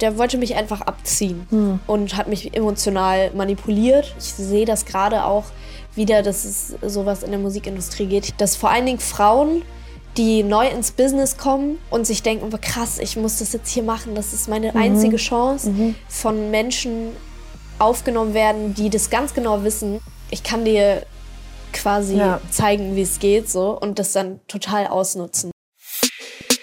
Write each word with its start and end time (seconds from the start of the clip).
der 0.00 0.18
wollte 0.18 0.38
mich 0.38 0.56
einfach 0.56 0.80
abziehen 0.80 1.46
hm. 1.50 1.80
und 1.86 2.16
hat 2.16 2.28
mich 2.28 2.54
emotional 2.54 3.30
manipuliert. 3.34 4.14
Ich 4.18 4.32
sehe 4.34 4.64
das 4.64 4.84
gerade 4.84 5.24
auch 5.24 5.44
wieder, 5.94 6.22
dass 6.22 6.44
es 6.44 6.74
sowas 6.82 7.22
in 7.22 7.30
der 7.30 7.40
Musikindustrie 7.40 8.06
geht, 8.06 8.34
dass 8.38 8.56
vor 8.56 8.70
allen 8.70 8.86
Dingen 8.86 9.00
Frauen 9.00 9.62
die 10.16 10.42
neu 10.42 10.68
ins 10.68 10.90
Business 10.90 11.36
kommen 11.36 11.78
und 11.88 12.06
sich 12.06 12.22
denken, 12.22 12.50
oh, 12.52 12.58
krass, 12.60 12.98
ich 12.98 13.16
muss 13.16 13.38
das 13.38 13.52
jetzt 13.52 13.70
hier 13.70 13.82
machen, 13.82 14.14
das 14.14 14.32
ist 14.32 14.48
meine 14.48 14.72
mhm. 14.72 14.80
einzige 14.80 15.16
Chance, 15.16 15.70
mhm. 15.70 15.94
von 16.08 16.50
Menschen 16.50 17.10
aufgenommen 17.78 18.34
werden, 18.34 18.74
die 18.74 18.90
das 18.90 19.10
ganz 19.10 19.34
genau 19.34 19.62
wissen. 19.62 20.00
Ich 20.30 20.42
kann 20.42 20.64
dir 20.64 21.04
quasi 21.72 22.16
ja. 22.16 22.40
zeigen, 22.50 22.96
wie 22.96 23.02
es 23.02 23.18
geht, 23.20 23.48
so 23.48 23.78
und 23.78 23.98
das 23.98 24.12
dann 24.12 24.40
total 24.48 24.88
ausnutzen. 24.88 25.50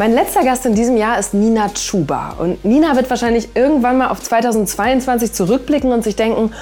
Mein 0.00 0.14
letzter 0.14 0.44
Gast 0.44 0.64
in 0.64 0.74
diesem 0.74 0.96
Jahr 0.96 1.18
ist 1.18 1.34
Nina 1.34 1.68
Chuba. 1.74 2.36
Und 2.38 2.64
Nina 2.64 2.96
wird 2.96 3.10
wahrscheinlich 3.10 3.50
irgendwann 3.54 3.98
mal 3.98 4.08
auf 4.08 4.22
2022 4.22 5.34
zurückblicken 5.34 5.92
und 5.92 6.02
sich 6.02 6.16
denken, 6.16 6.54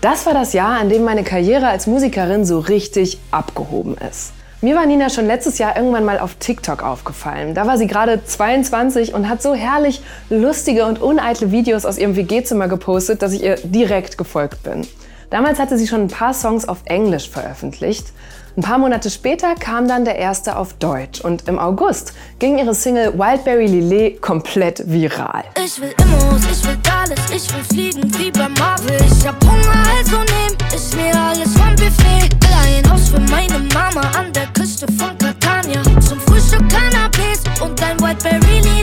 das 0.00 0.26
war 0.26 0.32
das 0.32 0.52
Jahr, 0.52 0.78
an 0.78 0.90
dem 0.90 1.02
meine 1.02 1.24
Karriere 1.24 1.66
als 1.66 1.88
Musikerin 1.88 2.44
so 2.44 2.60
richtig 2.60 3.18
abgehoben 3.32 3.96
ist. 4.08 4.32
Mir 4.60 4.76
war 4.76 4.86
Nina 4.86 5.10
schon 5.10 5.26
letztes 5.26 5.58
Jahr 5.58 5.76
irgendwann 5.76 6.04
mal 6.04 6.20
auf 6.20 6.36
TikTok 6.36 6.84
aufgefallen. 6.84 7.56
Da 7.56 7.66
war 7.66 7.78
sie 7.78 7.88
gerade 7.88 8.24
22 8.24 9.12
und 9.12 9.28
hat 9.28 9.42
so 9.42 9.54
herrlich 9.54 10.00
lustige 10.30 10.86
und 10.86 11.02
uneitle 11.02 11.50
Videos 11.50 11.86
aus 11.86 11.98
ihrem 11.98 12.14
WG-Zimmer 12.14 12.68
gepostet, 12.68 13.22
dass 13.22 13.32
ich 13.32 13.42
ihr 13.42 13.56
direkt 13.56 14.16
gefolgt 14.18 14.62
bin. 14.62 14.86
Damals 15.30 15.58
hatte 15.58 15.76
sie 15.78 15.88
schon 15.88 16.02
ein 16.02 16.08
paar 16.08 16.32
Songs 16.32 16.68
auf 16.68 16.78
Englisch 16.84 17.28
veröffentlicht. 17.28 18.12
Ein 18.56 18.62
paar 18.62 18.78
Monate 18.78 19.10
später 19.10 19.56
kam 19.56 19.88
dann 19.88 20.04
der 20.04 20.16
erste 20.16 20.56
auf 20.56 20.74
Deutsch 20.74 21.20
und 21.20 21.48
im 21.48 21.58
August 21.58 22.12
ging 22.38 22.56
ihre 22.56 22.72
Single 22.72 23.18
Wildberry 23.18 23.66
Lillet 23.66 24.22
komplett 24.22 24.80
viral. 24.88 25.42
Ich 25.64 25.80
will 25.80 25.92
Immos, 26.00 26.40
ich 26.52 26.64
will 26.64 26.78
alles, 27.02 27.18
ich 27.34 27.52
will 27.52 27.64
fliegen 27.64 28.16
wie 28.16 28.30
bei 28.30 28.48
Marvel. 28.48 28.96
Ich 29.04 29.26
hab 29.26 29.42
Hunger, 29.42 29.82
also 29.98 30.18
nehm 30.18 30.56
ich 30.72 30.96
mir 30.96 31.20
alles 31.20 31.52
vom 31.52 31.74
Buffet. 31.74 32.30
Will 32.30 32.78
ein 32.78 32.92
Haus 32.92 33.08
für 33.08 33.18
meine 33.18 33.58
Mama 33.74 34.02
an 34.16 34.32
der 34.32 34.46
Küste 34.52 34.86
von 34.92 35.18
Catania. 35.18 35.82
Zum 36.00 36.20
Frühstück 36.20 36.62
Cannabis 36.68 37.42
und 37.60 37.82
ein 37.82 37.98
Whiteberry 37.98 38.60
Lillet. 38.60 38.73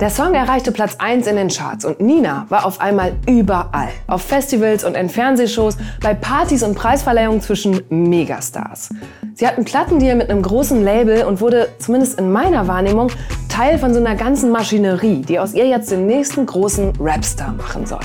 Der 0.00 0.10
Song 0.10 0.34
erreichte 0.34 0.72
Platz 0.72 0.96
1 0.98 1.26
in 1.28 1.36
den 1.36 1.48
Charts 1.48 1.84
und 1.84 2.00
Nina 2.00 2.46
war 2.48 2.66
auf 2.66 2.80
einmal 2.80 3.12
überall. 3.28 3.88
Auf 4.08 4.22
Festivals 4.22 4.82
und 4.84 4.96
in 4.96 5.08
Fernsehshows, 5.08 5.76
bei 6.00 6.12
Partys 6.12 6.64
und 6.64 6.74
Preisverleihungen 6.74 7.40
zwischen 7.40 7.82
Megastars. 7.88 8.90
Sie 9.34 9.46
hat 9.46 9.56
einen 9.56 9.64
Plattendeal 9.64 10.16
mit 10.16 10.28
einem 10.28 10.42
großen 10.42 10.82
Label 10.82 11.24
und 11.24 11.40
wurde, 11.40 11.68
zumindest 11.78 12.18
in 12.18 12.32
meiner 12.32 12.66
Wahrnehmung, 12.66 13.12
Teil 13.48 13.78
von 13.78 13.94
so 13.94 14.00
einer 14.00 14.16
ganzen 14.16 14.50
Maschinerie, 14.50 15.22
die 15.22 15.38
aus 15.38 15.54
ihr 15.54 15.66
jetzt 15.66 15.90
den 15.90 16.06
nächsten 16.06 16.46
großen 16.46 16.94
Rapstar 16.98 17.52
machen 17.52 17.86
soll. 17.86 18.00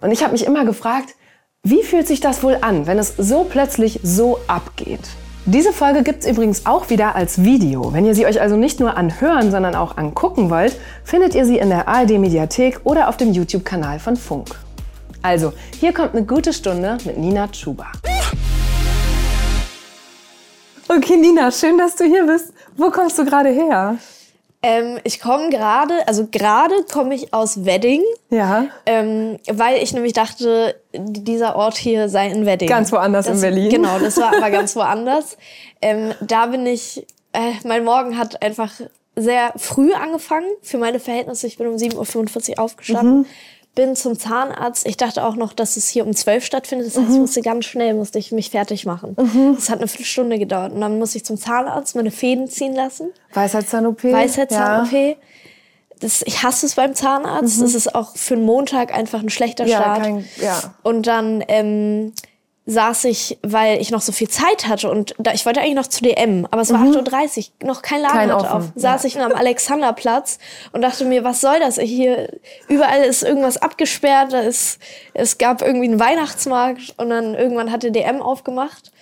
Und 0.00 0.10
ich 0.10 0.22
habe 0.22 0.32
mich 0.32 0.44
immer 0.44 0.64
gefragt, 0.64 1.14
wie 1.62 1.82
fühlt 1.82 2.08
sich 2.08 2.20
das 2.20 2.42
wohl 2.42 2.58
an, 2.62 2.86
wenn 2.86 2.98
es 2.98 3.14
so 3.16 3.44
plötzlich 3.44 4.00
so 4.02 4.40
abgeht? 4.48 5.08
Diese 5.50 5.72
Folge 5.72 6.02
gibt 6.02 6.24
es 6.24 6.30
übrigens 6.30 6.66
auch 6.66 6.90
wieder 6.90 7.16
als 7.16 7.42
Video. 7.42 7.94
Wenn 7.94 8.04
ihr 8.04 8.14
sie 8.14 8.26
euch 8.26 8.38
also 8.38 8.54
nicht 8.54 8.80
nur 8.80 8.98
anhören, 8.98 9.50
sondern 9.50 9.74
auch 9.74 9.96
angucken 9.96 10.50
wollt, 10.50 10.78
findet 11.04 11.34
ihr 11.34 11.46
sie 11.46 11.56
in 11.56 11.70
der 11.70 11.88
ARD 11.88 12.18
Mediathek 12.18 12.82
oder 12.84 13.08
auf 13.08 13.16
dem 13.16 13.32
YouTube-Kanal 13.32 13.98
von 13.98 14.16
Funk. 14.16 14.50
Also, 15.22 15.54
hier 15.80 15.94
kommt 15.94 16.14
eine 16.14 16.26
gute 16.26 16.52
Stunde 16.52 16.98
mit 17.06 17.16
Nina 17.16 17.48
Chuba. 17.48 17.86
Okay, 20.86 21.16
Nina, 21.16 21.50
schön, 21.50 21.78
dass 21.78 21.96
du 21.96 22.04
hier 22.04 22.26
bist. 22.26 22.52
Wo 22.76 22.90
kommst 22.90 23.18
du 23.18 23.24
gerade 23.24 23.48
her? 23.48 23.96
Ähm, 24.60 24.98
ich 25.04 25.20
komme 25.20 25.50
gerade, 25.50 25.94
also 26.06 26.26
gerade 26.26 26.74
komme 26.90 27.14
ich 27.14 27.32
aus 27.32 27.64
Wedding. 27.64 28.02
Ja. 28.30 28.66
Ähm, 28.86 29.38
weil 29.48 29.80
ich 29.82 29.92
nämlich 29.92 30.14
dachte, 30.14 30.74
dieser 30.92 31.54
Ort 31.54 31.76
hier 31.76 32.08
sei 32.08 32.28
in 32.28 32.44
Wedding. 32.44 32.68
Ganz 32.68 32.90
woanders 32.90 33.26
das, 33.26 33.36
in 33.36 33.40
Berlin. 33.40 33.70
Genau, 33.70 33.98
das 33.98 34.16
war 34.16 34.36
aber 34.36 34.50
ganz 34.50 34.74
woanders. 34.74 35.36
Ähm, 35.80 36.12
da 36.20 36.46
bin 36.46 36.66
ich, 36.66 37.06
äh, 37.32 37.52
mein 37.64 37.84
Morgen 37.84 38.18
hat 38.18 38.42
einfach 38.42 38.72
sehr 39.14 39.52
früh 39.56 39.92
angefangen 39.92 40.48
für 40.62 40.78
meine 40.78 40.98
Verhältnisse. 40.98 41.46
Ich 41.46 41.58
bin 41.58 41.68
um 41.68 41.76
7.45 41.76 42.50
Uhr 42.50 42.58
aufgestanden. 42.60 43.18
Mhm 43.18 43.26
bin 43.74 43.94
zum 43.94 44.18
Zahnarzt. 44.18 44.86
Ich 44.86 44.96
dachte 44.96 45.24
auch 45.24 45.36
noch, 45.36 45.52
dass 45.52 45.76
es 45.76 45.88
hier 45.88 46.04
um 46.04 46.14
zwölf 46.14 46.44
stattfindet. 46.44 46.88
Das 46.88 46.96
heißt, 46.96 47.08
mhm. 47.08 47.14
ich 47.14 47.20
musste 47.20 47.42
ganz 47.42 47.64
schnell 47.64 47.94
musste 47.94 48.18
ich 48.18 48.32
mich 48.32 48.50
fertig 48.50 48.86
machen. 48.86 49.16
Mhm. 49.18 49.54
Das 49.54 49.70
hat 49.70 49.78
eine 49.78 49.88
Viertelstunde 49.88 50.38
gedauert. 50.38 50.72
Und 50.72 50.80
dann 50.80 50.98
musste 50.98 51.18
ich 51.18 51.24
zum 51.24 51.36
Zahnarzt 51.36 51.94
meine 51.94 52.10
Fäden 52.10 52.48
ziehen 52.48 52.74
lassen. 52.74 53.10
Weisheitszahn-OP? 53.34 54.04
Weisheitszahn-OP. 54.04 54.92
Ja. 54.92 55.14
Das, 56.00 56.22
ich 56.22 56.42
hasse 56.42 56.66
es 56.66 56.74
beim 56.74 56.94
Zahnarzt. 56.94 57.58
Mhm. 57.58 57.62
Das 57.62 57.74
ist 57.74 57.94
auch 57.94 58.16
für 58.16 58.34
einen 58.34 58.44
Montag 58.44 58.92
einfach 58.92 59.20
ein 59.20 59.30
schlechter 59.30 59.66
ja, 59.66 59.78
Start. 59.78 60.02
Kein, 60.02 60.24
ja. 60.40 60.74
Und 60.82 61.06
dann 61.06 61.44
ähm, 61.48 62.12
saß 62.70 63.04
ich, 63.04 63.38
weil 63.42 63.80
ich 63.80 63.90
noch 63.90 64.02
so 64.02 64.12
viel 64.12 64.28
Zeit 64.28 64.68
hatte 64.68 64.90
und 64.90 65.14
da, 65.16 65.32
ich 65.32 65.46
wollte 65.46 65.60
eigentlich 65.60 65.74
noch 65.74 65.86
zu 65.86 66.02
DM, 66.02 66.46
aber 66.50 66.60
es 66.60 66.70
war 66.70 66.80
mhm. 66.80 66.92
8.30 66.92 67.48
Uhr, 67.62 67.66
noch 67.66 67.80
kein 67.80 68.02
Laden 68.02 68.18
kein 68.18 68.30
hatte 68.30 68.52
auf. 68.52 68.64
Saß 68.74 69.04
ja. 69.04 69.08
ich 69.08 69.18
am 69.18 69.32
Alexanderplatz 69.32 70.38
und 70.72 70.82
dachte 70.82 71.06
mir, 71.06 71.24
was 71.24 71.40
soll 71.40 71.58
das? 71.60 71.78
Hier, 71.78 72.28
überall 72.68 73.04
ist 73.04 73.22
irgendwas 73.22 73.56
abgesperrt, 73.56 74.34
da 74.34 74.40
ist, 74.40 74.80
es 75.14 75.38
gab 75.38 75.62
irgendwie 75.62 75.88
einen 75.88 75.98
Weihnachtsmarkt 75.98 76.92
und 76.98 77.08
dann 77.08 77.34
irgendwann 77.34 77.72
hatte 77.72 77.90
DM 77.90 78.20
aufgemacht 78.20 78.92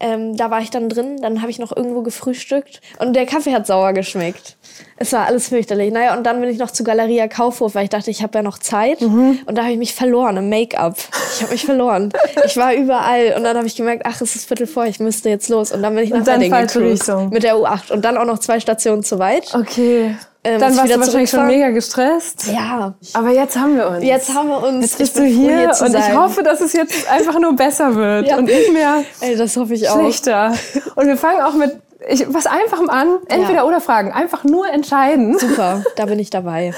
ähm, 0.00 0.36
da 0.36 0.50
war 0.50 0.60
ich 0.60 0.70
dann 0.70 0.88
drin, 0.88 1.18
dann 1.22 1.40
habe 1.40 1.50
ich 1.50 1.58
noch 1.58 1.74
irgendwo 1.74 2.02
gefrühstückt 2.02 2.80
und 2.98 3.14
der 3.14 3.26
Kaffee 3.26 3.54
hat 3.54 3.66
sauer 3.66 3.92
geschmeckt. 3.92 4.56
Es 4.96 5.12
war 5.12 5.26
alles 5.26 5.48
fürchterlich. 5.48 5.92
Naja, 5.92 6.16
und 6.16 6.24
dann 6.24 6.40
bin 6.40 6.50
ich 6.50 6.58
noch 6.58 6.70
zu 6.70 6.84
Galeria 6.84 7.28
Kaufhof, 7.28 7.74
weil 7.74 7.84
ich 7.84 7.90
dachte, 7.90 8.10
ich 8.10 8.22
habe 8.22 8.38
ja 8.38 8.42
noch 8.42 8.58
Zeit. 8.58 9.00
Mhm. 9.00 9.40
Und 9.46 9.56
da 9.56 9.62
habe 9.62 9.72
ich 9.72 9.78
mich 9.78 9.94
verloren 9.94 10.36
im 10.36 10.48
Make-up. 10.48 10.96
Ich 11.34 11.42
habe 11.42 11.52
mich 11.52 11.64
verloren. 11.64 12.12
ich 12.44 12.56
war 12.56 12.74
überall 12.74 13.34
und 13.36 13.44
dann 13.44 13.56
habe 13.56 13.66
ich 13.66 13.76
gemerkt, 13.76 14.02
ach, 14.04 14.20
es 14.20 14.34
ist 14.34 14.46
Viertel 14.46 14.66
vor, 14.66 14.86
ich 14.86 15.00
müsste 15.00 15.28
jetzt 15.28 15.48
los. 15.48 15.72
Und 15.72 15.82
dann 15.82 15.94
bin 15.94 16.04
ich 16.04 16.10
nach 16.10 16.26
Wedding 16.26 16.52
gecruised 16.52 17.30
mit 17.30 17.42
der 17.42 17.56
U8 17.56 17.92
und 17.92 18.04
dann 18.04 18.16
auch 18.16 18.24
noch 18.24 18.38
zwei 18.38 18.60
Stationen 18.60 19.02
zu 19.02 19.18
weit. 19.18 19.54
Okay. 19.54 20.16
Ähm, 20.46 20.60
dann 20.60 20.76
warst 20.76 20.94
du 20.94 21.00
wahrscheinlich 21.00 21.30
schon 21.30 21.46
mega 21.46 21.70
gestresst. 21.70 22.48
Ja. 22.48 22.94
Aber 23.14 23.30
jetzt 23.30 23.56
haben 23.56 23.76
wir 23.76 23.88
uns. 23.88 24.04
Jetzt 24.04 24.34
haben 24.34 24.48
wir 24.50 24.62
uns. 24.62 24.82
Jetzt 24.82 24.98
bist 24.98 25.16
du 25.16 25.24
hier, 25.24 25.72
hier 25.72 25.86
und 25.86 25.94
ich 25.94 26.14
hoffe, 26.14 26.42
dass 26.42 26.60
es 26.60 26.74
jetzt 26.74 27.10
einfach 27.10 27.38
nur 27.38 27.56
besser 27.56 27.94
wird 27.94 28.28
ja. 28.28 28.36
und 28.36 28.44
nicht 28.44 28.72
mehr 28.72 29.04
Ey, 29.20 29.36
das 29.36 29.56
hoffe 29.56 29.72
ich 29.72 29.88
auch. 29.88 29.98
schlechter. 29.98 30.52
Und 30.96 31.06
wir 31.06 31.16
fangen 31.16 31.40
auch 31.40 31.54
mit 31.54 31.80
ich, 32.06 32.26
was 32.28 32.44
Einfachem 32.44 32.90
an. 32.90 33.20
Entweder 33.28 33.60
ja. 33.60 33.64
oder 33.64 33.80
Fragen. 33.80 34.12
Einfach 34.12 34.44
nur 34.44 34.68
entscheiden. 34.68 35.38
Super, 35.38 35.82
da 35.96 36.04
bin 36.04 36.18
ich 36.18 36.28
dabei. 36.28 36.74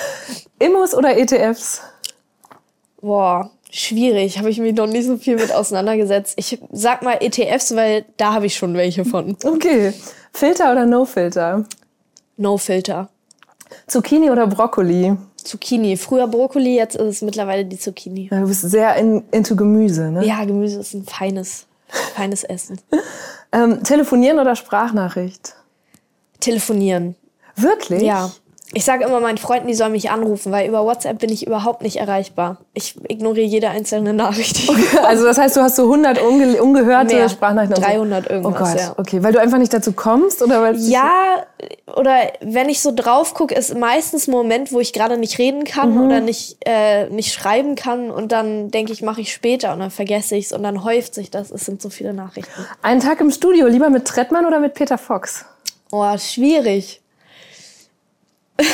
Immos 0.61 0.95
oder 0.95 1.17
ETFs? 1.19 1.83
Boah, 3.01 3.51
schwierig. 3.71 4.39
Habe 4.39 4.51
ich 4.51 4.59
mich 4.59 4.77
noch 4.77 4.87
nicht 4.87 5.07
so 5.07 5.17
viel 5.17 5.37
mit 5.37 5.53
auseinandergesetzt. 5.53 6.35
Ich 6.37 6.61
sag 6.71 7.03
mal 7.03 7.19
ETFs, 7.21 7.75
weil 7.75 8.05
da 8.17 8.33
habe 8.33 8.47
ich 8.47 8.55
schon 8.55 8.75
welche 8.75 9.05
von. 9.05 9.37
Okay. 9.43 9.93
Filter 10.33 10.71
oder 10.71 10.87
No 10.87 11.05
Filter? 11.05 11.65
Zucchini 13.87 14.31
oder 14.31 14.47
Brokkoli? 14.47 15.17
Zucchini. 15.37 15.97
Früher 15.97 16.27
Brokkoli, 16.27 16.77
jetzt 16.77 16.97
ist 16.97 17.03
es 17.03 17.23
mittlerweile 17.23 17.65
die 17.65 17.79
Zucchini. 17.79 18.29
Ja, 18.31 18.41
du 18.41 18.49
bist 18.49 18.63
sehr 18.63 18.97
in, 18.97 19.25
into 19.31 19.57
Gemüse, 19.57 20.11
ne? 20.11 20.25
Ja, 20.25 20.45
Gemüse 20.45 20.81
ist 20.81 20.95
ein 20.95 21.05
feines, 21.05 21.67
feines 22.15 22.45
Essen. 22.45 22.81
ähm, 23.53 23.83
telefonieren 23.83 24.39
oder 24.39 24.57
Sprachnachricht? 24.57 25.55
Telefonieren. 26.41 27.15
Wirklich? 27.57 28.03
Ja. 28.03 28.31
Ich 28.77 28.85
sage 28.85 29.07
immer 29.07 29.21
meinen 29.21 29.39
Freunden, 29.39 29.69
die 29.69 29.75
sollen 29.75 29.93
mich 29.93 30.11
anrufen, 30.11 30.53
weil 30.53 30.69
über 30.69 30.85
WhatsApp 30.85 31.19
bin 31.19 31.33
ich 31.33 31.47
überhaupt 31.47 31.81
nicht 31.81 31.97
erreichbar. 31.97 32.59
Ich 32.75 32.95
ignoriere 33.09 33.47
jede 33.47 33.71
einzelne 33.71 34.13
Nachricht. 34.13 34.69
Okay, 34.69 34.99
also 35.03 35.25
das 35.25 35.39
heißt, 35.39 35.57
du 35.57 35.63
hast 35.63 35.77
so 35.77 35.85
100 35.85 36.21
unge 36.21 36.63
ungehörte 36.63 37.15
Mehr, 37.15 37.31
Sprachnachrichten? 37.31 37.83
300 37.83 38.31
irgendwas, 38.31 38.53
Oh 38.53 38.65
Gott, 38.65 38.79
ja. 38.79 38.95
okay. 38.99 39.23
Weil 39.23 39.33
du 39.33 39.41
einfach 39.41 39.57
nicht 39.57 39.73
dazu 39.73 39.93
kommst? 39.93 40.43
oder 40.43 40.61
weil 40.61 40.77
Ja, 40.77 41.43
oder 41.97 42.19
wenn 42.43 42.69
ich 42.69 42.83
so 42.83 42.93
drauf 42.95 43.33
gucke, 43.33 43.55
ist 43.55 43.75
meistens 43.75 44.29
ein 44.29 44.33
Moment, 44.33 44.71
wo 44.73 44.81
ich 44.81 44.93
gerade 44.93 45.17
nicht 45.17 45.39
reden 45.39 45.65
kann 45.65 45.95
mhm. 45.95 46.05
oder 46.05 46.21
nicht, 46.21 46.59
äh, 46.67 47.09
nicht 47.09 47.33
schreiben 47.33 47.77
kann 47.77 48.11
und 48.11 48.31
dann 48.31 48.71
denke 48.71 48.93
ich, 48.93 49.01
mache 49.01 49.23
ich 49.23 49.33
später 49.33 49.73
und 49.73 49.79
dann 49.79 49.91
vergesse 49.91 50.37
ich 50.37 50.47
es 50.47 50.53
und 50.53 50.63
dann 50.63 50.85
häuft 50.85 51.15
sich 51.15 51.31
das. 51.31 51.51
Es 51.51 51.65
sind 51.65 51.81
so 51.81 51.89
viele 51.89 52.13
Nachrichten. 52.13 52.67
Einen 52.83 53.01
Tag 53.01 53.23
im 53.23 53.31
Studio, 53.31 53.69
lieber 53.69 53.89
mit 53.89 54.05
Trettmann 54.05 54.45
oder 54.45 54.61
mit 54.61 54.75
Peter 54.75 54.99
Fox? 54.99 55.47
Oh, 55.91 56.19
schwierig. 56.19 57.01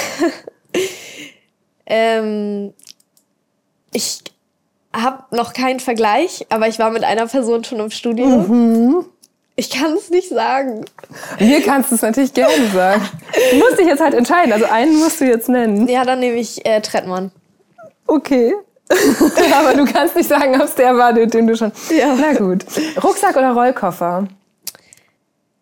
ähm, 1.87 2.73
ich, 3.93 4.23
habe 4.93 5.25
noch 5.35 5.53
keinen 5.53 5.81
Vergleich, 5.81 6.47
aber 6.51 6.69
ich 6.69 6.79
war 6.79 6.91
mit 6.91 7.05
einer 7.05 7.27
Person 7.27 7.65
schon 7.65 7.81
im 7.81 7.91
Studio. 7.91 8.27
Mhm. 8.27 9.07
Ich 9.57 9.71
kann 9.71 9.93
es 9.95 10.11
nicht 10.11 10.29
sagen. 10.29 10.85
Mir 11.39 11.63
kannst 11.63 11.91
du 11.91 11.95
es 11.95 12.03
natürlich 12.03 12.33
gerne 12.33 12.69
sagen. 12.73 13.03
Du 13.51 13.59
musst 13.59 13.79
dich 13.79 13.87
jetzt 13.87 14.01
halt 14.01 14.15
entscheiden. 14.15 14.53
Also 14.53 14.65
einen 14.65 14.99
musst 14.99 15.21
du 15.21 15.27
jetzt 15.27 15.49
nennen. 15.49 15.89
Ja, 15.89 16.05
dann 16.05 16.21
nehme 16.21 16.37
ich 16.37 16.65
äh, 16.65 16.81
Trettmann. 16.81 17.31
Okay. 18.07 18.55
Aber 19.55 19.75
du 19.75 19.85
kannst 19.85 20.17
nicht 20.17 20.29
sagen, 20.29 20.55
ob 20.57 20.67
es 20.67 20.75
der 20.75 20.97
war, 20.97 21.13
den 21.13 21.47
du 21.47 21.57
schon. 21.57 21.73
Ja. 21.91 22.15
Na 22.19 22.33
gut. 22.33 22.65
Rucksack 23.03 23.37
oder 23.37 23.53
Rollkoffer? 23.53 24.27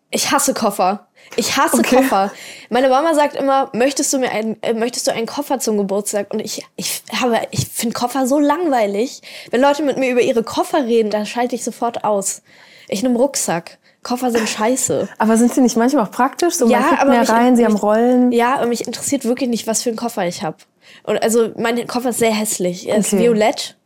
Ich 0.09 0.31
hasse 0.31 0.53
Koffer. 0.53 1.07
Ich 1.35 1.57
hasse 1.57 1.77
okay. 1.77 1.97
Koffer. 1.97 2.31
Meine 2.69 2.89
Mama 2.89 3.13
sagt 3.13 3.35
immer, 3.35 3.69
möchtest 3.73 4.11
du 4.13 4.19
mir 4.19 4.31
einen, 4.31 4.61
äh, 4.61 4.73
möchtest 4.73 5.07
du 5.07 5.11
einen 5.11 5.27
Koffer 5.27 5.59
zum 5.59 5.77
Geburtstag? 5.77 6.33
Und 6.33 6.39
ich, 6.39 6.65
ich 6.75 7.03
habe, 7.13 7.39
ich 7.51 7.67
finde 7.67 7.93
Koffer 7.93 8.27
so 8.27 8.39
langweilig. 8.39 9.21
Wenn 9.49 9.61
Leute 9.61 9.83
mit 9.83 9.97
mir 9.97 10.11
über 10.11 10.21
ihre 10.21 10.43
Koffer 10.43 10.85
reden, 10.85 11.09
dann 11.09 11.25
schalte 11.25 11.55
ich 11.55 11.63
sofort 11.63 12.03
aus. 12.03 12.41
Ich 12.89 13.01
nehme 13.03 13.17
Rucksack. 13.17 13.77
Koffer 14.03 14.31
sind 14.31 14.49
scheiße. 14.49 15.07
Aber 15.19 15.37
sind 15.37 15.53
sie 15.53 15.61
nicht 15.61 15.77
manchmal 15.77 16.05
auch 16.05 16.11
praktisch? 16.11 16.55
So, 16.55 16.67
ja, 16.67 16.97
aber 16.99 17.11
mehr 17.11 17.29
rein, 17.29 17.55
sie 17.55 17.63
haben 17.63 17.75
Rollen. 17.75 18.31
Ja, 18.31 18.55
aber 18.55 18.65
mich 18.65 18.87
interessiert 18.87 19.25
wirklich 19.25 19.49
nicht, 19.49 19.67
was 19.67 19.83
für 19.83 19.89
einen 19.89 19.97
Koffer 19.97 20.27
ich 20.27 20.43
habe. 20.43 20.57
Und 21.03 21.21
also 21.21 21.51
mein 21.57 21.85
Koffer 21.87 22.09
ist 22.09 22.19
sehr 22.19 22.33
hässlich. 22.33 22.87
Er 22.87 22.97
okay. 22.97 22.99
ist 22.99 23.17
violett 23.17 23.77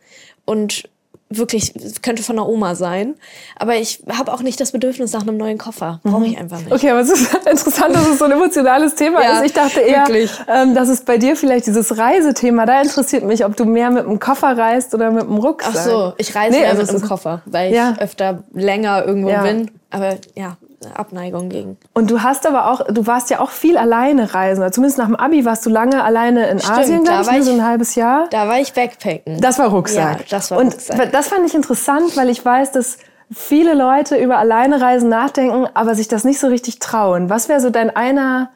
und 0.45 0.89
wirklich 1.37 1.73
könnte 2.01 2.23
von 2.23 2.35
der 2.35 2.47
Oma 2.47 2.75
sein. 2.75 3.15
Aber 3.57 3.75
ich 3.75 4.03
habe 4.09 4.33
auch 4.33 4.41
nicht 4.41 4.59
das 4.59 4.71
Bedürfnis 4.71 5.13
nach 5.13 5.21
einem 5.21 5.37
neuen 5.37 5.57
Koffer. 5.57 5.99
Brauche 6.03 6.19
mhm. 6.19 6.25
ich 6.25 6.37
einfach 6.37 6.59
nicht. 6.59 6.71
Okay, 6.71 6.89
aber 6.89 7.01
es 7.01 7.09
ist 7.09 7.33
interessant, 7.49 7.95
dass 7.95 8.07
es 8.07 8.19
so 8.19 8.25
ein 8.25 8.31
emotionales 8.31 8.95
Thema 8.95 9.21
ja, 9.21 9.39
ist. 9.39 9.45
Ich 9.45 9.53
dachte 9.53 9.81
eher, 9.81 10.05
ähm, 10.47 10.75
dass 10.75 10.89
es 10.89 11.01
bei 11.01 11.17
dir 11.17 11.35
vielleicht 11.35 11.67
dieses 11.67 11.97
Reisethema, 11.97 12.65
da 12.65 12.81
interessiert 12.81 13.23
mich, 13.23 13.45
ob 13.45 13.55
du 13.55 13.65
mehr 13.65 13.89
mit 13.91 14.05
einem 14.05 14.19
Koffer 14.19 14.57
reist 14.57 14.93
oder 14.93 15.11
mit 15.11 15.23
einem 15.23 15.37
Rucksack. 15.37 15.73
Ach 15.75 15.83
so, 15.83 16.13
ich 16.17 16.35
reise 16.35 16.51
nee, 16.51 16.61
mehr 16.61 16.69
also 16.71 16.81
mit 16.81 16.89
einem 16.89 17.01
Koffer, 17.01 17.41
weil 17.45 17.73
ja. 17.73 17.93
ich 17.93 18.01
öfter 18.01 18.43
länger 18.53 19.05
irgendwo 19.05 19.29
ja. 19.29 19.43
bin. 19.43 19.71
Aber 19.89 20.17
ja, 20.35 20.57
Abneigung 20.93 21.49
gegen. 21.49 21.77
Und 21.93 22.11
du 22.11 22.21
hast 22.21 22.45
aber 22.45 22.69
auch, 22.71 22.85
du 22.87 23.07
warst 23.07 23.29
ja 23.29 23.39
auch 23.39 23.51
viel 23.51 23.77
alleine 23.77 24.33
reisen. 24.33 24.61
Oder 24.61 24.71
zumindest 24.71 24.97
nach 24.97 25.07
dem 25.07 25.15
Abi 25.15 25.45
warst 25.45 25.65
du 25.65 25.69
lange 25.69 26.03
alleine 26.03 26.47
in 26.49 26.59
Stimmt, 26.59 26.77
Asien, 26.77 27.03
glaube 27.03 27.21
ich, 27.21 27.27
war 27.27 27.37
ich, 27.37 27.43
so 27.43 27.51
ein 27.53 27.63
halbes 27.65 27.95
Jahr. 27.95 28.27
Da 28.29 28.47
war 28.47 28.59
ich 28.59 28.73
Backpacken. 28.73 29.41
Das 29.41 29.59
war 29.59 29.67
Rucksack. 29.67 30.19
Ja, 30.19 30.25
das 30.29 30.51
war 30.51 30.59
Und 30.59 30.73
Rucksack. 30.73 31.11
das 31.11 31.27
fand 31.29 31.45
ich 31.47 31.55
interessant, 31.55 32.15
weil 32.17 32.29
ich 32.29 32.43
weiß, 32.43 32.71
dass 32.71 32.97
viele 33.31 33.73
Leute 33.73 34.17
über 34.17 34.37
alleine 34.37 34.81
Reisen 34.81 35.09
nachdenken, 35.09 35.67
aber 35.73 35.95
sich 35.95 36.07
das 36.07 36.23
nicht 36.23 36.39
so 36.39 36.47
richtig 36.47 36.79
trauen. 36.79 37.29
Was 37.29 37.49
wäre 37.49 37.59
so 37.59 37.69
dein 37.69 37.95
einer 37.95 38.51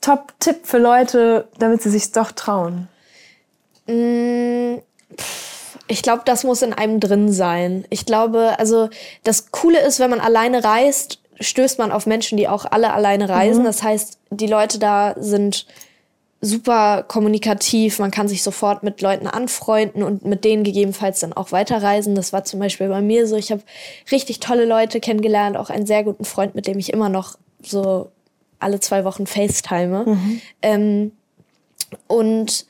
Top-Tipp 0.00 0.60
für 0.64 0.78
Leute, 0.78 1.48
damit 1.58 1.82
sie 1.82 1.90
sich 1.90 2.12
doch 2.12 2.32
trauen? 2.32 2.88
Mmh, 3.86 4.80
ich 5.86 6.02
glaube, 6.02 6.22
das 6.24 6.44
muss 6.44 6.62
in 6.62 6.72
einem 6.72 7.00
drin 7.00 7.30
sein. 7.30 7.84
Ich 7.90 8.06
glaube, 8.06 8.54
also 8.58 8.88
das 9.22 9.50
Coole 9.50 9.80
ist, 9.80 10.00
wenn 10.00 10.10
man 10.10 10.20
alleine 10.20 10.64
reist, 10.64 11.20
stößt 11.40 11.78
man 11.78 11.92
auf 11.92 12.06
Menschen, 12.06 12.38
die 12.38 12.48
auch 12.48 12.64
alle 12.64 12.92
alleine 12.92 13.28
reisen. 13.28 13.62
Mhm. 13.62 13.66
Das 13.66 13.82
heißt, 13.82 14.18
die 14.30 14.46
Leute 14.46 14.78
da 14.78 15.14
sind 15.18 15.66
super 16.40 17.02
kommunikativ. 17.02 17.98
Man 17.98 18.10
kann 18.10 18.28
sich 18.28 18.42
sofort 18.42 18.82
mit 18.82 19.00
Leuten 19.00 19.26
anfreunden 19.26 20.02
und 20.02 20.24
mit 20.24 20.44
denen 20.44 20.62
gegebenenfalls 20.62 21.20
dann 21.20 21.32
auch 21.32 21.52
weiterreisen. 21.52 22.14
Das 22.14 22.32
war 22.32 22.44
zum 22.44 22.60
Beispiel 22.60 22.88
bei 22.88 23.00
mir 23.00 23.26
so. 23.26 23.36
Ich 23.36 23.50
habe 23.50 23.62
richtig 24.12 24.40
tolle 24.40 24.66
Leute 24.66 25.00
kennengelernt, 25.00 25.56
auch 25.56 25.70
einen 25.70 25.86
sehr 25.86 26.04
guten 26.04 26.24
Freund, 26.24 26.54
mit 26.54 26.66
dem 26.66 26.78
ich 26.78 26.92
immer 26.92 27.08
noch 27.08 27.36
so 27.62 28.10
alle 28.58 28.80
zwei 28.80 29.04
Wochen 29.04 29.26
FaceTime. 29.26 30.04
Mhm. 30.06 30.40
Ähm, 30.62 31.12
und 32.06 32.66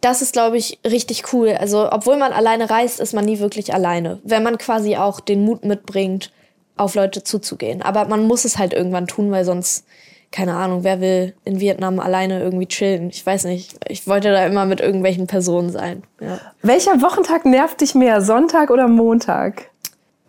das 0.00 0.22
ist, 0.22 0.32
glaube 0.32 0.56
ich, 0.56 0.78
richtig 0.86 1.32
cool. 1.32 1.50
Also, 1.58 1.90
obwohl 1.90 2.16
man 2.16 2.32
alleine 2.32 2.70
reist, 2.70 3.00
ist 3.00 3.14
man 3.14 3.24
nie 3.24 3.40
wirklich 3.40 3.74
alleine. 3.74 4.20
Wenn 4.22 4.42
man 4.42 4.58
quasi 4.58 4.96
auch 4.96 5.20
den 5.20 5.44
Mut 5.44 5.64
mitbringt, 5.64 6.30
auf 6.78 6.94
Leute 6.94 7.22
zuzugehen. 7.22 7.82
Aber 7.82 8.06
man 8.06 8.26
muss 8.26 8.44
es 8.44 8.58
halt 8.58 8.72
irgendwann 8.72 9.06
tun, 9.06 9.30
weil 9.30 9.44
sonst, 9.44 9.84
keine 10.30 10.54
Ahnung, 10.54 10.84
wer 10.84 11.00
will 11.00 11.34
in 11.44 11.60
Vietnam 11.60 12.00
alleine 12.00 12.40
irgendwie 12.40 12.66
chillen? 12.66 13.10
Ich 13.10 13.24
weiß 13.24 13.44
nicht. 13.44 13.76
Ich 13.88 14.06
wollte 14.06 14.30
da 14.30 14.46
immer 14.46 14.64
mit 14.64 14.80
irgendwelchen 14.80 15.26
Personen 15.26 15.70
sein. 15.70 16.02
Ja. 16.20 16.40
Welcher 16.62 17.00
Wochentag 17.02 17.44
nervt 17.44 17.80
dich 17.80 17.94
mehr, 17.94 18.20
Sonntag 18.20 18.70
oder 18.70 18.88
Montag? 18.88 19.70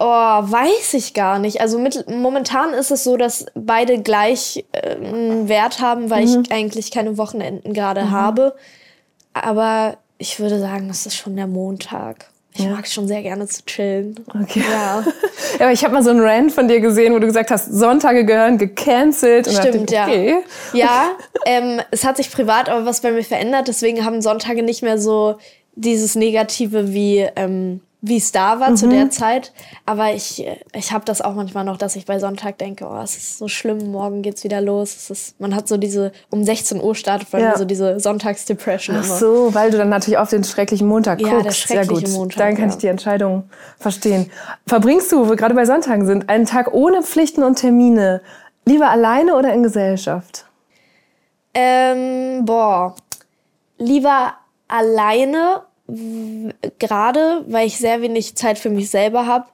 Oh, 0.01 0.05
weiß 0.05 0.93
ich 0.93 1.13
gar 1.13 1.39
nicht. 1.39 1.59
Also 1.59 1.77
mit, 1.77 2.09
momentan 2.09 2.73
ist 2.73 2.89
es 2.89 3.03
so, 3.03 3.17
dass 3.17 3.47
beide 3.53 4.01
gleich 4.01 4.65
äh, 4.71 4.95
einen 4.95 5.49
Wert 5.49 5.81
haben, 5.81 6.09
weil 6.09 6.25
mhm. 6.25 6.43
ich 6.43 6.51
eigentlich 6.53 6.91
keine 6.91 7.17
Wochenenden 7.17 7.73
gerade 7.73 8.05
mhm. 8.05 8.11
habe. 8.11 8.55
Aber 9.33 9.97
ich 10.17 10.39
würde 10.39 10.59
sagen, 10.59 10.87
das 10.87 11.05
ist 11.05 11.15
schon 11.15 11.35
der 11.35 11.47
Montag. 11.47 12.31
Ich 12.55 12.67
mag 12.67 12.85
es 12.85 12.93
schon 12.93 13.07
sehr 13.07 13.21
gerne 13.21 13.47
zu 13.47 13.63
chillen. 13.65 14.15
Okay. 14.27 14.63
Ja. 14.69 15.01
ja 15.59 15.61
aber 15.61 15.71
ich 15.71 15.83
habe 15.83 15.93
mal 15.93 16.03
so 16.03 16.09
einen 16.09 16.19
Rant 16.19 16.51
von 16.51 16.67
dir 16.67 16.81
gesehen, 16.81 17.13
wo 17.13 17.19
du 17.19 17.27
gesagt 17.27 17.51
hast, 17.51 17.71
Sonntage 17.71 18.25
gehören 18.25 18.57
gecancelt. 18.57 19.47
Und 19.47 19.55
Stimmt, 19.55 19.91
ich, 19.91 19.99
okay. 19.99 20.37
ja. 20.73 20.85
Ja, 20.85 21.11
ähm, 21.45 21.81
es 21.91 22.03
hat 22.03 22.17
sich 22.17 22.31
privat 22.31 22.69
aber 22.69 22.85
was 22.85 23.01
bei 23.01 23.11
mir 23.11 23.23
verändert. 23.23 23.67
Deswegen 23.67 24.03
haben 24.03 24.21
Sonntage 24.21 24.63
nicht 24.63 24.81
mehr 24.81 24.97
so 24.97 25.37
dieses 25.75 26.15
Negative 26.15 26.93
wie 26.93 27.27
ähm, 27.35 27.81
wie 28.01 28.15
es 28.15 28.31
da 28.31 28.61
war 28.61 28.69
mhm. 28.69 28.77
zu 28.77 28.87
der 28.87 29.09
Zeit. 29.09 29.51
Aber 29.85 30.13
ich, 30.13 30.45
ich 30.73 30.91
habe 30.91 31.03
das 31.03 31.21
auch 31.21 31.33
manchmal 31.35 31.65
noch, 31.65 31.77
dass 31.77 31.97
ich 31.97 32.05
bei 32.05 32.17
Sonntag 32.17 32.57
denke, 32.57 32.85
oh, 32.87 33.01
es 33.03 33.17
ist 33.17 33.37
so 33.37 33.49
schlimm, 33.49 33.91
morgen 33.91 34.21
geht's 34.21 34.43
wieder 34.45 34.61
los. 34.61 34.95
Es 34.95 35.09
ist, 35.09 35.39
man 35.39 35.53
hat 35.53 35.67
so 35.67 35.75
diese, 35.75 36.13
um 36.29 36.43
16 36.43 36.81
Uhr 36.81 36.95
startet 36.95 37.31
man 37.33 37.41
ja. 37.41 37.57
so 37.57 37.65
diese 37.65 37.99
Sonntagsdepression 37.99 38.97
Ach 38.99 39.03
so, 39.03 39.53
weil 39.53 39.71
du 39.71 39.77
dann 39.77 39.89
natürlich 39.89 40.17
auf 40.17 40.29
den 40.29 40.45
schrecklichen 40.45 40.87
Montag 40.87 41.19
guckst. 41.19 41.45
Ja, 41.45 41.51
schreckliche 41.51 42.07
Sehr 42.07 42.09
gut. 42.09 42.17
Montag. 42.17 42.37
Dann 42.37 42.55
kann 42.55 42.69
ja. 42.69 42.75
ich 42.75 42.77
die 42.77 42.87
Entscheidung 42.87 43.49
verstehen. 43.77 44.31
Verbringst 44.65 45.11
du, 45.11 45.25
wo 45.25 45.29
wir 45.29 45.35
gerade 45.35 45.55
bei 45.55 45.65
Sonntagen 45.65 46.05
sind, 46.05 46.29
einen 46.29 46.45
Tag 46.45 46.73
ohne 46.73 47.03
Pflichten 47.03 47.43
und 47.43 47.55
Termine 47.55 48.21
lieber 48.65 48.89
alleine 48.89 49.35
oder 49.35 49.53
in 49.53 49.63
Gesellschaft? 49.63 50.45
Ähm, 51.53 52.45
boah, 52.45 52.95
lieber 53.77 54.35
alleine 54.69 55.63
gerade, 56.79 57.43
weil 57.47 57.67
ich 57.67 57.77
sehr 57.77 58.01
wenig 58.01 58.35
Zeit 58.35 58.57
für 58.57 58.69
mich 58.69 58.89
selber 58.89 59.25
habe. 59.25 59.45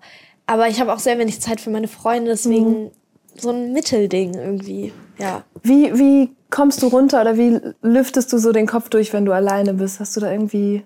Aber 0.48 0.68
ich 0.68 0.80
habe 0.80 0.94
auch 0.94 1.00
sehr 1.00 1.18
wenig 1.18 1.42
Zeit 1.42 1.60
für 1.60 1.70
meine 1.70 1.88
Freunde, 1.88 2.32
deswegen 2.32 2.86
mhm. 2.86 2.92
so 3.36 3.50
ein 3.50 3.74
Mittelding 3.74 4.36
irgendwie, 4.36 4.94
ja. 5.18 5.44
Wie, 5.64 5.98
wie 5.98 6.36
kommst 6.50 6.82
du 6.84 6.88
runter 6.88 7.22
oder 7.22 7.38
wie 7.38 7.60
lüftest 7.82 8.32
du 8.32 8.38
so 8.38 8.52
den 8.52 8.68
Kopf 8.68 8.90
durch, 8.90 9.12
wenn 9.14 9.26
du 9.26 9.32
alleine 9.32 9.74
bist? 9.74 10.00
Hast 10.00 10.16
du 10.16 10.22
da 10.22 10.32
irgendwie 10.32 10.84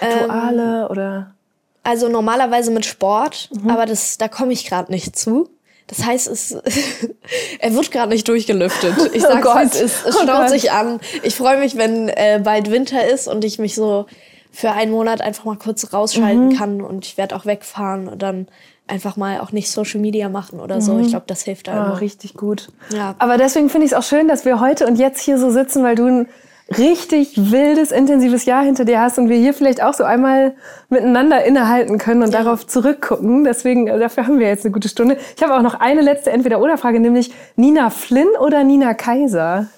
Rituale 0.00 0.82
ähm, 0.84 0.90
oder? 0.90 1.34
Also 1.82 2.08
normalerweise 2.08 2.70
mit 2.70 2.86
Sport, 2.86 3.50
mhm. 3.52 3.70
aber 3.70 3.86
das, 3.86 4.18
da 4.18 4.28
komme 4.28 4.52
ich 4.52 4.66
gerade 4.66 4.90
nicht 4.90 5.16
zu. 5.16 5.50
Das 5.86 6.04
heißt, 6.04 6.28
es, 6.28 6.52
er 7.58 7.74
wird 7.74 7.90
gerade 7.90 8.10
nicht 8.12 8.28
durchgelüftet. 8.28 8.94
Ich 9.12 9.22
sage 9.22 9.48
oh 9.48 9.58
es, 9.58 9.74
es, 9.74 10.04
es 10.04 10.16
oh 10.16 10.22
staut 10.22 10.42
Gott. 10.42 10.50
sich 10.50 10.70
an. 10.70 11.00
Ich 11.22 11.34
freue 11.34 11.58
mich, 11.58 11.76
wenn 11.76 12.08
äh, 12.08 12.40
bald 12.42 12.70
Winter 12.70 13.08
ist 13.08 13.26
und 13.26 13.44
ich 13.44 13.58
mich 13.58 13.74
so 13.74 14.06
für 14.52 14.72
einen 14.72 14.90
Monat 14.90 15.20
einfach 15.20 15.44
mal 15.44 15.56
kurz 15.56 15.92
rausschalten 15.92 16.48
mhm. 16.48 16.56
kann 16.56 16.80
und 16.80 17.06
ich 17.06 17.16
werde 17.16 17.36
auch 17.36 17.46
wegfahren 17.46 18.08
und 18.08 18.22
dann 18.22 18.48
einfach 18.86 19.16
mal 19.16 19.40
auch 19.40 19.52
nicht 19.52 19.70
Social 19.70 20.00
Media 20.00 20.28
machen 20.28 20.60
oder 20.60 20.80
so. 20.80 20.94
Mhm. 20.94 21.00
Ich 21.00 21.08
glaube, 21.08 21.26
das 21.26 21.42
hilft 21.42 21.68
da 21.68 21.74
ja, 21.74 21.86
immer. 21.86 22.00
Richtig 22.00 22.34
gut. 22.34 22.68
Ja. 22.92 23.14
Aber 23.18 23.36
deswegen 23.36 23.68
finde 23.68 23.86
ich 23.86 23.92
es 23.92 23.98
auch 23.98 24.02
schön, 24.02 24.28
dass 24.28 24.44
wir 24.44 24.60
heute 24.60 24.86
und 24.86 24.96
jetzt 24.96 25.20
hier 25.20 25.38
so 25.38 25.50
sitzen, 25.50 25.84
weil 25.84 25.94
du 25.94 26.06
ein 26.06 26.28
richtig 26.76 27.50
wildes, 27.50 27.92
intensives 27.92 28.44
Jahr 28.44 28.62
hinter 28.62 28.84
dir 28.84 29.00
hast 29.00 29.18
und 29.18 29.28
wir 29.28 29.36
hier 29.38 29.54
vielleicht 29.54 29.82
auch 29.82 29.94
so 29.94 30.04
einmal 30.04 30.54
miteinander 30.90 31.44
innehalten 31.44 31.98
können 31.98 32.22
und 32.22 32.32
ja. 32.32 32.42
darauf 32.42 32.66
zurückgucken. 32.66 33.44
Deswegen, 33.44 33.86
äh, 33.86 33.98
dafür 33.98 34.26
haben 34.26 34.38
wir 34.38 34.48
jetzt 34.48 34.64
eine 34.64 34.72
gute 34.72 34.88
Stunde. 34.88 35.16
Ich 35.36 35.42
habe 35.42 35.54
auch 35.56 35.62
noch 35.62 35.74
eine 35.74 36.02
letzte 36.02 36.30
Entweder-Oder-Frage, 36.30 37.00
nämlich 37.00 37.32
Nina 37.56 37.90
Flynn 37.90 38.28
oder 38.40 38.64
Nina 38.64 38.92
Kaiser? 38.94 39.68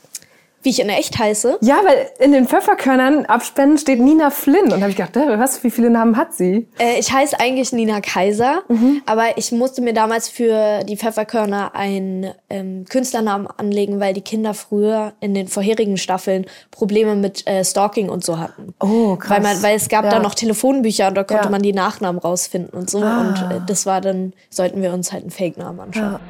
Wie 0.63 0.71
ich 0.71 0.81
in 0.81 0.89
der 0.89 0.99
echt 0.99 1.19
heiße? 1.19 1.59
Ja, 1.63 1.81
weil 1.85 2.11
in 2.19 2.33
den 2.33 2.47
Pfefferkörnern 2.47 3.25
abspenden 3.25 3.79
steht 3.79 3.99
Nina 3.99 4.31
Flynn. 4.31 4.73
Und 4.73 4.81
habe 4.81 4.91
ich 4.91 4.97
gedacht, 4.97 5.15
was, 5.15 5.65
wie 5.65 5.71
viele 5.71 5.89
Namen 5.89 6.17
hat 6.19 6.35
sie? 6.35 6.69
Äh, 6.79 6.99
ich 6.99 7.13
heiße 7.13 7.41
eigentlich 7.41 7.73
Nina 7.73 8.01
Kaiser, 8.01 8.63
mhm. 8.69 9.01
aber 9.07 9.39
ich 9.39 9.53
musste 9.53 9.81
mir 9.81 9.95
damals 9.95 10.29
für 10.29 10.85
die 10.85 10.99
Pfefferkörner 10.99 11.75
einen 11.75 12.33
ähm, 12.51 12.85
Künstlernamen 12.89 13.47
anlegen, 13.47 14.01
weil 14.01 14.13
die 14.13 14.21
Kinder 14.21 14.53
früher 14.53 15.15
in 15.21 15.33
den 15.33 15.49
vorherigen 15.49 15.97
Staffeln 15.97 16.45
Probleme 16.71 17.15
mit 17.15 17.47
äh, 17.47 17.65
Stalking 17.65 18.11
und 18.11 18.23
so 18.23 18.39
hatten. 18.39 18.75
Oh, 18.81 19.17
krass. 19.17 19.31
Weil, 19.31 19.41
man, 19.41 19.63
weil 19.63 19.77
es 19.77 19.89
gab 19.89 20.05
ja. 20.05 20.11
da 20.11 20.19
noch 20.19 20.35
Telefonbücher 20.35 21.09
und 21.09 21.15
da 21.15 21.25
konnte 21.25 21.45
ja. 21.45 21.51
man 21.51 21.63
die 21.63 21.73
Nachnamen 21.73 22.21
rausfinden 22.21 22.79
und 22.79 22.91
so. 22.91 23.03
Ah. 23.03 23.21
Und 23.21 23.57
äh, 23.57 23.61
das 23.67 23.87
war 23.87 24.03
dann, 24.03 24.35
sollten 24.51 24.83
wir 24.83 24.93
uns 24.93 25.11
halt 25.11 25.23
einen 25.23 25.31
Fake-Namen 25.31 25.81
anschauen. 25.81 26.13
Ja. 26.13 26.21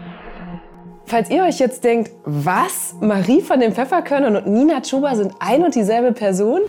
Falls 1.11 1.29
ihr 1.29 1.43
euch 1.43 1.59
jetzt 1.59 1.83
denkt, 1.83 2.13
was? 2.25 2.95
Marie 3.01 3.43
von 3.43 3.59
den 3.59 3.75
Pfefferkörnern 3.75 4.37
und 4.37 4.47
Nina 4.47 4.81
Chuba 4.81 5.17
sind 5.17 5.35
ein 5.41 5.65
und 5.65 5.75
dieselbe 5.75 6.13
Person? 6.13 6.61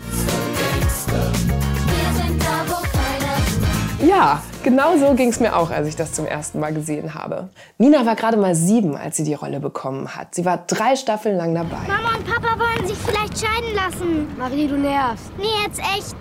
Ja, 4.04 4.42
genau 4.64 4.96
so 4.96 5.14
ging 5.14 5.28
es 5.28 5.38
mir 5.38 5.54
auch, 5.56 5.70
als 5.70 5.86
ich 5.86 5.94
das 5.94 6.12
zum 6.12 6.26
ersten 6.26 6.58
Mal 6.58 6.74
gesehen 6.74 7.14
habe. 7.14 7.50
Nina 7.78 8.04
war 8.04 8.16
gerade 8.16 8.36
mal 8.36 8.56
sieben, 8.56 8.96
als 8.96 9.16
sie 9.16 9.22
die 9.22 9.34
Rolle 9.34 9.60
bekommen 9.60 10.16
hat. 10.16 10.34
Sie 10.34 10.44
war 10.44 10.64
drei 10.66 10.96
Staffeln 10.96 11.36
lang 11.36 11.54
dabei. 11.54 11.86
Mama 11.86 12.16
und 12.16 12.26
Papa 12.26 12.58
wollen 12.58 12.88
sich 12.88 12.98
vielleicht 12.98 13.38
scheiden 13.38 13.76
lassen. 13.76 14.36
Marie, 14.36 14.66
du 14.66 14.76
nervst. 14.76 15.30
Nee, 15.38 15.44
jetzt 15.64 15.78
echt. 15.78 16.16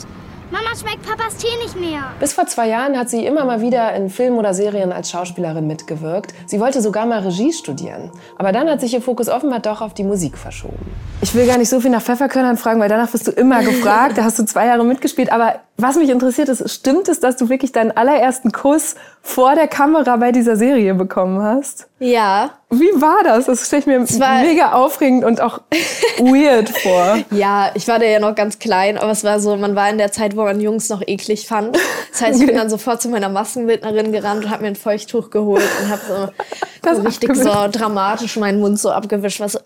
Mama 0.51 0.75
schmeckt 0.77 1.03
Papas 1.07 1.37
Tee 1.37 1.47
nicht 1.63 1.79
mehr. 1.79 2.11
Bis 2.19 2.33
vor 2.33 2.45
zwei 2.45 2.67
Jahren 2.67 2.97
hat 2.97 3.09
sie 3.09 3.25
immer 3.25 3.45
mal 3.45 3.61
wieder 3.61 3.93
in 3.93 4.09
Filmen 4.09 4.37
oder 4.37 4.53
Serien 4.53 4.91
als 4.91 5.09
Schauspielerin 5.09 5.65
mitgewirkt. 5.65 6.33
Sie 6.45 6.59
wollte 6.59 6.81
sogar 6.81 7.05
mal 7.05 7.19
Regie 7.19 7.53
studieren. 7.53 8.11
Aber 8.37 8.51
dann 8.51 8.69
hat 8.69 8.81
sich 8.81 8.93
ihr 8.93 9.01
Fokus 9.01 9.29
offenbar 9.29 9.61
doch 9.61 9.79
auf 9.79 9.93
die 9.93 10.03
Musik 10.03 10.37
verschoben. 10.37 10.91
Ich 11.21 11.33
will 11.35 11.47
gar 11.47 11.57
nicht 11.57 11.69
so 11.69 11.79
viel 11.79 11.89
nach 11.89 12.01
Pfefferkörnern 12.01 12.57
fragen, 12.57 12.81
weil 12.81 12.89
danach 12.89 13.13
wirst 13.13 13.27
du 13.27 13.31
immer 13.31 13.63
gefragt. 13.63 14.17
da 14.17 14.25
hast 14.25 14.39
du 14.39 14.43
zwei 14.43 14.65
Jahre 14.67 14.83
mitgespielt. 14.83 15.31
Aber 15.31 15.55
was 15.77 15.95
mich 15.95 16.09
interessiert 16.09 16.49
ist, 16.49 16.69
stimmt 16.69 17.07
es, 17.07 17.21
dass 17.21 17.37
du 17.37 17.47
wirklich 17.47 17.71
deinen 17.71 17.91
allerersten 17.91 18.51
Kuss 18.51 18.95
vor 19.21 19.55
der 19.55 19.67
Kamera 19.69 20.17
bei 20.17 20.33
dieser 20.33 20.57
Serie 20.57 20.95
bekommen 20.95 21.41
hast? 21.41 21.87
Ja. 22.01 22.57
Wie 22.71 22.99
war 22.99 23.23
das? 23.23 23.45
Das 23.45 23.67
stelle 23.67 23.81
ich 23.81 23.85
mir 23.85 23.99
mega 23.99 24.71
aufregend 24.71 25.23
und 25.23 25.39
auch 25.39 25.61
weird 26.17 26.69
vor. 26.69 27.19
Ja, 27.29 27.69
ich 27.75 27.87
war 27.87 27.99
da 27.99 28.05
ja 28.05 28.19
noch 28.19 28.33
ganz 28.33 28.57
klein, 28.57 28.97
aber 28.97 29.11
es 29.11 29.23
war 29.23 29.39
so, 29.39 29.55
man 29.55 29.75
war 29.75 29.87
in 29.87 29.99
der 29.99 30.11
Zeit, 30.11 30.35
wo 30.35 30.41
man 30.41 30.59
Jungs 30.59 30.89
noch 30.89 31.03
eklig 31.05 31.45
fand. 31.45 31.77
Das 32.11 32.21
heißt, 32.21 32.41
ich 32.41 32.47
bin 32.47 32.55
dann 32.55 32.71
sofort 32.71 33.03
zu 33.03 33.09
meiner 33.09 33.29
Maskenbildnerin 33.29 34.11
gerannt 34.11 34.45
und 34.45 34.49
habe 34.49 34.63
mir 34.63 34.69
ein 34.69 34.75
Feuchttuch 34.75 35.29
geholt 35.29 35.69
und 35.79 35.89
habe 35.89 36.33
so, 36.81 36.91
so 36.95 37.01
richtig 37.03 37.35
so 37.35 37.67
dramatisch 37.71 38.35
meinen 38.37 38.61
Mund 38.61 38.79
so 38.79 38.89
abgewischt. 38.89 39.39
War 39.39 39.49
so, 39.49 39.59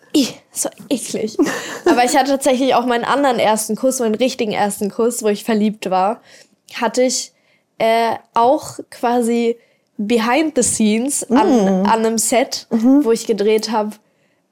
so 0.51 0.69
eklig. 0.89 1.37
Aber 1.85 2.03
ich 2.03 2.17
hatte 2.17 2.31
tatsächlich 2.31 2.75
auch 2.75 2.85
meinen 2.85 3.05
anderen 3.05 3.39
ersten 3.39 3.77
Kuss, 3.77 4.01
meinen 4.01 4.15
richtigen 4.15 4.51
ersten 4.51 4.91
Kuss, 4.91 5.23
wo 5.23 5.29
ich 5.29 5.45
verliebt 5.45 5.89
war, 5.89 6.19
hatte 6.73 7.03
ich 7.03 7.31
äh, 7.77 8.15
auch 8.33 8.79
quasi 8.91 9.57
behind 9.97 10.53
the 10.55 10.63
scenes 10.63 11.23
an, 11.23 11.47
mm. 11.47 11.85
an 11.85 12.05
einem 12.05 12.17
Set, 12.17 12.67
mhm. 12.69 13.03
wo 13.03 13.11
ich 13.11 13.25
gedreht 13.25 13.71
habe. 13.71 13.91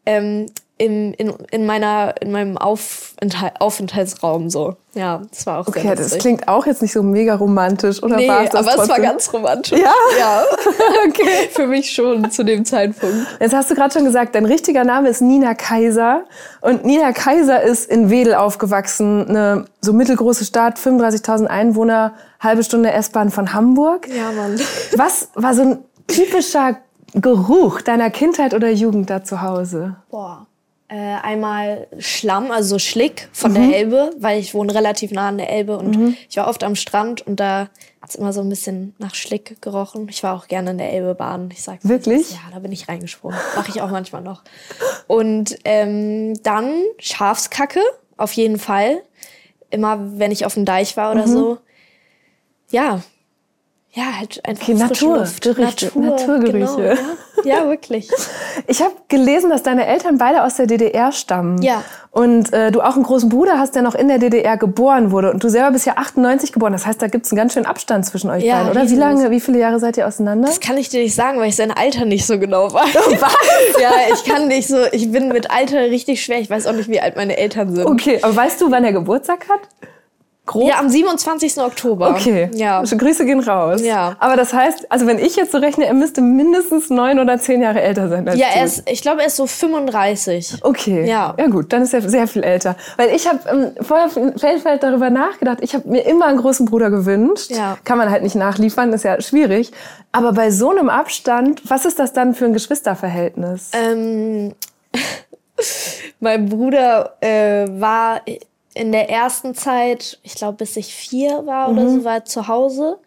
Ähm, 0.05 0.47
im, 0.79 1.13
in, 1.13 1.33
in, 1.51 1.65
meiner, 1.65 2.15
in 2.19 2.31
meinem 2.31 2.57
Aufenthalt, 2.57 3.53
Aufenthaltsraum 3.59 4.49
so. 4.49 4.75
Ja, 4.95 5.21
das 5.29 5.45
war 5.45 5.59
auch 5.59 5.67
okay, 5.67 5.81
sehr 5.81 5.95
das 5.95 6.17
klingt 6.17 6.47
auch 6.47 6.65
jetzt 6.65 6.81
nicht 6.81 6.93
so 6.93 7.03
mega 7.03 7.35
romantisch, 7.35 8.01
oder 8.01 8.17
nee, 8.17 8.27
war 8.27 8.43
es 8.43 8.49
das 8.49 8.61
aber 8.61 8.75
trotzdem? 8.75 8.83
es 8.83 8.89
war 8.89 8.99
ganz 8.99 9.33
romantisch. 9.33 9.79
Ja? 9.79 9.93
Ja. 10.19 10.43
okay. 11.07 11.49
Für 11.51 11.67
mich 11.67 11.91
schon 11.91 12.29
zu 12.31 12.43
dem 12.43 12.65
Zeitpunkt. 12.65 13.15
Jetzt 13.39 13.53
hast 13.53 13.69
du 13.69 13.75
gerade 13.75 13.93
schon 13.93 14.03
gesagt, 14.03 14.33
dein 14.33 14.45
richtiger 14.45 14.83
Name 14.83 15.09
ist 15.09 15.21
Nina 15.21 15.53
Kaiser. 15.53 16.25
Und 16.61 16.85
Nina 16.85 17.11
Kaiser 17.11 17.61
ist 17.61 17.89
in 17.89 18.09
Wedel 18.09 18.33
aufgewachsen, 18.33 19.27
eine 19.29 19.65
so 19.81 19.93
mittelgroße 19.93 20.43
Stadt, 20.43 20.77
35.000 20.77 21.45
Einwohner, 21.45 22.13
halbe 22.39 22.63
Stunde 22.63 22.91
S-Bahn 22.91 23.29
von 23.29 23.53
Hamburg. 23.53 24.07
Ja, 24.07 24.31
Mann. 24.31 24.59
Was 24.95 25.29
war 25.35 25.53
so 25.53 25.61
ein 25.61 25.79
typischer 26.07 26.77
Geruch 27.13 27.81
deiner 27.81 28.09
Kindheit 28.09 28.55
oder 28.55 28.69
Jugend 28.69 29.09
da 29.11 29.23
zu 29.23 29.43
Hause? 29.43 29.97
Boah. 30.09 30.47
Äh, 30.93 31.17
einmal 31.23 31.87
Schlamm, 31.97 32.51
also 32.51 32.77
Schlick 32.77 33.27
von 33.33 33.49
mhm. 33.49 33.55
der 33.55 33.77
Elbe, 33.79 34.11
weil 34.19 34.39
ich 34.39 34.53
wohne 34.53 34.75
relativ 34.75 35.09
nah 35.09 35.29
an 35.29 35.39
der 35.39 35.49
Elbe 35.49 35.75
und 35.75 35.97
mhm. 35.97 36.17
ich 36.29 36.37
war 36.37 36.47
oft 36.47 36.63
am 36.63 36.75
Strand 36.75 37.25
und 37.25 37.39
da 37.39 37.69
hat 37.99 38.11
es 38.11 38.15
immer 38.15 38.31
so 38.31 38.41
ein 38.41 38.49
bisschen 38.49 38.93
nach 38.99 39.15
Schlick 39.15 39.59
gerochen. 39.59 40.07
Ich 40.07 40.21
war 40.21 40.35
auch 40.35 40.47
gerne 40.47 40.69
in 40.69 40.77
der 40.77 40.93
Elbe 40.93 41.15
baden. 41.15 41.49
Ich 41.51 41.63
sag's 41.63 41.89
Wirklich? 41.89 42.33
Ja, 42.33 42.41
da 42.51 42.59
bin 42.59 42.71
ich 42.71 42.87
reingesprungen. 42.87 43.35
Mache 43.55 43.71
ich 43.71 43.81
auch 43.81 43.89
manchmal 43.89 44.21
noch. 44.21 44.43
Und 45.07 45.57
ähm, 45.65 46.35
dann 46.43 46.71
Schafskacke, 46.99 47.81
auf 48.15 48.33
jeden 48.33 48.59
Fall. 48.59 49.01
Immer 49.71 50.19
wenn 50.19 50.31
ich 50.31 50.45
auf 50.45 50.53
dem 50.53 50.65
Deich 50.65 50.95
war 50.95 51.11
oder 51.11 51.25
mhm. 51.25 51.31
so. 51.31 51.57
Ja, 52.69 53.01
ja, 53.95 54.17
halt 54.17 54.41
einfach 54.43 54.63
okay, 54.63 54.73
Natur, 54.73 55.27
Gerüche, 55.39 55.85
Natur, 55.85 56.01
Naturgerüche. 56.01 56.75
Genau, 56.75 56.79
ja. 57.43 57.57
ja. 57.59 57.69
wirklich. 57.69 58.09
Ich 58.67 58.81
habe 58.81 58.93
gelesen, 59.07 59.49
dass 59.49 59.63
deine 59.63 59.85
Eltern 59.87 60.17
beide 60.17 60.43
aus 60.43 60.55
der 60.55 60.67
DDR 60.67 61.11
stammen. 61.11 61.61
Ja. 61.61 61.83
Und 62.11 62.53
äh, 62.53 62.71
du 62.71 62.81
auch 62.81 62.93
einen 62.93 63.03
großen 63.03 63.27
Bruder 63.27 63.57
hast, 63.57 63.75
der 63.75 63.81
noch 63.81 63.95
in 63.95 64.07
der 64.07 64.19
DDR 64.19 64.57
geboren 64.57 65.11
wurde. 65.11 65.31
Und 65.31 65.43
du 65.43 65.49
selber 65.49 65.71
bist 65.71 65.85
ja 65.85 65.93
98 65.97 66.53
geboren. 66.53 66.71
Das 66.71 66.85
heißt, 66.85 67.01
da 67.01 67.07
gibt 67.07 67.25
es 67.25 67.31
einen 67.31 67.37
ganz 67.37 67.53
schönen 67.53 67.65
Abstand 67.65 68.05
zwischen 68.05 68.29
euch 68.29 68.43
ja, 68.43 68.59
beiden, 68.59 68.71
oder? 68.71 68.89
Wie 68.89 68.95
lange, 68.95 69.31
wie 69.31 69.39
viele 69.39 69.59
Jahre 69.59 69.79
seid 69.79 69.97
ihr 69.97 70.07
auseinander? 70.07 70.47
Das 70.47 70.59
kann 70.59 70.77
ich 70.77 70.89
dir 70.89 71.01
nicht 71.01 71.15
sagen, 71.15 71.39
weil 71.39 71.49
ich 71.49 71.55
sein 71.55 71.71
Alter 71.71 72.05
nicht 72.05 72.25
so 72.25 72.39
genau 72.39 72.73
weiß. 72.73 72.93
Oh, 73.05 73.81
ja, 73.81 73.91
ich 74.13 74.23
kann 74.23 74.47
nicht 74.47 74.67
so, 74.67 74.77
ich 74.91 75.11
bin 75.11 75.29
mit 75.29 75.51
Alter 75.51 75.79
richtig 75.81 76.23
schwer. 76.23 76.39
Ich 76.39 76.49
weiß 76.49 76.67
auch 76.67 76.73
nicht, 76.73 76.89
wie 76.89 77.01
alt 77.01 77.15
meine 77.15 77.37
Eltern 77.37 77.73
sind. 77.75 77.85
Okay, 77.85 78.19
aber 78.21 78.35
weißt 78.35 78.61
du, 78.61 78.71
wann 78.71 78.83
er 78.83 78.93
Geburtstag 78.93 79.49
hat? 79.49 79.61
Grob? 80.45 80.67
Ja, 80.67 80.79
am 80.79 80.89
27. 80.89 81.57
Oktober. 81.59 82.09
Okay. 82.09 82.49
Ja. 82.53 82.79
Also 82.79 82.97
Grüße 82.97 83.25
gehen 83.25 83.39
raus. 83.39 83.81
Ja. 83.81 84.17
Aber 84.19 84.35
das 84.35 84.53
heißt, 84.53 84.91
also 84.91 85.07
wenn 85.07 85.17
ich 85.17 85.37
jetzt 85.37 85.53
so 85.53 85.57
rechne, 85.57 85.85
er 85.85 85.93
müsste 85.93 86.21
mindestens 86.21 86.89
neun 86.89 87.19
oder 87.19 87.39
zehn 87.39 87.61
Jahre 87.61 87.81
älter 87.81 88.09
sein. 88.09 88.27
Als 88.27 88.37
ja, 88.37 88.47
er 88.53 88.65
ist, 88.65 88.83
ich 88.89 89.01
glaube, 89.01 89.21
er 89.21 89.27
ist 89.27 89.37
so 89.37 89.47
35. 89.47 90.55
Okay. 90.61 91.07
Ja. 91.07 91.33
Ja 91.39 91.47
gut, 91.47 91.71
dann 91.71 91.83
ist 91.83 91.93
er 91.93 92.01
sehr 92.01 92.27
viel 92.27 92.43
älter. 92.43 92.75
Weil 92.97 93.15
ich 93.15 93.25
habe 93.25 93.39
ähm, 93.49 93.85
vorher 93.85 94.09
Feldfeld 94.09 94.83
darüber 94.83 95.09
nachgedacht. 95.09 95.59
Ich 95.61 95.73
habe 95.75 95.87
mir 95.87 96.05
immer 96.05 96.25
einen 96.25 96.39
großen 96.39 96.65
Bruder 96.65 96.89
gewünscht. 96.89 97.49
Ja. 97.49 97.77
Kann 97.85 97.97
man 97.97 98.09
halt 98.11 98.23
nicht 98.23 98.35
nachliefern, 98.35 98.91
ist 98.91 99.03
ja 99.03 99.21
schwierig. 99.21 99.71
Aber 100.11 100.33
bei 100.33 100.51
so 100.51 100.71
einem 100.71 100.89
Abstand, 100.89 101.61
was 101.69 101.85
ist 101.85 101.99
das 101.99 102.11
dann 102.11 102.35
für 102.35 102.45
ein 102.45 102.53
Geschwisterverhältnis? 102.53 103.71
Ähm, 103.71 104.53
mein 106.19 106.49
Bruder 106.49 107.15
äh, 107.21 107.65
war 107.79 108.21
in 108.75 108.91
der 108.91 109.09
ersten 109.09 109.55
Zeit, 109.55 110.19
ich 110.23 110.35
glaube, 110.35 110.57
bis 110.57 110.75
ich 110.77 110.93
vier 110.93 111.45
war 111.45 111.69
oder 111.69 111.83
mhm. 111.83 111.99
so, 111.99 112.03
war 112.05 112.25
zu 112.25 112.47
Hause. 112.47 112.99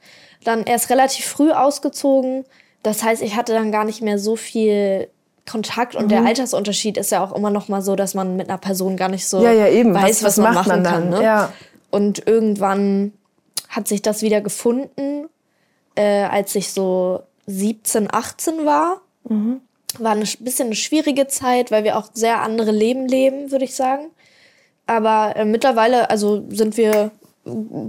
Dann 0.45 0.65
erst 0.65 0.91
relativ 0.91 1.25
früh 1.27 1.51
ausgezogen. 1.51 2.45
Das 2.83 3.03
heißt, 3.03 3.23
ich 3.23 3.37
hatte 3.37 3.53
dann 3.53 3.73
gar 3.73 3.85
nicht 3.85 4.03
mehr 4.03 4.19
so 4.19 4.37
viel 4.37 5.09
Kontakt 5.49 5.95
und 5.95 6.07
mhm. 6.07 6.09
der 6.09 6.25
Altersunterschied 6.25 6.97
ist 6.97 7.11
ja 7.11 7.23
auch 7.25 7.33
immer 7.33 7.51
noch 7.51 7.69
mal 7.69 7.83
so, 7.83 7.97
dass 7.97 8.15
man 8.15 8.37
mit 8.37 8.49
einer 8.49 8.59
Person 8.59 8.97
gar 8.97 9.09
nicht 9.09 9.29
so 9.29 9.43
ja, 9.43 9.53
ja, 9.53 9.69
eben. 9.69 9.95
weiß, 9.95 10.23
was, 10.23 10.23
was 10.23 10.37
man 10.39 10.55
machen 10.55 10.83
man 10.83 10.83
kann. 10.83 11.09
Ne? 11.11 11.23
Ja. 11.23 11.53
Und 11.91 12.27
irgendwann 12.27 13.13
hat 13.69 13.89
sich 13.89 14.03
das 14.03 14.23
wieder 14.23 14.41
gefunden, 14.41 15.29
äh, 15.95 16.25
als 16.25 16.55
ich 16.55 16.73
so 16.73 17.23
17, 17.47 18.13
18 18.13 18.67
war. 18.67 19.01
Mhm. 19.29 19.61
War 19.99 20.13
ein 20.13 20.29
bisschen 20.41 20.67
eine 20.67 20.77
schwierige 20.77 21.27
Zeit, 21.27 21.71
weil 21.71 21.85
wir 21.85 21.97
auch 21.97 22.09
sehr 22.13 22.43
andere 22.43 22.73
Leben 22.73 23.07
leben, 23.07 23.51
würde 23.51 23.65
ich 23.65 23.75
sagen. 23.75 24.09
Aber 24.87 25.35
äh, 25.37 25.45
mittlerweile, 25.45 26.11
also 26.11 26.45
sind 26.49 26.77
wir 26.77 27.11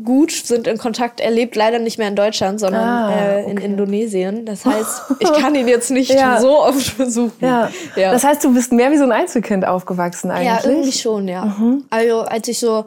gut, 0.04 0.32
sind 0.32 0.68
in 0.68 0.78
Kontakt. 0.78 1.20
Er 1.20 1.32
lebt 1.32 1.56
leider 1.56 1.80
nicht 1.80 1.98
mehr 1.98 2.08
in 2.08 2.16
Deutschland, 2.16 2.60
sondern 2.60 2.84
ah, 2.84 3.12
äh, 3.12 3.50
in 3.50 3.58
Indonesien. 3.58 4.46
Das 4.46 4.66
heißt, 4.66 5.02
ich 5.20 5.34
kann 5.34 5.56
ihn 5.56 5.68
jetzt 5.68 5.90
nicht 5.90 6.14
ja. 6.14 6.40
so 6.40 6.60
oft 6.60 6.98
besuchen. 6.98 7.34
Ja. 7.42 7.70
ja. 7.96 8.12
Das 8.12 8.24
heißt, 8.24 8.44
du 8.44 8.54
bist 8.54 8.72
mehr 8.72 8.92
wie 8.92 8.98
so 8.98 9.04
ein 9.04 9.12
Einzelkind 9.12 9.66
aufgewachsen 9.66 10.30
eigentlich? 10.30 10.64
Ja, 10.64 10.70
irgendwie 10.70 10.92
schon, 10.92 11.28
ja. 11.28 11.46
Mhm. 11.46 11.86
Also 11.90 12.22
als 12.22 12.48
ich 12.48 12.60
so 12.60 12.86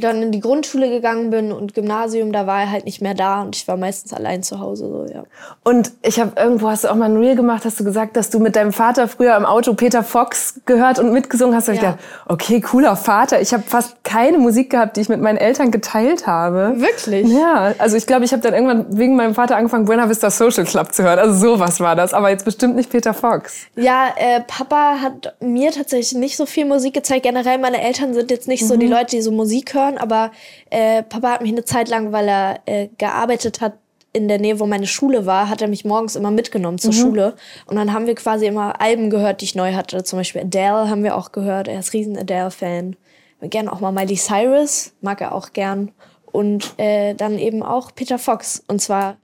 dann 0.00 0.22
in 0.22 0.32
die 0.32 0.40
Grundschule 0.40 0.90
gegangen 0.90 1.30
bin 1.30 1.52
und 1.52 1.74
Gymnasium, 1.74 2.32
da 2.32 2.46
war 2.46 2.62
er 2.62 2.70
halt 2.70 2.84
nicht 2.84 3.00
mehr 3.00 3.14
da 3.14 3.42
und 3.42 3.56
ich 3.56 3.68
war 3.68 3.76
meistens 3.76 4.12
allein 4.12 4.42
zu 4.42 4.58
Hause. 4.58 4.86
So, 4.88 5.06
ja. 5.12 5.24
Und 5.62 5.92
ich 6.02 6.18
habe 6.18 6.32
irgendwo, 6.36 6.68
hast 6.68 6.84
du 6.84 6.88
auch 6.88 6.94
mal 6.94 7.10
ein 7.10 7.16
Reel 7.16 7.36
gemacht, 7.36 7.64
hast 7.64 7.78
du 7.78 7.84
gesagt, 7.84 8.16
dass 8.16 8.30
du 8.30 8.38
mit 8.38 8.56
deinem 8.56 8.72
Vater 8.72 9.08
früher 9.08 9.36
im 9.36 9.44
Auto 9.44 9.74
Peter 9.74 10.02
Fox 10.02 10.60
gehört 10.66 10.98
und 10.98 11.12
mitgesungen 11.12 11.54
hast. 11.54 11.68
Da 11.68 11.72
ja. 11.72 11.76
ich 11.76 11.80
gedacht, 11.80 11.98
okay, 12.26 12.60
cooler 12.60 12.96
Vater. 12.96 13.40
Ich 13.40 13.52
habe 13.52 13.62
fast 13.64 14.02
keine 14.04 14.38
Musik 14.38 14.70
gehabt, 14.70 14.96
die 14.96 15.02
ich 15.02 15.08
mit 15.08 15.20
meinen 15.20 15.38
Eltern 15.38 15.70
geteilt 15.70 16.26
habe. 16.26 16.74
Wirklich? 16.76 17.28
Ja, 17.28 17.74
also 17.78 17.96
ich 17.96 18.06
glaube, 18.06 18.24
ich 18.24 18.32
habe 18.32 18.42
dann 18.42 18.54
irgendwann 18.54 18.86
wegen 18.96 19.16
meinem 19.16 19.34
Vater 19.34 19.56
angefangen, 19.56 19.84
Buena 19.84 20.08
Vista 20.08 20.30
Social 20.30 20.64
Club 20.64 20.92
zu 20.92 21.02
hören. 21.02 21.18
Also 21.18 21.34
sowas 21.34 21.80
war 21.80 21.96
das, 21.96 22.14
aber 22.14 22.30
jetzt 22.30 22.44
bestimmt 22.44 22.76
nicht 22.76 22.90
Peter 22.90 23.14
Fox. 23.14 23.66
Ja, 23.76 24.08
äh, 24.16 24.40
Papa 24.46 24.96
hat 25.00 25.34
mir 25.40 25.70
tatsächlich 25.72 26.18
nicht 26.18 26.36
so 26.36 26.46
viel 26.46 26.64
Musik 26.64 26.94
gezeigt. 26.94 27.22
Generell, 27.22 27.58
meine 27.58 27.82
Eltern 27.82 28.14
sind 28.14 28.30
jetzt 28.30 28.48
nicht 28.48 28.62
mhm. 28.62 28.66
so 28.66 28.76
die 28.76 28.86
Leute, 28.86 29.16
die 29.16 29.22
so 29.22 29.30
Musik 29.30 29.74
hören, 29.74 29.89
aber 29.98 30.30
äh, 30.70 31.02
Papa 31.02 31.32
hat 31.32 31.42
mich 31.42 31.52
eine 31.52 31.64
Zeit 31.64 31.88
lang, 31.88 32.12
weil 32.12 32.28
er 32.28 32.60
äh, 32.66 32.88
gearbeitet 32.98 33.60
hat 33.60 33.74
in 34.12 34.26
der 34.26 34.38
Nähe, 34.38 34.58
wo 34.58 34.66
meine 34.66 34.86
Schule 34.86 35.24
war, 35.24 35.48
hat 35.48 35.62
er 35.62 35.68
mich 35.68 35.84
morgens 35.84 36.16
immer 36.16 36.30
mitgenommen 36.30 36.78
zur 36.78 36.92
mhm. 36.92 36.96
Schule. 36.96 37.34
Und 37.66 37.76
dann 37.76 37.92
haben 37.92 38.06
wir 38.06 38.14
quasi 38.16 38.46
immer 38.46 38.80
Alben 38.80 39.08
gehört, 39.08 39.40
die 39.40 39.44
ich 39.44 39.54
neu 39.54 39.74
hatte. 39.74 40.02
Zum 40.02 40.18
Beispiel 40.18 40.42
Adele 40.42 40.88
haben 40.88 41.04
wir 41.04 41.16
auch 41.16 41.32
gehört. 41.32 41.68
Er 41.68 41.78
ist 41.78 41.92
riesen 41.92 42.16
Adele-Fan. 42.18 42.96
Wir 43.38 43.48
gerne 43.48 43.72
auch 43.72 43.80
mal 43.80 43.92
Miley 43.92 44.16
Cyrus, 44.16 44.92
mag 45.00 45.20
er 45.20 45.32
auch 45.32 45.52
gern. 45.52 45.92
Und 46.32 46.78
äh, 46.78 47.14
dann 47.14 47.38
eben 47.38 47.62
auch 47.62 47.94
Peter 47.94 48.18
Fox. 48.18 48.62
Und 48.66 48.80
zwar 48.82 49.16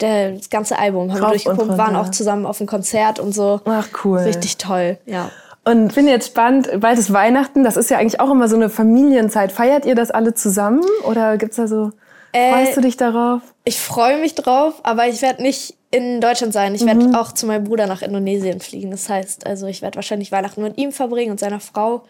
der, 0.00 0.32
das 0.32 0.50
ganze 0.50 0.78
Album 0.78 1.12
haben 1.12 1.20
wir 1.20 1.28
durchgepumpt, 1.28 1.78
waren 1.78 1.96
auch 1.96 2.10
zusammen 2.10 2.46
auf 2.46 2.58
dem 2.58 2.66
Konzert 2.66 3.18
und 3.18 3.32
so. 3.32 3.60
Ach 3.64 3.88
cool. 4.04 4.18
Richtig 4.18 4.58
toll, 4.58 4.98
ja. 5.06 5.30
Und 5.68 5.92
finde 5.92 6.12
jetzt 6.12 6.28
spannend, 6.28 6.68
bald 6.78 6.96
ist 6.96 7.12
Weihnachten, 7.12 7.64
das 7.64 7.76
ist 7.76 7.90
ja 7.90 7.98
eigentlich 7.98 8.20
auch 8.20 8.30
immer 8.30 8.46
so 8.48 8.54
eine 8.54 8.70
Familienzeit. 8.70 9.50
Feiert 9.50 9.84
ihr 9.84 9.96
das 9.96 10.12
alle 10.12 10.32
zusammen 10.32 10.84
oder 11.02 11.36
gibt's 11.38 11.56
da 11.56 11.66
so, 11.66 11.90
äh, 12.30 12.52
freust 12.52 12.76
du 12.76 12.82
dich 12.82 12.96
darauf? 12.96 13.42
Ich 13.64 13.80
freue 13.80 14.20
mich 14.20 14.36
drauf, 14.36 14.74
aber 14.84 15.08
ich 15.08 15.22
werde 15.22 15.42
nicht 15.42 15.74
in 15.90 16.20
Deutschland 16.20 16.52
sein. 16.52 16.72
Ich 16.76 16.82
mhm. 16.82 16.86
werde 16.86 17.18
auch 17.18 17.32
zu 17.32 17.46
meinem 17.46 17.64
Bruder 17.64 17.88
nach 17.88 18.02
Indonesien 18.02 18.60
fliegen. 18.60 18.92
Das 18.92 19.08
heißt, 19.08 19.44
also 19.44 19.66
ich 19.66 19.82
werde 19.82 19.96
wahrscheinlich 19.96 20.30
Weihnachten 20.30 20.62
mit 20.62 20.78
ihm 20.78 20.92
verbringen 20.92 21.32
und 21.32 21.40
seiner 21.40 21.58
Frau. 21.58 22.04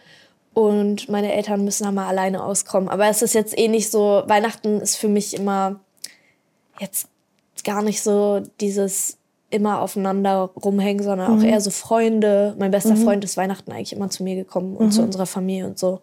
Und 0.53 1.09
meine 1.09 1.33
Eltern 1.33 1.63
müssen 1.63 1.85
dann 1.85 1.95
mal 1.95 2.07
alleine 2.07 2.43
auskommen. 2.43 2.89
Aber 2.89 3.07
es 3.07 3.23
ist 3.23 3.33
jetzt 3.33 3.57
eh 3.57 3.69
nicht 3.69 3.89
so, 3.89 4.21
Weihnachten 4.27 4.81
ist 4.81 4.97
für 4.97 5.07
mich 5.07 5.35
immer 5.35 5.79
jetzt 6.79 7.07
gar 7.63 7.81
nicht 7.81 8.03
so 8.03 8.43
dieses 8.61 9.17
immer 9.49 9.81
aufeinander 9.81 10.51
rumhängen, 10.61 11.03
sondern 11.03 11.31
mhm. 11.31 11.39
auch 11.39 11.43
eher 11.43 11.61
so 11.61 11.69
Freunde. 11.69 12.55
Mein 12.59 12.71
bester 12.71 12.95
mhm. 12.95 13.03
Freund 13.03 13.23
ist 13.23 13.37
Weihnachten 13.37 13.71
eigentlich 13.71 13.93
immer 13.93 14.09
zu 14.09 14.23
mir 14.23 14.35
gekommen 14.35 14.75
und 14.75 14.87
mhm. 14.87 14.91
zu 14.91 15.01
unserer 15.01 15.25
Familie 15.25 15.65
und 15.65 15.79
so. 15.79 16.01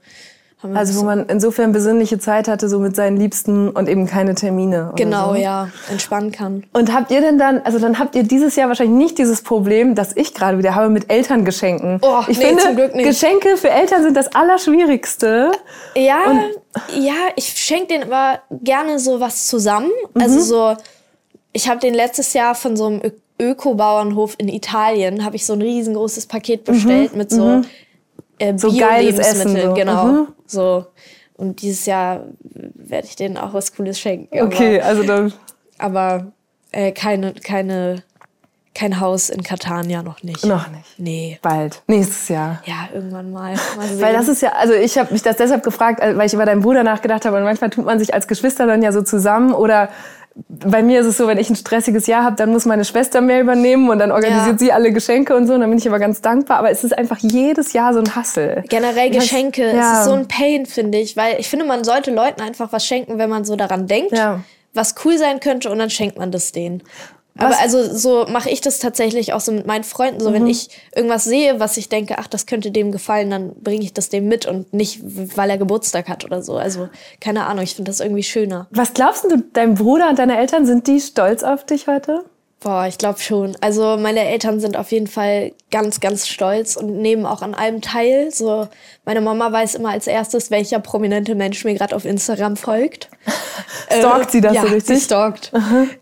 Also 0.73 0.99
wo 0.99 1.05
man 1.05 1.27
insofern 1.27 1.73
besinnliche 1.73 2.19
Zeit 2.19 2.49
hatte, 2.49 2.71
so 2.71 2.79
mit 2.79 2.97
seinen 2.97 3.19
Liebsten 3.19 3.69
und 3.69 3.87
eben 3.87 4.07
keine 4.07 4.35
Termine. 4.35 4.93
Genau, 4.97 5.35
so. 5.35 5.35
ja, 5.35 5.69
entspannen 5.91 6.33
kann. 6.33 6.65
Und 6.73 6.95
habt 6.95 7.11
ihr 7.11 7.21
denn 7.21 7.39
dann, 7.39 7.61
also 7.61 7.79
dann 7.79 7.99
habt 7.99 8.15
ihr 8.15 8.23
dieses 8.23 8.57
Jahr 8.57 8.69
wahrscheinlich 8.69 8.97
nicht 8.97 9.19
dieses 9.19 9.43
Problem, 9.43 9.95
das 9.95 10.17
ich 10.17 10.33
gerade 10.33 10.57
wieder 10.57 10.75
habe 10.75 10.89
mit 10.89 11.11
Elterngeschenken. 11.11 12.01
Oh, 12.01 12.23
ich 12.29 12.39
nee, 12.39 12.57
finde, 12.57 12.89
Geschenke 13.03 13.59
für 13.59 13.69
Eltern 13.69 14.03
sind 14.03 14.17
das 14.17 14.35
Allerschwierigste. 14.35 15.53
Ja, 15.97 16.31
und 16.31 17.05
ja, 17.05 17.15
ich 17.37 17.47
schenke 17.59 17.89
denen 17.89 18.05
aber 18.11 18.41
gerne 18.51 18.99
so 18.99 19.21
was 19.21 19.47
zusammen. 19.47 19.91
Also 20.15 20.19
mhm. 20.19 20.35
Also 20.35 20.41
so, 20.41 20.77
ich 21.53 21.69
habe 21.69 21.81
den 21.81 21.95
letztes 21.95 22.33
Jahr 22.33 22.55
von 22.55 22.77
so 22.77 22.87
einem 22.87 23.03
Öko-Bauernhof 23.41 24.35
in 24.39 24.49
Italien, 24.49 25.25
habe 25.25 25.37
ich 25.37 25.45
so 25.45 25.55
ein 25.55 25.63
riesengroßes 25.63 26.27
Paket 26.27 26.65
bestellt 26.65 27.13
mhm. 27.13 27.19
mit 27.19 27.31
so 27.31 27.45
mhm 27.45 27.65
äh, 28.39 28.59
so 28.59 28.69
Essen, 28.69 29.57
so. 29.61 29.75
genau. 29.75 30.05
Mhm. 30.07 30.29
So. 30.47 30.87
Und 31.35 31.63
dieses 31.63 31.87
Jahr 31.87 32.25
werde 32.43 33.07
ich 33.07 33.17
denen 33.17 33.37
auch 33.37 33.55
was 33.55 33.75
Cooles 33.75 33.99
schenken. 33.99 34.41
Okay, 34.41 34.81
aber, 34.81 34.89
also 34.89 35.03
dann. 35.03 35.33
Aber 35.79 36.33
äh, 36.71 36.93
keine, 36.93 37.35
keine, 37.35 38.05
kein 38.73 39.01
Haus 39.01 39.31
in 39.31 39.43
Catania 39.43 40.03
noch 40.03 40.23
nicht. 40.23 40.45
Noch 40.45 40.69
nicht. 40.69 40.99
Nee. 40.99 41.39
Bald. 41.43 41.83
Nächstes 41.89 42.29
Jahr. 42.29 42.63
Ja, 42.67 42.89
irgendwann 42.95 43.33
mal. 43.33 43.55
mal 43.77 44.01
weil 44.01 44.13
das 44.13 44.29
ist 44.29 44.43
ja, 44.43 44.53
also 44.53 44.75
ich 44.75 44.97
habe 44.97 45.13
mich 45.13 45.23
das 45.23 45.37
deshalb 45.37 45.65
gefragt, 45.65 46.01
weil 46.01 46.27
ich 46.27 46.35
über 46.35 46.47
deinen 46.47 46.61
Bruder 46.61 46.85
nachgedacht 46.85 47.25
habe 47.25 47.37
und 47.37 47.45
manchmal 47.45 47.71
tut 47.71 47.85
man 47.85 47.99
sich 47.99 48.15
als 48.15 48.29
Geschwister 48.29 48.67
dann 48.67 48.83
ja 48.83 48.93
so 48.93 49.03
zusammen 49.03 49.53
oder 49.53 49.89
bei 50.37 50.83
mir 50.83 51.01
ist 51.01 51.07
es 51.07 51.17
so, 51.17 51.29
wenn 51.29 51.39
ich 51.39 51.49
ein 51.49 51.55
stressiges 51.55 52.09
Jahr 52.09 52.25
habe, 52.25 52.35
dann 52.37 52.51
muss 52.51 52.65
meine 52.65 52.85
Schwester 52.85 53.21
mehr 53.21 53.41
übernehmen 53.41 53.89
und 53.89 54.01
dann 54.01 54.11
organisiert 54.11 54.55
ja. 54.55 54.59
sie 54.59 54.73
alle 54.73 54.93
Geschenke 54.93 55.37
und 55.37 55.47
so. 55.47 55.55
Und 55.55 55.61
dann 55.61 55.71
bin 55.71 55.79
ich 55.79 55.87
aber 55.87 56.01
ganz 56.01 56.21
dankbar. 56.23 56.59
Aber 56.59 56.71
es 56.71 56.83
ist 56.83 56.97
einfach 56.97 57.19
jedes 57.19 57.73
Jahr 57.73 57.93
so 57.93 58.01
ein 58.01 58.17
Hassel. 58.17 58.65
Generell 58.69 59.11
Geschenke, 59.11 59.65
das, 59.65 59.75
ja. 59.75 59.93
es 59.93 59.99
ist 60.01 60.05
so 60.07 60.13
ein 60.13 60.27
Pain, 60.27 60.67
finde 60.67 60.99
ich. 60.99 61.17
Weil 61.17 61.39
ich 61.39 61.49
finde, 61.49 61.65
man 61.65 61.85
sollte 61.85 62.11
Leuten 62.13 62.41
einfach 62.41 62.73
was 62.73 62.85
schenken, 62.85 63.19
wenn 63.19 63.31
man 63.31 63.45
so 63.45 63.55
daran 63.55 63.87
denkt, 63.87 64.13
ja. 64.13 64.41
was 64.73 64.97
cool 65.05 65.19
sein 65.19 65.39
könnte 65.39 65.71
und 65.71 65.79
dann 65.79 65.91
schenkt 65.91 66.19
man 66.19 66.33
das 66.33 66.51
denen. 66.51 66.83
Aber 67.37 67.59
also 67.59 67.83
so 67.97 68.27
mache 68.29 68.49
ich 68.49 68.61
das 68.61 68.79
tatsächlich 68.79 69.33
auch 69.33 69.41
so 69.41 69.51
mit 69.51 69.67
meinen 69.67 69.85
Freunden. 69.85 70.21
So, 70.21 70.31
mhm. 70.31 70.35
wenn 70.35 70.47
ich 70.47 70.69
irgendwas 70.95 71.25
sehe, 71.25 71.59
was 71.59 71.77
ich 71.77 71.89
denke, 71.89 72.19
ach, 72.19 72.29
das 72.29 72.47
könnte 72.47 72.71
dem 72.71 72.93
gefallen, 72.93 73.31
dann 73.31 73.55
bringe 73.57 73.83
ich 73.83 73.93
das 73.93 74.09
dem 74.09 74.29
mit 74.29 74.47
und 74.47 74.73
nicht, 74.73 75.01
weil 75.37 75.51
er 75.51 75.59
Geburtstag 75.59 76.09
hat 76.09 76.25
oder 76.25 76.43
so. 76.43 76.57
Also, 76.57 76.89
keine 77.21 77.47
Ahnung, 77.47 77.65
ich 77.65 77.75
finde 77.75 77.91
das 77.91 78.01
irgendwie 78.01 78.23
schöner. 78.23 78.69
Was 78.71 78.95
glaubst 78.95 79.25
du, 79.25 79.43
dein 79.53 79.75
Bruder 79.75 80.09
und 80.11 80.19
deine 80.19 80.39
Eltern, 80.39 80.65
sind 80.65 80.87
die 80.87 81.01
stolz 81.01 81.43
auf 81.43 81.65
dich 81.65 81.89
heute? 81.89 82.25
Boah, 82.65 82.87
ich 82.87 82.97
glaube 82.97 83.21
schon. 83.21 83.59
Also 83.61 83.99
meine 83.99 84.25
Eltern 84.25 84.59
sind 84.59 84.79
auf 84.79 84.91
jeden 84.91 85.07
Fall 85.07 85.53
ganz, 85.71 86.01
ganz 86.01 86.27
stolz 86.27 86.77
und 86.77 86.97
nehmen 86.97 87.27
auch 87.27 87.43
an 87.43 87.53
allem 87.53 87.83
teil. 87.83 88.31
So, 88.33 88.69
meine 89.05 89.21
Mama 89.21 89.53
weiß 89.53 89.75
immer 89.75 89.91
als 89.91 90.07
erstes, 90.07 90.51
welcher 90.51 90.79
prominente 90.79 91.35
Mensch 91.35 91.63
mir 91.67 91.75
gerade 91.75 91.95
auf 91.95 92.07
Instagram 92.07 92.57
folgt. 92.57 93.11
stalkt 93.91 94.31
sie 94.31 94.41
das 94.41 94.55
ja, 94.55 94.63
so 94.63 94.69
richtig? 94.69 94.97
Sie 94.97 95.05
stalkt. 95.05 95.53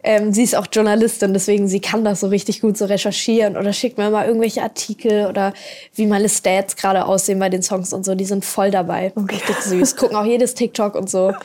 Ähm, 0.05 0.33
sie 0.33 0.45
ist 0.45 0.55
auch 0.55 0.69
Journalistin, 0.73 1.33
deswegen 1.35 1.67
sie 1.67 1.81
kann 1.81 2.05
das 2.05 2.21
so 2.21 2.29
richtig 2.29 2.61
gut 2.61 2.79
so 2.79 2.85
recherchieren 2.85 3.57
oder 3.57 3.73
schickt 3.73 3.99
mir 3.99 4.07
immer 4.07 4.25
irgendwelche 4.25 4.63
Artikel 4.63 5.27
oder 5.27 5.55
wie 5.97 6.07
meine 6.07 6.29
Stats 6.29 6.77
gerade 6.77 7.07
aussehen 7.07 7.41
bei 7.41 7.49
den 7.49 7.65
Songs 7.65 7.93
und 7.93 8.05
so. 8.05 8.15
Die 8.15 8.25
sind 8.25 8.45
voll 8.45 8.71
dabei. 8.71 9.11
Okay. 9.17 9.35
Richtig 9.35 9.57
süß. 9.57 9.97
Gucken 9.97 10.17
auch 10.17 10.27
jedes 10.27 10.55
TikTok 10.55 10.95
und 10.95 11.11
so. 11.11 11.35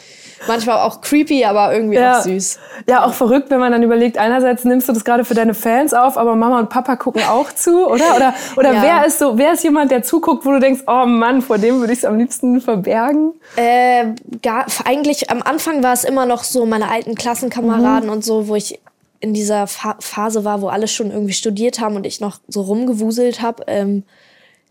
Manchmal 0.47 0.77
auch 0.79 1.01
creepy, 1.01 1.45
aber 1.45 1.73
irgendwie 1.73 1.95
ja. 1.95 2.19
auch 2.19 2.21
süß. 2.23 2.59
Ja, 2.87 3.05
auch 3.05 3.13
verrückt, 3.13 3.49
wenn 3.49 3.59
man 3.59 3.71
dann 3.71 3.83
überlegt, 3.83 4.17
einerseits 4.17 4.63
nimmst 4.63 4.87
du 4.87 4.93
das 4.93 5.03
gerade 5.03 5.25
für 5.25 5.33
deine 5.33 5.53
Fans 5.53 5.93
auf, 5.93 6.17
aber 6.17 6.35
Mama 6.35 6.59
und 6.59 6.69
Papa 6.69 6.95
gucken 6.95 7.23
auch 7.23 7.51
zu, 7.51 7.87
oder? 7.87 8.15
Oder, 8.15 8.33
oder 8.55 8.73
ja. 8.73 8.81
wer 8.81 9.05
ist 9.05 9.19
so, 9.19 9.37
wer 9.37 9.53
ist 9.53 9.63
jemand, 9.63 9.91
der 9.91 10.03
zuguckt, 10.03 10.45
wo 10.45 10.51
du 10.51 10.59
denkst, 10.59 10.83
oh 10.87 11.05
Mann, 11.05 11.41
vor 11.41 11.57
dem 11.57 11.79
würde 11.79 11.93
ich 11.93 11.99
es 11.99 12.05
am 12.05 12.17
liebsten 12.17 12.61
verbergen? 12.61 13.33
Äh, 13.55 14.13
gar, 14.41 14.65
eigentlich 14.85 15.29
am 15.29 15.41
Anfang 15.41 15.83
war 15.83 15.93
es 15.93 16.03
immer 16.03 16.25
noch 16.25 16.43
so 16.43 16.65
meine 16.65 16.89
alten 16.89 17.15
Klassenkameraden 17.15 18.07
mhm. 18.07 18.13
und 18.13 18.25
so, 18.25 18.47
wo 18.47 18.55
ich 18.55 18.79
in 19.19 19.33
dieser 19.33 19.67
Fa 19.67 19.95
Phase 19.99 20.45
war, 20.45 20.61
wo 20.61 20.67
alle 20.67 20.87
schon 20.87 21.11
irgendwie 21.11 21.33
studiert 21.33 21.79
haben 21.79 21.95
und 21.95 22.05
ich 22.05 22.21
noch 22.21 22.39
so 22.47 22.61
rumgewuselt 22.61 23.41
habe. 23.41 23.63
Ähm, 23.67 24.03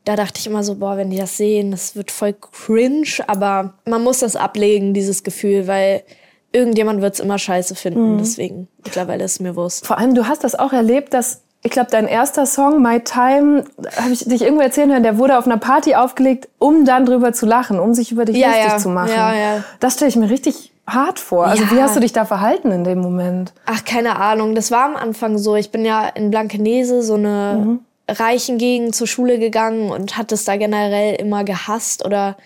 da 0.06 0.14
dachte 0.14 0.38
ich 0.38 0.46
immer 0.46 0.62
so, 0.62 0.76
boah, 0.76 0.96
wenn 0.96 1.10
die 1.10 1.18
das 1.18 1.36
sehen, 1.36 1.72
das 1.72 1.96
wird 1.96 2.12
voll 2.12 2.32
cringe, 2.32 3.08
aber 3.26 3.74
man 3.86 4.04
muss 4.04 4.20
das 4.20 4.36
ablegen, 4.36 4.94
dieses 4.94 5.24
Gefühl, 5.24 5.66
weil 5.66 6.04
irgendjemand 6.52 7.02
wird 7.02 7.14
es 7.14 7.20
immer 7.20 7.38
scheiße 7.38 7.74
finden. 7.74 8.14
Mhm. 8.14 8.18
Deswegen, 8.18 8.68
mittlerweile 8.84 9.24
ist 9.24 9.32
es 9.32 9.40
mir 9.40 9.56
Wurst. 9.56 9.84
Vor 9.84 9.98
allem, 9.98 10.14
du 10.14 10.28
hast 10.28 10.44
das 10.44 10.54
auch 10.54 10.72
erlebt, 10.72 11.12
dass 11.12 11.42
ich 11.64 11.72
glaube, 11.72 11.88
dein 11.90 12.06
erster 12.06 12.46
Song, 12.46 12.80
My 12.80 13.00
Time, 13.00 13.64
habe 13.96 14.12
ich 14.12 14.24
dich 14.24 14.42
irgendwo 14.42 14.62
erzählen 14.62 14.92
hören, 14.92 15.02
der 15.02 15.18
wurde 15.18 15.36
auf 15.36 15.46
einer 15.46 15.56
Party 15.56 15.96
aufgelegt, 15.96 16.48
um 16.58 16.84
dann 16.84 17.04
drüber 17.04 17.32
zu 17.32 17.44
lachen, 17.44 17.80
um 17.80 17.92
sich 17.92 18.12
über 18.12 18.24
dich 18.24 18.36
ja, 18.36 18.48
lustig 18.48 18.68
ja. 18.68 18.78
zu 18.78 18.88
machen. 18.90 19.10
Ja, 19.10 19.34
ja. 19.34 19.64
Das 19.80 19.94
stelle 19.94 20.08
ich 20.10 20.16
mir 20.16 20.30
richtig 20.30 20.72
hart 20.86 21.18
vor. 21.18 21.46
Also 21.46 21.64
ja. 21.64 21.70
wie 21.72 21.82
hast 21.82 21.96
du 21.96 22.00
dich 22.00 22.12
da 22.12 22.24
verhalten 22.24 22.70
in 22.70 22.84
dem 22.84 23.00
Moment? 23.00 23.52
Ach, 23.64 23.84
keine 23.84 24.20
Ahnung. 24.20 24.54
Das 24.54 24.70
war 24.70 24.84
am 24.84 24.94
Anfang 24.94 25.38
so. 25.38 25.56
Ich 25.56 25.72
bin 25.72 25.84
ja 25.84 26.06
in 26.06 26.30
Blankenese 26.30 27.02
so 27.02 27.14
eine 27.14 27.64
mhm 27.64 27.80
reichen 28.08 28.58
Gegend 28.58 28.94
zur 28.94 29.06
Schule 29.06 29.38
gegangen 29.38 29.90
und 29.90 30.16
hat 30.16 30.32
es 30.32 30.44
da 30.44 30.56
generell 30.56 31.16
immer 31.16 31.44
gehasst 31.44 32.04
oder 32.04 32.36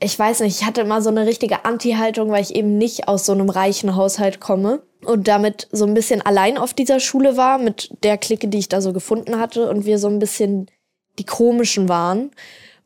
ich 0.00 0.16
weiß 0.16 0.40
nicht, 0.40 0.60
ich 0.60 0.66
hatte 0.66 0.82
immer 0.82 1.02
so 1.02 1.10
eine 1.10 1.26
richtige 1.26 1.64
Anti-Haltung, 1.64 2.30
weil 2.30 2.42
ich 2.42 2.54
eben 2.54 2.78
nicht 2.78 3.08
aus 3.08 3.26
so 3.26 3.32
einem 3.32 3.50
reichen 3.50 3.96
Haushalt 3.96 4.38
komme 4.38 4.82
und 5.04 5.26
damit 5.26 5.66
so 5.72 5.86
ein 5.86 5.94
bisschen 5.94 6.22
allein 6.22 6.56
auf 6.56 6.72
dieser 6.72 7.00
Schule 7.00 7.36
war 7.36 7.58
mit 7.58 7.90
der 8.04 8.16
Clique, 8.16 8.48
die 8.48 8.58
ich 8.58 8.68
da 8.68 8.80
so 8.80 8.92
gefunden 8.92 9.40
hatte 9.40 9.68
und 9.68 9.86
wir 9.86 9.98
so 9.98 10.08
ein 10.08 10.20
bisschen 10.20 10.70
die 11.18 11.24
komischen 11.24 11.88
waren. 11.88 12.30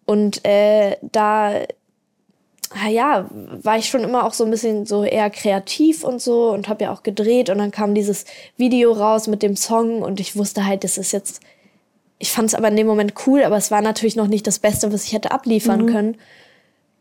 Und 0.06 0.44
äh, 0.46 0.96
da 1.02 1.52
ja, 2.90 3.28
war 3.30 3.76
ich 3.76 3.88
schon 3.88 4.02
immer 4.02 4.24
auch 4.24 4.32
so 4.32 4.44
ein 4.44 4.50
bisschen 4.50 4.86
so 4.86 5.04
eher 5.04 5.28
kreativ 5.28 6.04
und 6.04 6.22
so 6.22 6.50
und 6.50 6.68
habe 6.68 6.84
ja 6.84 6.92
auch 6.92 7.02
gedreht 7.02 7.50
und 7.50 7.58
dann 7.58 7.70
kam 7.70 7.94
dieses 7.94 8.24
Video 8.56 8.92
raus 8.92 9.26
mit 9.26 9.42
dem 9.42 9.56
Song 9.56 10.00
und 10.00 10.20
ich 10.20 10.36
wusste 10.36 10.64
halt, 10.64 10.82
das 10.84 10.96
ist 10.96 11.12
jetzt 11.12 11.42
ich 12.22 12.30
fand 12.30 12.48
es 12.48 12.54
aber 12.54 12.68
in 12.68 12.76
dem 12.76 12.86
Moment 12.86 13.14
cool, 13.26 13.42
aber 13.42 13.56
es 13.56 13.72
war 13.72 13.82
natürlich 13.82 14.14
noch 14.14 14.28
nicht 14.28 14.46
das 14.46 14.60
Beste, 14.60 14.92
was 14.92 15.02
ich 15.02 15.12
hätte 15.12 15.32
abliefern 15.32 15.82
mhm. 15.82 15.86
können. 15.86 16.16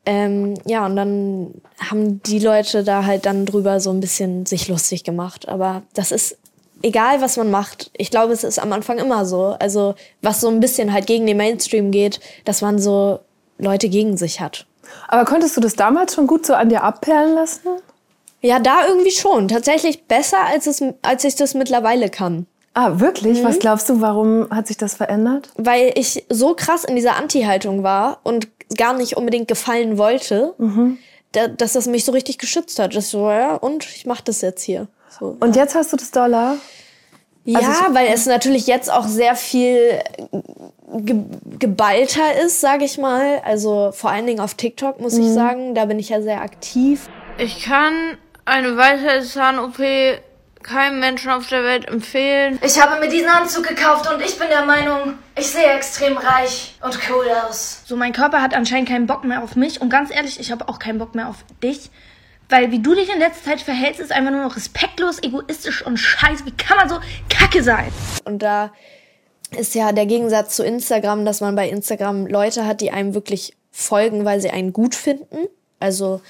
Ähm, 0.03 0.55
ja, 0.65 0.84
und 0.88 0.95
dann 0.95 1.53
haben 1.77 2.23
die 2.23 2.39
Leute 2.39 2.84
da 2.84 3.05
halt 3.05 3.27
dann 3.27 3.45
drüber 3.45 3.79
so 3.79 3.91
ein 3.91 3.99
bisschen 3.99 4.47
sich 4.47 4.67
lustig 4.67 5.03
gemacht. 5.03 5.47
Aber 5.47 5.84
das 5.93 6.12
ist 6.12 6.39
egal, 6.81 7.21
was 7.21 7.38
man 7.38 7.51
macht. 7.51 7.91
Ich 7.95 8.10
glaube, 8.10 8.34
es 8.34 8.43
ist 8.43 8.57
am 8.57 8.73
Anfang 8.73 8.97
immer 8.97 9.27
so. 9.27 9.55
Also, 9.60 9.93
was 10.23 10.41
so 10.41 10.47
ein 10.47 10.60
bisschen 10.60 10.91
halt 10.91 11.05
gegen 11.05 11.27
den 11.27 11.38
Mainstream 11.38 11.91
geht, 11.91 12.19
dass 12.43 12.63
man 12.63 12.79
so 12.79 13.19
Leute 13.60 13.89
gegen 13.89 14.17
sich 14.17 14.41
hat. 14.41 14.65
Aber 15.07 15.23
konntest 15.25 15.55
du 15.55 15.62
das 15.62 15.75
damals 15.75 16.15
schon 16.15 16.25
gut 16.25 16.47
so 16.47 16.55
an 16.55 16.69
dir 16.69 16.81
abperlen 16.81 17.36
lassen? 17.36 17.69
Ja, 18.41 18.57
da 18.57 18.88
irgendwie 18.88 19.12
schon. 19.12 19.49
Tatsächlich 19.49 20.05
besser, 20.05 20.47
als, 20.47 20.65
es, 20.65 20.84
als 21.03 21.23
ich 21.25 21.36
das 21.36 21.53
mittlerweile 21.53 22.10
kann. 22.10 22.47
Ah, 22.73 22.99
wirklich? 22.99 23.39
Mhm. 23.39 23.43
Was 23.43 23.60
glaubst 23.60 23.89
du, 23.89 24.01
warum 24.01 24.47
hat 24.49 24.67
sich 24.67 24.77
das 24.77 24.95
verändert? 24.95 25.49
Weil 25.55 25.91
ich 25.95 26.25
so 26.29 26.53
krass 26.53 26.84
in 26.84 26.95
dieser 26.95 27.17
Anti-Haltung 27.17 27.84
war 27.84 28.19
und 28.23 28.47
gar 28.77 28.93
nicht 28.93 29.17
unbedingt 29.17 29.47
gefallen 29.47 29.97
wollte, 29.97 30.53
mhm. 30.57 30.97
da, 31.34 31.47
dass 31.47 31.73
das 31.73 31.88
mich 31.88 32.05
so 32.05 32.13
richtig 32.13 32.38
geschützt 32.38 32.79
hat. 32.79 32.95
Das 32.95 33.10
so, 33.10 33.29
ja, 33.29 33.55
und 33.55 33.86
ich 33.86 34.05
mach 34.05 34.21
das 34.21 34.41
jetzt 34.41 34.63
hier. 34.63 34.88
So, 35.19 35.36
und 35.39 35.55
ja. 35.55 35.63
jetzt 35.63 35.75
hast 35.75 35.91
du 35.91 35.97
das 35.97 36.12
Dollar? 36.12 36.55
Ja, 37.43 37.60
also 37.60 37.95
weil 37.95 38.07
es 38.13 38.25
natürlich 38.27 38.67
jetzt 38.67 38.91
auch 38.91 39.07
sehr 39.07 39.36
viel 39.36 39.99
ge 40.93 41.15
geballter 41.60 42.41
ist, 42.45 42.62
sage 42.62 42.86
ich 42.86 42.97
mal. 42.97 43.41
Also 43.43 43.91
vor 43.93 44.12
allen 44.12 44.27
Dingen 44.27 44.39
auf 44.39 44.53
TikTok, 44.53 45.01
muss 45.01 45.15
mhm. 45.15 45.23
ich 45.23 45.29
sagen. 45.31 45.75
Da 45.75 45.86
bin 45.86 45.99
ich 45.99 46.10
ja 46.10 46.21
sehr 46.21 46.41
aktiv. 46.41 47.10
Ich 47.38 47.63
kann 47.63 48.17
eine 48.45 48.77
weitere 48.77 49.23
Zahn-OP 49.23 49.79
keinem 50.63 51.00
Menschen 51.00 51.32
auf 51.32 51.47
der 51.47 51.63
Welt 51.63 51.88
empfehlen. 51.88 52.60
Ich 52.63 52.82
habe 52.82 53.00
mir 53.00 53.10
diesen 53.10 53.30
Anzug 53.30 53.67
gekauft 53.67 54.12
und 54.12 54.21
ich 54.21 54.38
bin 54.38 54.47
der 54.50 54.65
Meinung, 54.65 55.15
ich 55.38 55.47
sehe 55.47 55.74
extrem 55.74 56.17
reich 56.17 56.76
und 56.82 56.97
cool 57.10 57.26
aus. 57.47 57.82
So, 57.86 57.95
mein 57.95 58.13
Körper 58.13 58.41
hat 58.41 58.54
anscheinend 58.54 58.89
keinen 58.89 59.08
Bock 59.08 59.24
mehr 59.24 59.43
auf 59.43 59.56
mich 59.56 59.82
und 59.82 59.89
ganz 59.89 60.12
ehrlich, 60.13 60.39
ich 60.39 60.52
habe 60.52 60.67
auch 60.67 60.80
keinen 60.80 61.00
Bock 61.00 61.15
mehr 61.15 61.28
auf 61.28 61.43
dich. 61.63 61.89
Weil 62.50 62.71
wie 62.71 62.80
du 62.80 62.93
dich 62.93 63.10
in 63.10 63.19
letzter 63.19 63.52
Zeit 63.52 63.62
verhältst, 63.62 64.02
ist 64.02 64.12
einfach 64.12 64.32
nur 64.32 64.43
noch 64.43 64.58
respektlos, 64.58 65.24
egoistisch 65.24 65.86
und 65.86 65.95
scheiße. 65.97 66.45
Wie 66.45 66.52
kann 66.52 66.78
man 66.78 66.89
so 66.89 67.00
kacke 67.30 67.63
sein? 67.63 67.91
Und 68.26 68.39
da 68.39 68.74
ist 69.58 69.74
ja 69.74 69.93
der 69.93 70.06
Gegensatz 70.06 70.58
zu 70.58 70.63
Instagram, 70.63 71.24
dass 71.24 71.39
man 71.39 71.56
bei 71.56 71.69
Instagram 71.69 72.28
Leute 72.28 72.65
hat, 72.65 72.82
die 72.82 72.91
einem 72.91 73.13
wirklich 73.13 73.56
folgen, 73.71 74.26
weil 74.26 74.41
sie 74.41 74.50
einen 74.50 74.74
gut 74.74 74.95
finden. 74.95 75.47
Also 75.80 76.21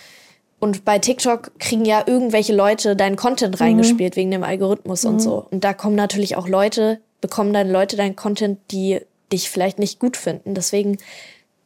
und 0.61 0.85
bei 0.85 0.99
TikTok 0.99 1.59
kriegen 1.59 1.85
ja 1.85 2.03
irgendwelche 2.05 2.53
Leute 2.53 2.95
deinen 2.95 3.15
Content 3.15 3.59
mhm. 3.59 3.65
reingespielt 3.65 4.15
mhm. 4.15 4.19
wegen 4.19 4.31
dem 4.31 4.43
Algorithmus 4.43 5.03
mhm. 5.03 5.09
und 5.09 5.19
so. 5.19 5.47
Und 5.49 5.63
da 5.63 5.73
kommen 5.73 5.95
natürlich 5.95 6.37
auch 6.37 6.47
Leute, 6.47 7.01
bekommen 7.19 7.51
dann 7.51 7.69
Leute 7.69 7.97
deinen 7.97 8.15
Content, 8.15 8.59
die 8.69 9.01
dich 9.33 9.49
vielleicht 9.49 9.79
nicht 9.79 9.99
gut 9.99 10.17
finden. 10.17 10.53
Deswegen, 10.53 10.99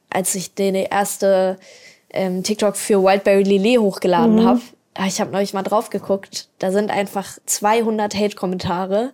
als 0.10 0.34
ich 0.34 0.56
den 0.56 0.76
erste 0.76 1.58
ähm, 2.10 2.42
TikTok 2.44 2.78
für 2.78 3.04
Wildberry 3.04 3.44
Lillet 3.44 3.80
hochgeladen 3.80 4.36
mhm. 4.36 4.46
habe, 4.46 4.62
ich 5.06 5.20
habe 5.20 5.32
neulich 5.32 5.54
mal 5.54 5.64
drauf 5.64 5.90
geguckt, 5.90 6.48
da 6.60 6.72
sind 6.72 6.90
einfach 6.90 7.38
200 7.46 8.16
Hate-Kommentare. 8.16 9.12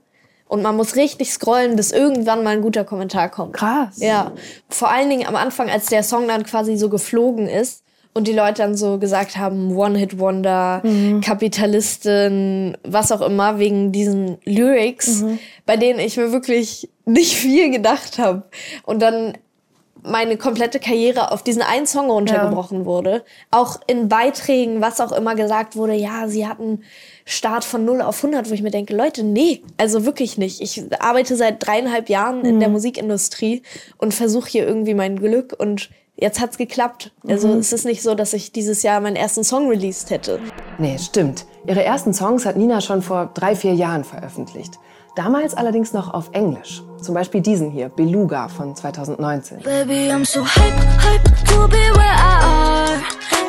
Und 0.48 0.62
man 0.62 0.76
muss 0.76 0.96
richtig 0.96 1.32
scrollen, 1.32 1.76
bis 1.76 1.92
irgendwann 1.92 2.44
mal 2.44 2.52
ein 2.52 2.62
guter 2.62 2.84
Kommentar 2.84 3.30
kommt. 3.30 3.54
Krass. 3.54 3.98
Ja. 3.98 4.34
Vor 4.70 4.92
allen 4.92 5.10
Dingen 5.10 5.26
am 5.26 5.38
Anfang, 5.38 5.70
als 5.72 5.88
der 5.88 6.04
Song 6.04 6.28
dann 6.28 6.46
quasi 6.46 6.78
so 6.78 6.90
geflogen 6.90 7.48
ist 7.48 7.84
und 8.14 8.28
die 8.28 8.34
Leute 8.34 8.62
dann 8.62 8.76
so 8.76 8.98
gesagt 8.98 9.38
haben, 9.38 9.76
One-Hit-Wonder, 9.76 10.82
mhm. 10.84 11.22
Kapitalistin, 11.22 12.78
was 12.84 13.12
auch 13.12 13.22
immer, 13.22 13.58
wegen 13.58 13.92
diesen 13.92 14.38
Lyrics, 14.44 15.22
mhm. 15.22 15.40
bei 15.66 15.78
denen 15.78 16.00
ich 16.00 16.18
mir 16.18 16.32
wirklich 16.32 16.90
nicht 17.06 17.36
viel 17.36 17.72
gedacht 17.72 18.20
habe. 18.20 18.44
Und 18.84 19.02
dann 19.02 19.34
meine 20.04 20.38
komplette 20.38 20.80
Karriere 20.80 21.32
auf 21.32 21.44
diesen 21.44 21.62
einen 21.62 21.86
Song 21.86 22.10
runtergebrochen 22.10 22.80
ja. 22.80 22.86
wurde. 22.86 23.24
Auch 23.52 23.80
in 23.88 24.10
Beiträgen, 24.10 24.82
was 24.82 25.00
auch 25.00 25.12
immer 25.12 25.36
gesagt 25.36 25.76
wurde, 25.76 25.94
ja, 25.94 26.28
sie 26.28 26.48
hatten 26.48 26.84
Start 27.24 27.64
von 27.64 27.86
0 27.86 28.02
auf 28.02 28.24
100, 28.24 28.50
wo 28.50 28.54
ich 28.54 28.64
mir 28.64 28.72
denke, 28.72 28.96
Leute, 28.96 29.24
nee, 29.24 29.62
also 29.78 30.06
wirklich 30.06 30.38
nicht. 30.38 30.60
Ich 30.62 30.84
arbeite 31.00 31.36
seit 31.36 31.66
dreieinhalb 31.66 32.10
Jahren 32.10 32.40
mhm. 32.40 32.46
in 32.46 32.60
der 32.60 32.70
mhm. 32.70 32.74
Musikindustrie 32.74 33.62
und 33.98 34.14
versuche 34.14 34.50
hier 34.50 34.68
irgendwie 34.68 34.96
mein 34.96 35.20
Glück 35.20 35.56
und 35.58 35.90
jetzt 36.22 36.40
hat's 36.40 36.58
geklappt. 36.58 37.12
Also 37.28 37.50
mhm. 37.50 37.60
es 37.60 37.74
ist 37.74 37.84
nicht 37.84 38.02
so, 38.02 38.16
dass 38.16 38.32
ich 38.32 38.54
dieses 38.54 38.84
Jahr 38.84 39.02
meinen 39.02 39.18
ersten 39.18 39.44
Song 39.44 39.68
released 39.68 40.10
hätte. 40.12 40.40
Nee, 40.78 40.98
stimmt. 40.98 41.46
Ihre 41.68 41.84
ersten 41.84 42.14
Songs 42.14 42.46
hat 42.46 42.56
Nina 42.56 42.80
schon 42.80 43.02
vor 43.02 43.32
drei, 43.34 43.56
vier 43.56 43.74
Jahren 43.74 44.06
veröffentlicht. 44.06 44.80
Damals 45.16 45.56
allerdings 45.56 45.92
noch 45.92 46.14
auf 46.14 46.30
Englisch. 46.32 46.84
Zum 47.02 47.16
Beispiel 47.16 47.42
diesen 47.42 47.70
hier, 47.70 47.90
Beluga 47.90 48.48
von 48.48 48.76
2019. 48.76 49.60
Baby, 49.60 50.10
I'm 50.10 50.26
so 50.26 50.46
hype, 50.46 50.74
hype 51.04 51.24
to 51.48 51.68
be 51.68 51.76
where 51.76 52.16
I 52.16 52.40
are. 52.42 52.94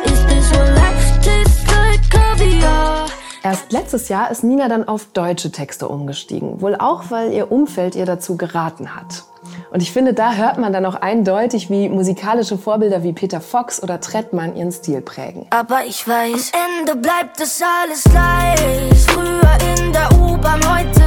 Is 0.04 0.26
this 0.26 0.50
what 0.50 0.68
life 0.74 1.20
tastes 1.22 1.64
like 1.68 2.10
caviar? 2.10 3.06
Erst 3.44 3.70
letztes 3.70 4.08
Jahr 4.08 4.30
ist 4.30 4.42
Nina 4.42 4.68
dann 4.68 4.88
auf 4.88 5.06
deutsche 5.12 5.52
Texte 5.52 5.88
umgestiegen. 5.88 6.60
Wohl 6.60 6.74
auch, 6.74 7.10
weil 7.10 7.32
ihr 7.32 7.52
Umfeld 7.52 7.94
ihr 7.94 8.06
dazu 8.06 8.36
geraten 8.36 8.96
hat. 8.96 9.24
Und 9.70 9.82
ich 9.82 9.92
finde, 9.92 10.14
da 10.14 10.34
hört 10.34 10.58
man 10.58 10.72
dann 10.72 10.84
auch 10.86 10.96
eindeutig, 10.96 11.70
wie 11.70 11.88
musikalische 11.88 12.58
Vorbilder 12.58 13.02
wie 13.02 13.12
Peter 13.12 13.40
Fox 13.40 13.82
oder 13.82 14.00
Trettmann 14.00 14.56
ihren 14.56 14.72
Stil 14.72 15.00
prägen. 15.00 15.46
Aber 15.50 15.84
ich 15.86 16.06
weiß, 16.06 16.52
am 16.54 16.80
Ende 16.80 16.96
bleibt 16.96 17.40
das 17.40 17.60
alles 17.62 18.04
gleich. 18.04 18.60
Früher 19.06 19.76
in 19.76 19.92
der 19.92 20.08
U-Bahn, 20.20 20.60
heute 20.68 21.02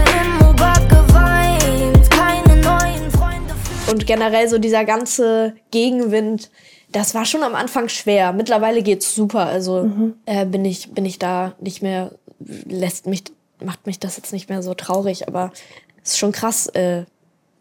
Und 3.87 4.07
generell 4.07 4.49
so 4.49 4.57
dieser 4.57 4.83
ganze 4.83 5.55
Gegenwind, 5.71 6.49
das 6.91 7.13
war 7.13 7.25
schon 7.25 7.43
am 7.43 7.55
Anfang 7.55 7.89
schwer. 7.89 8.33
Mittlerweile 8.33 8.81
geht's 8.81 9.13
super. 9.13 9.45
Also 9.45 9.83
mhm. 9.83 10.15
äh, 10.25 10.45
bin 10.45 10.65
ich 10.65 10.93
bin 10.93 11.05
ich 11.05 11.19
da 11.19 11.53
nicht 11.59 11.81
mehr 11.81 12.11
lässt 12.39 13.07
mich 13.07 13.23
macht 13.63 13.85
mich 13.85 13.99
das 13.99 14.17
jetzt 14.17 14.33
nicht 14.33 14.49
mehr 14.49 14.61
so 14.63 14.73
traurig, 14.73 15.27
aber 15.27 15.51
es 16.03 16.11
ist 16.11 16.17
schon 16.17 16.31
krass, 16.31 16.67
äh, 16.67 17.05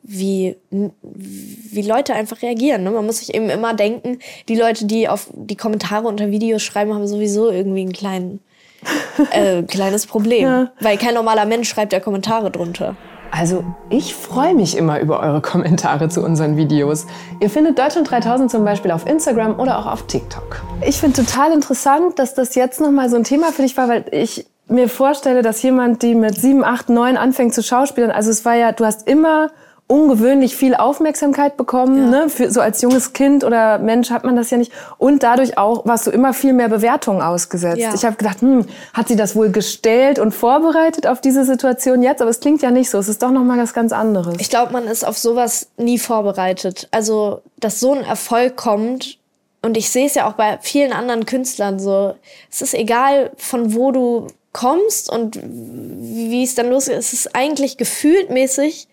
wie 0.06 0.56
wie 0.70 1.82
Leute 1.82 2.14
einfach 2.14 2.42
reagieren. 2.42 2.84
Ne? 2.84 2.90
Man 2.90 3.06
muss 3.06 3.18
sich 3.18 3.34
eben 3.34 3.48
immer 3.48 3.74
denken, 3.74 4.18
die 4.48 4.54
Leute, 4.54 4.84
die 4.84 5.08
auf 5.08 5.28
die 5.32 5.56
Kommentare 5.56 6.06
unter 6.06 6.30
Videos 6.30 6.62
schreiben, 6.62 6.94
haben 6.94 7.06
sowieso 7.06 7.50
irgendwie 7.50 7.80
einen 7.80 7.92
kleinen 7.92 8.40
äh, 9.30 9.62
kleines 9.62 10.06
Problem, 10.06 10.44
ja. 10.44 10.72
weil 10.80 10.98
kein 10.98 11.14
normaler 11.14 11.46
Mensch 11.46 11.70
schreibt 11.70 11.94
ja 11.94 12.00
Kommentare 12.00 12.50
drunter. 12.50 12.96
Also 13.30 13.64
ich 13.90 14.14
freue 14.14 14.54
mich 14.54 14.76
immer 14.76 15.00
über 15.00 15.20
eure 15.20 15.40
Kommentare 15.40 16.08
zu 16.08 16.22
unseren 16.22 16.56
Videos. 16.56 17.06
Ihr 17.40 17.50
findet 17.50 17.78
Deutschland 17.78 18.08
3000 18.08 18.48
zum 18.48 18.64
Beispiel 18.64 18.92
auf 18.92 19.06
Instagram 19.08 19.58
oder 19.58 19.78
auch 19.78 19.86
auf 19.86 20.06
TikTok. 20.06 20.62
Ich 20.86 20.98
finde 20.98 21.24
total 21.24 21.50
interessant, 21.52 22.18
dass 22.18 22.34
das 22.34 22.54
jetzt 22.54 22.80
nochmal 22.80 23.10
so 23.10 23.16
ein 23.16 23.24
Thema 23.24 23.50
für 23.50 23.62
dich 23.62 23.76
war, 23.76 23.88
weil 23.88 24.04
ich 24.12 24.46
mir 24.68 24.88
vorstelle, 24.88 25.42
dass 25.42 25.62
jemand, 25.62 26.02
die 26.02 26.14
mit 26.14 26.36
7, 26.36 26.62
8, 26.62 26.90
9 26.90 27.16
anfängt 27.16 27.54
zu 27.54 27.62
schauspielen, 27.62 28.12
also 28.12 28.30
es 28.30 28.44
war 28.44 28.54
ja, 28.54 28.70
du 28.70 28.84
hast 28.84 29.08
immer 29.08 29.50
ungewöhnlich 29.86 30.56
viel 30.56 30.74
Aufmerksamkeit 30.74 31.56
bekommen. 31.56 32.10
Ja. 32.10 32.20
Ne? 32.22 32.28
Für, 32.28 32.50
so 32.50 32.60
als 32.60 32.80
junges 32.80 33.12
Kind 33.12 33.44
oder 33.44 33.78
Mensch 33.78 34.10
hat 34.10 34.24
man 34.24 34.34
das 34.34 34.50
ja 34.50 34.56
nicht. 34.56 34.72
Und 34.96 35.22
dadurch 35.22 35.58
auch 35.58 35.84
warst 35.84 36.06
du 36.06 36.10
immer 36.10 36.32
viel 36.32 36.54
mehr 36.54 36.68
Bewertungen 36.68 37.20
ausgesetzt. 37.20 37.78
Ja. 37.78 37.92
Ich 37.94 38.04
habe 38.04 38.16
gedacht, 38.16 38.40
hm, 38.40 38.66
hat 38.94 39.08
sie 39.08 39.16
das 39.16 39.36
wohl 39.36 39.50
gestellt 39.50 40.18
und 40.18 40.32
vorbereitet 40.32 41.06
auf 41.06 41.20
diese 41.20 41.44
Situation 41.44 42.02
jetzt? 42.02 42.22
Aber 42.22 42.30
es 42.30 42.40
klingt 42.40 42.62
ja 42.62 42.70
nicht 42.70 42.88
so. 42.88 42.98
Es 42.98 43.08
ist 43.08 43.22
doch 43.22 43.30
noch 43.30 43.44
mal 43.44 43.58
was 43.58 43.74
ganz 43.74 43.92
anderes. 43.92 44.36
Ich 44.38 44.48
glaube, 44.48 44.72
man 44.72 44.84
ist 44.84 45.06
auf 45.06 45.18
sowas 45.18 45.68
nie 45.76 45.98
vorbereitet. 45.98 46.88
Also, 46.90 47.42
dass 47.58 47.78
so 47.78 47.92
ein 47.92 48.04
Erfolg 48.04 48.56
kommt. 48.56 49.18
Und 49.60 49.76
ich 49.76 49.90
sehe 49.90 50.06
es 50.06 50.14
ja 50.14 50.28
auch 50.28 50.34
bei 50.34 50.58
vielen 50.62 50.92
anderen 50.92 51.26
Künstlern 51.26 51.78
so. 51.78 52.14
Es 52.50 52.62
ist 52.62 52.74
egal, 52.74 53.32
von 53.36 53.74
wo 53.74 53.92
du 53.92 54.28
kommst 54.52 55.10
und 55.10 55.38
wie 55.42 56.42
es 56.42 56.54
dann 56.54 56.70
losgeht. 56.70 56.96
Es 56.96 57.12
ist 57.12 57.34
eigentlich 57.34 57.76
gefühlt 57.76 58.30
mäßig 58.30 58.88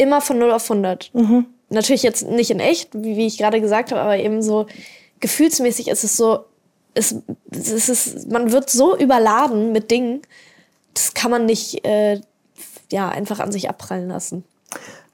immer 0.00 0.20
von 0.20 0.38
0 0.38 0.50
auf 0.50 0.70
100. 0.70 1.10
Mhm. 1.14 1.46
Natürlich 1.68 2.02
jetzt 2.02 2.26
nicht 2.26 2.50
in 2.50 2.58
echt, 2.58 2.90
wie, 2.94 3.26
ich 3.26 3.38
gerade 3.38 3.60
gesagt 3.60 3.92
habe, 3.92 4.00
aber 4.00 4.16
eben 4.16 4.42
so 4.42 4.66
gefühlsmäßig 5.20 5.88
ist 5.88 6.02
es 6.02 6.16
so, 6.16 6.40
es, 6.94 7.14
es 7.50 7.88
ist, 7.88 8.30
man 8.30 8.50
wird 8.50 8.70
so 8.70 8.96
überladen 8.96 9.70
mit 9.72 9.90
Dingen, 9.90 10.22
das 10.94 11.14
kann 11.14 11.30
man 11.30 11.46
nicht 11.46 11.84
äh, 11.84 12.20
ja, 12.90 13.08
einfach 13.08 13.38
an 13.38 13.52
sich 13.52 13.68
abprallen 13.68 14.08
lassen. 14.08 14.44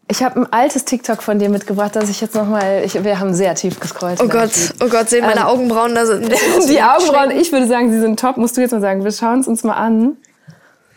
Ich 0.08 0.22
habe 0.22 0.40
ein 0.40 0.52
altes 0.52 0.84
TikTok 0.84 1.22
von 1.22 1.40
dir 1.40 1.48
mitgebracht, 1.48 1.96
das 1.96 2.08
ich 2.08 2.20
jetzt 2.20 2.34
noch 2.36 2.46
mal. 2.46 2.82
Ich, 2.84 3.02
wir 3.02 3.18
haben 3.18 3.34
sehr 3.34 3.56
tief 3.56 3.80
gescrollt. 3.80 4.20
Oh 4.22 4.28
Gott, 4.28 4.52
oh 4.80 4.88
Gott, 4.88 5.10
sehen 5.10 5.26
meine 5.26 5.40
ähm, 5.40 5.46
Augenbrauen 5.46 5.96
da 5.96 6.06
sind. 6.06 6.32
die 6.68 6.80
Augenbrauen, 6.80 7.32
ich 7.32 7.50
würde 7.50 7.66
sagen, 7.66 7.90
sie 7.90 8.00
sind 8.00 8.18
top. 8.18 8.36
Musst 8.36 8.56
du 8.56 8.60
jetzt 8.60 8.70
mal 8.70 8.80
sagen. 8.80 9.02
Wir 9.02 9.10
schauen 9.10 9.40
es 9.40 9.48
uns 9.48 9.64
mal 9.64 9.74
an. 9.74 10.16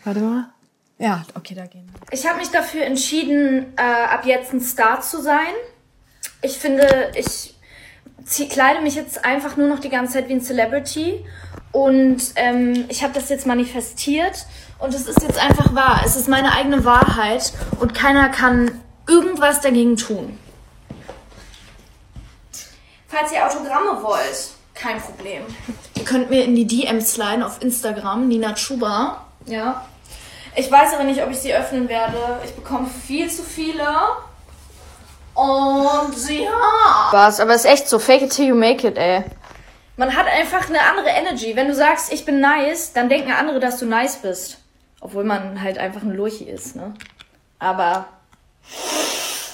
Warte 0.04 0.20
mal. 0.20 0.48
Ja, 1.00 1.22
okay, 1.34 1.54
da 1.54 1.64
gehen 1.64 1.90
wir. 1.90 2.12
Ich 2.12 2.26
habe 2.26 2.38
mich 2.38 2.50
dafür 2.50 2.84
entschieden, 2.84 3.72
äh, 3.76 3.82
ab 3.82 4.26
jetzt 4.26 4.52
ein 4.52 4.60
Star 4.60 5.00
zu 5.00 5.22
sein. 5.22 5.54
Ich 6.42 6.58
finde, 6.58 7.10
ich 7.14 7.54
zieh, 8.26 8.48
kleide 8.48 8.82
mich 8.82 8.96
jetzt 8.96 9.24
einfach 9.24 9.56
nur 9.56 9.66
noch 9.66 9.78
die 9.78 9.88
ganze 9.88 10.14
Zeit 10.14 10.28
wie 10.28 10.34
ein 10.34 10.42
Celebrity. 10.42 11.24
Und 11.72 12.20
ähm, 12.36 12.84
ich 12.88 13.02
habe 13.02 13.14
das 13.14 13.30
jetzt 13.30 13.46
manifestiert. 13.46 14.44
Und 14.78 14.92
es 14.92 15.06
ist 15.06 15.22
jetzt 15.22 15.38
einfach 15.38 15.74
wahr. 15.74 16.02
Es 16.04 16.16
ist 16.16 16.28
meine 16.28 16.52
eigene 16.52 16.84
Wahrheit. 16.84 17.54
Und 17.80 17.94
keiner 17.94 18.28
kann 18.28 18.70
irgendwas 19.08 19.62
dagegen 19.62 19.96
tun. 19.96 20.38
Falls 23.08 23.32
ihr 23.32 23.46
Autogramme 23.46 24.02
wollt, 24.02 24.50
kein 24.74 25.00
Problem. 25.00 25.44
Ihr 25.94 26.04
könnt 26.04 26.28
mir 26.28 26.44
in 26.44 26.54
die 26.54 26.66
DMs 26.66 27.14
sliden 27.14 27.42
auf 27.42 27.62
Instagram, 27.62 28.28
Nina 28.28 28.52
Chuba. 28.52 29.24
Ja, 29.46 29.86
ich 30.60 30.70
weiß 30.70 30.94
aber 30.94 31.04
nicht, 31.04 31.22
ob 31.22 31.30
ich 31.30 31.38
sie 31.38 31.54
öffnen 31.54 31.88
werde. 31.88 32.18
Ich 32.44 32.54
bekomme 32.54 32.86
viel 32.86 33.30
zu 33.30 33.42
viele. 33.42 33.86
Und 35.34 36.28
ja. 36.28 37.08
Was? 37.10 37.40
Aber 37.40 37.54
es 37.54 37.64
ist 37.64 37.70
echt 37.70 37.88
so. 37.88 37.98
Fake 37.98 38.22
it 38.22 38.30
till 38.30 38.46
you 38.46 38.54
make 38.54 38.86
it, 38.86 38.98
ey. 38.98 39.24
Man 39.96 40.14
hat 40.14 40.26
einfach 40.26 40.68
eine 40.68 40.82
andere 40.82 41.08
Energy. 41.08 41.56
Wenn 41.56 41.68
du 41.68 41.74
sagst, 41.74 42.12
ich 42.12 42.24
bin 42.26 42.40
nice, 42.40 42.92
dann 42.92 43.08
denken 43.08 43.32
andere, 43.32 43.58
dass 43.58 43.78
du 43.78 43.86
nice 43.86 44.16
bist. 44.16 44.58
Obwohl 45.00 45.24
man 45.24 45.62
halt 45.62 45.78
einfach 45.78 46.02
ein 46.02 46.12
Lurchi 46.12 46.44
ist, 46.44 46.76
ne? 46.76 46.94
Aber. 47.58 48.06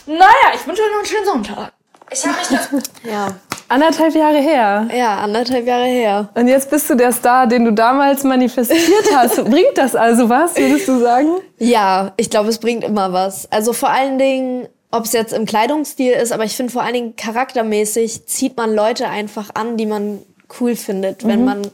Naja, 0.07 0.55
ich 0.55 0.67
wünsche 0.67 0.83
euch 0.83 0.91
noch 0.91 0.99
einen 0.99 1.07
schönen 1.07 1.27
Sonntag. 1.27 1.73
Ich 2.11 2.27
habe 2.27 2.37
mich 2.37 2.49
da. 2.49 3.09
ja. 3.09 3.29
Anderthalb 3.69 4.15
Jahre 4.15 4.39
her. 4.39 4.89
Ja, 4.97 5.19
anderthalb 5.19 5.67
Jahre 5.67 5.87
her. 5.87 6.29
Und 6.35 6.47
jetzt 6.47 6.71
bist 6.71 6.89
du 6.89 6.95
der 6.95 7.13
Star, 7.13 7.47
den 7.47 7.65
du 7.65 7.73
damals 7.73 8.23
manifestiert 8.23 9.05
hast. 9.15 9.45
bringt 9.45 9.77
das 9.77 9.95
also 9.97 10.29
was, 10.29 10.57
würdest 10.57 10.87
du 10.87 11.01
sagen? 11.01 11.29
Ja, 11.59 12.13
ich 12.17 12.31
glaube, 12.31 12.49
es 12.49 12.59
bringt 12.59 12.85
immer 12.85 13.13
was. 13.13 13.51
Also 13.51 13.73
vor 13.73 13.91
allen 13.91 14.19
Dingen, 14.19 14.69
ob 14.91 15.05
es 15.05 15.13
jetzt 15.13 15.33
im 15.33 15.47
Kleidungsstil 15.47 16.13
ist, 16.13 16.33
aber 16.33 16.45
ich 16.45 16.57
finde 16.57 16.73
vor 16.73 16.83
allen 16.83 16.95
Dingen 16.95 17.17
charaktermäßig 17.17 18.27
zieht 18.27 18.57
man 18.57 18.75
Leute 18.75 19.09
einfach 19.09 19.51
an, 19.55 19.77
die 19.77 19.87
man 19.87 20.21
cool 20.61 20.77
findet, 20.77 21.25
mhm. 21.25 21.29
wenn 21.29 21.45
man 21.45 21.71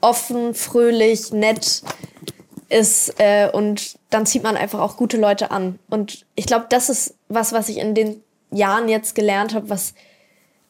offen, 0.00 0.54
fröhlich, 0.54 1.32
nett 1.32 1.82
ist 2.68 3.14
äh, 3.18 3.48
und 3.50 3.96
dann 4.10 4.26
zieht 4.26 4.42
man 4.42 4.56
einfach 4.56 4.80
auch 4.80 4.96
gute 4.96 5.16
Leute 5.16 5.50
an. 5.50 5.78
Und 5.88 6.26
ich 6.34 6.46
glaube, 6.46 6.66
das 6.68 6.88
ist 6.88 7.14
was, 7.28 7.52
was 7.52 7.68
ich 7.68 7.78
in 7.78 7.94
den 7.94 8.22
Jahren 8.50 8.88
jetzt 8.88 9.14
gelernt 9.14 9.54
habe, 9.54 9.70
was 9.70 9.94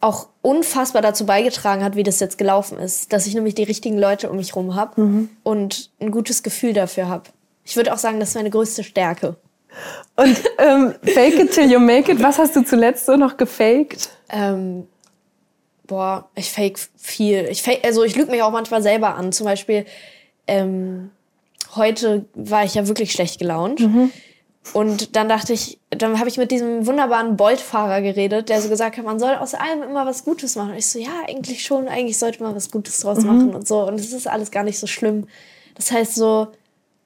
auch 0.01 0.29
unfassbar 0.43 1.03
dazu 1.03 1.27
beigetragen 1.27 1.83
hat, 1.83 1.97
wie 1.97 2.03
das 2.03 2.21
jetzt 2.21 2.39
gelaufen 2.39 2.79
ist. 2.79 3.13
Dass 3.13 3.27
ich 3.27 3.35
nämlich 3.35 3.55
die 3.55 3.65
richtigen 3.65 3.99
Leute 3.99 4.31
um 4.31 4.37
mich 4.37 4.55
rum 4.55 4.75
habe 4.75 5.01
mhm. 5.01 5.31
und 5.43 5.91
ein 6.01 6.11
gutes 6.11 6.43
Gefühl 6.43 6.73
dafür 6.73 7.09
habe. 7.09 7.25
Ich 7.65 7.77
würde 7.77 7.93
auch 7.93 7.99
sagen, 7.99 8.21
das 8.21 8.31
ist 8.31 8.35
meine 8.35 8.51
größte 8.51 8.85
Stärke. 8.85 9.37
Und 10.17 10.41
ähm, 10.59 10.95
fake 11.03 11.39
it 11.41 11.53
till 11.53 11.71
you 11.71 11.79
make 11.79 12.11
it, 12.11 12.23
was 12.23 12.39
hast 12.39 12.57
du 12.57 12.65
zuletzt 12.65 13.07
so 13.07 13.17
noch 13.17 13.37
gefaked? 13.37 14.09
Ähm, 14.31 14.87
boah, 15.87 16.29
ich 16.35 16.51
fake 16.51 16.79
viel. 16.97 17.47
Ich 17.51 17.63
fake, 17.63 17.85
also 17.85 18.05
ich 18.05 18.17
lüge 18.17 18.31
mich 18.31 18.43
auch 18.43 18.51
manchmal 18.51 18.83
selber 18.83 19.17
an. 19.17 19.33
Zum 19.33 19.45
Beispiel, 19.45 19.85
ähm, 20.47 21.11
heute 21.75 22.25
war 22.35 22.65
ich 22.65 22.75
ja 22.75 22.89
wirklich 22.89 23.13
schlecht 23.13 23.39
gelaunt. 23.39 23.81
Mhm. 23.81 24.11
Und 24.73 25.17
dann 25.17 25.29
dachte 25.29 25.53
ich, 25.53 25.79
dann 25.91 26.19
habe 26.19 26.29
ich 26.29 26.37
mit 26.37 26.51
diesem 26.51 26.87
wunderbaren 26.87 27.37
Bolt-Fahrer 27.37 28.03
geredet, 28.03 28.49
der 28.49 28.61
so 28.61 28.69
gesagt 28.69 28.97
hat, 28.97 29.05
man 29.05 29.19
soll 29.19 29.35
aus 29.35 29.55
allem 29.55 29.83
immer 29.83 30.07
was 30.07 30.25
Gutes 30.25 30.57
machen. 30.57 30.71
Und 30.71 30.79
ich 30.79 30.87
so, 30.87 30.99
ja, 30.99 31.23
eigentlich 31.27 31.65
schon, 31.65 31.89
eigentlich 31.89 32.19
sollte 32.19 32.43
man 32.43 32.55
was 32.55 32.71
Gutes 32.71 33.01
draus 33.01 33.19
mhm. 33.19 33.27
machen 33.27 33.55
und 33.55 33.67
so. 33.67 33.87
Und 33.87 33.95
es 33.95 34.13
ist 34.13 34.29
alles 34.29 34.51
gar 34.51 34.65
nicht 34.65 34.79
so 34.79 34.87
schlimm. 34.87 35.27
Das 35.75 35.91
heißt 35.91 36.15
so, 36.15 36.49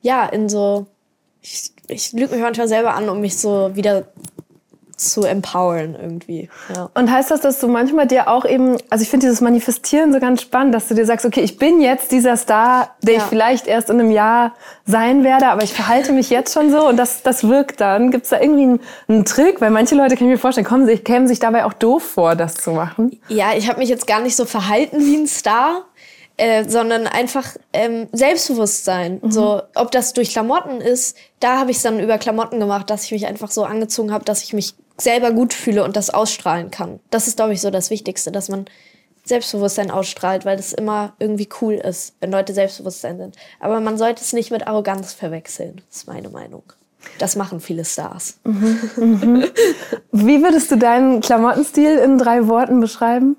ja, 0.01 0.27
in 0.27 0.49
so, 0.49 0.87
ich, 1.41 1.71
ich 1.89 2.13
lüge 2.13 2.35
mich 2.35 2.43
manchmal 2.43 2.69
selber 2.69 2.95
an, 2.95 3.09
um 3.09 3.21
mich 3.21 3.37
so 3.37 3.75
wieder 3.75 4.07
zu 5.11 5.25
empowern 5.25 5.97
irgendwie. 6.01 6.49
Ja. 6.75 6.91
Und 6.95 7.11
heißt 7.11 7.31
das, 7.31 7.41
dass 7.41 7.59
du 7.61 7.69
manchmal 7.69 8.07
dir 8.07 8.29
auch 8.29 8.45
eben, 8.45 8.77
also 8.91 9.03
ich 9.03 9.09
finde 9.09 9.27
dieses 9.27 9.41
Manifestieren 9.41 10.13
so 10.13 10.21
ganz 10.21 10.43
spannend, 10.43 10.75
dass 10.75 10.89
du 10.89 10.95
dir 10.95 11.07
sagst, 11.07 11.27
okay, 11.27 11.41
ich 11.41 11.59
bin 11.59 11.81
jetzt 11.81 12.13
dieser 12.13 12.37
Star, 12.37 12.95
der 13.03 13.15
ja. 13.15 13.21
ich 13.21 13.27
vielleicht 13.27 13.67
erst 13.67 13.91
in 13.91 14.01
einem 14.01 14.11
Jahr 14.11 14.55
sein 14.87 15.25
werde, 15.25 15.49
aber 15.49 15.63
ich 15.63 15.73
verhalte 15.73 16.13
mich 16.13 16.31
jetzt 16.31 16.55
schon 16.55 16.71
so 16.71 16.89
und 16.89 16.97
das, 16.97 17.23
das 17.23 17.49
wirkt 17.49 17.81
dann. 17.81 18.11
Gibt 18.11 18.25
es 18.25 18.31
da 18.31 18.41
irgendwie 18.41 18.63
einen, 18.63 18.81
einen, 19.09 19.25
Trick? 19.25 19.61
Weil 19.61 19.71
manche 19.71 19.95
Leute, 19.95 20.17
kann 20.17 20.27
ich 20.27 20.33
mir 20.33 20.39
vorstellen, 20.39 20.67
kommen 20.67 20.87
sich, 20.87 21.05
kämen 21.05 21.29
sich 21.29 21.39
dabei 21.39 21.65
auch 21.65 21.73
doof 21.73 22.03
vor, 22.03 22.35
das 22.35 22.55
zu 22.55 22.73
machen. 22.73 23.21
Ja, 23.29 23.53
ich 23.57 23.69
habe 23.69 23.79
mich 23.79 23.89
jetzt 23.89 24.07
gar 24.07 24.21
nicht 24.21 24.37
so 24.37 24.45
verhalten 24.45 24.99
wie 25.01 25.17
ein 25.17 25.27
Star, 25.27 25.85
äh, 26.37 26.69
sondern 26.69 27.07
einfach 27.07 27.57
ähm, 27.73 28.09
Selbstbewusstsein. 28.13 29.21
Mhm. 29.23 29.31
So, 29.31 29.63
ob 29.75 29.91
das 29.91 30.13
durch 30.13 30.31
Klamotten 30.31 30.81
ist, 30.81 31.17
da 31.41 31.59
habe 31.59 31.71
ich 31.71 31.77
es 31.77 31.83
dann 31.83 32.01
über 32.01 32.19
Klamotten 32.19 32.59
gemacht, 32.59 32.91
dass 32.91 33.05
ich 33.05 33.13
mich 33.13 33.27
einfach 33.27 33.51
so 33.51 33.65
angezogen 33.65 34.13
habe, 34.13 34.25
dass 34.25 34.43
ich 34.43 34.53
mich 34.53 34.75
selber 35.03 35.33
gut 35.33 35.53
fühle 35.55 35.85
und 35.85 35.97
das 35.97 36.11
ausstrahlen 36.11 36.71
kann. 36.71 37.01
Das 37.11 37.27
ist, 37.27 37.37
glaube 37.37 37.53
ich, 37.53 37.61
so 37.61 37.71
das 37.71 37.91
Wichtigste, 37.91 38.33
dass 38.33 38.49
man 38.49 38.67
Selbstbewusstsein 39.25 39.91
ausstrahlt, 39.91 40.45
weil 40.45 40.57
das 40.57 40.73
immer 40.73 41.15
irgendwie 41.19 41.49
cool 41.61 41.75
ist, 41.75 42.15
wenn 42.21 42.33
Leute 42.33 42.55
Selbstbewusstsein 42.55 43.19
sind. 43.19 43.37
Aber 43.61 43.81
man 43.81 43.97
sollte 43.97 44.23
es 44.23 44.33
nicht 44.33 44.51
mit 44.51 44.67
Arroganz 44.67 45.13
verwechseln, 45.13 45.81
das 45.89 45.99
ist 45.99 46.07
meine 46.09 46.29
Meinung. 46.29 46.65
Das 47.19 47.37
machen 47.37 47.61
viele 47.61 47.85
Stars. 47.85 48.39
Mhm, 48.45 48.91
mhm. 48.97 49.45
Wie 50.13 50.43
würdest 50.43 50.71
du 50.71 50.77
deinen 50.77 51.21
Klamottenstil 51.21 51.99
in 51.99 52.17
drei 52.17 52.47
Worten 52.47 52.81
beschreiben? 52.81 53.37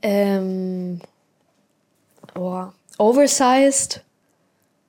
Ähm, 0.00 1.00
oh, 2.34 2.64
oversized, 2.98 4.02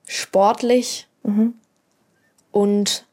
sportlich 0.06 1.06
mhm. 1.22 1.54
und 2.52 3.04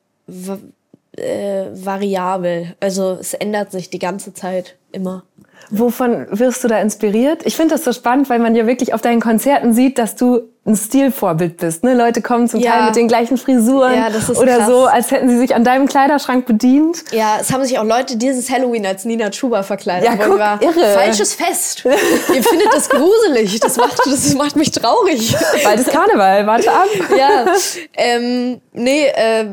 äh, 1.18 1.66
variabel. 1.74 2.76
Also 2.80 3.18
es 3.20 3.34
ändert 3.34 3.72
sich 3.72 3.90
die 3.90 4.00
ganze 4.00 4.34
Zeit 4.34 4.78
immer. 4.92 5.24
Wovon 5.70 6.28
wirst 6.32 6.64
du 6.64 6.68
da 6.68 6.80
inspiriert? 6.80 7.46
Ich 7.46 7.56
finde 7.56 7.76
das 7.76 7.86
so 7.86 7.94
spannend, 7.94 8.30
weil 8.30 8.40
man 8.40 8.56
ja 8.56 8.68
wirklich 8.68 8.94
auf 8.94 9.02
deinen 9.02 9.22
Konzerten 9.22 9.74
sieht, 9.74 9.98
dass 9.98 10.16
du 10.16 10.42
ein 10.66 10.76
Stilvorbild 10.76 11.58
bist. 11.58 11.84
Ne? 11.84 11.94
Leute 11.94 12.22
kommen 12.22 12.48
zum 12.48 12.60
ja. 12.60 12.72
Teil 12.72 12.86
mit 12.88 12.96
den 12.96 13.08
gleichen 13.08 13.38
Frisuren 13.38 13.96
ja, 13.96 14.10
oder 14.36 14.58
krass. 14.58 14.68
so, 14.68 14.86
als 14.86 15.12
hätten 15.12 15.30
sie 15.30 15.38
sich 15.38 15.56
an 15.56 15.64
deinem 15.64 15.88
Kleiderschrank 15.88 16.46
bedient. 16.46 17.06
Ja, 17.12 17.38
es 17.40 17.52
haben 17.54 17.64
sich 17.64 17.80
auch 17.80 17.86
Leute 17.86 18.18
dieses 18.18 18.50
Halloween 18.52 18.86
als 18.86 19.06
Nina 19.06 19.30
Chuba 19.30 19.64
verkleidet. 19.64 20.10
Ja, 20.10 20.16
guck, 20.18 20.38
war, 20.38 20.62
irre. 20.62 20.94
Falsches 20.94 21.36
Fest. 21.36 21.86
Ihr 21.86 22.44
findet 22.44 22.74
das 22.74 22.90
gruselig. 22.90 23.60
Das 23.62 23.78
macht, 23.78 23.98
das 24.06 24.34
macht 24.36 24.56
mich 24.56 24.72
traurig. 24.72 25.36
Bald 25.64 25.80
ist 25.80 25.90
Karneval, 25.90 26.46
warte 26.46 26.72
ab. 26.72 26.88
Ja, 27.18 27.46
ähm, 27.96 28.62
nee, 28.74 29.08
äh, 29.08 29.46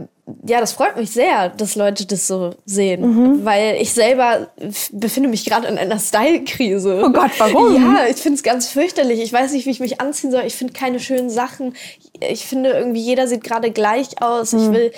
ja, 0.46 0.60
das 0.60 0.72
freut 0.72 0.96
mich 0.96 1.10
sehr, 1.10 1.48
dass 1.50 1.74
Leute 1.74 2.06
das 2.06 2.26
so 2.26 2.54
sehen, 2.64 3.00
mhm. 3.00 3.44
weil 3.44 3.76
ich 3.80 3.92
selber 3.92 4.48
befinde 4.92 5.28
mich 5.28 5.44
gerade 5.44 5.68
in 5.68 5.78
einer 5.78 5.98
Style-Krise. 5.98 7.02
Oh 7.04 7.10
Gott, 7.10 7.30
warum? 7.38 7.74
Ja, 7.74 8.06
ich 8.06 8.16
finde 8.16 8.36
es 8.36 8.42
ganz 8.42 8.68
fürchterlich. 8.68 9.20
Ich 9.20 9.32
weiß 9.32 9.52
nicht, 9.52 9.66
wie 9.66 9.70
ich 9.70 9.80
mich 9.80 10.00
anziehen 10.00 10.30
soll. 10.30 10.42
Ich 10.44 10.56
finde 10.56 10.72
keine 10.72 11.00
schönen 11.00 11.30
Sachen. 11.30 11.74
Ich 12.20 12.46
finde 12.46 12.70
irgendwie 12.70 13.00
jeder 13.00 13.26
sieht 13.26 13.44
gerade 13.44 13.70
gleich 13.70 14.20
aus. 14.22 14.52
Mhm. 14.52 14.58
Ich 14.58 14.72
will 14.72 14.92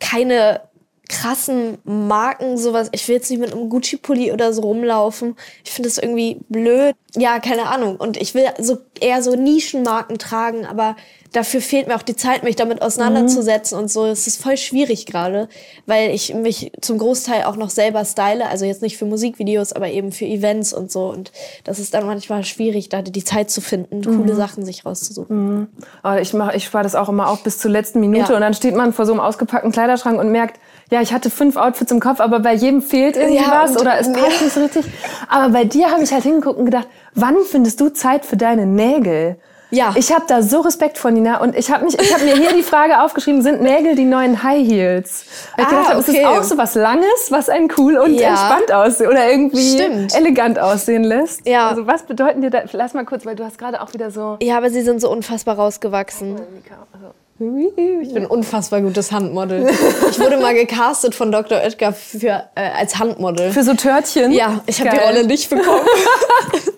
keine 0.00 0.60
krassen 1.08 1.78
Marken, 1.84 2.56
sowas. 2.56 2.88
Ich 2.92 3.06
will 3.08 3.16
jetzt 3.16 3.30
nicht 3.30 3.40
mit 3.40 3.52
einem 3.52 3.68
Gucci-Pulli 3.68 4.32
oder 4.32 4.52
so 4.52 4.62
rumlaufen. 4.62 5.36
Ich 5.64 5.70
finde 5.70 5.88
das 5.88 5.98
irgendwie 5.98 6.40
blöd. 6.48 6.94
Ja, 7.14 7.38
keine 7.40 7.66
Ahnung. 7.66 7.96
Und 7.96 8.16
ich 8.16 8.34
will 8.34 8.46
so 8.58 8.78
eher 9.00 9.22
so 9.22 9.34
Nischenmarken 9.34 10.18
tragen, 10.18 10.64
aber 10.64 10.96
dafür 11.34 11.60
fehlt 11.60 11.88
mir 11.88 11.96
auch 11.96 12.02
die 12.02 12.16
Zeit, 12.16 12.44
mich 12.44 12.56
damit 12.56 12.80
auseinanderzusetzen 12.80 13.76
mhm. 13.76 13.84
und 13.84 13.88
so. 13.90 14.06
Es 14.06 14.26
ist 14.26 14.40
voll 14.40 14.56
schwierig 14.56 15.04
gerade, 15.04 15.48
weil 15.84 16.10
ich 16.10 16.32
mich 16.32 16.72
zum 16.80 16.96
Großteil 16.98 17.44
auch 17.44 17.56
noch 17.56 17.70
selber 17.70 18.04
style. 18.04 18.46
Also 18.48 18.64
jetzt 18.64 18.82
nicht 18.82 18.96
für 18.96 19.04
Musikvideos, 19.04 19.72
aber 19.72 19.88
eben 19.88 20.12
für 20.12 20.24
Events 20.24 20.72
und 20.72 20.92
so. 20.92 21.06
Und 21.06 21.32
das 21.64 21.78
ist 21.78 21.92
dann 21.94 22.06
manchmal 22.06 22.44
schwierig, 22.44 22.88
da 22.88 23.02
die 23.02 23.24
Zeit 23.24 23.50
zu 23.50 23.60
finden, 23.60 23.98
mhm. 23.98 24.22
coole 24.22 24.34
Sachen 24.34 24.64
sich 24.64 24.86
rauszusuchen. 24.86 25.58
Mhm. 25.58 25.68
Aber 26.02 26.20
ich 26.20 26.32
mache, 26.32 26.56
ich 26.56 26.64
spare 26.64 26.84
das 26.84 26.94
auch 26.94 27.08
immer 27.08 27.28
auf 27.28 27.42
bis 27.42 27.58
zur 27.58 27.70
letzten 27.70 28.00
Minute 28.00 28.30
ja. 28.30 28.34
und 28.36 28.40
dann 28.40 28.54
steht 28.54 28.76
man 28.76 28.92
vor 28.92 29.04
so 29.04 29.12
einem 29.12 29.20
ausgepackten 29.20 29.72
Kleiderschrank 29.72 30.18
und 30.18 30.30
merkt, 30.30 30.60
ja, 30.90 31.00
ich 31.00 31.12
hatte 31.12 31.30
fünf 31.30 31.56
Outfits 31.56 31.90
im 31.90 32.00
Kopf, 32.00 32.20
aber 32.20 32.40
bei 32.40 32.54
jedem 32.54 32.80
fehlt 32.80 33.16
irgendwie 33.16 33.42
ja, 33.42 33.64
was 33.64 33.76
oder 33.76 33.98
es 33.98 34.12
passt 34.12 34.42
nicht 34.42 34.52
so 34.52 34.60
richtig. 34.60 34.84
Aber 35.28 35.52
bei 35.52 35.64
dir 35.64 35.90
habe 35.90 36.04
ich 36.04 36.12
halt 36.12 36.22
hingeguckt 36.22 36.58
und 36.58 36.66
gedacht, 36.66 36.86
wann 37.14 37.36
findest 37.44 37.80
du 37.80 37.88
Zeit 37.88 38.24
für 38.24 38.36
deine 38.36 38.66
Nägel? 38.66 39.36
Ja. 39.70 39.94
Ich 39.96 40.12
habe 40.12 40.24
da 40.28 40.42
so 40.42 40.60
Respekt 40.60 40.98
vor 40.98 41.10
Nina 41.10 41.40
und 41.40 41.56
ich 41.56 41.70
habe 41.70 41.84
mich, 41.84 41.98
ich 41.98 42.12
habe 42.12 42.24
mir 42.24 42.36
hier 42.36 42.52
die 42.52 42.62
Frage 42.62 43.00
aufgeschrieben: 43.02 43.42
Sind 43.42 43.60
Nägel 43.60 43.96
die 43.96 44.04
neuen 44.04 44.42
High 44.42 44.66
Heels? 44.66 45.24
Weil 45.56 45.66
ich 45.66 45.72
ah, 45.72 45.76
gedacht 45.76 45.96
okay. 45.96 46.10
ist 46.12 46.22
das 46.22 46.24
auch 46.24 46.42
so 46.42 46.58
was 46.58 46.74
Langes, 46.74 47.30
was 47.30 47.48
einen 47.48 47.68
cool 47.78 47.96
und 47.98 48.14
ja. 48.14 48.30
entspannt 48.30 48.72
aussehen 48.72 49.10
oder 49.10 49.30
irgendwie 49.30 49.74
Stimmt. 49.74 50.14
elegant 50.14 50.58
aussehen 50.58 51.04
lässt? 51.04 51.46
Ja. 51.46 51.68
Also 51.68 51.86
was 51.86 52.04
bedeuten 52.04 52.40
dir 52.40 52.50
da? 52.50 52.62
Lass 52.72 52.94
mal 52.94 53.04
kurz, 53.04 53.26
weil 53.26 53.36
du 53.36 53.44
hast 53.44 53.58
gerade 53.58 53.82
auch 53.82 53.92
wieder 53.92 54.10
so. 54.10 54.36
Ja, 54.40 54.56
aber 54.56 54.70
sie 54.70 54.82
sind 54.82 55.00
so 55.00 55.10
unfassbar 55.10 55.56
rausgewachsen. 55.56 56.36
Also 56.36 57.14
ich 57.38 58.14
bin 58.14 58.26
unfassbar 58.26 58.80
gutes 58.80 59.10
Handmodel. 59.10 59.68
Ich 60.08 60.20
wurde 60.20 60.36
mal 60.36 60.54
gecastet 60.54 61.16
von 61.16 61.32
Dr. 61.32 61.58
Oetker 61.58 61.92
für, 61.92 62.44
äh, 62.54 62.70
als 62.78 62.98
Handmodel. 62.98 63.50
Für 63.50 63.64
so 63.64 63.74
Törtchen? 63.74 64.30
Ja, 64.30 64.60
ich 64.66 64.80
habe 64.80 64.90
die 64.90 65.04
Rolle 65.04 65.26
nicht 65.26 65.50
bekommen. 65.50 65.80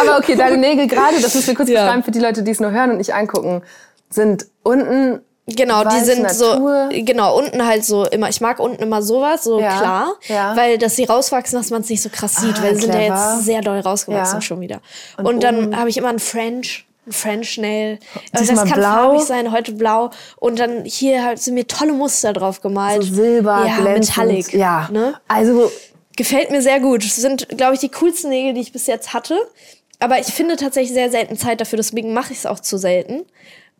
Aber 0.00 0.18
okay, 0.18 0.36
deine 0.36 0.56
Nägel 0.56 0.86
gerade, 0.86 1.20
das 1.20 1.34
müssen 1.34 1.48
wir 1.48 1.54
kurz 1.54 1.68
ja. 1.68 1.82
beschreiben 1.82 2.02
für 2.02 2.10
die 2.10 2.20
Leute, 2.20 2.42
die 2.42 2.50
es 2.50 2.60
nur 2.60 2.70
hören 2.70 2.90
und 2.90 2.98
nicht 2.98 3.14
angucken, 3.14 3.62
sind 4.10 4.46
unten 4.62 5.20
Genau, 5.46 5.84
die 5.84 6.00
sind 6.00 6.22
Natur. 6.22 6.88
so, 6.90 7.04
genau, 7.04 7.36
unten 7.36 7.66
halt 7.66 7.84
so 7.84 8.06
immer, 8.06 8.30
ich 8.30 8.40
mag 8.40 8.58
unten 8.58 8.82
immer 8.82 9.02
sowas, 9.02 9.44
so 9.44 9.60
ja, 9.60 9.78
klar, 9.78 10.14
ja. 10.26 10.56
weil 10.56 10.78
dass 10.78 10.96
sie 10.96 11.04
rauswachsen, 11.04 11.58
dass 11.58 11.68
man 11.68 11.82
es 11.82 11.90
nicht 11.90 12.00
so 12.00 12.08
krass 12.08 12.36
sieht, 12.36 12.58
ah, 12.58 12.62
weil 12.62 12.76
sie 12.76 12.82
sind 12.82 12.94
ja 12.94 13.00
jetzt 13.00 13.44
sehr 13.44 13.60
doll 13.60 13.80
rausgewachsen 13.80 14.38
ja. 14.38 14.40
schon 14.40 14.60
wieder. 14.60 14.80
Und, 15.18 15.26
und 15.26 15.42
dann 15.42 15.76
habe 15.76 15.90
ich 15.90 15.98
immer 15.98 16.08
einen 16.08 16.18
French, 16.18 16.86
French 17.10 17.58
Nail. 17.58 17.98
Also 18.32 18.54
das 18.54 18.64
kann 18.64 18.80
blau. 18.80 18.88
farbig 18.88 19.22
sein, 19.24 19.52
heute 19.52 19.72
blau. 19.72 20.10
Und 20.36 20.58
dann 20.58 20.86
hier 20.86 21.22
halt 21.22 21.38
sind 21.38 21.54
mir 21.54 21.66
tolle 21.66 21.92
Muster 21.92 22.32
drauf 22.32 22.62
gemalt. 22.62 23.02
So 23.02 23.14
Silber, 23.14 23.66
ja, 23.66 23.76
glänzend. 23.76 24.16
Metallic. 24.16 24.54
Ja. 24.54 24.88
Ne? 24.90 25.14
Also 25.28 25.70
gefällt 26.16 26.50
mir 26.50 26.62
sehr 26.62 26.80
gut. 26.80 27.04
Das 27.04 27.16
sind, 27.16 27.48
glaube 27.48 27.74
ich, 27.74 27.80
die 27.80 27.90
coolsten 27.90 28.30
Nägel, 28.30 28.54
die 28.54 28.60
ich 28.60 28.72
bis 28.72 28.86
jetzt 28.86 29.12
hatte. 29.12 29.38
Aber 29.98 30.18
ich 30.18 30.26
finde 30.26 30.56
tatsächlich 30.56 30.92
sehr 30.92 31.10
selten 31.10 31.36
Zeit 31.36 31.60
dafür, 31.60 31.76
deswegen 31.76 32.12
mache 32.12 32.32
ich 32.32 32.38
es 32.38 32.46
auch 32.46 32.60
zu 32.60 32.76
selten. 32.76 33.24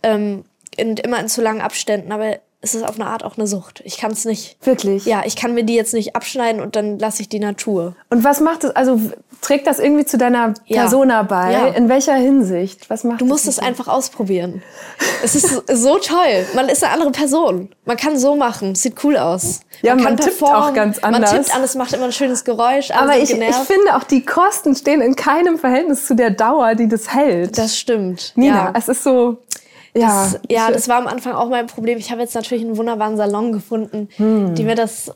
Ähm, 0.02 0.44
und 0.78 1.00
immer 1.00 1.20
in 1.20 1.28
zu 1.28 1.42
langen 1.42 1.60
Abständen. 1.60 2.12
Aber 2.12 2.38
es 2.64 2.74
ist 2.74 2.82
auf 2.82 2.94
eine 2.96 3.06
Art 3.06 3.24
auch 3.24 3.36
eine 3.36 3.46
Sucht. 3.46 3.82
Ich 3.84 3.98
kann 3.98 4.10
es 4.10 4.24
nicht. 4.24 4.56
Wirklich? 4.64 5.04
Ja, 5.04 5.22
ich 5.24 5.36
kann 5.36 5.54
mir 5.54 5.64
die 5.64 5.74
jetzt 5.74 5.92
nicht 5.92 6.16
abschneiden 6.16 6.62
und 6.62 6.76
dann 6.76 6.98
lasse 6.98 7.20
ich 7.20 7.28
die 7.28 7.38
Natur. 7.38 7.94
Und 8.08 8.24
was 8.24 8.40
macht 8.40 8.64
es? 8.64 8.74
Also 8.74 8.98
trägt 9.42 9.66
das 9.66 9.78
irgendwie 9.78 10.06
zu 10.06 10.16
deiner 10.16 10.54
Persona 10.66 11.16
ja. 11.16 11.22
bei? 11.22 11.52
Ja. 11.52 11.66
In 11.68 11.90
welcher 11.90 12.14
Hinsicht? 12.14 12.88
Was 12.88 13.04
macht 13.04 13.20
Du 13.20 13.26
musst 13.26 13.46
es 13.46 13.58
einfach 13.58 13.86
ausprobieren. 13.86 14.62
es 15.22 15.34
ist 15.34 15.62
so 15.70 15.98
toll. 15.98 16.46
Man 16.54 16.70
ist 16.70 16.82
eine 16.82 16.94
andere 16.94 17.10
Person. 17.10 17.68
Man 17.84 17.98
kann 17.98 18.18
so 18.18 18.34
machen. 18.34 18.74
Sieht 18.74 19.04
cool 19.04 19.18
aus. 19.18 19.60
Ja, 19.82 19.94
man, 19.94 20.04
man 20.04 20.16
tippt 20.16 20.42
auch 20.42 20.72
ganz 20.72 20.98
anders. 21.00 21.32
Man 21.32 21.42
tippt 21.42 21.54
an, 21.54 21.62
es 21.62 21.74
macht 21.74 21.92
immer 21.92 22.06
ein 22.06 22.12
schönes 22.12 22.44
Geräusch. 22.44 22.90
Aber 22.92 23.18
ich, 23.18 23.30
ich, 23.30 23.54
finde 23.54 23.94
auch, 23.94 24.04
die 24.04 24.24
Kosten 24.24 24.74
stehen 24.74 25.02
in 25.02 25.14
keinem 25.14 25.58
Verhältnis 25.58 26.06
zu 26.06 26.16
der 26.16 26.30
Dauer, 26.30 26.74
die 26.74 26.88
das 26.88 27.12
hält. 27.12 27.58
Das 27.58 27.76
stimmt. 27.76 28.32
Nina, 28.36 28.56
ja. 28.56 28.72
es 28.74 28.88
ist 28.88 29.04
so. 29.04 29.38
Ja, 29.96 30.24
das, 30.24 30.40
ja, 30.48 30.70
das 30.70 30.88
war 30.88 30.96
am 30.96 31.06
Anfang 31.06 31.34
auch 31.34 31.48
mein 31.48 31.66
Problem. 31.66 31.98
Ich 31.98 32.10
habe 32.10 32.20
jetzt 32.20 32.34
natürlich 32.34 32.64
einen 32.64 32.76
wunderbaren 32.76 33.16
Salon 33.16 33.52
gefunden, 33.52 34.08
hm. 34.16 34.54
die 34.54 34.64
mir 34.64 34.74
das 34.74 35.12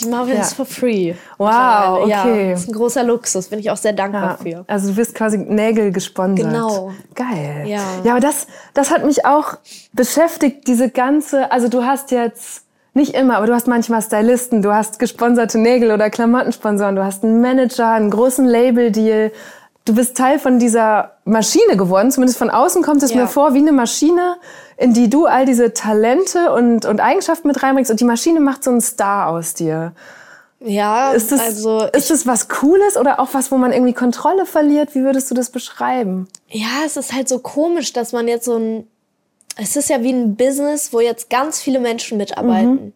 die 0.00 0.08
machen 0.08 0.28
wir 0.28 0.34
ja. 0.34 0.40
das 0.40 0.54
for 0.54 0.66
free. 0.66 1.14
Wow, 1.38 2.02
okay. 2.02 2.10
Ja, 2.10 2.50
das 2.50 2.62
ist 2.62 2.68
ein 2.68 2.72
großer 2.72 3.04
Luxus, 3.04 3.48
bin 3.48 3.58
ich 3.58 3.70
auch 3.70 3.76
sehr 3.76 3.92
dankbar 3.92 4.38
ja. 4.44 4.62
für. 4.62 4.64
Also 4.66 4.90
du 4.90 4.96
wirst 4.96 5.14
quasi 5.14 5.38
Nägel 5.38 5.92
gesponsert. 5.92 6.50
Genau. 6.50 6.92
Geil. 7.14 7.64
Ja, 7.66 7.82
ja 8.02 8.12
aber 8.12 8.20
das, 8.20 8.46
das 8.74 8.90
hat 8.90 9.04
mich 9.04 9.24
auch 9.24 9.58
beschäftigt, 9.92 10.66
diese 10.66 10.90
ganze, 10.90 11.52
also 11.52 11.68
du 11.68 11.84
hast 11.84 12.10
jetzt, 12.10 12.62
nicht 12.94 13.14
immer, 13.14 13.36
aber 13.38 13.46
du 13.46 13.54
hast 13.54 13.66
manchmal 13.68 14.02
Stylisten, 14.02 14.60
du 14.60 14.74
hast 14.74 14.98
gesponserte 14.98 15.58
Nägel 15.58 15.92
oder 15.92 16.10
Klamottensponsoren, 16.10 16.94
du 16.94 17.02
hast 17.02 17.24
einen 17.24 17.40
Manager, 17.40 17.92
einen 17.92 18.10
großen 18.10 18.44
Label-Deal, 18.44 19.32
du 19.84 19.94
bist 19.94 20.16
Teil 20.16 20.38
von 20.38 20.58
dieser 20.58 21.12
Maschine 21.24 21.76
geworden. 21.76 22.10
Zumindest 22.10 22.38
von 22.38 22.50
außen 22.50 22.82
kommt 22.82 23.02
es 23.02 23.12
ja. 23.12 23.22
mir 23.22 23.26
vor 23.26 23.54
wie 23.54 23.58
eine 23.58 23.72
Maschine, 23.72 24.36
in 24.76 24.92
die 24.92 25.10
du 25.10 25.26
all 25.26 25.46
diese 25.46 25.72
Talente 25.72 26.52
und, 26.52 26.84
und 26.84 27.00
Eigenschaften 27.00 27.48
mit 27.48 27.62
reinbringst. 27.62 27.90
Und 27.90 28.00
die 28.00 28.04
Maschine 28.04 28.40
macht 28.40 28.64
so 28.64 28.70
einen 28.70 28.80
Star 28.80 29.28
aus 29.28 29.54
dir. 29.54 29.92
Ja, 30.64 31.12
ist 31.12 31.32
das, 31.32 31.40
also 31.40 31.88
ist 31.92 32.10
das 32.10 32.26
was 32.26 32.48
Cooles 32.48 32.96
oder 32.96 33.18
auch 33.18 33.30
was, 33.32 33.50
wo 33.50 33.56
man 33.56 33.72
irgendwie 33.72 33.94
Kontrolle 33.94 34.46
verliert? 34.46 34.94
Wie 34.94 35.02
würdest 35.02 35.28
du 35.30 35.34
das 35.34 35.50
beschreiben? 35.50 36.28
Ja, 36.48 36.84
es 36.86 36.96
ist 36.96 37.12
halt 37.12 37.28
so 37.28 37.40
komisch, 37.40 37.92
dass 37.92 38.12
man 38.12 38.28
jetzt 38.28 38.44
so 38.44 38.56
ein, 38.56 38.86
es 39.56 39.74
ist 39.74 39.90
ja 39.90 40.02
wie 40.02 40.12
ein 40.12 40.36
Business, 40.36 40.92
wo 40.92 41.00
jetzt 41.00 41.30
ganz 41.30 41.60
viele 41.60 41.80
Menschen 41.80 42.16
mitarbeiten. 42.16 42.72
Mhm. 42.72 42.92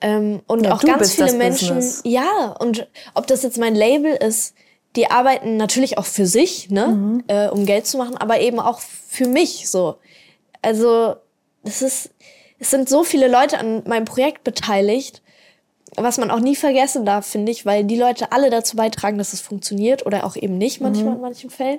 Ähm, 0.00 0.40
und 0.46 0.64
ja, 0.64 0.74
auch 0.74 0.82
ganz 0.82 1.14
viele 1.14 1.32
Menschen, 1.32 1.76
Business. 1.76 2.02
ja, 2.04 2.54
und 2.58 2.86
ob 3.14 3.26
das 3.26 3.42
jetzt 3.42 3.58
mein 3.58 3.74
Label 3.74 4.12
ist, 4.12 4.54
die 4.96 5.10
arbeiten 5.10 5.56
natürlich 5.56 5.98
auch 5.98 6.06
für 6.06 6.26
sich, 6.26 6.70
ne, 6.70 6.88
mhm. 6.88 7.24
äh, 7.28 7.48
um 7.48 7.66
Geld 7.66 7.86
zu 7.86 7.98
machen, 7.98 8.16
aber 8.16 8.40
eben 8.40 8.58
auch 8.58 8.80
für 8.80 9.26
mich 9.26 9.68
so. 9.68 9.96
Also 10.62 11.16
es 11.62 11.82
ist, 11.82 12.10
es 12.58 12.70
sind 12.70 12.88
so 12.88 13.04
viele 13.04 13.28
Leute 13.28 13.58
an 13.58 13.82
meinem 13.86 14.04
Projekt 14.04 14.44
beteiligt 14.44 15.22
was 15.96 16.18
man 16.18 16.30
auch 16.30 16.40
nie 16.40 16.56
vergessen 16.56 17.04
darf, 17.04 17.26
finde 17.26 17.52
ich, 17.52 17.64
weil 17.66 17.84
die 17.84 17.96
Leute 17.96 18.32
alle 18.32 18.50
dazu 18.50 18.76
beitragen, 18.76 19.18
dass 19.18 19.32
es 19.32 19.40
funktioniert 19.40 20.06
oder 20.06 20.24
auch 20.24 20.36
eben 20.36 20.58
nicht 20.58 20.80
manchmal 20.80 21.10
mhm. 21.10 21.16
in 21.16 21.20
manchen 21.20 21.50
Fällen. 21.50 21.78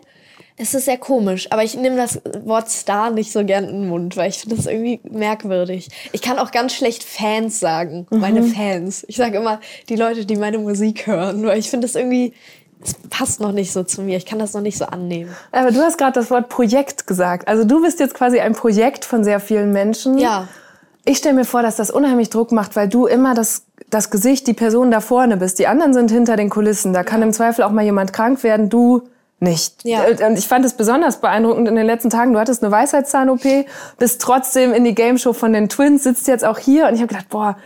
Es 0.58 0.74
ist 0.74 0.86
sehr 0.86 0.98
komisch, 0.98 1.48
aber 1.52 1.64
ich 1.64 1.76
nehme 1.76 1.96
das 1.96 2.22
Wort 2.44 2.70
Star 2.70 3.12
nicht 3.12 3.32
so 3.32 3.46
gern 3.46 3.64
in 3.66 3.82
den 3.82 3.90
Mund, 3.90 4.18
weil 4.18 4.30
ich 4.30 4.40
finde 4.40 4.58
das 4.58 4.66
irgendwie 4.66 5.00
merkwürdig. 5.04 5.88
Ich 6.12 6.22
kann 6.22 6.38
auch 6.38 6.52
ganz 6.52 6.74
schlecht 6.74 7.04
Fans 7.04 7.60
sagen, 7.60 8.08
mhm. 8.10 8.20
meine 8.20 8.44
Fans. 8.44 9.06
Ich 9.08 9.16
sage 9.16 9.38
immer 9.38 9.62
die 9.88 9.96
Leute, 9.96 10.26
die 10.26 10.36
meine 10.36 10.58
Musik 10.58 11.08
hören, 11.08 11.46
weil 11.46 11.60
ich 11.60 11.70
finde 11.70 11.88
das 11.88 11.96
irgendwie, 11.96 12.34
es 12.84 12.94
passt 13.10 13.42
noch 13.42 13.52
nicht 13.52 13.74
so 13.74 13.84
zu 13.84 14.02
mir. 14.02 14.18
Ich 14.18 14.26
kann 14.26 14.40
das 14.40 14.54
noch 14.54 14.62
nicht 14.62 14.78
so 14.78 14.86
annehmen. 14.86 15.36
Aber 15.52 15.72
du 15.72 15.82
hast 15.82 15.98
gerade 15.98 16.14
das 16.14 16.32
Wort 16.32 16.50
Projekt 16.50 17.08
gesagt. 17.08 17.48
Also 17.48 17.66
du 17.66 17.82
bist 17.82 18.00
jetzt 18.00 18.14
quasi 18.14 18.40
ein 18.40 18.54
Projekt 18.54 19.04
von 19.06 19.24
sehr 19.24 19.40
vielen 19.40 19.72
Menschen. 19.74 20.18
Ja. 20.18 20.48
Ich 21.06 21.18
stelle 21.18 21.36
mir 21.36 21.46
vor, 21.46 21.62
dass 21.62 21.76
das 21.76 21.92
unheimlich 21.92 22.30
Druck 22.30 22.52
macht, 22.52 22.76
weil 22.76 22.88
du 22.88 23.06
immer 23.06 23.34
das, 23.34 23.64
das 23.90 24.12
Gesicht, 24.12 24.48
die 24.48 24.54
Person 24.54 24.92
da 24.92 25.02
vorne 25.02 25.38
bist. 25.38 25.60
Die 25.60 25.68
anderen 25.68 25.94
sind 25.94 26.12
hinter 26.12 26.38
den 26.38 26.50
Kulissen. 26.50 26.94
Da 26.94 27.04
kann 27.04 27.22
im 27.22 27.34
Zweifel 27.34 27.64
auch 27.64 27.72
mal 27.72 27.84
jemand 27.84 28.14
krank 28.14 28.44
werden. 28.44 28.70
Du 28.70 29.04
nicht. 29.40 29.84
Ja. 29.84 30.06
Äh, 30.06 30.26
und 30.26 30.38
ich 30.38 30.48
fand 30.48 30.66
es 30.66 30.74
besonders 30.74 31.20
beeindruckend 31.20 31.68
in 31.68 31.76
den 31.76 31.86
letzten 31.86 32.10
Tagen. 32.10 32.34
Du 32.34 32.40
hattest 32.40 32.64
eine 32.64 32.72
Weisheitszahn-OP, 32.72 33.66
bist 33.98 34.22
trotzdem 34.22 34.74
in 34.74 34.84
die 34.84 34.96
Game 34.96 35.18
Show 35.18 35.34
von 35.34 35.52
den 35.54 35.70
Twins, 35.70 36.04
sitzt 36.04 36.28
jetzt 36.28 36.46
auch 36.46 36.58
hier 36.58 36.88
und 36.88 36.94
ich 36.94 37.02
habe 37.02 37.08
gedacht, 37.08 37.30
boah, 37.30 37.58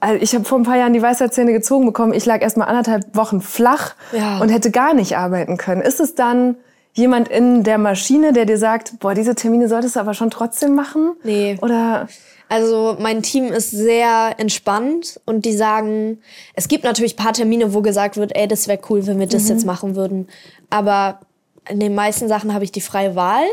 also 0.00 0.22
ich 0.22 0.34
habe 0.34 0.44
vor 0.44 0.58
ein 0.58 0.64
paar 0.64 0.78
Jahren 0.78 0.92
die 0.92 1.02
Weisheitszähne 1.02 1.52
gezogen 1.52 1.86
bekommen. 1.86 2.12
Ich 2.14 2.26
lag 2.26 2.40
erst 2.40 2.56
mal 2.56 2.64
anderthalb 2.64 3.14
Wochen 3.14 3.40
flach 3.40 3.94
ja. 4.12 4.38
und 4.38 4.48
hätte 4.48 4.70
gar 4.70 4.94
nicht 4.94 5.16
arbeiten 5.16 5.56
können. 5.56 5.82
Ist 5.82 6.00
es 6.00 6.14
dann 6.14 6.56
jemand 6.94 7.28
in 7.28 7.62
der 7.62 7.78
Maschine, 7.78 8.32
der 8.32 8.46
dir 8.46 8.58
sagt, 8.58 8.98
boah, 8.98 9.14
diese 9.14 9.34
Termine 9.34 9.68
solltest 9.68 9.96
du 9.96 10.00
aber 10.00 10.14
schon 10.14 10.30
trotzdem 10.30 10.74
machen? 10.74 11.12
Nee. 11.22 11.58
Oder 11.60 12.08
also 12.48 12.96
mein 12.98 13.22
Team 13.22 13.46
ist 13.46 13.70
sehr 13.70 14.34
entspannt 14.38 15.20
und 15.24 15.44
die 15.44 15.52
sagen, 15.52 16.18
es 16.54 16.66
gibt 16.66 16.82
natürlich 16.82 17.16
paar 17.16 17.32
Termine, 17.32 17.74
wo 17.74 17.80
gesagt 17.80 18.16
wird, 18.16 18.34
ey, 18.34 18.48
das 18.48 18.66
wäre 18.66 18.80
cool, 18.88 19.06
wenn 19.06 19.20
wir 19.20 19.28
das 19.28 19.44
mhm. 19.44 19.48
jetzt 19.50 19.66
machen 19.66 19.94
würden. 19.94 20.28
Aber 20.68 21.20
in 21.68 21.78
den 21.78 21.94
meisten 21.94 22.26
Sachen 22.26 22.52
habe 22.52 22.64
ich 22.64 22.72
die 22.72 22.80
freie 22.80 23.14
Wahl 23.14 23.44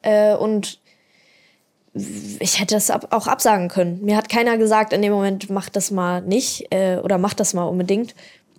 äh, 0.00 0.34
und 0.34 0.80
ich 1.94 2.58
hätte 2.58 2.76
es 2.76 2.90
ab, 2.90 3.08
auch 3.10 3.26
absagen 3.26 3.68
können. 3.68 4.00
Mir 4.02 4.16
hat 4.16 4.28
keiner 4.28 4.56
gesagt, 4.56 4.92
in 4.92 5.02
dem 5.02 5.12
Moment 5.12 5.50
mach 5.50 5.68
das 5.68 5.90
mal 5.90 6.22
nicht 6.22 6.72
äh, 6.72 6.96
oder 6.98 7.18
mach 7.18 7.34
das 7.34 7.52
mal 7.52 7.64
unbedingt. 7.64 8.14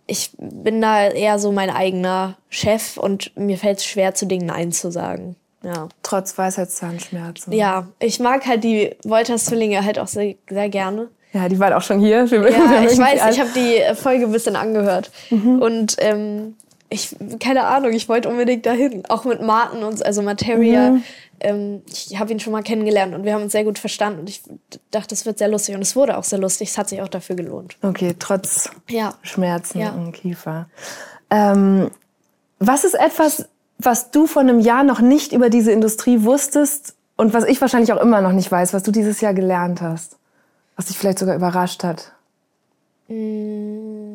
Ich 0.06 0.32
bin 0.38 0.82
da 0.82 1.08
eher 1.08 1.40
so 1.40 1.52
mein 1.52 1.70
eigener 1.70 2.38
Chef 2.50 2.98
und 2.98 3.36
mir 3.38 3.58
fällt 3.58 3.80
es 3.80 3.86
schwer, 3.86 4.14
zu 4.14 4.26
Dingen 4.28 4.48
Nein 4.48 4.72
zu 4.72 4.92
sagen. 4.92 5.36
Ja. 5.64 5.88
Trotz 6.04 6.38
Weisheitszahnschmerzen. 6.38 7.54
Ja, 7.54 7.88
ich 8.00 8.20
mag 8.20 8.46
halt 8.46 8.64
die 8.64 8.96
Wolters-Zwillinge 9.04 9.84
halt 9.84 9.98
auch 9.98 10.08
sehr, 10.08 10.36
sehr 10.50 10.70
gerne. 10.70 11.08
Ja, 11.32 11.50
die 11.50 11.58
waren 11.58 11.74
auch 11.74 11.82
schon 11.82 12.00
hier. 12.00 12.30
Wir 12.30 12.42
ja, 12.52 12.84
ich 12.84 12.98
weiß, 12.98 13.34
ich 13.34 13.40
habe 13.40 13.50
die 13.56 13.82
Folge 13.96 14.26
ein 14.26 14.32
bisschen 14.32 14.56
angehört. 14.56 15.10
Mhm. 15.32 15.62
Und 15.62 15.96
ähm, 16.00 16.56
ich, 16.94 17.16
keine 17.40 17.64
Ahnung, 17.66 17.92
ich 17.92 18.08
wollte 18.08 18.30
unbedingt 18.30 18.66
dahin. 18.66 19.04
Auch 19.10 19.26
mit 19.26 19.42
Martin 19.42 19.84
und 19.84 20.06
also 20.06 20.22
Materia. 20.22 20.92
Mhm. 20.92 21.04
Ähm, 21.40 21.82
ich 21.88 22.20
habe 22.20 22.32
ihn 22.32 22.40
schon 22.40 22.54
mal 22.54 22.62
kennengelernt 22.62 23.16
und 23.16 23.26
wir 23.26 23.34
haben 23.34 23.44
uns 23.44 23.52
sehr 23.52 23.64
gut 23.64 23.80
verstanden. 23.80 24.22
Und 24.22 24.30
ich 24.30 24.44
dachte, 24.92 25.16
es 25.16 25.26
wird 25.26 25.40
sehr 25.40 25.48
lustig. 25.48 25.76
Und 25.76 25.82
es 25.82 25.96
wurde 25.96 26.18
auch 26.18 26.24
sehr 26.24 26.40
lustig. 26.40 26.70
Es 26.70 26.78
hat 26.78 26.90
sich 26.90 27.02
auch 27.02 27.08
dafür 27.08 27.36
gelohnt. 27.36 27.78
Okay, 27.82 28.16
trotz 28.18 28.70
ja. 28.90 29.16
Schmerzen 29.24 29.80
ja. 29.80 29.90
im 29.90 30.12
Kiefer. 30.12 30.68
Ähm, 31.30 31.90
was 32.60 32.84
ist 32.84 32.94
etwas, 32.94 33.50
was 33.80 34.12
du 34.12 34.28
vor 34.28 34.44
einem 34.44 34.60
Jahr 34.60 34.84
noch 34.84 35.02
nicht 35.02 35.34
über 35.34 35.50
diese 35.50 35.72
Industrie 35.72 36.24
wusstest 36.24 36.96
und 37.18 37.34
was 37.34 37.44
ich 37.44 37.60
wahrscheinlich 37.60 37.92
auch 37.92 38.02
immer 38.02 38.22
noch 38.22 38.34
nicht 38.34 38.52
weiß, 38.52 38.74
was 38.74 38.84
du 38.84 38.92
dieses 38.92 39.20
Jahr 39.20 39.34
gelernt 39.34 39.82
hast? 39.82 40.18
Was 40.76 40.86
dich 40.86 40.98
vielleicht 40.98 41.20
sogar 41.20 41.36
überrascht 41.36 41.84
hat? 41.84 42.14
Mm. 43.08 44.13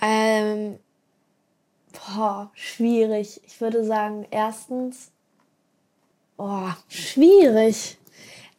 Ähm, 0.00 0.78
boah, 1.92 2.50
schwierig. 2.54 3.40
Ich 3.46 3.60
würde 3.60 3.84
sagen, 3.84 4.26
erstens, 4.30 5.10
boah, 6.36 6.76
schwierig. 6.88 7.98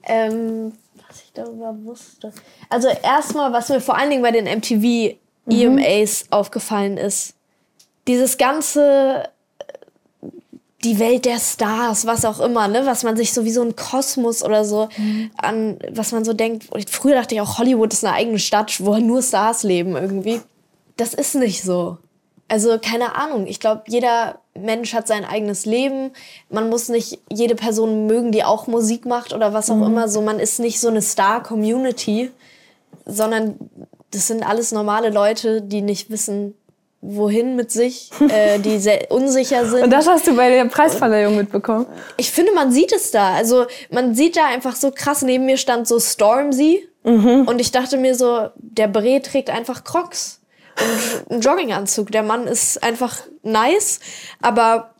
Ähm, 0.04 0.74
was 1.08 1.22
ich 1.24 1.32
darüber 1.34 1.76
wusste. 1.84 2.34
Also 2.70 2.88
erstmal, 2.88 3.52
was 3.54 3.70
mir 3.70 3.82
vor 3.82 3.98
allen 3.98 4.10
Dingen 4.10 4.24
bei 4.24 4.32
den 4.32 4.46
MTV 4.46 5.18
EMAs 5.50 6.26
mhm. 6.26 6.28
aufgefallen 6.32 6.98
ist, 6.98 7.36
dieses 8.08 8.38
ganze 8.38 9.30
die 10.84 10.98
Welt 10.98 11.26
der 11.26 11.40
Stars, 11.40 12.08
was 12.08 12.26
auch 12.26 12.40
immer, 12.40 12.68
ne, 12.68 12.86
was 12.86 13.04
man 13.04 13.16
sich 13.16 13.34
so 13.34 13.46
wie 13.46 13.52
so 13.52 13.62
ein 13.62 13.76
Kosmos 13.76 14.44
oder 14.44 14.66
so 14.66 14.90
mhm. 14.98 15.30
an, 15.38 15.78
was 15.92 16.12
man 16.12 16.26
so 16.26 16.34
denkt. 16.34 16.68
Früher 16.90 17.16
dachte 17.16 17.36
ich 17.36 17.42
auch, 17.42 17.60
Hollywood 17.60 17.94
ist 17.94 18.04
eine 18.04 18.16
eigene 18.16 18.40
Stadt, 18.40 18.84
wo 18.84 18.96
nur 18.98 19.22
Stars 19.22 19.64
leben 19.64 19.96
irgendwie. 19.96 20.42
Das 21.02 21.16
ist 21.16 21.34
nicht 21.34 21.64
so. 21.64 21.98
Also 22.48 22.78
keine 22.78 23.16
Ahnung. 23.16 23.48
Ich 23.48 23.60
glaube, 23.60 23.82
jeder 23.88 24.38
Mensch 24.54 24.94
hat 24.94 25.08
sein 25.08 25.26
eigenes 25.26 25.66
Leben. 25.66 26.12
Man 26.52 26.70
muss 26.70 26.90
nicht 26.90 27.18
jede 27.28 27.56
Person 27.56 28.06
mögen, 28.06 28.32
die 28.32 28.44
auch 28.44 28.68
Musik 28.68 29.08
macht 29.08 29.34
oder 29.34 29.52
was 29.52 29.72
auch 29.72 29.78
mhm. 29.78 29.86
immer. 29.86 30.08
So, 30.08 30.22
man 30.22 30.40
ist 30.40 30.60
nicht 30.60 30.80
so 30.80 30.90
eine 30.90 31.02
Star-Community, 31.02 32.30
sondern 33.08 33.56
das 34.12 34.28
sind 34.28 34.48
alles 34.48 34.72
normale 34.72 35.10
Leute, 35.10 35.64
die 35.64 35.82
nicht 35.82 36.12
wissen, 36.12 36.54
wohin 37.02 37.56
mit 37.56 37.72
sich, 37.72 38.12
äh, 38.30 38.60
die 38.60 38.78
sehr 38.78 39.10
unsicher 39.10 39.66
sind. 39.66 39.86
Und 39.86 39.90
das 39.90 40.08
hast 40.08 40.28
du 40.28 40.36
bei 40.36 40.52
der 40.52 40.66
Preisverleihung 40.66 41.36
mitbekommen? 41.36 41.88
Ich 42.18 42.30
finde, 42.30 42.54
man 42.54 42.72
sieht 42.72 42.92
es 42.92 43.10
da. 43.10 43.34
Also 43.34 43.66
man 43.90 44.14
sieht 44.14 44.38
da 44.38 44.46
einfach 44.46 44.76
so 44.76 44.92
krass, 44.92 45.24
neben 45.24 45.48
mir 45.48 45.58
stand 45.58 45.88
so 45.88 46.00
Stormzy 46.00 46.88
mhm. 47.04 47.48
und 47.48 47.60
ich 47.60 47.72
dachte 47.72 47.98
mir 47.98 48.14
so, 48.14 48.50
der 48.56 48.88
Bre 48.88 49.20
trägt 49.24 49.50
einfach 49.50 49.84
Crocs 49.84 50.41
und 51.26 51.32
einen 51.32 51.42
Jogginganzug. 51.42 52.12
Der 52.12 52.24
Mann 52.24 52.48
ist 52.48 52.82
einfach 52.84 53.18
nice, 53.44 54.00
aber 54.42 54.92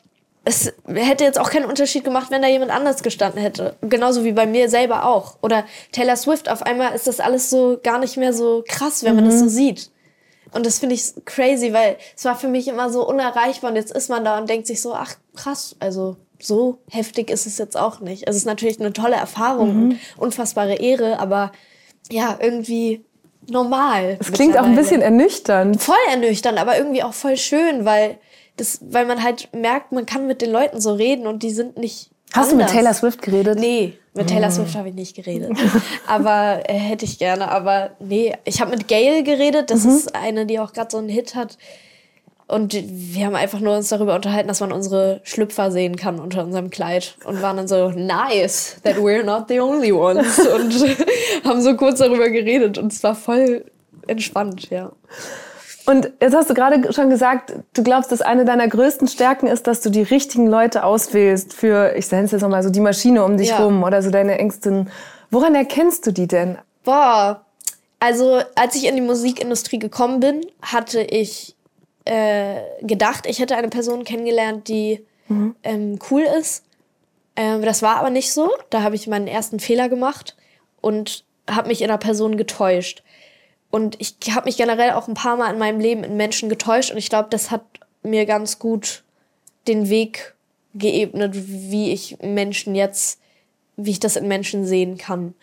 es 0.44 0.74
hätte 0.88 1.24
jetzt 1.24 1.40
auch 1.40 1.52
keinen 1.52 1.66
Unterschied 1.66 2.04
gemacht, 2.04 2.32
wenn 2.32 2.42
da 2.42 2.48
jemand 2.48 2.72
anders 2.72 3.04
gestanden 3.04 3.42
hätte. 3.42 3.76
Genauso 3.82 4.24
wie 4.24 4.32
bei 4.32 4.48
mir 4.48 4.70
selber 4.70 5.06
auch. 5.06 5.38
Oder 5.42 5.66
Taylor 5.92 6.16
Swift, 6.16 6.50
auf 6.50 6.64
einmal 6.64 6.96
ist 6.96 7.08
das 7.08 7.20
alles 7.20 7.50
so 7.50 7.80
gar 7.84 8.00
nicht 8.00 8.18
mehr 8.18 8.34
so 8.34 8.64
krass, 8.68 9.04
wenn 9.04 9.16
man 9.16 9.26
das 9.26 9.38
so 9.38 9.46
mhm. 9.46 9.50
sieht. 9.50 9.92
Und 10.52 10.66
das 10.66 10.80
finde 10.80 10.96
ich 10.96 11.14
crazy, 11.26 11.74
weil 11.74 11.98
es 12.16 12.26
war 12.26 12.36
für 12.36 12.48
mich 12.48 12.68
immer 12.68 12.90
so 12.90 13.08
unerreichbar 13.08 13.70
und 13.70 13.76
jetzt 13.76 13.92
ist 13.92 14.10
man 14.10 14.26
da 14.26 14.38
und 14.38 14.50
denkt 14.50 14.68
sich 14.68 14.82
so, 14.82 14.94
ach 14.94 15.16
krass, 15.36 15.76
also 15.80 16.18
so 16.40 16.80
heftig 16.90 17.30
ist 17.30 17.46
es 17.46 17.58
jetzt 17.58 17.78
auch 17.78 18.00
nicht. 18.00 18.28
Es 18.28 18.36
ist 18.36 18.46
natürlich 18.46 18.80
eine 18.80 18.94
tolle 18.94 19.16
Erfahrung, 19.16 19.90
mhm. 19.90 20.00
unfassbare 20.18 20.76
Ehre, 20.76 21.20
aber 21.20 21.52
ja, 22.10 22.38
irgendwie 22.42 23.06
normal. 23.52 24.18
Es 24.20 24.32
klingt 24.32 24.58
auch 24.58 24.64
ein 24.64 24.76
bisschen 24.76 25.02
ernüchternd. 25.02 25.82
Voll 25.82 25.96
ernüchternd, 26.10 26.58
aber 26.58 26.78
irgendwie 26.78 27.04
auch 27.04 27.14
voll 27.14 27.38
schön, 27.38 27.86
weil 27.86 28.18
das, 28.58 28.80
weil 28.82 29.06
man 29.06 29.24
halt 29.24 29.50
merkt, 29.54 29.92
man 29.92 30.06
kann 30.06 30.28
mit 30.28 30.42
den 30.42 30.52
Leuten 30.52 30.82
so 30.82 30.94
reden 30.94 31.28
und 31.28 31.44
die 31.44 31.52
sind 31.52 31.78
nicht. 31.78 32.10
Hast 32.34 32.52
anders. 32.52 32.52
du 32.52 32.56
mit 32.58 32.68
Taylor 32.68 32.94
Swift 32.94 33.22
geredet? 33.22 33.60
Nee, 33.60 33.98
mit 34.14 34.28
Taylor 34.28 34.50
mm. 34.50 34.52
Swift 34.52 34.76
habe 34.76 34.90
ich 34.90 34.96
nicht 34.96 35.16
geredet. 35.16 35.52
aber 36.08 36.62
äh, 36.70 36.74
hätte 36.74 37.06
ich 37.06 37.18
gerne. 37.20 37.50
Aber 37.52 37.92
nee, 38.00 38.34
ich 38.46 38.62
habe 38.62 38.72
mit 38.72 38.88
Gail 38.88 39.24
geredet. 39.24 39.70
Das 39.70 39.84
mhm. 39.84 39.92
ist 39.92 40.16
eine, 40.16 40.46
die 40.46 40.60
auch 40.60 40.74
gerade 40.74 40.90
so 40.92 40.98
einen 40.98 41.10
Hit 41.10 41.36
hat. 41.36 41.58
Und 42.52 42.74
wir 42.74 43.26
haben 43.26 43.36
einfach 43.36 43.62
nur 43.62 43.78
uns 43.78 43.88
darüber 43.88 44.14
unterhalten, 44.14 44.50
dass 44.50 44.60
man 44.60 44.74
unsere 44.74 45.22
Schlüpfer 45.24 45.72
sehen 45.72 45.96
kann 45.96 46.20
unter 46.20 46.44
unserem 46.44 46.70
Kleid. 46.70 47.16
Und 47.24 47.42
waren 47.42 47.56
dann 47.56 47.68
so, 47.70 47.92
nice, 47.92 48.76
that 48.84 48.98
we're 48.98 49.24
not 49.24 49.46
the 49.48 49.62
only 49.62 49.94
ones. 49.94 50.38
und 50.56 50.74
haben 51.46 51.62
so 51.62 51.78
kurz 51.78 52.00
darüber 52.00 52.30
geredet. 52.30 52.78
Und 52.78 52.92
es 52.92 53.04
war 53.04 53.16
voll 53.16 53.64
entspannt, 54.08 54.70
ja. 54.70 54.92
Und 55.86 56.12
jetzt 56.22 56.36
hast 56.36 56.50
du 56.50 56.54
gerade 56.54 56.92
schon 56.92 57.10
gesagt, 57.10 57.54
du 57.74 57.84
glaubst, 57.84 58.12
dass 58.12 58.22
eine 58.22 58.44
deiner 58.44 58.68
größten 58.68 59.08
Stärken 59.08 59.48
ist, 59.48 59.66
dass 59.66 59.80
du 59.80 59.90
die 59.90 60.04
richtigen 60.04 60.48
Leute 60.48 60.84
auswählst 60.84 61.54
für, 61.54 61.96
ich 61.96 62.12
nenne 62.12 62.26
es 62.26 62.32
jetzt 62.32 62.42
nochmal 62.42 62.64
so, 62.64 62.70
die 62.70 62.82
Maschine 62.82 63.24
um 63.24 63.38
dich 63.38 63.50
ja. 63.50 63.64
rum 63.64 63.82
oder 63.82 64.04
so 64.04 64.12
deine 64.12 64.38
engsten. 64.38 64.90
Woran 65.30 65.56
erkennst 65.56 66.06
du 66.06 66.12
die 66.12 66.28
denn? 66.28 66.58
Boah, 66.84 67.46
also 68.02 68.42
als 68.56 68.76
ich 68.76 68.88
in 68.88 68.96
die 68.96 69.02
Musikindustrie 69.02 69.80
gekommen 69.80 70.20
bin, 70.20 70.42
hatte 70.62 71.02
ich 71.02 71.56
äh, 72.06 72.62
gedacht, 72.82 73.26
ich 73.26 73.40
hätte 73.40 73.56
eine 73.56 73.70
Person 73.70 74.04
kennengelernt, 74.04 74.68
die 74.68 75.06
mhm. 75.28 75.56
ähm, 75.64 76.00
cool 76.10 76.24
ist. 76.40 76.64
Ähm, 77.36 77.62
das 77.62 77.82
war 77.82 77.98
aber 77.98 78.10
nicht 78.10 78.32
so. 78.32 78.52
Da 78.70 78.84
habe 78.84 78.96
ich 78.96 79.08
meinen 79.08 79.28
ersten 79.28 79.60
Fehler 79.60 79.90
gemacht 79.90 80.36
und 80.82 81.24
habe 81.50 81.68
mich 81.70 81.82
in 81.82 81.90
einer 81.90 81.98
Person 81.98 82.38
getäuscht. 82.38 83.04
Und 83.70 83.96
ich 84.00 84.16
habe 84.36 84.46
mich 84.46 84.58
generell 84.58 84.92
auch 84.92 85.08
ein 85.08 85.14
paar 85.14 85.38
Mal 85.38 85.54
in 85.54 85.60
meinem 85.60 85.80
Leben 85.80 86.04
in 86.04 86.18
Menschen 86.18 86.50
getäuscht 86.50 86.92
und 86.92 86.98
ich 86.98 87.10
glaube, 87.10 87.30
das 87.30 87.52
hat 87.52 87.64
mir 88.04 88.26
ganz 88.26 88.60
gut 88.60 89.04
den 89.68 89.90
Weg 89.90 90.36
geebnet, 90.74 91.34
wie 91.36 91.92
ich 91.92 92.18
Menschen 92.22 92.76
jetzt, 92.76 93.22
wie 93.78 93.92
ich 93.92 94.00
das 94.00 94.18
in 94.18 94.28
Menschen 94.28 94.66
sehen 94.66 94.98
kann. 94.98 95.34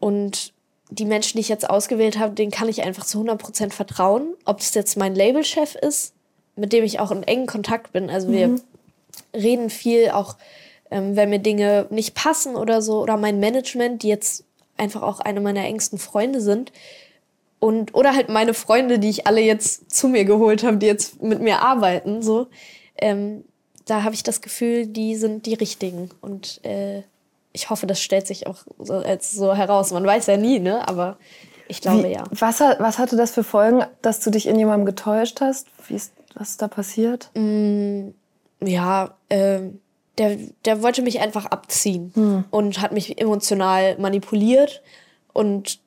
Und 0.00 0.53
die 0.94 1.04
Menschen, 1.04 1.36
die 1.36 1.42
ich 1.42 1.48
jetzt 1.48 1.68
ausgewählt 1.68 2.18
habe, 2.18 2.34
denen 2.34 2.50
kann 2.50 2.68
ich 2.68 2.82
einfach 2.82 3.04
zu 3.04 3.20
100% 3.20 3.72
vertrauen. 3.72 4.34
Ob 4.44 4.60
es 4.60 4.74
jetzt 4.74 4.96
mein 4.96 5.14
Labelchef 5.14 5.74
ist, 5.74 6.14
mit 6.56 6.72
dem 6.72 6.84
ich 6.84 7.00
auch 7.00 7.10
in 7.10 7.22
engen 7.22 7.46
Kontakt 7.46 7.92
bin. 7.92 8.10
Also 8.10 8.30
wir 8.30 8.48
mhm. 8.48 8.60
reden 9.34 9.70
viel, 9.70 10.10
auch 10.10 10.36
ähm, 10.90 11.16
wenn 11.16 11.30
mir 11.30 11.40
Dinge 11.40 11.86
nicht 11.90 12.14
passen 12.14 12.56
oder 12.56 12.82
so. 12.82 13.00
Oder 13.00 13.16
mein 13.16 13.40
Management, 13.40 14.02
die 14.02 14.08
jetzt 14.08 14.44
einfach 14.76 15.02
auch 15.02 15.20
eine 15.20 15.40
meiner 15.40 15.64
engsten 15.64 15.98
Freunde 15.98 16.40
sind. 16.40 16.72
Und, 17.58 17.94
oder 17.94 18.14
halt 18.14 18.28
meine 18.28 18.54
Freunde, 18.54 18.98
die 18.98 19.08
ich 19.08 19.26
alle 19.26 19.40
jetzt 19.40 19.90
zu 19.90 20.08
mir 20.08 20.24
geholt 20.24 20.64
habe, 20.64 20.76
die 20.76 20.86
jetzt 20.86 21.22
mit 21.22 21.40
mir 21.40 21.62
arbeiten, 21.62 22.22
so. 22.22 22.46
Ähm, 22.96 23.44
da 23.86 24.02
habe 24.02 24.14
ich 24.14 24.22
das 24.22 24.40
Gefühl, 24.40 24.86
die 24.86 25.16
sind 25.16 25.46
die 25.46 25.54
richtigen. 25.54 26.10
Und 26.20 26.64
äh, 26.64 27.02
ich 27.54 27.70
hoffe, 27.70 27.86
das 27.86 28.00
stellt 28.00 28.26
sich 28.26 28.46
auch 28.46 28.58
so, 28.78 28.94
als 28.94 29.32
so 29.32 29.54
heraus. 29.54 29.92
Man 29.92 30.04
weiß 30.04 30.26
ja 30.26 30.36
nie, 30.36 30.58
ne? 30.58 30.86
Aber 30.86 31.16
ich 31.68 31.80
glaube 31.80 32.04
Wie, 32.04 32.12
ja. 32.12 32.24
Was, 32.30 32.60
was 32.60 32.98
hatte 32.98 33.16
das 33.16 33.30
für 33.30 33.44
Folgen, 33.44 33.84
dass 34.02 34.20
du 34.20 34.30
dich 34.30 34.46
in 34.46 34.58
jemandem 34.58 34.84
getäuscht 34.84 35.40
hast? 35.40 35.68
Wie 35.86 35.94
ist, 35.94 36.12
was 36.34 36.50
ist 36.50 36.62
da 36.62 36.68
passiert? 36.68 37.30
Mm, 37.34 38.08
ja, 38.60 39.14
äh, 39.28 39.60
der, 40.18 40.36
der 40.64 40.82
wollte 40.82 41.02
mich 41.02 41.20
einfach 41.20 41.46
abziehen 41.46 42.10
hm. 42.14 42.44
und 42.50 42.80
hat 42.82 42.92
mich 42.92 43.20
emotional 43.20 43.96
manipuliert. 43.98 44.82
Und 45.32 45.78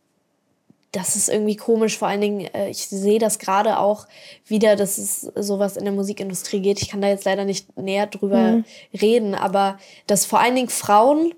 das 0.94 1.18
ist 1.18 1.28
irgendwie 1.28 1.58
komisch. 1.58 1.98
Vor 1.98 2.08
allen 2.08 2.22
Dingen, 2.22 2.42
äh, 2.54 2.70
ich 2.70 2.88
sehe 2.88 3.20
das 3.20 3.40
gerade 3.40 3.78
auch 3.78 4.08
wieder, 4.46 4.78
dass 4.78 4.98
es 4.98 5.22
sowas 5.36 5.76
in 5.76 5.84
der 5.84 5.94
Musikindustrie 5.94 6.62
geht. 6.62 6.82
Ich 6.82 6.90
kann 6.90 7.02
da 7.02 7.10
jetzt 7.10 7.26
leider 7.26 7.44
nicht 7.44 7.78
näher 7.78 8.08
drüber 8.08 8.52
mhm. 8.52 8.66
reden, 9.00 9.36
aber 9.36 9.78
dass 10.08 10.26
vor 10.26 10.40
allen 10.40 10.56
Dingen 10.56 10.70
Frauen, 10.70 11.34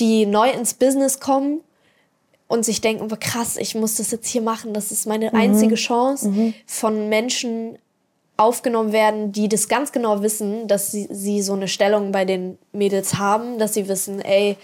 die 0.00 0.26
neu 0.26 0.50
ins 0.50 0.74
Business 0.74 1.20
kommen 1.20 1.60
und 2.48 2.64
sich 2.64 2.80
denken, 2.80 3.08
krass, 3.20 3.56
ich 3.56 3.74
muss 3.74 3.96
das 3.96 4.10
jetzt 4.10 4.26
hier 4.26 4.42
machen, 4.42 4.74
das 4.74 4.90
ist 4.90 5.06
meine 5.06 5.30
mhm. 5.30 5.36
einzige 5.36 5.76
Chance, 5.76 6.28
mhm. 6.28 6.54
von 6.66 7.08
Menschen 7.08 7.78
aufgenommen 8.36 8.92
werden, 8.92 9.32
die 9.32 9.48
das 9.48 9.68
ganz 9.68 9.92
genau 9.92 10.22
wissen, 10.22 10.66
dass 10.66 10.90
sie, 10.90 11.06
sie 11.10 11.42
so 11.42 11.52
eine 11.52 11.68
Stellung 11.68 12.10
bei 12.10 12.24
den 12.24 12.58
Mädels 12.72 13.18
haben, 13.18 13.58
dass 13.58 13.74
sie 13.74 13.86
wissen, 13.86 14.20
ey, 14.20 14.56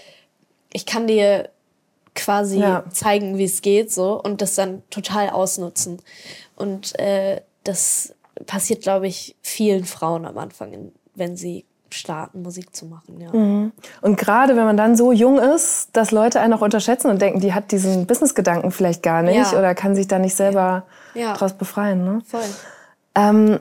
ich 0.73 0.87
kann 0.87 1.07
dir 1.07 1.51
quasi 2.15 2.59
ja. 2.59 2.85
zeigen, 2.91 3.37
wie 3.37 3.45
es 3.45 3.61
geht, 3.61 3.93
so 3.93 4.21
und 4.21 4.41
das 4.41 4.55
dann 4.55 4.83
total 4.89 5.29
ausnutzen. 5.29 6.01
Und 6.57 6.99
äh, 6.99 7.43
das 7.65 8.15
passiert, 8.47 8.83
glaube 8.83 9.07
ich, 9.07 9.37
vielen 9.43 9.85
Frauen 9.85 10.25
am 10.25 10.39
Anfang, 10.39 10.93
wenn 11.15 11.37
sie 11.37 11.66
starten, 11.91 12.43
Musik 12.43 12.75
zu 12.75 12.87
machen. 12.87 13.21
Ja. 13.21 13.33
Mhm. 13.33 13.73
Und 14.01 14.17
gerade 14.17 14.57
wenn 14.57 14.65
man 14.65 14.77
dann 14.77 14.97
so 14.97 15.13
jung 15.13 15.39
ist, 15.39 15.91
dass 15.93 16.11
Leute 16.11 16.41
einen 16.41 16.53
auch 16.53 16.61
unterschätzen 16.61 17.11
und 17.11 17.21
denken, 17.23 17.41
die 17.41 17.55
hat 17.55 17.73
diesen 17.73 18.07
Business-Gedanken 18.07 18.71
vielleicht 18.71 19.03
gar 19.03 19.23
nicht 19.23 19.53
ja. 19.53 19.59
oder 19.59 19.75
kann 19.75 19.95
sich 19.95 20.09
da 20.09 20.19
nicht 20.19 20.35
selber 20.35 20.85
ja. 21.15 21.33
daraus 21.33 21.53
befreien. 21.53 22.05
Ne? 22.05 22.23
Voll. 22.27 22.41
Ähm, 23.15 23.61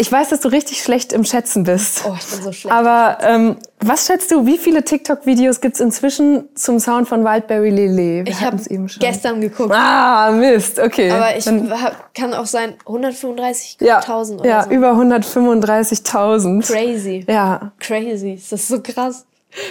ich 0.00 0.10
weiß, 0.10 0.30
dass 0.30 0.40
du 0.40 0.48
richtig 0.48 0.82
schlecht 0.82 1.12
im 1.12 1.24
Schätzen 1.24 1.64
bist. 1.64 2.04
Oh, 2.06 2.16
ich 2.18 2.26
bin 2.26 2.42
so 2.42 2.52
schlecht. 2.52 2.74
Aber 2.74 3.18
ähm, 3.20 3.56
was 3.80 4.06
schätzt 4.06 4.30
du, 4.30 4.46
wie 4.46 4.56
viele 4.56 4.82
TikTok-Videos 4.82 5.60
gibt 5.60 5.74
es 5.74 5.80
inzwischen 5.80 6.48
zum 6.54 6.80
Sound 6.80 7.06
von 7.06 7.22
Wildberry 7.22 7.68
Lele? 7.68 8.24
Wir 8.24 8.32
ich 8.32 8.40
habe 8.40 8.56
gestern 8.98 9.42
geguckt. 9.42 9.74
Ah, 9.74 10.30
Mist, 10.32 10.78
okay. 10.78 11.10
Aber 11.10 11.36
ich 11.36 11.44
Dann, 11.44 11.70
kann 12.14 12.32
auch 12.32 12.46
sein 12.46 12.76
135.000 12.86 13.84
ja, 13.84 14.00
oder 14.08 14.44
ja, 14.46 14.62
so. 14.64 14.70
über 14.70 14.92
135.000. 14.92 16.66
Crazy. 16.66 17.26
Ja. 17.28 17.72
Crazy. 17.78 18.36
Das 18.36 18.58
ist 18.58 18.68
so 18.68 18.80
krass. 18.80 19.26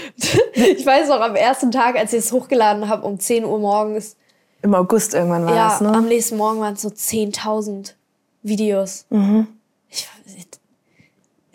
ich 0.53 0.85
weiß 0.85 1.07
noch, 1.09 1.21
am 1.21 1.35
ersten 1.35 1.71
Tag, 1.71 1.97
als 1.97 2.13
ich 2.13 2.19
es 2.19 2.31
hochgeladen 2.31 2.87
habe, 2.87 3.07
um 3.07 3.19
10 3.19 3.45
Uhr 3.45 3.57
morgens. 3.57 4.15
Im 4.61 4.75
August 4.75 5.15
irgendwann 5.15 5.45
war 5.45 5.55
ja, 5.55 5.69
das, 5.69 5.81
ne? 5.81 5.91
am 5.91 6.07
nächsten 6.07 6.37
Morgen 6.37 6.59
waren 6.59 6.75
es 6.75 6.83
so 6.83 6.89
10.000 6.89 7.93
Videos. 8.43 9.05
Mhm. 9.09 9.47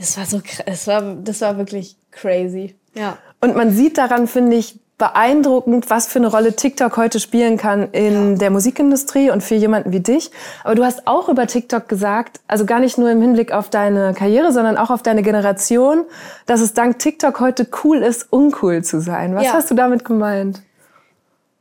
Es 0.05 0.19
war 0.19 0.27
so, 0.27 0.43
es 0.67 0.87
war, 0.87 1.15
das 1.15 1.41
war 1.41 1.57
wirklich 1.57 1.97
crazy. 2.11 2.75
Ja. 2.95 3.17
Und 3.41 3.57
man 3.57 3.73
sieht 3.73 3.97
daran, 3.97 4.27
finde 4.27 4.57
ich, 4.57 4.79
beeindruckend, 4.99 5.89
was 5.89 6.07
für 6.07 6.19
eine 6.19 6.29
Rolle 6.29 6.55
TikTok 6.55 6.99
heute 6.99 7.19
spielen 7.21 7.57
kann 7.57 7.91
in 7.93 8.33
ja. 8.33 8.39
der 8.39 8.51
Musikindustrie 8.51 9.31
und 9.31 9.43
für 9.43 9.55
jemanden 9.55 9.93
wie 9.93 10.01
dich. 10.01 10.31
Aber 10.63 10.75
du 10.75 10.85
hast 10.85 11.07
auch 11.07 11.31
über 11.31 11.47
TikTok 11.47 11.89
gesagt, 11.89 12.41
also 12.47 12.67
gar 12.67 12.81
nicht 12.81 12.99
nur 12.99 13.11
im 13.11 13.23
Hinblick 13.23 13.51
auf 13.51 13.71
deine 13.71 14.13
Karriere, 14.13 14.53
sondern 14.53 14.77
auch 14.77 14.91
auf 14.91 15.03
deine 15.03 15.23
Generation, 15.23 16.05
dass 16.45 16.61
es 16.61 16.75
dank 16.75 16.99
TikTok 16.99 17.41
heute 17.41 17.67
cool 17.83 18.03
ist, 18.03 18.31
uncool 18.31 18.85
zu 18.85 19.01
sein. 19.01 19.35
Was 19.35 19.45
ja. 19.45 19.53
hast 19.55 19.71
du 19.71 19.75
damit 19.75 20.05
gemeint? 20.05 20.61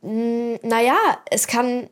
Hm, 0.02 0.58
naja, 0.62 0.96
es 1.30 1.46
kann 1.46 1.88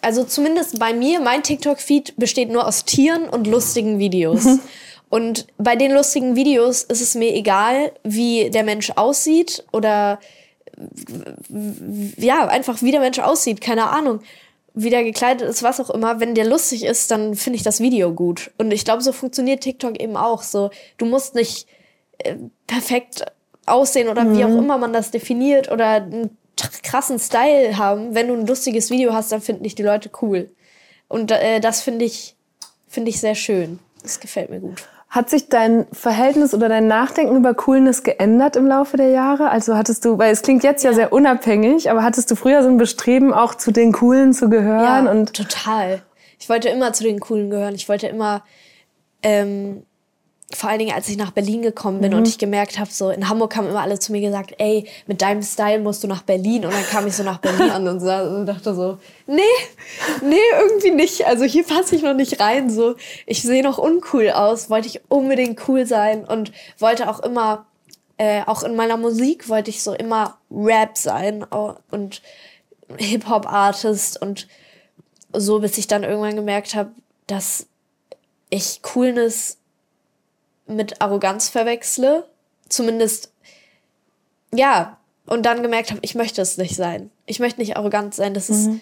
also 0.00 0.24
zumindest 0.24 0.78
bei 0.78 0.94
mir, 0.94 1.20
mein 1.20 1.42
TikTok-Feed 1.42 2.16
besteht 2.16 2.50
nur 2.50 2.66
aus 2.66 2.84
Tieren 2.84 3.28
und 3.28 3.46
lustigen 3.46 3.98
Videos. 3.98 4.46
Und 5.10 5.46
bei 5.56 5.76
den 5.76 5.92
lustigen 5.92 6.36
Videos 6.36 6.82
ist 6.82 7.00
es 7.00 7.14
mir 7.14 7.34
egal, 7.34 7.92
wie 8.04 8.50
der 8.50 8.62
Mensch 8.62 8.90
aussieht 8.96 9.64
oder 9.72 10.18
ja, 12.16 12.46
einfach 12.46 12.82
wie 12.82 12.90
der 12.90 13.00
Mensch 13.00 13.18
aussieht, 13.18 13.60
keine 13.60 13.90
Ahnung. 13.90 14.20
Wie 14.74 14.90
der 14.90 15.02
gekleidet 15.02 15.48
ist, 15.48 15.62
was 15.62 15.80
auch 15.80 15.90
immer. 15.90 16.20
Wenn 16.20 16.34
der 16.34 16.46
lustig 16.46 16.84
ist, 16.84 17.10
dann 17.10 17.34
finde 17.34 17.56
ich 17.56 17.64
das 17.64 17.80
Video 17.80 18.12
gut. 18.12 18.52
Und 18.58 18.70
ich 18.70 18.84
glaube, 18.84 19.02
so 19.02 19.12
funktioniert 19.12 19.62
TikTok 19.62 19.98
eben 19.98 20.16
auch. 20.16 20.42
So, 20.42 20.70
du 20.98 21.06
musst 21.06 21.34
nicht 21.34 21.66
äh, 22.18 22.36
perfekt 22.66 23.24
aussehen 23.66 24.08
oder 24.08 24.24
mhm. 24.24 24.38
wie 24.38 24.44
auch 24.44 24.50
mhm. 24.50 24.58
immer 24.58 24.78
man 24.78 24.92
das 24.92 25.10
definiert 25.10 25.70
oder 25.70 25.94
einen 25.94 26.36
krassen 26.84 27.18
Style 27.18 27.76
haben. 27.76 28.14
Wenn 28.14 28.28
du 28.28 28.34
ein 28.34 28.46
lustiges 28.46 28.90
Video 28.90 29.12
hast, 29.12 29.32
dann 29.32 29.40
finden 29.40 29.64
dich 29.64 29.74
die 29.74 29.82
Leute 29.82 30.10
cool. 30.22 30.50
Und 31.08 31.32
äh, 31.32 31.58
das 31.60 31.80
finde 31.80 32.04
ich, 32.04 32.36
finde 32.86 33.10
ich 33.10 33.18
sehr 33.18 33.34
schön. 33.34 33.80
Das 34.02 34.20
gefällt 34.20 34.50
mir 34.50 34.60
gut. 34.60 34.86
Hat 35.10 35.30
sich 35.30 35.48
dein 35.48 35.86
Verhältnis 35.90 36.52
oder 36.52 36.68
dein 36.68 36.86
Nachdenken 36.86 37.36
über 37.36 37.54
Coolness 37.54 38.02
geändert 38.02 38.56
im 38.56 38.66
Laufe 38.66 38.98
der 38.98 39.08
Jahre? 39.08 39.48
Also 39.48 39.74
hattest 39.74 40.04
du, 40.04 40.18
weil 40.18 40.32
es 40.32 40.42
klingt 40.42 40.64
jetzt 40.64 40.84
ja, 40.84 40.90
ja 40.90 40.96
sehr 40.96 41.12
unabhängig, 41.14 41.90
aber 41.90 42.02
hattest 42.02 42.30
du 42.30 42.34
früher 42.34 42.62
so 42.62 42.68
ein 42.68 42.76
Bestreben, 42.76 43.32
auch 43.32 43.54
zu 43.54 43.72
den 43.72 43.92
Coolen 43.92 44.34
zu 44.34 44.50
gehören? 44.50 45.06
Ja, 45.06 45.10
und 45.10 45.32
total. 45.32 46.02
Ich 46.38 46.50
wollte 46.50 46.68
immer 46.68 46.92
zu 46.92 47.04
den 47.04 47.20
Coolen 47.20 47.48
gehören. 47.48 47.74
Ich 47.74 47.88
wollte 47.88 48.06
immer 48.06 48.42
ähm, 49.22 49.82
vor 50.54 50.70
allen 50.70 50.78
Dingen, 50.78 50.94
als 50.94 51.08
ich 51.10 51.18
nach 51.18 51.32
Berlin 51.32 51.60
gekommen 51.60 52.00
bin 52.00 52.12
mhm. 52.12 52.18
und 52.18 52.28
ich 52.28 52.38
gemerkt 52.38 52.78
habe, 52.78 52.90
so 52.90 53.10
in 53.10 53.28
Hamburg 53.28 53.54
haben 53.54 53.68
immer 53.68 53.82
alle 53.82 53.98
zu 53.98 54.12
mir 54.12 54.22
gesagt, 54.22 54.54
ey, 54.56 54.88
mit 55.06 55.20
deinem 55.20 55.42
Style 55.42 55.78
musst 55.78 56.02
du 56.02 56.08
nach 56.08 56.22
Berlin. 56.22 56.64
Und 56.64 56.72
dann 56.72 56.86
kam 56.86 57.06
ich 57.06 57.14
so 57.14 57.22
nach 57.22 57.38
Berlin 57.38 57.70
an 57.70 57.86
und, 57.86 58.02
und 58.02 58.46
dachte 58.46 58.74
so, 58.74 58.98
nee, 59.26 59.42
nee, 60.22 60.36
irgendwie 60.58 60.90
nicht. 60.90 61.26
Also 61.26 61.44
hier 61.44 61.64
passe 61.64 61.96
ich 61.96 62.02
noch 62.02 62.14
nicht 62.14 62.40
rein. 62.40 62.70
So, 62.70 62.94
ich 63.26 63.42
sehe 63.42 63.62
noch 63.62 63.76
uncool 63.76 64.30
aus. 64.30 64.70
Wollte 64.70 64.88
ich 64.88 65.02
unbedingt 65.08 65.68
cool 65.68 65.84
sein 65.84 66.24
und 66.24 66.50
wollte 66.78 67.10
auch 67.10 67.20
immer, 67.20 67.66
äh, 68.16 68.42
auch 68.46 68.62
in 68.62 68.74
meiner 68.74 68.96
Musik 68.96 69.50
wollte 69.50 69.68
ich 69.68 69.82
so 69.82 69.92
immer 69.92 70.38
Rap 70.50 70.96
sein 70.96 71.44
und 71.90 72.22
Hip-Hop-Artist 72.96 74.22
und 74.22 74.48
so, 75.34 75.58
bis 75.58 75.76
ich 75.76 75.86
dann 75.86 76.04
irgendwann 76.04 76.36
gemerkt 76.36 76.74
habe, 76.74 76.92
dass 77.26 77.66
ich 78.48 78.80
Coolness 78.80 79.58
mit 80.68 81.00
Arroganz 81.00 81.48
verwechsle. 81.48 82.28
Zumindest, 82.68 83.32
ja. 84.52 84.98
Und 85.26 85.44
dann 85.44 85.62
gemerkt 85.62 85.90
habe, 85.90 86.00
ich 86.02 86.14
möchte 86.14 86.40
es 86.40 86.56
nicht 86.56 86.76
sein. 86.76 87.10
Ich 87.26 87.38
möchte 87.38 87.60
nicht 87.60 87.76
arrogant 87.76 88.14
sein. 88.14 88.32
Das 88.32 88.48
ist, 88.48 88.68
mhm. 88.68 88.80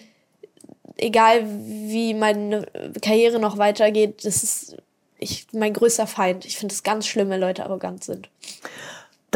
egal 0.95 1.45
wie 1.45 2.13
meine 2.13 2.65
Karriere 3.01 3.39
noch 3.39 3.57
weitergeht, 3.57 4.23
das 4.23 4.43
ist 4.43 4.77
ich, 5.19 5.47
mein 5.51 5.73
größter 5.73 6.07
Feind. 6.07 6.45
Ich 6.45 6.57
finde 6.57 6.73
es 6.73 6.83
ganz 6.83 7.07
schlimm, 7.07 7.29
wenn 7.29 7.41
Leute 7.41 7.63
arrogant 7.65 8.03
sind. 8.03 8.29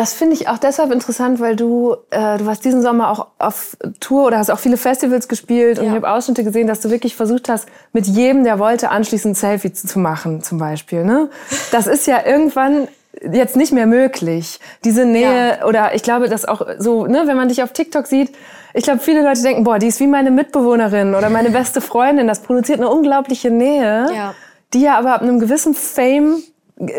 Das 0.01 0.13
finde 0.15 0.33
ich 0.33 0.47
auch 0.47 0.57
deshalb 0.57 0.91
interessant, 0.91 1.39
weil 1.39 1.55
du, 1.55 1.95
äh, 2.09 2.39
du 2.39 2.47
warst 2.47 2.65
diesen 2.65 2.81
Sommer 2.81 3.11
auch 3.11 3.27
auf 3.37 3.77
Tour 3.99 4.25
oder 4.25 4.39
hast 4.39 4.49
auch 4.49 4.57
viele 4.57 4.77
Festivals 4.77 5.27
gespielt 5.27 5.77
und 5.77 5.85
ja. 5.85 5.91
ich 5.91 5.95
habe 5.95 6.09
Ausschnitte 6.09 6.43
gesehen, 6.43 6.65
dass 6.65 6.79
du 6.79 6.89
wirklich 6.89 7.15
versucht 7.15 7.49
hast, 7.49 7.67
mit 7.93 8.07
jedem, 8.07 8.43
der 8.43 8.57
wollte, 8.57 8.89
anschließend 8.89 9.33
ein 9.33 9.35
Selfie 9.35 9.71
zu 9.73 9.99
machen, 9.99 10.41
zum 10.41 10.57
Beispiel. 10.57 11.03
Ne? 11.03 11.29
Das 11.71 11.85
ist 11.85 12.07
ja 12.07 12.25
irgendwann 12.25 12.87
jetzt 13.31 13.55
nicht 13.55 13.73
mehr 13.73 13.85
möglich. 13.85 14.59
Diese 14.83 15.05
Nähe 15.05 15.59
ja. 15.59 15.67
oder 15.67 15.93
ich 15.93 16.01
glaube, 16.01 16.29
dass 16.29 16.45
auch 16.45 16.65
so, 16.79 17.05
ne, 17.05 17.27
wenn 17.27 17.37
man 17.37 17.49
dich 17.49 17.61
auf 17.61 17.71
TikTok 17.71 18.07
sieht, 18.07 18.31
ich 18.73 18.83
glaube, 18.83 19.01
viele 19.01 19.21
Leute 19.21 19.43
denken, 19.43 19.63
boah, 19.63 19.77
die 19.77 19.85
ist 19.85 19.99
wie 19.99 20.07
meine 20.07 20.31
Mitbewohnerin 20.31 21.13
oder 21.13 21.29
meine 21.29 21.51
beste 21.51 21.79
Freundin. 21.79 22.25
Das 22.25 22.39
produziert 22.39 22.79
eine 22.79 22.89
unglaubliche 22.89 23.51
Nähe, 23.51 24.07
ja. 24.11 24.33
die 24.73 24.81
ja 24.81 24.97
aber 24.97 25.13
ab 25.13 25.21
einem 25.21 25.39
gewissen 25.39 25.75
Fame 25.75 26.41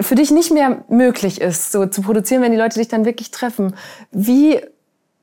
für 0.01 0.15
dich 0.15 0.31
nicht 0.31 0.51
mehr 0.51 0.85
möglich 0.89 1.41
ist, 1.41 1.73
so 1.73 1.87
zu 1.87 2.03
produzieren, 2.03 2.43
wenn 2.43 2.53
die 2.53 2.59
Leute 2.59 2.79
dich 2.79 2.89
dann 2.89 3.05
wirklich 3.05 3.31
treffen. 3.31 3.75
Wie 4.11 4.61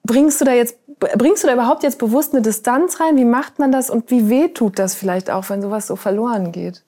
bringst 0.03 0.41
du 0.41 0.45
da 0.45 0.53
jetzt, 0.53 0.77
bringst 0.99 1.43
du 1.43 1.47
da 1.47 1.53
überhaupt 1.53 1.83
jetzt 1.83 1.99
bewusst 1.99 2.33
eine 2.33 2.41
Distanz 2.41 2.99
rein? 2.99 3.15
Wie 3.17 3.25
macht 3.25 3.59
man 3.59 3.71
das 3.71 3.89
und 3.89 4.11
wie 4.11 4.29
weh 4.29 4.49
tut 4.49 4.79
das 4.79 4.95
vielleicht 4.95 5.29
auch, 5.29 5.49
wenn 5.49 5.61
sowas 5.61 5.87
so 5.87 5.95
verloren 5.95 6.51
geht? 6.51 6.83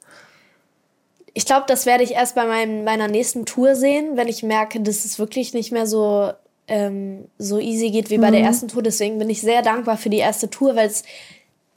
Ich 1.34 1.46
glaube, 1.46 1.64
das 1.68 1.86
werde 1.86 2.04
ich 2.04 2.12
erst 2.12 2.36
bei 2.36 2.46
meinem, 2.46 2.84
meiner 2.84 3.08
nächsten 3.08 3.46
Tour 3.46 3.76
sehen, 3.76 4.18
wenn 4.18 4.28
ich 4.28 4.44
merke, 4.44 4.82
dass 4.82 5.06
es 5.06 5.18
wirklich 5.18 5.54
nicht 5.54 5.72
mehr 5.72 5.88
so, 5.88 6.32
ähm, 6.68 7.26
so 7.38 7.58
easy 7.58 7.90
geht 7.90 8.10
wie 8.10 8.18
bei 8.18 8.28
mhm. 8.28 8.34
der 8.34 8.42
ersten 8.42 8.68
Tour. 8.68 8.84
Deswegen 8.84 9.18
bin 9.18 9.30
ich 9.30 9.40
sehr 9.40 9.62
dankbar 9.62 9.96
für 9.98 10.10
die 10.10 10.18
erste 10.18 10.50
Tour, 10.50 10.76
weil 10.76 10.88
es 10.88 11.04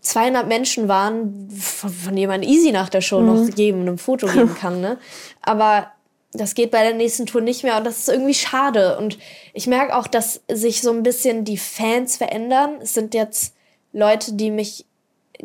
200 0.04 0.46
Menschen 0.46 0.88
waren, 0.88 1.48
von, 1.50 1.90
von 1.90 2.16
denen 2.16 2.28
man 2.28 2.42
easy 2.42 2.72
nach 2.72 2.88
der 2.88 3.00
Show 3.00 3.20
mhm. 3.20 3.26
noch 3.26 3.56
jedem 3.56 3.86
ein 3.86 3.98
Foto 3.98 4.26
geben 4.26 4.54
kann. 4.60 4.80
Ne? 4.80 4.98
Aber 5.44 5.90
das 6.32 6.54
geht 6.54 6.70
bei 6.70 6.82
der 6.82 6.94
nächsten 6.94 7.26
Tour 7.26 7.40
nicht 7.40 7.62
mehr 7.62 7.76
und 7.76 7.84
das 7.84 8.00
ist 8.00 8.08
irgendwie 8.08 8.34
schade. 8.34 8.98
Und 8.98 9.18
ich 9.52 9.66
merke 9.66 9.96
auch, 9.96 10.06
dass 10.06 10.40
sich 10.50 10.82
so 10.82 10.90
ein 10.90 11.02
bisschen 11.02 11.44
die 11.44 11.58
Fans 11.58 12.16
verändern. 12.16 12.78
Es 12.82 12.94
sind 12.94 13.14
jetzt 13.14 13.54
Leute, 13.92 14.32
die 14.32 14.50
mich 14.50 14.84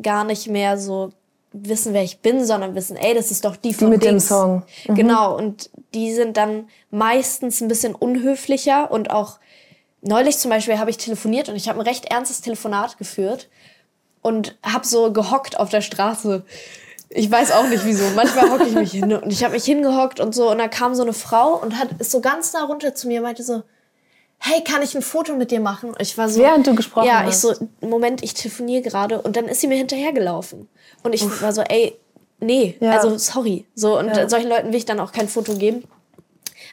gar 0.01 0.23
nicht 0.23 0.47
mehr 0.47 0.77
so 0.77 1.11
wissen, 1.51 1.93
wer 1.93 2.03
ich 2.03 2.19
bin, 2.19 2.45
sondern 2.45 2.75
wissen, 2.75 2.95
ey, 2.95 3.13
das 3.13 3.31
ist 3.31 3.45
doch 3.45 3.55
die 3.55 3.73
von 3.73 3.87
die 3.87 3.97
mit 3.97 4.03
Dings. 4.03 4.25
dem 4.25 4.27
Song. 4.27 4.63
Mhm. 4.87 4.95
Genau, 4.95 5.35
und 5.35 5.69
die 5.93 6.13
sind 6.13 6.37
dann 6.37 6.69
meistens 6.91 7.61
ein 7.61 7.67
bisschen 7.67 7.95
unhöflicher 7.95 8.91
und 8.91 9.09
auch 9.09 9.39
neulich 10.01 10.37
zum 10.37 10.51
Beispiel 10.51 10.77
habe 10.79 10.91
ich 10.91 10.97
telefoniert 10.97 11.49
und 11.49 11.55
ich 11.55 11.67
habe 11.67 11.79
ein 11.79 11.87
recht 11.87 12.05
ernstes 12.05 12.41
Telefonat 12.41 12.97
geführt 12.97 13.49
und 14.21 14.57
habe 14.63 14.85
so 14.85 15.11
gehockt 15.11 15.59
auf 15.59 15.69
der 15.69 15.81
Straße. 15.81 16.45
Ich 17.09 17.29
weiß 17.29 17.51
auch 17.51 17.67
nicht 17.67 17.85
wieso. 17.85 18.03
Manchmal 18.15 18.51
hocke 18.51 18.65
ich 18.67 18.75
mich 18.75 18.91
hin 18.91 19.11
und 19.13 19.31
ich 19.31 19.43
habe 19.43 19.53
mich 19.53 19.65
hingehockt 19.65 20.19
und 20.19 20.35
so 20.35 20.51
und 20.51 20.59
da 20.59 20.67
kam 20.67 20.93
so 20.93 21.01
eine 21.01 21.13
Frau 21.13 21.55
und 21.55 21.79
hat 21.79 21.89
ist 21.99 22.11
so 22.11 22.21
ganz 22.21 22.53
nah 22.53 22.65
runter 22.65 22.93
zu 22.93 23.07
mir 23.07 23.19
und 23.19 23.23
meinte 23.23 23.43
so, 23.43 23.63
hey, 24.39 24.63
kann 24.63 24.81
ich 24.81 24.95
ein 24.95 25.01
Foto 25.01 25.35
mit 25.35 25.51
dir 25.51 25.59
machen? 25.59 25.93
Ich 25.99 26.17
war 26.17 26.29
so, 26.29 26.39
während 26.39 26.67
du 26.67 26.75
gesprochen 26.75 27.07
ja, 27.07 27.23
hast. 27.23 27.43
Ja, 27.43 27.51
ich 27.51 27.57
so, 27.59 27.67
Moment, 27.87 28.23
ich 28.23 28.33
telefoniere 28.33 28.83
gerade 28.83 29.21
und 29.21 29.35
dann 29.35 29.45
ist 29.45 29.61
sie 29.61 29.67
mir 29.67 29.77
hinterhergelaufen 29.77 30.69
und 31.03 31.13
ich 31.13 31.23
Uff. 31.23 31.41
war 31.41 31.51
so, 31.51 31.61
ey, 31.61 31.97
nee, 32.39 32.75
ja. 32.79 32.91
also 32.91 33.17
sorry, 33.17 33.65
so 33.75 33.97
und 33.97 34.07
ja. 34.07 34.29
solchen 34.29 34.49
Leuten 34.49 34.69
will 34.69 34.75
ich 34.75 34.85
dann 34.85 34.99
auch 34.99 35.11
kein 35.11 35.27
Foto 35.27 35.55
geben. 35.55 35.83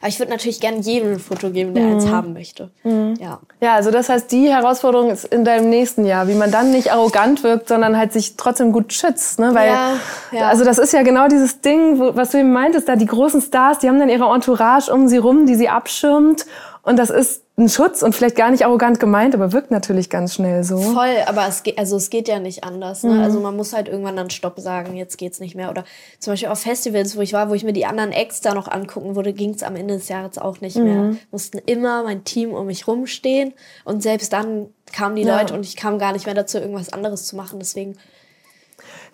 Aber 0.01 0.09
ich 0.09 0.18
würde 0.18 0.30
natürlich 0.30 0.61
gerne 0.61 0.78
jedem 0.78 1.12
ein 1.14 1.18
Foto 1.18 1.51
geben, 1.51 1.74
der 1.74 1.84
mhm. 1.84 1.92
eins 1.94 2.09
haben 2.09 2.32
möchte. 2.32 2.70
Mhm. 2.84 3.14
Ja. 3.20 3.40
ja, 3.61 3.74
also 3.74 3.90
das 3.90 4.09
heißt, 4.09 4.30
die 4.30 4.49
Herausforderung 4.49 5.11
ist 5.11 5.24
in 5.24 5.44
deinem 5.44 5.70
nächsten 5.70 6.05
Jahr, 6.05 6.28
wie 6.28 6.34
man 6.34 6.51
dann 6.51 6.70
nicht 6.70 6.92
arrogant 6.92 7.42
wirkt, 7.42 7.68
sondern 7.68 7.97
halt 7.97 8.12
sich 8.12 8.36
trotzdem 8.36 8.72
gut 8.72 8.92
schützt. 8.92 9.38
Ne? 9.38 9.55
Weil, 9.55 9.68
ja, 9.68 9.92
ja. 10.32 10.49
Also 10.49 10.64
das 10.64 10.78
ist 10.78 10.92
ja 10.92 11.03
genau 11.03 11.28
dieses 11.28 11.61
Ding, 11.61 11.99
wo, 11.99 12.14
was 12.16 12.30
du 12.30 12.38
eben 12.38 12.53
meintest, 12.53 12.88
da 12.88 12.97
die 12.97 13.07
großen 13.07 13.40
Stars, 13.40 13.78
die 13.78 13.88
haben 13.88 13.99
dann 13.99 14.09
ihre 14.09 14.32
Entourage 14.32 14.92
um 14.92 15.09
sie 15.09 15.16
rum, 15.18 15.47
die 15.47 15.55
sie 15.55 15.68
abschirmt. 15.68 16.47
Und 16.87 17.01
das 17.01 17.11
ist 17.11 17.43
ein 17.59 17.68
Schutz 17.68 18.03
und 18.03 18.14
vielleicht 18.14 18.37
gar 18.37 18.53
nicht 18.53 18.64
arrogant 18.64 19.01
gemeint, 19.01 19.34
aber 19.34 19.53
wirkt 19.53 19.72
natürlich 19.72 20.09
ganz 20.09 20.34
schnell 20.34 20.62
so. 20.62 20.78
Voll, 20.78 21.16
aber 21.26 21.49
es 21.49 21.64
geht, 21.64 21.78
also 21.78 21.97
es 21.97 22.11
geht 22.11 22.28
ja 22.28 22.39
nicht 22.39 22.62
anders. 22.62 23.03
Ne? 23.03 23.14
Mhm. 23.14 23.20
Also 23.22 23.41
man 23.41 23.57
muss 23.57 23.72
halt 23.72 23.89
irgendwann 23.89 24.14
dann 24.14 24.30
Stopp 24.30 24.61
sagen, 24.61 24.95
jetzt 24.95 25.18
geht's 25.18 25.41
nicht 25.41 25.57
mehr. 25.57 25.68
Oder 25.68 25.82
zum 26.20 26.32
Beispiel 26.32 26.49
auf 26.49 26.61
Festivals, 26.61 27.16
wo 27.16 27.22
ich 27.22 27.32
war, 27.32 27.51
wo 27.51 27.55
ich 27.55 27.64
mir 27.64 27.72
die 27.72 27.87
anderen 27.87 28.12
Acts 28.12 28.41
da 28.41 28.55
noch 28.55 28.68
angucken 28.68 29.16
würde, 29.16 29.32
ging's 29.32 29.64
am 29.64 29.74
Ende 29.74 29.97
des 29.97 30.09
Jahres 30.09 30.39
auch 30.39 30.61
nicht 30.61 30.76
mhm. 30.76 30.84
mehr. 30.84 31.16
Mussten 31.32 31.59
immer 31.59 32.05
mein 32.05 32.22
Team 32.22 32.53
um 32.53 32.66
mich 32.66 32.87
rumstehen 32.87 33.53
und 33.84 34.01
selbst 34.01 34.32
dann 34.32 34.68
kamen 34.93 35.16
die 35.16 35.22
ja. 35.22 35.41
Leute 35.41 35.55
und 35.55 35.66
ich 35.66 35.74
kam 35.74 35.99
gar 35.99 36.12
nicht 36.12 36.26
mehr 36.26 36.37
dazu, 36.37 36.59
irgendwas 36.59 36.93
anderes 36.93 37.26
zu 37.26 37.34
machen. 37.34 37.59
Deswegen 37.59 37.97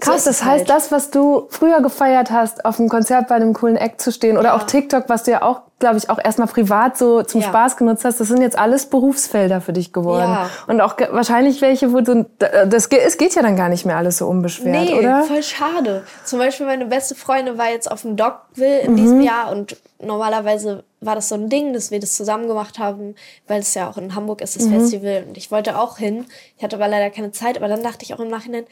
Krass, 0.03 0.25
so 0.25 0.31
das 0.31 0.45
heißt, 0.45 0.69
halt. 0.69 0.71
das, 0.71 0.91
was 0.93 1.11
du 1.11 1.47
früher 1.51 1.81
gefeiert 1.81 2.31
hast, 2.31 2.65
auf 2.65 2.79
einem 2.79 2.89
Konzert 2.89 3.29
bei 3.29 3.37
einem 3.37 3.55
coolen 3.55 3.77
Act 3.77 4.01
zu 4.01 4.11
stehen 4.13 4.37
oder 4.37 4.49
ja. 4.49 4.57
auch 4.57 4.65
TikTok, 4.65 5.05
was 5.09 5.23
du 5.23 5.31
ja 5.31 5.43
auch, 5.43 5.63
glaube 5.79 5.99
ich, 5.99 6.11
auch 6.11 6.19
erstmal 6.23 6.49
privat 6.49 6.99
so 6.99 7.23
zum 7.23 7.41
ja. 7.41 7.49
Spaß 7.49 7.77
genutzt 7.77 8.05
hast, 8.05 8.21
das 8.21 8.29
sind 8.29 8.43
jetzt 8.43 8.59
alles 8.59 8.87
Berufsfelder 8.87 9.61
für 9.61 9.73
dich 9.73 9.93
geworden. 9.93 10.23
Ja. 10.23 10.51
Und 10.67 10.81
auch 10.81 10.97
wahrscheinlich 11.11 11.61
welche, 11.61 11.93
wo 11.93 12.01
du, 12.01 12.27
das, 12.39 12.89
es 12.89 13.17
geht 13.17 13.35
ja 13.35 13.43
dann 13.43 13.57
gar 13.57 13.69
nicht 13.69 13.87
mehr 13.87 13.97
alles 13.97 14.19
so 14.19 14.27
unbeschwert, 14.27 14.91
nee, 14.91 14.95
oder? 14.95 15.23
voll 15.23 15.43
schade. 15.43 16.05
Zum 16.25 16.39
Beispiel 16.39 16.67
meine 16.67 16.87
beste 16.87 17.15
Freundin 17.15 17.57
war 17.59 17.71
jetzt 17.71 17.91
auf 17.91 18.03
dem 18.03 18.17
Dogville 18.17 18.81
in 18.81 18.93
mhm. 18.93 18.97
diesem 18.97 19.21
Jahr 19.21 19.53
und 19.53 19.77
normalerweise 20.01 20.85
war 21.03 21.17
das 21.17 21.29
so 21.29 21.35
ein 21.35 21.49
Ding, 21.49 21.73
dass 21.73 21.91
wir 21.91 22.01
das 22.01 22.17
zusammen 22.17 22.47
gemacht 22.47 22.79
haben, 22.79 23.15
weil 23.49 23.61
es 23.61 23.75
ja 23.75 23.91
auch 23.91 23.99
in 23.99 24.15
Hamburg 24.15 24.41
ist, 24.41 24.57
das 24.57 24.65
mhm. 24.65 24.79
Festival. 24.79 25.25
Und 25.29 25.37
ich 25.37 25.51
wollte 25.51 25.79
auch 25.79 25.99
hin. 25.99 26.27
Ich 26.57 26.63
hatte 26.63 26.77
aber 26.77 26.89
leider 26.89 27.11
keine 27.11 27.33
Zeit. 27.33 27.57
Aber 27.57 27.69
dann 27.69 27.83
dachte 27.83 28.05
ich 28.05 28.15
auch 28.15 28.21
im 28.21 28.29
Nachhinein, 28.29 28.65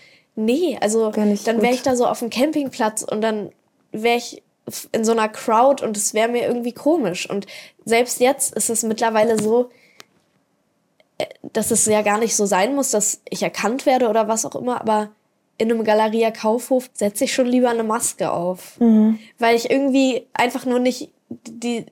nee, 0.45 0.79
also 0.81 1.11
dann 1.11 1.63
wäre 1.63 1.75
ich 1.75 1.83
da 1.83 1.97
so 1.97 2.07
auf 2.07 2.21
dem 2.21 2.31
Campingplatz 2.31 3.03
und 3.03 3.21
dann 3.21 3.51
wäre 3.93 4.17
ich 4.17 4.43
in 4.93 5.05
so 5.05 5.13
einer 5.13 5.29
Crowd 5.29 5.85
und 5.85 5.97
es 5.97 6.15
wäre 6.15 6.29
mir 6.29 6.47
irgendwie 6.47 6.73
komisch. 6.73 7.29
Und 7.29 7.47
selbst 7.85 8.21
jetzt 8.21 8.55
ist 8.55 8.71
es 8.71 8.83
mittlerweile 8.83 9.41
so, 9.41 9.71
äh, 11.19 11.27
dass 11.53 11.71
es 11.71 11.87
ja 11.87 12.03
gar 12.03 12.19
nicht 12.19 12.37
so 12.37 12.47
sein 12.47 12.75
muss, 12.75 12.91
dass 12.91 13.21
ich 13.29 13.43
erkannt 13.43 13.87
werde 13.87 14.09
oder 14.09 14.29
was 14.29 14.45
auch 14.45 14.55
immer, 14.55 14.81
aber 14.81 15.11
in 15.59 15.71
einem 15.71 15.85
Galeria 15.85 16.31
Kaufhof 16.31 16.89
setze 16.95 17.25
ich 17.25 17.35
schon 17.35 17.47
lieber 17.47 17.69
eine 17.69 17.83
Maske 17.85 18.33
auf, 18.33 18.81
mhm. 18.81 19.19
weil 19.39 19.57
ich 19.57 19.71
irgendwie 19.71 20.27
einfach 20.33 20.65
nur 20.65 20.79
nicht 20.79 21.11
die 21.29 21.87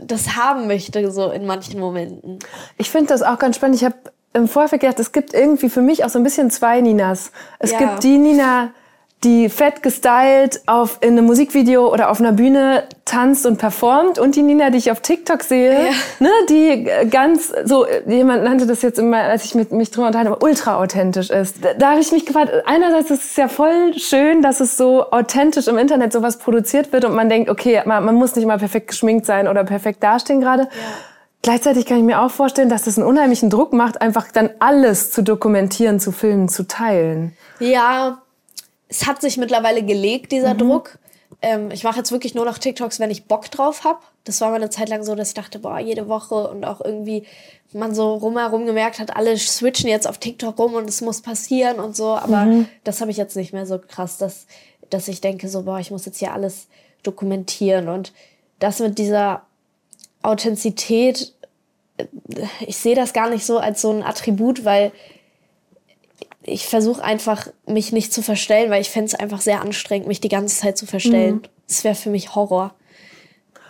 das 0.00 0.36
haben 0.36 0.68
möchte 0.68 1.10
so 1.10 1.30
in 1.30 1.44
manchen 1.44 1.80
Momenten. 1.80 2.38
Ich 2.76 2.90
finde 2.90 3.08
das 3.08 3.22
auch 3.22 3.38
ganz 3.38 3.56
spannend. 3.56 3.76
Ich 3.76 3.84
habe 3.84 3.96
im 4.32 4.48
Vorfeld 4.48 4.82
gedacht, 4.82 5.00
es 5.00 5.12
gibt 5.12 5.34
irgendwie 5.34 5.68
für 5.68 5.82
mich 5.82 6.04
auch 6.04 6.08
so 6.08 6.18
ein 6.18 6.22
bisschen 6.22 6.50
zwei 6.50 6.80
Ninas. 6.80 7.32
Es 7.58 7.72
ja. 7.72 7.78
gibt 7.78 8.04
die 8.04 8.18
Nina, 8.18 8.70
die 9.24 9.48
fett 9.48 9.82
gestylt 9.82 10.60
auf 10.66 10.98
in 11.00 11.18
einem 11.18 11.26
Musikvideo 11.26 11.92
oder 11.92 12.08
auf 12.10 12.20
einer 12.20 12.30
Bühne 12.30 12.84
tanzt 13.04 13.46
und 13.46 13.56
performt 13.56 14.20
und 14.20 14.36
die 14.36 14.42
Nina, 14.42 14.70
die 14.70 14.78
ich 14.78 14.92
auf 14.92 15.00
TikTok 15.00 15.42
sehe, 15.42 15.86
ja. 15.86 15.90
ne, 16.20 16.30
die 16.48 16.88
ganz 17.10 17.52
so 17.64 17.84
jemand 18.06 18.44
nannte 18.44 18.66
das 18.66 18.82
jetzt 18.82 18.98
immer, 19.00 19.18
als 19.18 19.44
ich 19.44 19.56
mit 19.56 19.72
mich 19.72 19.90
drüber 19.90 20.06
unterhalte, 20.06 20.36
ultra 20.38 20.76
authentisch 20.76 21.30
ist. 21.30 21.64
Da, 21.64 21.74
da 21.74 21.90
habe 21.90 22.00
ich 22.00 22.12
mich 22.12 22.26
gefragt, 22.26 22.52
einerseits 22.66 23.10
ist 23.10 23.24
es 23.24 23.36
ja 23.36 23.48
voll 23.48 23.94
schön, 23.98 24.40
dass 24.40 24.60
es 24.60 24.76
so 24.76 25.10
authentisch 25.10 25.66
im 25.66 25.78
Internet 25.78 26.12
sowas 26.12 26.38
produziert 26.38 26.92
wird 26.92 27.04
und 27.04 27.14
man 27.14 27.28
denkt, 27.28 27.50
okay, 27.50 27.82
man, 27.86 28.04
man 28.04 28.14
muss 28.14 28.36
nicht 28.36 28.46
mal 28.46 28.58
perfekt 28.58 28.88
geschminkt 28.88 29.26
sein 29.26 29.48
oder 29.48 29.64
perfekt 29.64 30.00
dastehen 30.00 30.40
gerade. 30.40 30.64
Ja. 30.64 30.68
Gleichzeitig 31.48 31.86
kann 31.86 31.96
ich 31.96 32.04
mir 32.04 32.20
auch 32.20 32.30
vorstellen, 32.30 32.68
dass 32.68 32.82
das 32.82 32.98
einen 32.98 33.06
unheimlichen 33.06 33.48
Druck 33.48 33.72
macht, 33.72 34.02
einfach 34.02 34.30
dann 34.30 34.50
alles 34.58 35.10
zu 35.10 35.22
dokumentieren, 35.22 35.98
zu 35.98 36.12
filmen, 36.12 36.50
zu 36.50 36.68
teilen. 36.68 37.34
Ja, 37.58 38.20
es 38.88 39.06
hat 39.06 39.22
sich 39.22 39.38
mittlerweile 39.38 39.82
gelegt, 39.82 40.30
dieser 40.32 40.52
mhm. 40.52 40.58
Druck. 40.58 40.98
Ähm, 41.40 41.70
ich 41.70 41.84
mache 41.84 41.96
jetzt 41.96 42.12
wirklich 42.12 42.34
nur 42.34 42.44
noch 42.44 42.58
TikToks, 42.58 43.00
wenn 43.00 43.10
ich 43.10 43.24
Bock 43.24 43.50
drauf 43.50 43.84
habe. 43.84 44.00
Das 44.24 44.42
war 44.42 44.50
mal 44.50 44.56
eine 44.56 44.68
Zeit 44.68 44.90
lang 44.90 45.04
so, 45.04 45.14
dass 45.14 45.28
ich 45.28 45.34
dachte, 45.34 45.58
boah, 45.58 45.78
jede 45.78 46.06
Woche 46.06 46.34
und 46.50 46.66
auch 46.66 46.82
irgendwie 46.82 47.24
man 47.72 47.94
so 47.94 48.12
rumherum 48.12 48.66
gemerkt 48.66 48.98
hat, 48.98 49.16
alle 49.16 49.34
switchen 49.38 49.88
jetzt 49.88 50.06
auf 50.06 50.18
TikTok 50.18 50.58
rum 50.58 50.74
und 50.74 50.86
es 50.86 51.00
muss 51.00 51.22
passieren 51.22 51.80
und 51.80 51.96
so. 51.96 52.08
Aber 52.08 52.44
mhm. 52.44 52.68
das 52.84 53.00
habe 53.00 53.10
ich 53.10 53.16
jetzt 53.16 53.36
nicht 53.36 53.54
mehr 53.54 53.64
so 53.64 53.78
krass, 53.78 54.18
dass, 54.18 54.46
dass 54.90 55.08
ich 55.08 55.22
denke 55.22 55.48
so, 55.48 55.62
boah, 55.62 55.78
ich 55.78 55.90
muss 55.90 56.04
jetzt 56.04 56.18
hier 56.18 56.34
alles 56.34 56.66
dokumentieren. 57.04 57.88
Und 57.88 58.12
das 58.58 58.80
mit 58.80 58.98
dieser 58.98 59.46
Authentizität, 60.20 61.32
ich 62.60 62.76
sehe 62.76 62.94
das 62.94 63.12
gar 63.12 63.28
nicht 63.28 63.44
so 63.44 63.58
als 63.58 63.80
so 63.80 63.90
ein 63.90 64.02
Attribut, 64.02 64.64
weil 64.64 64.92
ich 66.42 66.66
versuche 66.66 67.02
einfach, 67.02 67.48
mich 67.66 67.92
nicht 67.92 68.12
zu 68.12 68.22
verstellen, 68.22 68.70
weil 68.70 68.80
ich 68.80 68.90
fände 68.90 69.06
es 69.06 69.14
einfach 69.14 69.40
sehr 69.40 69.60
anstrengend, 69.60 70.08
mich 70.08 70.20
die 70.20 70.28
ganze 70.28 70.56
Zeit 70.56 70.78
zu 70.78 70.86
verstellen. 70.86 71.36
Mhm. 71.36 71.42
Das 71.66 71.84
wäre 71.84 71.94
für 71.94 72.10
mich 72.10 72.34
Horror. 72.34 72.74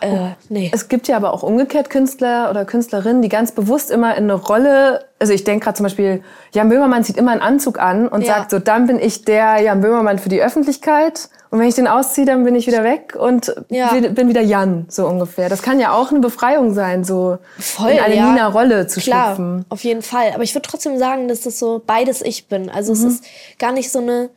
Äh, 0.01 0.29
nee. 0.47 0.71
Es 0.73 0.87
gibt 0.87 1.09
ja 1.09 1.17
aber 1.17 1.33
auch 1.33 1.43
umgekehrt 1.43 1.89
Künstler 1.89 2.49
oder 2.49 2.63
Künstlerinnen, 2.63 3.21
die 3.21 3.27
ganz 3.27 3.51
bewusst 3.51 3.91
immer 3.91 4.15
in 4.15 4.25
eine 4.25 4.35
Rolle, 4.35 5.05
also 5.19 5.33
ich 5.33 5.43
denke 5.43 5.65
gerade 5.65 5.75
zum 5.75 5.83
Beispiel, 5.83 6.23
Jan 6.53 6.69
Böhmermann 6.69 7.03
zieht 7.03 7.17
immer 7.17 7.31
einen 7.31 7.41
Anzug 7.41 7.79
an 7.79 8.07
und 8.07 8.21
ja. 8.21 8.35
sagt 8.35 8.51
so, 8.51 8.59
dann 8.59 8.87
bin 8.87 8.97
ich 8.97 9.25
der 9.25 9.59
Jan 9.61 9.81
Böhmermann 9.81 10.19
für 10.19 10.29
die 10.29 10.41
Öffentlichkeit 10.41 11.29
und 11.51 11.59
wenn 11.59 11.67
ich 11.67 11.75
den 11.75 11.87
ausziehe, 11.87 12.25
dann 12.25 12.43
bin 12.43 12.55
ich 12.55 12.67
wieder 12.67 12.83
weg 12.83 13.15
und 13.19 13.55
ja. 13.69 13.91
bin 13.93 14.29
wieder 14.29 14.41
Jan, 14.41 14.85
so 14.87 15.07
ungefähr. 15.07 15.49
Das 15.49 15.63
kann 15.63 15.79
ja 15.79 15.93
auch 15.93 16.11
eine 16.11 16.19
Befreiung 16.19 16.73
sein, 16.75 17.03
so 17.03 17.39
Voll, 17.57 17.91
in 17.91 17.99
eine 17.99 18.15
ja. 18.15 18.31
Nina-Rolle 18.31 18.85
zu 18.85 18.99
Klar, 18.99 19.35
schlüpfen. 19.35 19.65
auf 19.69 19.83
jeden 19.83 20.03
Fall. 20.03 20.31
Aber 20.33 20.43
ich 20.43 20.53
würde 20.53 20.67
trotzdem 20.69 20.99
sagen, 20.99 21.27
dass 21.27 21.41
das 21.41 21.57
so 21.57 21.81
beides 21.85 22.21
ich 22.21 22.47
bin. 22.47 22.69
Also 22.69 22.93
mhm. 22.93 22.99
es 22.99 23.13
ist 23.13 23.25
gar 23.57 23.71
nicht 23.71 23.91
so 23.91 23.99
eine 23.99 24.29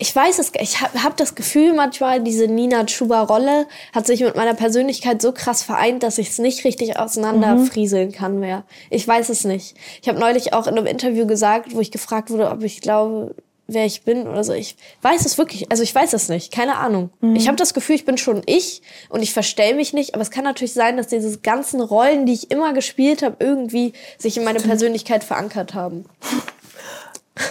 ich 0.00 0.14
weiß 0.14 0.38
es, 0.38 0.52
ich 0.60 0.80
habe 0.80 1.02
hab 1.02 1.16
das 1.16 1.34
Gefühl 1.34 1.72
manchmal, 1.74 2.22
diese 2.22 2.46
Nina 2.46 2.86
Chuba-Rolle 2.86 3.66
hat 3.92 4.06
sich 4.06 4.20
mit 4.20 4.36
meiner 4.36 4.54
Persönlichkeit 4.54 5.20
so 5.20 5.32
krass 5.32 5.64
vereint, 5.64 6.04
dass 6.04 6.18
ich 6.18 6.28
es 6.28 6.38
nicht 6.38 6.64
richtig 6.64 6.96
auseinanderfrieseln 6.96 8.12
kann 8.12 8.38
mehr. 8.38 8.62
Ich 8.90 9.06
weiß 9.06 9.28
es 9.28 9.44
nicht. 9.44 9.76
Ich 10.00 10.08
habe 10.08 10.20
neulich 10.20 10.52
auch 10.52 10.68
in 10.68 10.78
einem 10.78 10.86
Interview 10.86 11.26
gesagt, 11.26 11.74
wo 11.74 11.80
ich 11.80 11.90
gefragt 11.90 12.30
wurde, 12.30 12.48
ob 12.50 12.62
ich 12.62 12.80
glaube, 12.80 13.34
wer 13.68 13.84
ich 13.84 14.02
bin 14.02 14.26
oder 14.26 14.42
so. 14.42 14.54
Ich 14.54 14.76
weiß 15.02 15.24
es 15.26 15.38
wirklich, 15.38 15.70
also 15.70 15.82
ich 15.82 15.94
weiß 15.94 16.14
es 16.14 16.28
nicht, 16.28 16.52
keine 16.52 16.76
Ahnung. 16.76 17.10
Mhm. 17.20 17.36
Ich 17.36 17.46
habe 17.46 17.56
das 17.56 17.74
Gefühl, 17.74 17.94
ich 17.94 18.06
bin 18.06 18.18
schon 18.18 18.42
ich 18.46 18.82
und 19.10 19.22
ich 19.22 19.32
verstell 19.32 19.74
mich 19.74 19.92
nicht, 19.92 20.14
aber 20.14 20.22
es 20.22 20.30
kann 20.30 20.44
natürlich 20.44 20.72
sein, 20.72 20.96
dass 20.96 21.06
diese 21.06 21.38
ganzen 21.38 21.80
Rollen, 21.80 22.26
die 22.26 22.32
ich 22.32 22.50
immer 22.50 22.72
gespielt 22.72 23.22
habe, 23.22 23.36
irgendwie 23.40 23.92
sich 24.16 24.36
in 24.38 24.44
meine 24.44 24.60
Persönlichkeit 24.60 25.22
verankert 25.22 25.74
haben. 25.74 26.06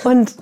Und 0.03 0.35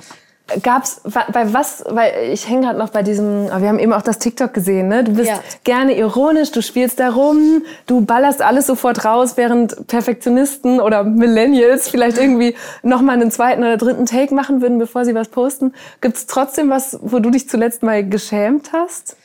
Gab's 0.61 1.01
bei 1.03 1.53
was, 1.53 1.83
weil 1.87 2.29
ich 2.31 2.47
hänge 2.47 2.67
gerade 2.67 2.79
noch 2.79 2.89
bei 2.89 3.03
diesem, 3.03 3.45
wir 3.45 3.67
haben 3.67 3.79
eben 3.79 3.93
auch 3.93 4.01
das 4.01 4.19
TikTok 4.19 4.53
gesehen, 4.53 4.87
ne? 4.87 5.03
Du 5.03 5.13
bist 5.13 5.29
ja. 5.29 5.39
gerne 5.63 5.97
ironisch, 5.97 6.51
du 6.51 6.61
spielst 6.61 6.99
da 6.99 7.09
rum, 7.09 7.63
du 7.87 8.01
ballerst 8.01 8.41
alles 8.41 8.67
sofort 8.67 9.05
raus, 9.05 9.37
während 9.37 9.87
Perfektionisten 9.87 10.79
oder 10.79 11.03
Millennials 11.03 11.89
vielleicht 11.89 12.17
irgendwie 12.17 12.55
nochmal 12.83 13.15
einen 13.15 13.31
zweiten 13.31 13.61
oder 13.61 13.77
dritten 13.77 14.05
Take 14.05 14.33
machen 14.33 14.61
würden, 14.61 14.79
bevor 14.79 15.05
sie 15.05 15.15
was 15.15 15.29
posten. 15.29 15.73
Gibt's 16.01 16.25
trotzdem 16.25 16.69
was, 16.69 16.97
wo 17.01 17.19
du 17.19 17.29
dich 17.29 17.49
zuletzt 17.49 17.83
mal 17.83 18.07
geschämt 18.07 18.71
hast? 18.73 19.17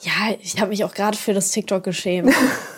Ja, 0.00 0.34
ich 0.40 0.58
habe 0.60 0.70
mich 0.70 0.84
auch 0.84 0.94
gerade 0.94 1.16
für 1.16 1.34
das 1.34 1.50
TikTok 1.50 1.84
geschämt. 1.84 2.32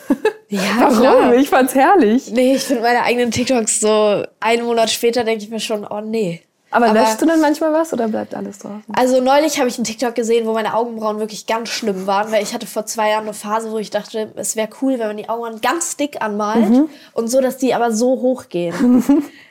ja, 0.48 0.60
Warum? 0.78 0.98
Klar. 0.98 1.34
Ich 1.34 1.48
fand's 1.48 1.74
herrlich. 1.74 2.30
Nee, 2.32 2.56
ich 2.56 2.62
finde 2.62 2.82
meine 2.82 3.02
eigenen 3.04 3.30
TikToks 3.30 3.80
so 3.80 4.24
einen 4.40 4.64
Monat 4.64 4.90
später 4.90 5.22
denke 5.22 5.44
ich 5.44 5.50
mir 5.50 5.60
schon, 5.60 5.86
oh 5.86 6.00
nee. 6.00 6.42
Aber, 6.72 6.86
Aber 6.86 7.00
löschst 7.00 7.20
du 7.20 7.26
dann 7.26 7.40
manchmal 7.40 7.72
was 7.74 7.92
oder 7.92 8.08
bleibt 8.08 8.34
alles 8.34 8.58
drauf? 8.58 8.80
Also 8.94 9.20
neulich 9.20 9.58
habe 9.58 9.68
ich 9.68 9.76
einen 9.76 9.84
TikTok 9.84 10.14
gesehen, 10.14 10.46
wo 10.46 10.54
meine 10.54 10.74
Augenbrauen 10.74 11.18
wirklich 11.18 11.46
ganz 11.46 11.68
schlimm 11.68 12.06
waren, 12.06 12.32
weil 12.32 12.42
ich 12.42 12.54
hatte 12.54 12.66
vor 12.66 12.86
zwei 12.86 13.10
Jahren 13.10 13.24
eine 13.24 13.34
Phase, 13.34 13.70
wo 13.70 13.78
ich 13.78 13.90
dachte, 13.90 14.32
es 14.36 14.56
wäre 14.56 14.70
cool, 14.80 14.98
wenn 14.98 15.06
man 15.06 15.16
die 15.18 15.28
Augenbrauen 15.28 15.60
ganz 15.60 15.98
dick 15.98 16.22
anmalt 16.22 16.70
mhm. 16.70 16.88
und 17.12 17.28
so, 17.28 17.42
dass 17.42 17.58
die 17.58 17.74
aber 17.74 17.92
so 17.92 18.22
hoch 18.22 18.48
gehen. 18.48 19.04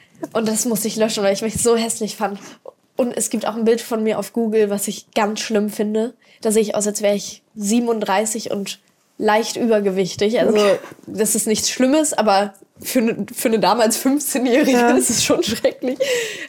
und 0.34 0.48
das 0.48 0.66
musste 0.66 0.88
ich 0.88 0.96
löschen, 0.96 1.24
weil 1.24 1.34
ich 1.34 1.44
mich 1.44 1.62
so 1.62 1.76
hässlich 1.76 2.18
fand. 2.18 2.40
Und 2.98 3.16
es 3.16 3.30
gibt 3.30 3.48
auch 3.48 3.56
ein 3.56 3.66
Bild 3.66 3.82
von 3.82 4.02
mir 4.02 4.18
auf 4.18 4.34
Google, 4.34 4.72
was 4.72 4.88
ich 4.88 5.12
ganz 5.12 5.42
schlimm 5.42 5.70
finde. 5.70 6.16
Da 6.42 6.52
sehe 6.52 6.64
ich 6.64 6.74
aus, 6.74 6.88
als 6.88 7.04
wäre 7.04 7.16
ich 7.16 7.44
37 7.56 8.50
und 8.50 8.80
leicht 9.20 9.58
übergewichtig. 9.58 10.40
Also 10.40 10.54
okay. 10.54 10.80
das 11.06 11.36
ist 11.36 11.46
nichts 11.46 11.70
Schlimmes, 11.70 12.14
aber 12.14 12.56
für 12.84 13.00
eine, 13.00 13.26
für 13.34 13.48
eine 13.48 13.60
damals 13.60 14.04
15-Jährige 14.04 14.72
ja. 14.72 14.92
ist 14.92 15.10
es 15.10 15.24
schon 15.24 15.44
schrecklich. 15.44 16.00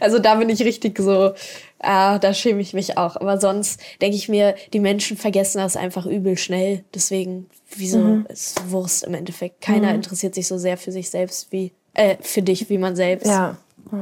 Also 0.00 0.18
da 0.18 0.36
bin 0.36 0.48
ich 0.48 0.62
richtig 0.62 0.98
so, 0.98 1.32
ah, 1.78 2.18
da 2.18 2.34
schäme 2.34 2.60
ich 2.60 2.72
mich 2.72 2.96
auch. 2.96 3.16
Aber 3.16 3.38
sonst 3.38 3.80
denke 4.00 4.16
ich 4.16 4.28
mir, 4.28 4.54
die 4.72 4.80
Menschen 4.80 5.16
vergessen 5.16 5.58
das 5.58 5.76
einfach 5.76 6.06
übel 6.06 6.38
schnell. 6.38 6.84
Deswegen, 6.94 7.48
wieso 7.76 7.98
mhm. 7.98 8.26
ist 8.28 8.70
Wurst 8.70 9.04
im 9.04 9.14
Endeffekt. 9.14 9.60
Keiner 9.60 9.88
mhm. 9.90 9.96
interessiert 9.96 10.34
sich 10.34 10.46
so 10.46 10.58
sehr 10.58 10.76
für 10.76 10.92
sich 10.92 11.10
selbst 11.10 11.52
wie, 11.52 11.72
äh, 11.94 12.16
für 12.20 12.42
dich 12.42 12.68
wie 12.70 12.78
man 12.78 12.96
selbst. 12.96 13.26
Ja. 13.26 13.58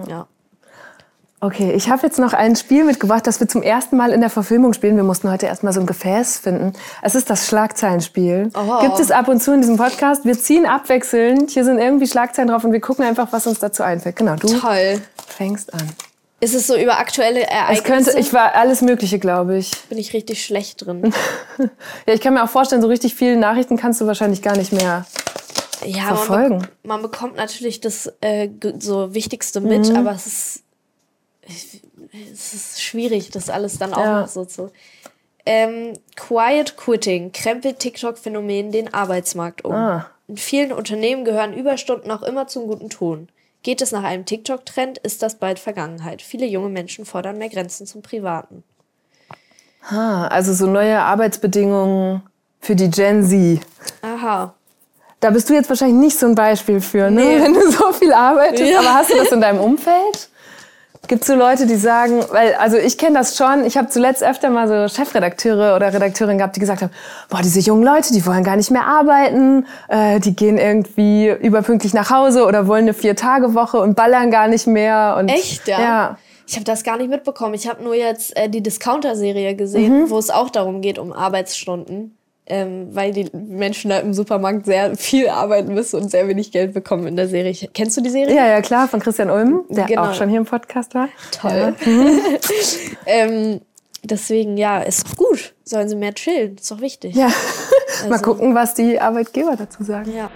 ja. 0.08 0.28
Okay, 1.43 1.72
ich 1.72 1.88
habe 1.88 2.07
jetzt 2.07 2.18
noch 2.18 2.34
ein 2.34 2.55
Spiel 2.55 2.84
mitgebracht, 2.84 3.26
das 3.26 3.41
wir 3.41 3.49
zum 3.49 3.62
ersten 3.62 3.97
Mal 3.97 4.12
in 4.12 4.20
der 4.20 4.28
Verfilmung 4.28 4.74
spielen. 4.74 4.97
Wir 4.97 5.05
mussten 5.05 5.30
heute 5.30 5.47
erstmal 5.47 5.72
so 5.72 5.80
ein 5.80 5.86
Gefäß 5.86 6.38
finden. 6.38 6.74
Es 7.01 7.14
ist 7.14 7.30
das 7.30 7.47
Schlagzeilenspiel. 7.47 8.51
Oh. 8.55 8.82
Gibt 8.82 9.01
es 9.01 9.11
ab 9.11 9.26
und 9.26 9.43
zu 9.43 9.55
in 9.55 9.62
diesem 9.62 9.78
Podcast. 9.78 10.26
Wir 10.26 10.38
ziehen 10.38 10.66
abwechselnd. 10.66 11.51
Hier 11.51 11.64
sind 11.64 11.78
irgendwie 11.78 12.07
Schlagzeilen 12.07 12.51
drauf 12.51 12.62
und 12.64 12.72
wir 12.72 12.80
gucken 12.80 13.07
einfach, 13.07 13.28
was 13.30 13.47
uns 13.47 13.59
dazu 13.59 13.82
einfällt. 13.82 14.16
Genau, 14.16 14.36
du 14.36 14.49
Toll. 14.49 15.01
fängst 15.28 15.72
an. 15.72 15.88
Ist 16.41 16.55
es 16.55 16.66
so 16.66 16.76
über 16.76 16.99
aktuelle 16.99 17.43
Ereignisse? 17.47 17.82
Es 17.82 17.84
könnte, 17.84 18.18
ich 18.18 18.34
war 18.34 18.55
alles 18.55 18.82
Mögliche, 18.82 19.18
glaube 19.18 19.57
ich. 19.57 19.70
Bin 19.88 19.97
ich 19.97 20.12
richtig 20.12 20.45
schlecht 20.45 20.84
drin. 20.84 21.14
ja, 22.07 22.12
ich 22.12 22.20
kann 22.20 22.34
mir 22.34 22.45
auch 22.45 22.51
vorstellen, 22.51 22.82
so 22.82 22.88
richtig 22.88 23.14
viele 23.14 23.36
Nachrichten 23.36 23.78
kannst 23.78 24.03
du 24.03 24.07
wahrscheinlich 24.07 24.43
gar 24.43 24.59
nicht 24.59 24.72
mehr 24.72 25.07
ja, 25.86 26.03
verfolgen. 26.03 26.59
Man, 26.59 26.61
be 26.61 26.88
man 26.88 27.03
bekommt 27.03 27.36
natürlich 27.36 27.80
das 27.80 28.12
äh, 28.20 28.51
so 28.78 29.14
Wichtigste 29.14 29.62
mit, 29.62 29.88
mhm. 29.88 29.97
aber 29.97 30.12
es 30.12 30.26
ist 30.26 30.62
es 32.32 32.55
ist 32.55 32.82
schwierig, 32.82 33.30
das 33.30 33.51
alles 33.51 33.78
dann 33.78 33.92
auch 33.94 34.05
ja. 34.05 34.20
noch 34.20 34.28
so 34.28 34.44
zu. 34.44 34.70
Ähm, 35.46 35.94
Quiet 36.16 36.76
Quitting 36.76 37.32
krempelt 37.32 37.78
TikTok-Phänomen 37.78 38.72
den 38.72 38.92
Arbeitsmarkt 38.92 39.64
um. 39.64 39.72
Ah. 39.72 40.07
In 40.28 40.36
vielen 40.36 40.72
Unternehmen 40.72 41.24
gehören 41.24 41.55
Überstunden 41.55 42.09
noch 42.09 42.22
immer 42.22 42.46
zum 42.46 42.66
guten 42.66 42.90
Ton. 42.90 43.28
Geht 43.62 43.82
es 43.82 43.92
nach 43.92 44.05
einem 44.05 44.24
TikTok-Trend, 44.24 44.98
ist 44.98 45.22
das 45.22 45.36
bald 45.36 45.59
Vergangenheit. 45.59 46.22
Viele 46.22 46.46
junge 46.46 46.68
Menschen 46.68 47.05
fordern 47.05 47.38
mehr 47.38 47.48
Grenzen 47.48 47.86
zum 47.86 48.01
Privaten. 48.01 48.62
Ah, 49.88 50.26
also 50.28 50.53
so 50.53 50.66
neue 50.66 51.01
Arbeitsbedingungen 51.01 52.22
für 52.61 52.76
die 52.76 52.90
Gen 52.90 53.24
Z. 53.24 53.61
Aha. 54.03 54.55
Da 55.20 55.30
bist 55.30 55.51
du 55.51 55.55
jetzt 55.55 55.68
wahrscheinlich 55.68 55.98
nicht 55.98 56.18
so 56.18 56.26
ein 56.26 56.34
Beispiel 56.34 56.80
für, 56.80 57.11
ne? 57.11 57.22
Nee. 57.22 57.42
wenn 57.42 57.55
du 57.55 57.70
so 57.70 57.92
viel 57.92 58.12
arbeitest. 58.12 58.70
Ja. 58.70 58.80
Aber 58.80 58.94
hast 58.94 59.11
du 59.11 59.16
das 59.16 59.32
in 59.32 59.40
deinem 59.40 59.61
Umfeld? 59.61 60.30
Gibt 61.09 61.22
es 61.22 61.28
so 61.28 61.34
Leute, 61.34 61.66
die 61.66 61.76
sagen, 61.76 62.22
weil, 62.30 62.55
also 62.55 62.76
ich 62.76 62.96
kenne 62.96 63.18
das 63.18 63.36
schon, 63.36 63.64
ich 63.64 63.76
habe 63.76 63.88
zuletzt 63.88 64.22
öfter 64.22 64.51
mal 64.51 64.68
so 64.68 64.94
Chefredakteure 64.94 65.74
oder 65.74 65.92
Redakteurinnen 65.92 66.38
gehabt, 66.38 66.55
die 66.55 66.61
gesagt 66.61 66.82
haben, 66.82 66.92
boah, 67.28 67.40
diese 67.42 67.59
jungen 67.59 67.82
Leute, 67.82 68.12
die 68.12 68.24
wollen 68.26 68.44
gar 68.44 68.57
nicht 68.57 68.70
mehr 68.70 68.86
arbeiten, 68.86 69.66
äh, 69.88 70.20
die 70.20 70.36
gehen 70.36 70.59
irgendwie 70.59 71.28
überpünktlich 71.28 71.94
nach 71.94 72.11
Hause 72.11 72.44
oder 72.44 72.66
wollen 72.66 72.84
eine 72.84 72.94
Vier-Tage-Woche 72.94 73.80
und 73.80 73.96
ballern 73.96 74.30
gar 74.30 74.46
nicht 74.46 74.66
mehr. 74.66 75.16
Und, 75.18 75.30
Echt, 75.30 75.66
ja? 75.66 75.80
Ja. 75.80 76.18
Ich 76.46 76.57
habe 76.57 76.64
das 76.64 76.84
gar 76.84 76.96
nicht 76.96 77.11
mitbekommen. 77.11 77.55
Ich 77.55 77.68
habe 77.68 77.82
nur 77.82 77.94
jetzt 77.94 78.36
äh, 78.36 78.48
die 78.48 78.62
Discounter-Serie 78.62 79.55
gesehen, 79.57 80.03
mhm. 80.03 80.11
wo 80.11 80.18
es 80.18 80.30
auch 80.30 80.51
darum 80.51 80.80
geht, 80.80 80.98
um 80.98 81.12
Arbeitsstunden 81.12 82.16
ähm, 82.51 82.88
weil 82.92 83.12
die 83.12 83.30
Menschen 83.32 83.90
da 83.90 83.98
im 83.98 84.12
Supermarkt 84.12 84.66
sehr 84.66 84.96
viel 84.96 85.28
arbeiten 85.28 85.72
müssen 85.72 86.01
und 86.01 86.11
sehr 86.11 86.28
wenig 86.28 86.53
Geld 86.53 86.74
bekommen 86.74 87.07
in 87.07 87.16
der 87.16 87.28
Serie. 87.28 87.55
Kennst 87.72 87.96
du 87.96 88.01
die 88.01 88.11
Serie? 88.11 88.34
Ja, 88.34 88.46
ja, 88.46 88.61
klar, 88.61 88.88
von 88.88 89.01
Christian 89.01 89.30
Ulm, 89.30 89.64
der 89.68 89.86
genau. 89.86 90.03
auch 90.03 90.14
schon 90.14 90.28
hier 90.28 90.38
im 90.38 90.44
Podcast 90.44 90.94
war. 90.94 91.09
Toll. 91.32 91.74
Ja. 91.84 91.92
ähm, 93.07 93.61
deswegen, 94.03 94.57
ja, 94.57 94.80
ist 94.80 95.16
gut. 95.16 95.55
Sollen 95.64 95.88
sie 95.88 95.96
mehr 95.96 96.14
chillen, 96.14 96.57
ist 96.57 96.70
doch 96.70 96.80
wichtig. 96.80 97.14
Ja, 97.14 97.26
also. 97.98 98.09
mal 98.09 98.18
gucken, 98.18 98.55
was 98.55 98.74
die 98.74 99.01
Arbeitgeber 99.01 99.57
dazu 99.57 99.84
sagen. 99.84 100.12
Ja. 100.14 100.30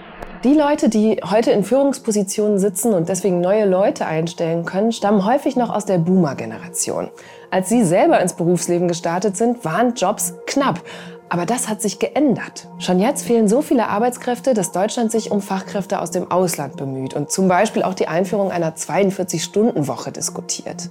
Die 0.45 0.53
Leute, 0.53 0.89
die 0.89 1.19
heute 1.27 1.49
in 1.51 1.63
Führungspositionen 1.63 2.59
sitzen 2.59 2.93
und 2.93 3.09
deswegen 3.09 3.41
neue 3.41 3.65
Leute 3.65 4.05
einstellen 4.05 4.63
können, 4.63 4.91
stammen 4.91 5.25
häufig 5.25 5.55
noch 5.55 5.71
aus 5.71 5.85
der 5.85 5.97
Boomer-Generation. 5.97 7.09
Als 7.49 7.69
sie 7.69 7.83
selber 7.83 8.19
ins 8.21 8.33
Berufsleben 8.33 8.87
gestartet 8.87 9.37
sind, 9.37 9.65
waren 9.65 9.95
Jobs 9.95 10.33
knapp. 10.45 10.81
Aber 11.29 11.45
das 11.45 11.67
hat 11.67 11.81
sich 11.81 11.99
geändert. 11.99 12.67
Schon 12.77 12.99
jetzt 12.99 13.25
fehlen 13.25 13.47
so 13.47 13.61
viele 13.61 13.87
Arbeitskräfte, 13.87 14.53
dass 14.53 14.71
Deutschland 14.71 15.11
sich 15.11 15.31
um 15.31 15.41
Fachkräfte 15.41 15.99
aus 15.99 16.11
dem 16.11 16.29
Ausland 16.29 16.77
bemüht 16.77 17.13
und 17.13 17.31
zum 17.31 17.47
Beispiel 17.47 17.83
auch 17.83 17.95
die 17.95 18.07
Einführung 18.07 18.51
einer 18.51 18.75
42-Stunden-Woche 18.75 20.11
diskutiert. 20.11 20.89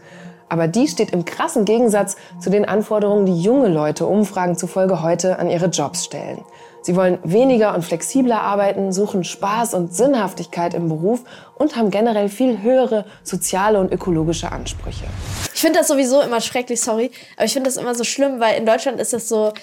Aber 0.48 0.68
die 0.68 0.88
steht 0.88 1.10
im 1.10 1.24
krassen 1.24 1.64
Gegensatz 1.64 2.16
zu 2.40 2.50
den 2.50 2.64
Anforderungen, 2.64 3.26
die 3.26 3.40
junge 3.40 3.68
Leute 3.68 4.06
Umfragen 4.06 4.56
zufolge 4.56 5.02
heute 5.02 5.38
an 5.38 5.48
ihre 5.48 5.66
Jobs 5.66 6.04
stellen. 6.04 6.44
Sie 6.82 6.96
wollen 6.96 7.18
weniger 7.24 7.74
und 7.74 7.82
flexibler 7.82 8.42
arbeiten, 8.42 8.92
suchen 8.92 9.24
Spaß 9.24 9.72
und 9.72 9.94
Sinnhaftigkeit 9.94 10.74
im 10.74 10.90
Beruf 10.90 11.22
und 11.54 11.76
haben 11.76 11.90
generell 11.90 12.28
viel 12.28 12.60
höhere 12.60 13.06
soziale 13.22 13.80
und 13.80 13.90
ökologische 13.90 14.52
Ansprüche. 14.52 15.06
Ich 15.54 15.62
finde 15.62 15.78
das 15.78 15.88
sowieso 15.88 16.20
immer 16.20 16.42
schrecklich, 16.42 16.82
sorry, 16.82 17.10
aber 17.36 17.46
ich 17.46 17.54
finde 17.54 17.70
das 17.70 17.78
immer 17.78 17.94
so 17.94 18.04
schlimm, 18.04 18.38
weil 18.38 18.58
in 18.58 18.66
Deutschland 18.66 19.00
ist 19.00 19.14
das 19.14 19.30
so, 19.30 19.54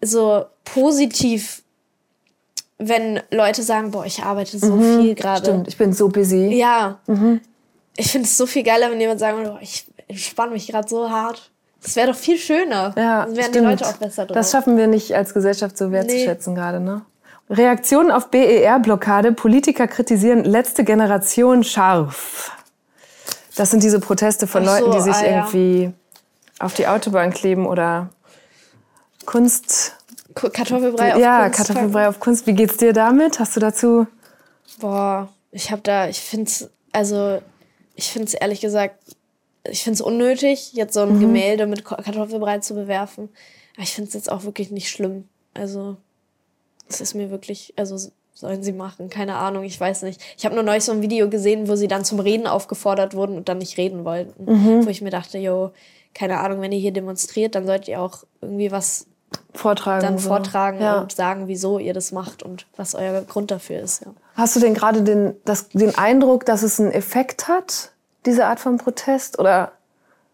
so 0.00 0.44
positiv, 0.64 1.62
wenn 2.78 3.20
Leute 3.30 3.62
sagen, 3.62 3.90
boah, 3.90 4.06
ich 4.06 4.22
arbeite 4.22 4.58
so 4.58 4.74
mhm, 4.74 5.00
viel 5.00 5.14
gerade. 5.14 5.44
Stimmt, 5.44 5.68
ich 5.68 5.76
bin 5.76 5.92
so 5.92 6.08
busy. 6.08 6.54
Ja. 6.54 6.98
Mhm. 7.06 7.40
Ich 7.96 8.10
finde 8.12 8.26
es 8.26 8.36
so 8.36 8.46
viel 8.46 8.62
geiler, 8.62 8.90
wenn 8.90 9.00
jemand 9.00 9.20
sagt, 9.20 9.36
oh, 9.46 9.58
ich 9.60 9.84
entspanne 10.08 10.52
mich 10.52 10.66
gerade 10.66 10.88
so 10.88 11.10
hart. 11.10 11.50
Das 11.82 11.96
wäre 11.96 12.12
doch 12.12 12.18
viel 12.18 12.38
schöner. 12.38 12.92
Ja, 12.96 13.24
Dann 13.24 13.36
wären 13.36 13.44
stimmt. 13.44 13.54
die 13.54 13.58
Leute 13.60 13.86
auch 13.86 13.94
besser 13.94 14.26
drauf. 14.26 14.34
Das 14.34 14.50
schaffen 14.50 14.76
wir 14.76 14.86
nicht 14.86 15.14
als 15.14 15.32
Gesellschaft 15.32 15.76
so 15.78 15.90
wertzuschätzen 15.92 16.52
nee. 16.52 16.58
gerade, 16.58 16.80
ne? 16.80 17.02
Reaktionen 17.48 18.10
auf 18.10 18.28
BER-Blockade. 18.30 19.32
Politiker 19.32 19.88
kritisieren 19.88 20.44
letzte 20.44 20.84
Generation 20.84 21.64
scharf. 21.64 22.52
Das 23.56 23.70
sind 23.70 23.82
diese 23.82 23.98
Proteste 23.98 24.46
von 24.46 24.64
so, 24.64 24.70
Leuten, 24.70 24.92
die 24.92 25.00
sich 25.00 25.16
ah, 25.16 25.26
irgendwie 25.26 25.82
ja. 25.84 25.92
auf 26.60 26.74
die 26.74 26.86
Autobahn 26.86 27.32
kleben 27.32 27.66
oder 27.66 28.10
Kunst. 29.26 29.96
Kartoffelbrei 30.34 31.14
auf 31.14 31.20
ja, 31.20 31.44
Kunst. 31.44 31.58
Ja, 31.58 31.64
Kartoffelbrei 31.64 32.08
auf 32.08 32.20
Kunst. 32.20 32.46
Wie 32.46 32.54
geht's 32.54 32.76
dir 32.76 32.92
damit? 32.92 33.38
Hast 33.38 33.56
du 33.56 33.60
dazu? 33.60 34.06
Boah, 34.78 35.28
ich 35.50 35.70
habe 35.70 35.82
da, 35.82 36.08
ich 36.08 36.20
find's, 36.20 36.70
also 36.92 37.40
ich 37.96 38.10
find's 38.10 38.34
ehrlich 38.34 38.60
gesagt, 38.60 38.96
ich 39.64 39.84
find's 39.84 40.00
unnötig, 40.00 40.72
jetzt 40.72 40.94
so 40.94 41.00
ein 41.00 41.16
mhm. 41.16 41.20
Gemälde 41.20 41.66
mit 41.66 41.84
Kartoffelbrei 41.84 42.58
zu 42.58 42.74
bewerfen. 42.74 43.28
Aber 43.74 43.82
ich 43.82 43.92
find's 43.92 44.14
jetzt 44.14 44.30
auch 44.30 44.44
wirklich 44.44 44.70
nicht 44.70 44.88
schlimm. 44.88 45.28
Also 45.54 45.96
es 46.88 47.00
ist 47.00 47.14
mir 47.14 47.30
wirklich, 47.30 47.74
also 47.76 47.96
sollen 48.34 48.62
sie 48.62 48.72
machen, 48.72 49.10
keine 49.10 49.36
Ahnung, 49.36 49.64
ich 49.64 49.78
weiß 49.78 50.02
nicht. 50.02 50.20
Ich 50.38 50.44
habe 50.44 50.54
nur 50.54 50.64
neulich 50.64 50.84
so 50.84 50.92
ein 50.92 51.02
Video 51.02 51.28
gesehen, 51.28 51.68
wo 51.68 51.76
sie 51.76 51.88
dann 51.88 52.04
zum 52.04 52.20
Reden 52.20 52.46
aufgefordert 52.46 53.14
wurden 53.14 53.36
und 53.36 53.48
dann 53.48 53.58
nicht 53.58 53.76
reden 53.76 54.04
wollten. 54.04 54.44
Mhm. 54.44 54.86
Wo 54.86 54.90
ich 54.90 55.02
mir 55.02 55.10
dachte, 55.10 55.38
jo, 55.38 55.72
keine 56.14 56.40
Ahnung, 56.40 56.60
wenn 56.60 56.72
ihr 56.72 56.78
hier 56.78 56.92
demonstriert, 56.92 57.54
dann 57.54 57.66
solltet 57.66 57.88
ihr 57.88 58.00
auch 58.00 58.24
irgendwie 58.40 58.72
was 58.72 59.06
vortragen, 59.54 60.02
dann 60.02 60.18
vortragen 60.18 60.80
ja. 60.80 61.00
und 61.00 61.12
sagen, 61.12 61.48
wieso 61.48 61.78
ihr 61.78 61.94
das 61.94 62.12
macht 62.12 62.42
und 62.42 62.66
was 62.76 62.94
euer 62.94 63.22
Grund 63.22 63.50
dafür 63.50 63.80
ist. 63.80 64.02
Ja. 64.04 64.12
Hast 64.34 64.56
du 64.56 64.60
denn 64.60 64.74
gerade 64.74 65.02
den, 65.02 65.34
den 65.72 65.94
Eindruck, 65.96 66.46
dass 66.46 66.62
es 66.62 66.80
einen 66.80 66.92
Effekt 66.92 67.48
hat, 67.48 67.92
diese 68.26 68.46
Art 68.46 68.60
von 68.60 68.78
Protest? 68.78 69.38
Oder? 69.38 69.72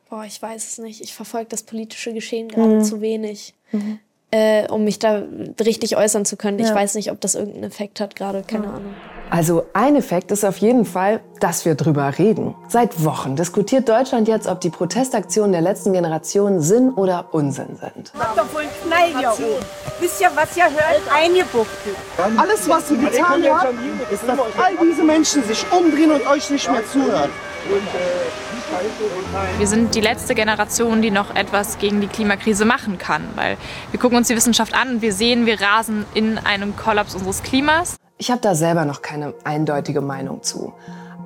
Boah, 0.09 0.25
ich 0.25 0.41
weiß 0.41 0.67
es 0.67 0.79
nicht. 0.79 1.01
Ich 1.01 1.15
verfolge 1.15 1.49
das 1.49 1.63
politische 1.63 2.13
Geschehen 2.13 2.49
gerade 2.49 2.77
mhm. 2.77 2.85
zu 2.85 3.01
wenig, 3.01 3.55
mhm. 3.73 3.99
äh, 4.31 4.69
um 4.69 4.85
mich 4.85 4.99
da 4.99 5.23
richtig 5.61 5.97
äußern 5.97 6.25
zu 6.25 6.37
können. 6.37 6.59
Ja. 6.59 6.67
Ich 6.67 6.75
weiß 6.75 6.95
nicht, 6.95 7.11
ob 7.11 7.21
das 7.21 7.35
irgendeinen 7.35 7.65
Effekt 7.65 8.01
hat 8.01 8.17
gerade, 8.17 8.43
keine. 8.43 8.69
Ahnung. 8.69 8.95
Also 9.31 9.67
ein 9.73 9.97
Effekt 9.97 10.31
ist 10.31 10.45
auf 10.45 10.57
jeden 10.59 10.85
Fall, 10.85 11.21
dass 11.41 11.65
wir 11.65 11.75
drüber 11.75 12.19
reden. 12.19 12.55
Seit 12.69 13.05
Wochen 13.05 13.37
diskutiert 13.37 13.89
Deutschland 13.89 14.29
jetzt, 14.29 14.47
ob 14.47 14.61
die 14.61 14.71
Protestaktionen 14.71 15.53
der 15.53 15.61
letzten 15.61 15.93
Generation 15.93 16.61
Sinn 16.61 16.91
oder 16.91 17.27
Unsinn 17.33 17.77
sind. 17.81 18.13
Habt 18.19 18.39
doch 18.39 18.55
wohl 18.55 18.63
einen 18.63 18.71
Knall 18.87 19.19
hier 19.19 19.33
oben. 19.33 19.65
Wisst 20.01 20.21
ihr, 20.21 20.31
was 20.35 20.57
ihr 20.57 20.65
hört? 20.65 21.03
Eingebuchtet. 21.13 21.97
Alles, 22.37 22.69
was 22.69 22.91
ihr 22.91 22.99
getan 22.99 23.45
habt, 23.51 23.75
ist, 24.11 24.23
dass 24.27 24.39
all 24.39 24.73
diese 24.83 25.03
Menschen 25.03 25.43
sich 25.45 25.67
umdrehen 25.71 26.13
und 26.13 26.27
euch 26.29 26.49
nicht 26.51 26.71
mehr 26.71 26.87
zuhören. 26.87 27.31
Wir 29.59 29.67
sind 29.67 29.95
die 29.95 30.01
letzte 30.01 30.35
Generation, 30.35 31.03
die 31.03 31.11
noch 31.11 31.35
etwas 31.35 31.79
gegen 31.79 32.01
die 32.01 32.07
Klimakrise 32.07 32.65
machen 32.65 32.99
kann, 32.99 33.25
weil 33.35 33.57
wir 33.91 33.99
gucken 34.01 34.19
uns 34.19 34.29
die 34.29 34.37
Wissenschaft 34.37 34.75
an 34.75 34.95
und 34.95 35.03
wir 35.03 35.13
sehen, 35.13 35.47
wir 35.47 35.61
rasen 35.61 36.05
in 36.15 36.39
einem 36.39 36.77
Kollaps 36.77 37.15
unseres 37.15 37.43
Klimas. 37.43 37.97
Ich 38.19 38.31
habe 38.31 38.41
da 38.41 38.55
selber 38.55 38.87
noch 38.87 39.03
keine 39.03 39.35
eindeutige 39.45 40.01
Meinung 40.01 40.43
zu. 40.43 40.73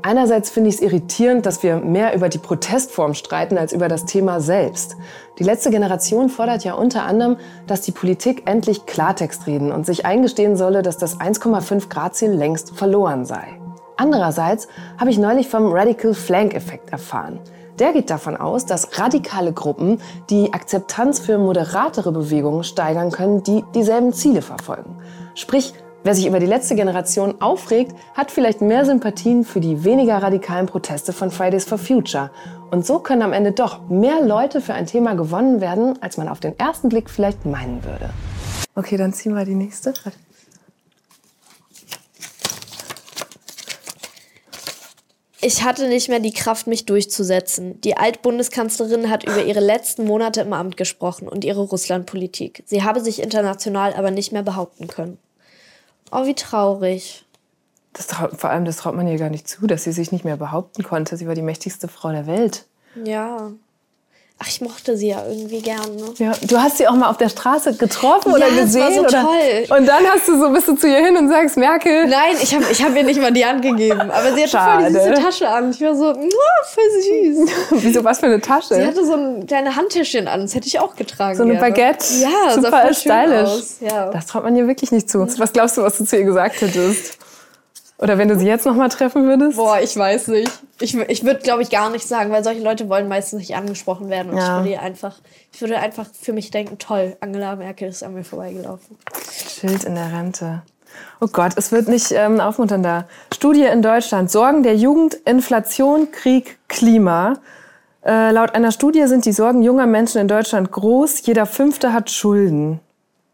Einerseits 0.02 0.50
finde 0.50 0.70
ich 0.70 0.76
es 0.76 0.80
irritierend, 0.80 1.46
dass 1.46 1.62
wir 1.62 1.76
mehr 1.76 2.16
über 2.16 2.28
die 2.28 2.38
Protestform 2.38 3.14
streiten 3.14 3.58
als 3.58 3.72
über 3.72 3.86
das 3.86 4.06
Thema 4.06 4.40
selbst. 4.40 4.96
Die 5.38 5.44
letzte 5.44 5.70
Generation 5.70 6.28
fordert 6.30 6.64
ja 6.64 6.74
unter 6.74 7.04
anderem, 7.04 7.36
dass 7.68 7.82
die 7.82 7.92
Politik 7.92 8.42
endlich 8.46 8.86
Klartext 8.86 9.46
reden 9.46 9.70
und 9.70 9.86
sich 9.86 10.04
eingestehen 10.04 10.56
solle, 10.56 10.82
dass 10.82 10.96
das 10.96 11.20
1,5 11.20 11.88
Grad 11.88 12.16
Ziel 12.16 12.30
längst 12.30 12.76
verloren 12.76 13.24
sei. 13.24 13.60
Andererseits 13.96 14.66
habe 14.98 15.10
ich 15.10 15.18
neulich 15.18 15.48
vom 15.48 15.70
Radical 15.70 16.14
Flank 16.14 16.54
Effekt 16.54 16.90
erfahren. 16.90 17.38
Der 17.78 17.92
geht 17.92 18.10
davon 18.10 18.36
aus, 18.36 18.66
dass 18.66 18.98
radikale 18.98 19.52
Gruppen 19.52 20.00
die 20.28 20.52
Akzeptanz 20.52 21.20
für 21.20 21.38
moderatere 21.38 22.10
Bewegungen 22.10 22.64
steigern 22.64 23.12
können, 23.12 23.44
die 23.44 23.64
dieselben 23.74 24.12
Ziele 24.12 24.42
verfolgen. 24.42 24.96
Sprich, 25.34 25.72
wer 26.02 26.14
sich 26.14 26.26
über 26.26 26.40
die 26.40 26.46
letzte 26.46 26.74
Generation 26.74 27.40
aufregt, 27.40 27.94
hat 28.14 28.30
vielleicht 28.30 28.60
mehr 28.60 28.84
Sympathien 28.84 29.44
für 29.44 29.60
die 29.60 29.84
weniger 29.84 30.22
radikalen 30.22 30.66
Proteste 30.66 31.12
von 31.12 31.30
Fridays 31.30 31.64
for 31.64 31.78
Future. 31.78 32.30
Und 32.70 32.86
so 32.86 33.00
können 33.00 33.22
am 33.22 33.32
Ende 33.32 33.52
doch 33.52 33.88
mehr 33.88 34.22
Leute 34.22 34.60
für 34.60 34.74
ein 34.74 34.86
Thema 34.86 35.14
gewonnen 35.14 35.60
werden, 35.60 36.00
als 36.00 36.16
man 36.16 36.28
auf 36.28 36.40
den 36.40 36.58
ersten 36.58 36.88
Blick 36.88 37.10
vielleicht 37.10 37.44
meinen 37.44 37.84
würde. 37.84 38.10
Okay, 38.74 38.96
dann 38.96 39.12
ziehen 39.12 39.34
wir 39.34 39.44
die 39.44 39.54
nächste. 39.54 39.92
Ich 45.42 45.64
hatte 45.64 45.88
nicht 45.88 46.10
mehr 46.10 46.20
die 46.20 46.34
Kraft, 46.34 46.66
mich 46.66 46.84
durchzusetzen. 46.84 47.80
Die 47.80 47.96
Altbundeskanzlerin 47.96 49.08
hat 49.08 49.24
über 49.24 49.42
ihre 49.42 49.60
letzten 49.60 50.04
Monate 50.04 50.42
im 50.42 50.52
Amt 50.52 50.76
gesprochen 50.76 51.28
und 51.28 51.46
ihre 51.46 51.62
Russlandpolitik. 51.62 52.62
Sie 52.66 52.82
habe 52.82 53.00
sich 53.00 53.22
international 53.22 53.94
aber 53.94 54.10
nicht 54.10 54.32
mehr 54.32 54.42
behaupten 54.42 54.86
können. 54.86 55.18
Oh, 56.10 56.26
wie 56.26 56.34
traurig. 56.34 57.24
Das 57.92 58.06
traut, 58.06 58.38
vor 58.38 58.50
allem, 58.50 58.64
das 58.64 58.76
traut 58.76 58.94
man 58.94 59.08
ihr 59.08 59.18
gar 59.18 59.30
nicht 59.30 59.48
zu, 59.48 59.66
dass 59.66 59.84
sie 59.84 59.92
sich 59.92 60.12
nicht 60.12 60.24
mehr 60.24 60.36
behaupten 60.36 60.82
konnte. 60.82 61.16
Sie 61.16 61.26
war 61.26 61.34
die 61.34 61.42
mächtigste 61.42 61.88
Frau 61.88 62.10
der 62.10 62.26
Welt. 62.26 62.66
Ja. 63.04 63.52
Ach, 64.42 64.48
ich 64.48 64.62
mochte 64.62 64.96
sie 64.96 65.08
ja 65.08 65.22
irgendwie 65.28 65.60
gern. 65.60 65.96
Ne? 65.96 66.14
Ja, 66.16 66.32
du 66.40 66.58
hast 66.58 66.78
sie 66.78 66.88
auch 66.88 66.94
mal 66.94 67.10
auf 67.10 67.18
der 67.18 67.28
Straße 67.28 67.74
getroffen 67.74 68.30
ja, 68.30 68.36
oder 68.36 68.48
gesehen? 68.48 68.80
Das 68.80 68.80
war 68.80 68.92
so 68.92 69.00
oder? 69.00 69.22
toll. 69.22 69.78
Und 69.78 69.86
dann 69.86 70.06
hast 70.06 70.28
du 70.28 70.40
so 70.40 70.50
bist 70.50 70.66
du 70.66 70.76
zu 70.76 70.88
ihr 70.88 71.04
hin 71.04 71.14
und 71.14 71.28
sagst, 71.28 71.58
Merkel. 71.58 72.06
Nein, 72.06 72.36
ich 72.42 72.54
habe 72.54 72.64
ich 72.72 72.82
hab 72.82 72.96
ihr 72.96 73.04
nicht 73.04 73.20
mal 73.20 73.32
die 73.32 73.44
Hand 73.44 73.60
gegeben. 73.60 74.00
Aber 74.00 74.32
sie 74.34 74.40
hatte 74.40 74.48
Schade. 74.48 74.84
voll 74.84 75.10
diese 75.10 75.22
Tasche 75.22 75.46
an. 75.46 75.70
Ich 75.72 75.80
war 75.82 75.94
so, 75.94 76.14
voll 76.14 76.84
süß. 77.02 77.50
Wieso, 77.82 78.02
was 78.02 78.20
für 78.20 78.26
eine 78.26 78.40
Tasche? 78.40 78.76
Sie 78.76 78.86
hatte 78.86 79.04
so 79.04 79.12
ein 79.12 79.46
kleine 79.46 79.76
Handtäschchen 79.76 80.26
an. 80.26 80.40
Das 80.40 80.54
hätte 80.54 80.68
ich 80.68 80.80
auch 80.80 80.96
getragen. 80.96 81.36
So 81.36 81.42
eine 81.42 81.58
gerne. 81.58 81.68
Baguette. 81.68 82.06
Ja, 82.14 82.54
super 82.54 82.94
stylisch. 82.94 83.64
Ja. 83.80 84.10
Das 84.10 84.24
traut 84.24 84.44
man 84.44 84.56
ihr 84.56 84.66
wirklich 84.66 84.90
nicht 84.90 85.10
zu. 85.10 85.20
Was 85.38 85.52
glaubst 85.52 85.76
du, 85.76 85.82
was 85.82 85.98
du 85.98 86.04
zu 86.06 86.16
ihr 86.16 86.24
gesagt 86.24 86.62
hättest? 86.62 87.18
Oder 88.00 88.16
wenn 88.16 88.28
du 88.28 88.38
sie 88.38 88.46
jetzt 88.46 88.64
noch 88.64 88.74
mal 88.74 88.88
treffen 88.88 89.26
würdest? 89.26 89.58
Boah, 89.58 89.78
ich 89.78 89.94
weiß 89.94 90.28
nicht. 90.28 90.50
Ich, 90.80 90.96
ich 90.96 91.22
würde, 91.22 91.40
glaube 91.40 91.62
ich, 91.62 91.68
gar 91.68 91.90
nicht 91.90 92.08
sagen, 92.08 92.30
weil 92.30 92.42
solche 92.42 92.62
Leute 92.62 92.88
wollen 92.88 93.08
meistens 93.08 93.40
nicht 93.40 93.54
angesprochen 93.54 94.08
werden. 94.08 94.30
Und 94.30 94.38
ja. 94.38 94.60
ich 94.60 94.64
würde 94.64 94.80
einfach, 94.80 95.16
ich 95.52 95.60
würde 95.60 95.78
einfach 95.78 96.06
für 96.18 96.32
mich 96.32 96.50
denken, 96.50 96.78
toll, 96.78 97.16
Angela 97.20 97.56
Merkel 97.56 97.90
ist 97.90 98.02
an 98.02 98.14
mir 98.14 98.24
vorbeigelaufen. 98.24 98.96
Schild 99.48 99.84
in 99.84 99.96
der 99.96 100.12
Rente. 100.12 100.62
Oh 101.20 101.26
Gott, 101.30 101.52
es 101.56 101.72
wird 101.72 101.88
nicht 101.88 102.10
ähm, 102.12 102.40
aufmunternder. 102.40 103.06
Studie 103.34 103.64
in 103.64 103.82
Deutschland. 103.82 104.30
Sorgen 104.30 104.62
der 104.62 104.76
Jugend, 104.76 105.14
Inflation, 105.26 106.10
Krieg, 106.10 106.58
Klima. 106.68 107.34
Äh, 108.02 108.30
laut 108.30 108.54
einer 108.54 108.72
Studie 108.72 109.06
sind 109.08 109.26
die 109.26 109.32
Sorgen 109.32 109.62
junger 109.62 109.86
Menschen 109.86 110.22
in 110.22 110.28
Deutschland 110.28 110.72
groß. 110.72 111.26
Jeder 111.26 111.44
Fünfte 111.44 111.92
hat 111.92 112.10
Schulden. 112.10 112.80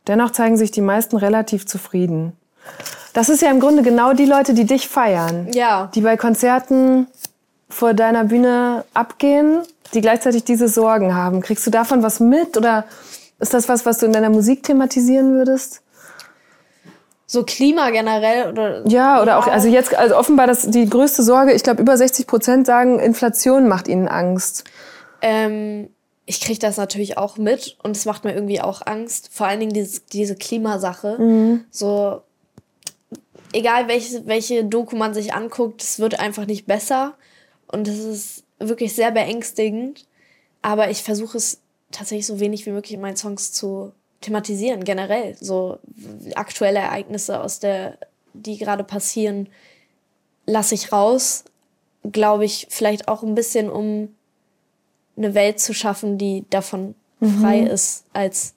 Dennoch 0.08 0.32
zeigen 0.32 0.56
sich 0.56 0.72
die 0.72 0.80
meisten 0.80 1.16
relativ 1.16 1.66
zufrieden. 1.66 2.32
Das 3.16 3.30
ist 3.30 3.40
ja 3.40 3.50
im 3.50 3.60
Grunde 3.60 3.82
genau 3.82 4.12
die 4.12 4.26
Leute, 4.26 4.52
die 4.52 4.66
dich 4.66 4.88
feiern. 4.88 5.48
Ja. 5.54 5.90
Die 5.94 6.02
bei 6.02 6.18
Konzerten 6.18 7.06
vor 7.66 7.94
deiner 7.94 8.24
Bühne 8.24 8.84
abgehen, 8.92 9.62
die 9.94 10.02
gleichzeitig 10.02 10.44
diese 10.44 10.68
Sorgen 10.68 11.14
haben. 11.14 11.40
Kriegst 11.40 11.66
du 11.66 11.70
davon 11.70 12.02
was 12.02 12.20
mit 12.20 12.58
oder 12.58 12.84
ist 13.38 13.54
das 13.54 13.70
was, 13.70 13.86
was 13.86 13.96
du 13.96 14.04
in 14.04 14.12
deiner 14.12 14.28
Musik 14.28 14.64
thematisieren 14.64 15.32
würdest? 15.32 15.80
So 17.24 17.42
Klima 17.44 17.88
generell 17.88 18.50
oder 18.50 18.86
ja 18.86 19.22
oder 19.22 19.38
auch 19.38 19.46
also 19.46 19.66
jetzt 19.66 19.94
also 19.94 20.14
offenbar 20.14 20.46
das 20.46 20.70
die 20.70 20.86
größte 20.86 21.22
Sorge. 21.22 21.54
Ich 21.54 21.62
glaube 21.62 21.80
über 21.80 21.96
60 21.96 22.26
Prozent 22.26 22.66
sagen 22.66 22.98
Inflation 22.98 23.66
macht 23.66 23.88
ihnen 23.88 24.08
Angst. 24.08 24.64
Ähm, 25.22 25.88
ich 26.26 26.42
kriege 26.42 26.58
das 26.58 26.76
natürlich 26.76 27.16
auch 27.16 27.38
mit 27.38 27.78
und 27.82 27.96
es 27.96 28.04
macht 28.04 28.24
mir 28.24 28.34
irgendwie 28.34 28.60
auch 28.60 28.82
Angst. 28.84 29.30
Vor 29.32 29.46
allen 29.46 29.60
Dingen 29.60 29.72
diese, 29.72 30.02
diese 30.12 30.36
Klimasache. 30.36 31.16
Mhm. 31.18 31.64
So 31.70 32.20
egal 33.56 33.88
welche, 33.88 34.26
welche 34.26 34.64
Doku 34.64 34.96
man 34.96 35.14
sich 35.14 35.32
anguckt, 35.32 35.82
es 35.82 35.98
wird 35.98 36.20
einfach 36.20 36.46
nicht 36.46 36.66
besser. 36.66 37.16
Und 37.68 37.88
es 37.88 37.98
ist 37.98 38.44
wirklich 38.58 38.94
sehr 38.94 39.10
beängstigend. 39.10 40.06
Aber 40.62 40.90
ich 40.90 41.02
versuche 41.02 41.38
es 41.38 41.60
tatsächlich 41.90 42.26
so 42.26 42.38
wenig 42.38 42.66
wie 42.66 42.70
möglich 42.70 42.94
in 42.94 43.00
meinen 43.00 43.16
Songs 43.16 43.52
zu 43.52 43.92
thematisieren, 44.20 44.84
generell. 44.84 45.36
So 45.40 45.78
aktuelle 46.34 46.80
Ereignisse 46.80 47.40
aus 47.40 47.58
der, 47.58 47.98
die 48.34 48.58
gerade 48.58 48.84
passieren, 48.84 49.48
lasse 50.44 50.74
ich 50.74 50.92
raus. 50.92 51.44
Glaube 52.12 52.44
ich, 52.44 52.66
vielleicht 52.70 53.08
auch 53.08 53.22
ein 53.22 53.34
bisschen, 53.34 53.70
um 53.70 54.14
eine 55.16 55.34
Welt 55.34 55.60
zu 55.60 55.72
schaffen, 55.72 56.18
die 56.18 56.44
davon 56.50 56.94
mhm. 57.20 57.40
frei 57.40 57.60
ist 57.60 58.04
als 58.12 58.54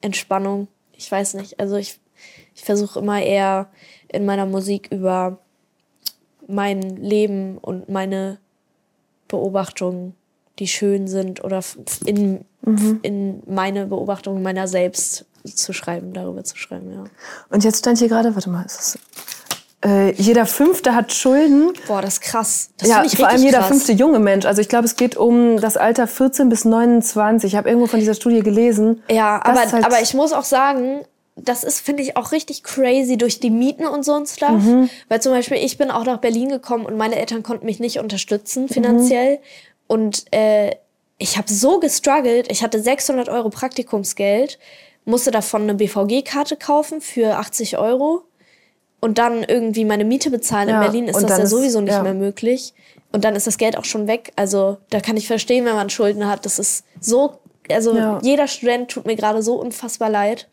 Entspannung. 0.00 0.66
Ich 0.92 1.10
weiß 1.10 1.34
nicht. 1.34 1.60
Also 1.60 1.76
ich, 1.76 2.00
ich 2.54 2.64
versuche 2.64 2.98
immer 2.98 3.22
eher 3.22 3.68
in 4.08 4.24
meiner 4.24 4.46
Musik 4.46 4.88
über 4.90 5.38
mein 6.46 6.82
Leben 6.96 7.58
und 7.58 7.88
meine 7.88 8.38
Beobachtungen, 9.28 10.14
die 10.58 10.68
schön 10.68 11.08
sind, 11.08 11.42
oder 11.42 11.60
in, 12.04 12.44
mhm. 12.62 13.00
in 13.02 13.42
meine 13.46 13.86
Beobachtungen 13.86 14.42
meiner 14.42 14.68
selbst 14.68 15.26
zu 15.44 15.72
schreiben, 15.72 16.12
darüber 16.12 16.44
zu 16.44 16.56
schreiben, 16.56 16.92
ja. 16.92 17.04
Und 17.50 17.64
jetzt 17.64 17.80
stand 17.80 17.98
hier 17.98 18.08
gerade, 18.08 18.34
warte 18.34 18.50
mal, 18.50 18.64
ist 18.64 18.78
das 18.78 18.98
äh, 19.84 20.12
jeder 20.12 20.46
Fünfte 20.46 20.94
hat 20.94 21.12
Schulden. 21.12 21.72
Boah, 21.86 22.00
das 22.00 22.14
ist 22.14 22.20
krass. 22.22 22.70
Das 22.78 22.88
ja, 22.88 23.04
vor 23.04 23.28
allem 23.28 23.42
jeder 23.42 23.58
krass. 23.58 23.68
fünfte 23.68 23.92
junge 23.92 24.18
Mensch. 24.18 24.46
Also 24.46 24.62
ich 24.62 24.70
glaube, 24.70 24.86
es 24.86 24.96
geht 24.96 25.16
um 25.16 25.60
das 25.60 25.76
Alter 25.76 26.06
14 26.06 26.48
bis 26.48 26.64
29. 26.64 27.52
Ich 27.52 27.56
habe 27.56 27.68
irgendwo 27.68 27.86
von 27.86 28.00
dieser 28.00 28.14
Studie 28.14 28.40
gelesen. 28.40 29.02
Ja, 29.10 29.44
aber, 29.44 29.60
halt 29.60 29.84
aber 29.84 30.00
ich 30.00 30.14
muss 30.14 30.32
auch 30.32 30.44
sagen, 30.44 31.04
das 31.36 31.64
ist, 31.64 31.80
finde 31.80 32.02
ich, 32.02 32.16
auch 32.16 32.32
richtig 32.32 32.62
crazy 32.62 33.16
durch 33.16 33.40
die 33.40 33.50
Mieten 33.50 33.86
und 33.86 34.04
so 34.04 34.14
ein 34.14 34.26
Stuff. 34.26 34.62
Mhm. 34.62 34.88
Weil 35.08 35.20
zum 35.20 35.32
Beispiel, 35.32 35.56
ich 35.56 35.76
bin 35.78 35.90
auch 35.90 36.04
nach 36.04 36.18
Berlin 36.18 36.48
gekommen 36.48 36.86
und 36.86 36.96
meine 36.96 37.16
Eltern 37.16 37.42
konnten 37.42 37.66
mich 37.66 37.80
nicht 37.80 37.98
unterstützen 37.98 38.68
finanziell. 38.68 39.36
Mhm. 39.36 39.40
Und 39.86 40.24
äh, 40.32 40.76
ich 41.18 41.36
habe 41.36 41.52
so 41.52 41.80
gestruggelt. 41.80 42.50
Ich 42.50 42.62
hatte 42.62 42.80
600 42.80 43.28
Euro 43.28 43.50
Praktikumsgeld, 43.50 44.58
musste 45.04 45.30
davon 45.30 45.62
eine 45.62 45.74
BVG-Karte 45.74 46.56
kaufen 46.56 47.00
für 47.00 47.36
80 47.36 47.78
Euro 47.78 48.22
und 49.00 49.18
dann 49.18 49.42
irgendwie 49.42 49.84
meine 49.84 50.04
Miete 50.04 50.30
bezahlen. 50.30 50.68
Ja, 50.68 50.76
In 50.76 50.82
Berlin 50.82 51.08
ist 51.08 51.20
das 51.20 51.38
ja 51.38 51.46
sowieso 51.46 51.80
nicht 51.80 51.92
ja. 51.92 52.02
mehr 52.02 52.14
möglich. 52.14 52.74
Und 53.12 53.24
dann 53.24 53.36
ist 53.36 53.46
das 53.46 53.58
Geld 53.58 53.76
auch 53.76 53.84
schon 53.84 54.06
weg. 54.06 54.32
Also 54.36 54.78
da 54.90 55.00
kann 55.00 55.16
ich 55.16 55.26
verstehen, 55.26 55.64
wenn 55.66 55.74
man 55.74 55.90
Schulden 55.90 56.26
hat. 56.26 56.46
Das 56.46 56.58
ist 56.58 56.84
so, 57.00 57.38
also 57.70 57.94
ja. 57.94 58.18
jeder 58.22 58.48
Student 58.48 58.90
tut 58.90 59.06
mir 59.06 59.14
gerade 59.14 59.42
so 59.42 59.56
unfassbar 59.56 60.10
leid. 60.10 60.48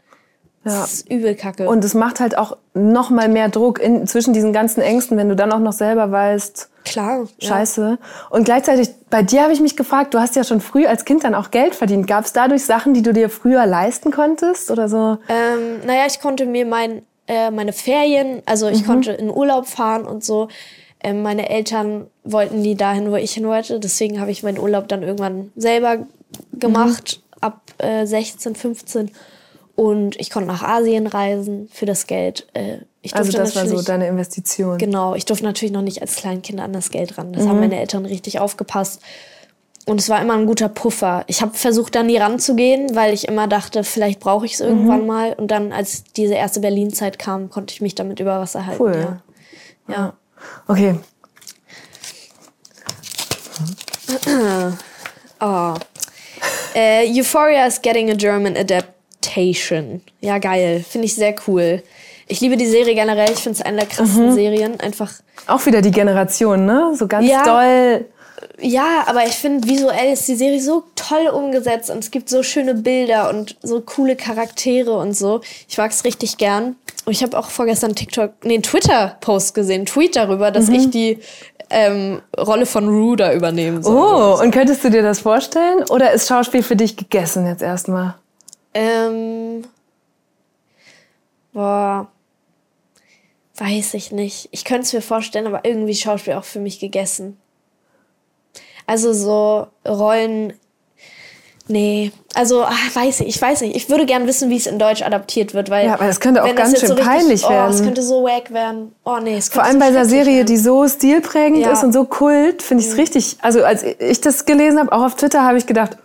Ja. 0.64 0.82
Das 0.82 0.93
ist 0.93 1.09
übel 1.09 1.36
kacke. 1.36 1.68
Und 1.68 1.84
es 1.84 1.93
macht 1.93 2.20
halt 2.20 2.38
auch 2.38 2.57
noch 2.74 3.09
mal 3.09 3.30
mehr 3.30 3.49
Druck 3.49 3.80
in, 3.80 4.05
zwischen 4.05 4.34
diesen 4.34 4.53
ganzen 4.53 4.82
Ängsten, 4.82 5.18
wenn 5.18 5.30
du 5.30 5.36
dann 5.36 5.51
auch 5.51 5.59
noch 5.59 5.74
selber 5.74 6.12
weißt, 6.12 6.70
Klar. 6.84 7.28
Scheiße. 7.39 7.97
Ja. 7.99 8.28
Und 8.30 8.43
gleichzeitig, 8.43 8.89
bei 9.09 9.24
dir 9.24 9.43
habe 9.43 9.53
ich 9.53 9.59
mich 9.59 9.76
gefragt, 9.76 10.14
du 10.14 10.20
hast 10.20 10.36
ja 10.36 10.43
schon 10.43 10.62
früh 10.62 10.86
als 10.86 11.05
Kind 11.05 11.24
dann 11.24 11.36
auch 11.36 11.51
Geld 11.51 11.76
verdient. 11.76 12.07
Gab 12.07 12.26
es 12.26 12.34
dadurch 12.34 12.66
Sachen, 12.66 12.93
die 12.93 13.01
du 13.01 13.14
dir 13.14 13.30
früher 13.30 13.66
leisten 13.66 14.12
konntest 14.12 14.72
oder 14.72 14.89
so? 14.89 15.18
Ähm, 15.30 15.86
naja, 15.86 16.03
ich 16.07 16.20
konnte 16.20 16.45
mir 16.45 16.66
mein, 16.66 17.03
äh, 17.28 17.51
meine 17.51 17.74
Ferien, 17.74 18.41
also 18.45 18.68
ich 18.68 18.82
mhm. 18.84 18.88
konnte 18.88 19.12
in 19.12 19.30
Urlaub 19.30 19.68
fahren 19.68 20.05
und 20.05 20.24
so. 20.24 20.47
Ähm, 21.03 21.24
meine 21.24 21.49
Eltern 21.49 22.07
wollten 22.24 22.62
nie 22.62 22.76
dahin, 22.76 23.12
wo 23.12 23.16
ich 23.16 23.34
hin 23.34 23.47
wollte. 23.47 23.80
Deswegen 23.80 24.20
habe 24.20 24.32
ich 24.32 24.43
meinen 24.43 24.59
Urlaub 24.59 24.88
dann 24.88 25.03
irgendwann 25.03 25.51
selber 25.55 25.97
gemacht, 26.53 27.22
mhm. 27.22 27.38
ab 27.41 27.62
äh, 27.80 28.05
16, 28.05 28.55
15. 28.55 29.12
Und 29.82 30.16
ich 30.20 30.30
konnte 30.30 30.48
nach 30.48 30.62
Asien 30.62 31.08
reisen 31.08 31.68
für 31.74 31.88
das 31.88 32.06
Geld. 32.06 32.46
Äh, 32.54 32.78
ich 33.02 33.16
also 33.16 33.32
das 33.32 33.56
war 33.56 33.66
so 33.66 33.82
deine 33.82 34.08
Investition. 34.08 34.78
Genau, 34.78 35.16
ich 35.16 35.26
durfte 35.26 35.44
natürlich 35.44 35.72
noch 35.74 35.82
nicht 35.82 36.04
als 36.04 36.18
Kleinkind 36.18 36.60
an 36.60 36.72
das 36.72 36.92
Geld 36.92 37.18
ran. 37.18 37.34
Das 37.34 37.46
mhm. 37.46 37.50
haben 37.50 37.60
meine 37.62 37.80
Eltern 37.80 38.06
richtig 38.06 38.40
aufgepasst. 38.40 39.02
Und 39.88 40.00
es 40.00 40.08
war 40.08 40.22
immer 40.22 40.36
ein 40.36 40.46
guter 40.46 40.70
Puffer. 40.70 41.24
Ich 41.26 41.42
habe 41.42 41.56
versucht, 41.56 41.96
da 41.96 42.04
nie 42.04 42.18
ranzugehen, 42.18 42.96
weil 42.96 43.12
ich 43.12 43.28
immer 43.28 43.48
dachte, 43.48 43.84
vielleicht 43.84 44.20
brauche 44.20 44.46
ich 44.46 44.54
es 44.54 44.60
irgendwann 44.60 45.02
mhm. 45.02 45.08
mal. 45.08 45.34
Und 45.34 45.50
dann, 45.50 45.72
als 45.72 46.04
diese 46.04 46.36
erste 46.36 46.60
Berlin-Zeit 46.60 47.18
kam, 47.18 47.50
konnte 47.50 47.74
ich 47.74 47.82
mich 47.82 47.96
damit 47.96 48.20
über 48.20 48.40
Wasser 48.40 48.68
halten. 48.68 48.84
Cool. 48.84 49.18
Ja. 49.88 49.96
ja. 49.96 50.14
Okay. 50.68 50.96
oh. 55.42 55.74
Uh, 56.76 57.04
Euphoria 57.20 57.66
is 57.66 57.82
getting 57.82 58.12
a 58.12 58.14
German 58.14 58.56
adapt 58.56 59.01
Adaptation. 59.22 60.01
Ja, 60.19 60.38
geil. 60.39 60.84
Finde 60.88 61.05
ich 61.05 61.15
sehr 61.15 61.36
cool. 61.47 61.84
ich 62.28 62.41
liebe 62.41 62.57
die 62.57 62.65
Serie 62.65 62.95
generell. 62.95 63.32
Ich 63.32 63.39
finde 63.39 63.59
es 63.59 63.65
eine 63.65 63.78
der 63.78 63.86
krassesten 63.88 64.30
mhm. 64.30 64.36
Serien. 64.36 64.80
Einfach. 64.80 65.11
Auch 65.47 65.65
wieder 65.65 65.82
die 65.82 65.91
Generation, 65.91 66.65
ne? 66.65 66.93
So 66.95 67.07
ganz 67.07 67.28
ja, 67.28 67.43
doll. 67.43 68.05
Ja, 68.59 69.03
aber 69.07 69.26
ich 69.26 69.34
finde, 69.34 69.67
visuell 69.67 70.13
ist 70.13 70.28
die 70.28 70.36
Serie 70.36 70.61
so 70.61 70.84
toll 70.95 71.28
umgesetzt 71.28 71.89
und 71.89 71.99
es 71.99 72.09
gibt 72.09 72.30
so 72.30 72.41
schöne 72.41 72.74
Bilder 72.74 73.30
und 73.30 73.57
so 73.61 73.82
coole 73.82 74.15
Charaktere 74.15 74.97
und 74.97 75.13
so. 75.13 75.41
Ich 75.67 75.78
mag 75.78 75.91
es 75.91 76.03
richtig 76.05 76.38
gern. 76.38 76.76
Und 77.05 77.13
ich 77.13 77.24
habe 77.24 77.38
auch 77.38 77.49
vorgestern 77.49 77.95
TikTok, 77.95 78.32
nee, 78.43 78.59
Twitter-Post 78.59 79.53
gesehen, 79.53 79.86
Tweet 79.86 80.15
darüber, 80.15 80.51
dass 80.51 80.67
mhm. 80.67 80.76
ich 80.76 80.89
die 80.89 81.19
ähm, 81.69 82.22
Rolle 82.38 82.65
von 82.65 83.17
da 83.17 83.34
übernehmen 83.34 83.84
soll. 83.84 83.95
Oh, 83.95 84.41
und 84.41 84.51
könntest 84.51 84.84
du 84.84 84.89
dir 84.89 85.01
das 85.01 85.19
vorstellen? 85.19 85.84
Oder 85.89 86.11
ist 86.11 86.28
Schauspiel 86.28 86.63
für 86.63 86.76
dich 86.76 86.97
gegessen 86.97 87.45
jetzt 87.47 87.61
erstmal? 87.61 88.15
Ähm. 88.74 89.63
Boah. 91.53 92.07
Weiß 93.57 93.93
ich 93.93 94.11
nicht. 94.11 94.49
Ich 94.51 94.65
könnte 94.65 94.84
es 94.84 94.93
mir 94.93 95.01
vorstellen, 95.01 95.47
aber 95.47 95.65
irgendwie 95.65 95.93
Schauspiel 95.93 96.34
auch 96.34 96.45
für 96.45 96.59
mich 96.59 96.80
gegessen. 96.80 97.38
Also 98.88 99.13
so 99.13 99.67
Rollen. 99.88 100.53
Nee, 101.67 102.11
also 102.34 102.63
ach, 102.63 102.95
weiß 102.95 103.22
ich, 103.22 103.28
ich 103.28 103.41
weiß 103.41 103.61
nicht. 103.61 103.76
Ich 103.76 103.89
würde 103.89 104.05
gern 104.05 104.28
wissen, 104.28 104.49
wie 104.49 104.57
es 104.57 104.67
in 104.67 104.80
Deutsch 104.80 105.03
adaptiert 105.03 105.53
wird, 105.53 105.69
weil 105.69 105.86
ja, 105.86 105.93
aber 105.93 106.07
das 106.07 106.19
könnte 106.19 106.43
auch 106.43 106.55
ganz 106.55 106.80
schön 106.80 106.89
so 106.89 106.95
richtig, 106.95 107.11
peinlich 107.11 107.43
werden. 107.47 107.72
Oh, 107.72 107.74
es 107.74 107.84
könnte 107.84 108.01
so 108.01 108.24
wack 108.24 108.51
werden. 108.51 108.93
Oh 109.05 109.17
nee, 109.22 109.38
es 109.38 109.49
Vor 109.49 109.63
allem 109.63 109.74
so 109.74 109.80
bei 109.80 109.86
einer 109.86 110.05
Serie, 110.05 110.38
werden. 110.38 110.47
die 110.47 110.57
so 110.57 110.88
stilprägend 110.88 111.59
ja. 111.59 111.72
ist 111.72 111.84
und 111.84 111.93
so 111.93 112.05
kult, 112.05 112.61
finde 112.61 112.84
ich 112.84 112.89
es 112.89 112.95
mhm. 112.95 112.99
richtig. 112.99 113.38
Also 113.41 113.63
als 113.63 113.84
ich 113.84 114.22
das 114.22 114.45
gelesen 114.45 114.80
habe, 114.80 114.91
auch 114.91 115.03
auf 115.03 115.15
Twitter, 115.15 115.43
habe 115.43 115.57
ich 115.57 115.65
gedacht, 115.65 115.97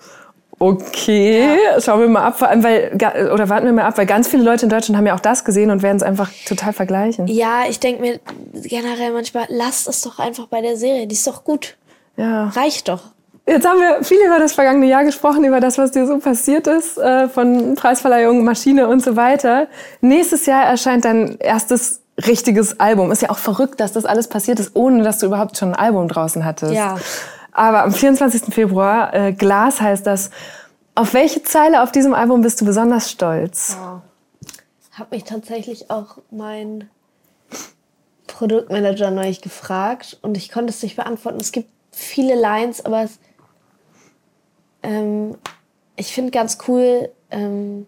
okay, 0.59 1.57
ja. 1.75 1.81
schauen 1.81 2.01
wir 2.01 2.09
mal 2.09 2.23
ab, 2.23 2.39
vor 2.39 2.49
allem 2.49 2.63
weil, 2.63 2.93
oder 3.33 3.49
warten 3.49 3.67
wir 3.67 3.73
mal 3.73 3.85
ab, 3.85 3.99
weil 3.99 4.07
ganz 4.07 4.29
viele 4.29 4.43
Leute 4.43 4.67
in 4.67 4.71
Deutschland 4.71 4.97
haben 4.97 5.07
ja 5.07 5.15
auch 5.15 5.21
das 5.21 5.45
gesehen 5.45 5.71
und 5.71 5.83
werden 5.83 5.97
es 5.97 6.03
einfach 6.03 6.31
total 6.47 6.73
vergleichen. 6.73 7.27
Ja, 7.27 7.65
ich 7.69 7.81
denke 7.81 8.01
mir 8.01 8.21
generell 8.55 9.13
manchmal, 9.13 9.47
lasst 9.49 9.89
es 9.89 10.03
doch 10.03 10.19
einfach 10.19 10.47
bei 10.47 10.61
der 10.61 10.77
Serie, 10.77 11.07
die 11.07 11.15
ist 11.15 11.27
doch 11.27 11.45
gut. 11.45 11.77
Ja. 12.17 12.49
Reicht 12.49 12.89
doch. 12.89 13.03
Jetzt 13.49 13.65
haben 13.65 13.79
wir 13.79 14.03
viel 14.03 14.19
über 14.27 14.41
das 14.41 14.55
vergangene 14.55 14.87
Jahr 14.87 15.05
gesprochen, 15.05 15.45
über 15.45 15.61
das, 15.61 15.79
was 15.79 15.93
dir 15.93 16.07
so 16.07 16.19
passiert 16.19 16.67
ist, 16.67 16.99
äh, 16.99 17.29
von 17.29 17.77
Preisverleihung, 17.77 18.43
Maschine 18.43 18.89
und 18.89 19.05
so 19.05 19.15
weiter. 19.15 19.69
Nächstes 20.01 20.47
Jahr 20.47 20.65
erscheint 20.65 21.05
dein 21.05 21.37
erstes 21.39 22.01
richtiges 22.27 22.81
Album. 22.81 23.13
Ist 23.13 23.23
ja 23.23 23.31
auch 23.31 23.39
verrückt, 23.39 23.79
dass 23.79 23.93
das 23.93 24.05
alles 24.05 24.27
passiert 24.27 24.59
ist, 24.59 24.75
ohne 24.75 25.05
dass 25.05 25.19
du 25.19 25.27
überhaupt 25.27 25.57
schon 25.59 25.75
ein 25.75 25.75
Album 25.77 26.09
draußen 26.09 26.45
hattest. 26.45 26.73
Ja. 26.73 26.97
Aber 27.57 27.85
am 27.85 27.93
24. 27.93 28.53
Februar, 28.53 29.15
äh, 29.15 29.33
Glas 29.33 29.81
heißt 29.81 30.07
das. 30.07 30.31
Auf 30.95 31.15
welche 31.15 31.43
Zeile 31.43 31.83
auf 31.83 31.91
diesem 31.91 32.13
Album 32.13 32.43
bist 32.43 32.61
du 32.61 32.67
besonders 32.67 33.11
stolz? 33.11 33.79
Oh. 33.81 34.01
Hab 34.93 35.11
mich 35.11 35.25
tatsächlich 35.25 35.91
auch 35.91 36.19
mein 36.31 36.91
Produktmanager 38.27 39.11
neulich 39.11 39.41
gefragt 39.41 40.19
und 40.21 40.37
ich 40.37 40.51
konnte 40.51 40.71
es 40.71 40.83
nicht 40.83 40.97
beantworten. 40.97 41.41
Es 41.41 41.51
gibt 41.51 41.71
viele 41.93 42.35
Lines, 42.35 42.85
aber 42.85 43.05
es, 43.05 43.19
ähm, 44.83 45.39
ich 45.97 46.13
finde 46.13 46.33
ganz 46.33 46.59
cool, 46.69 47.09
ähm, 47.31 47.87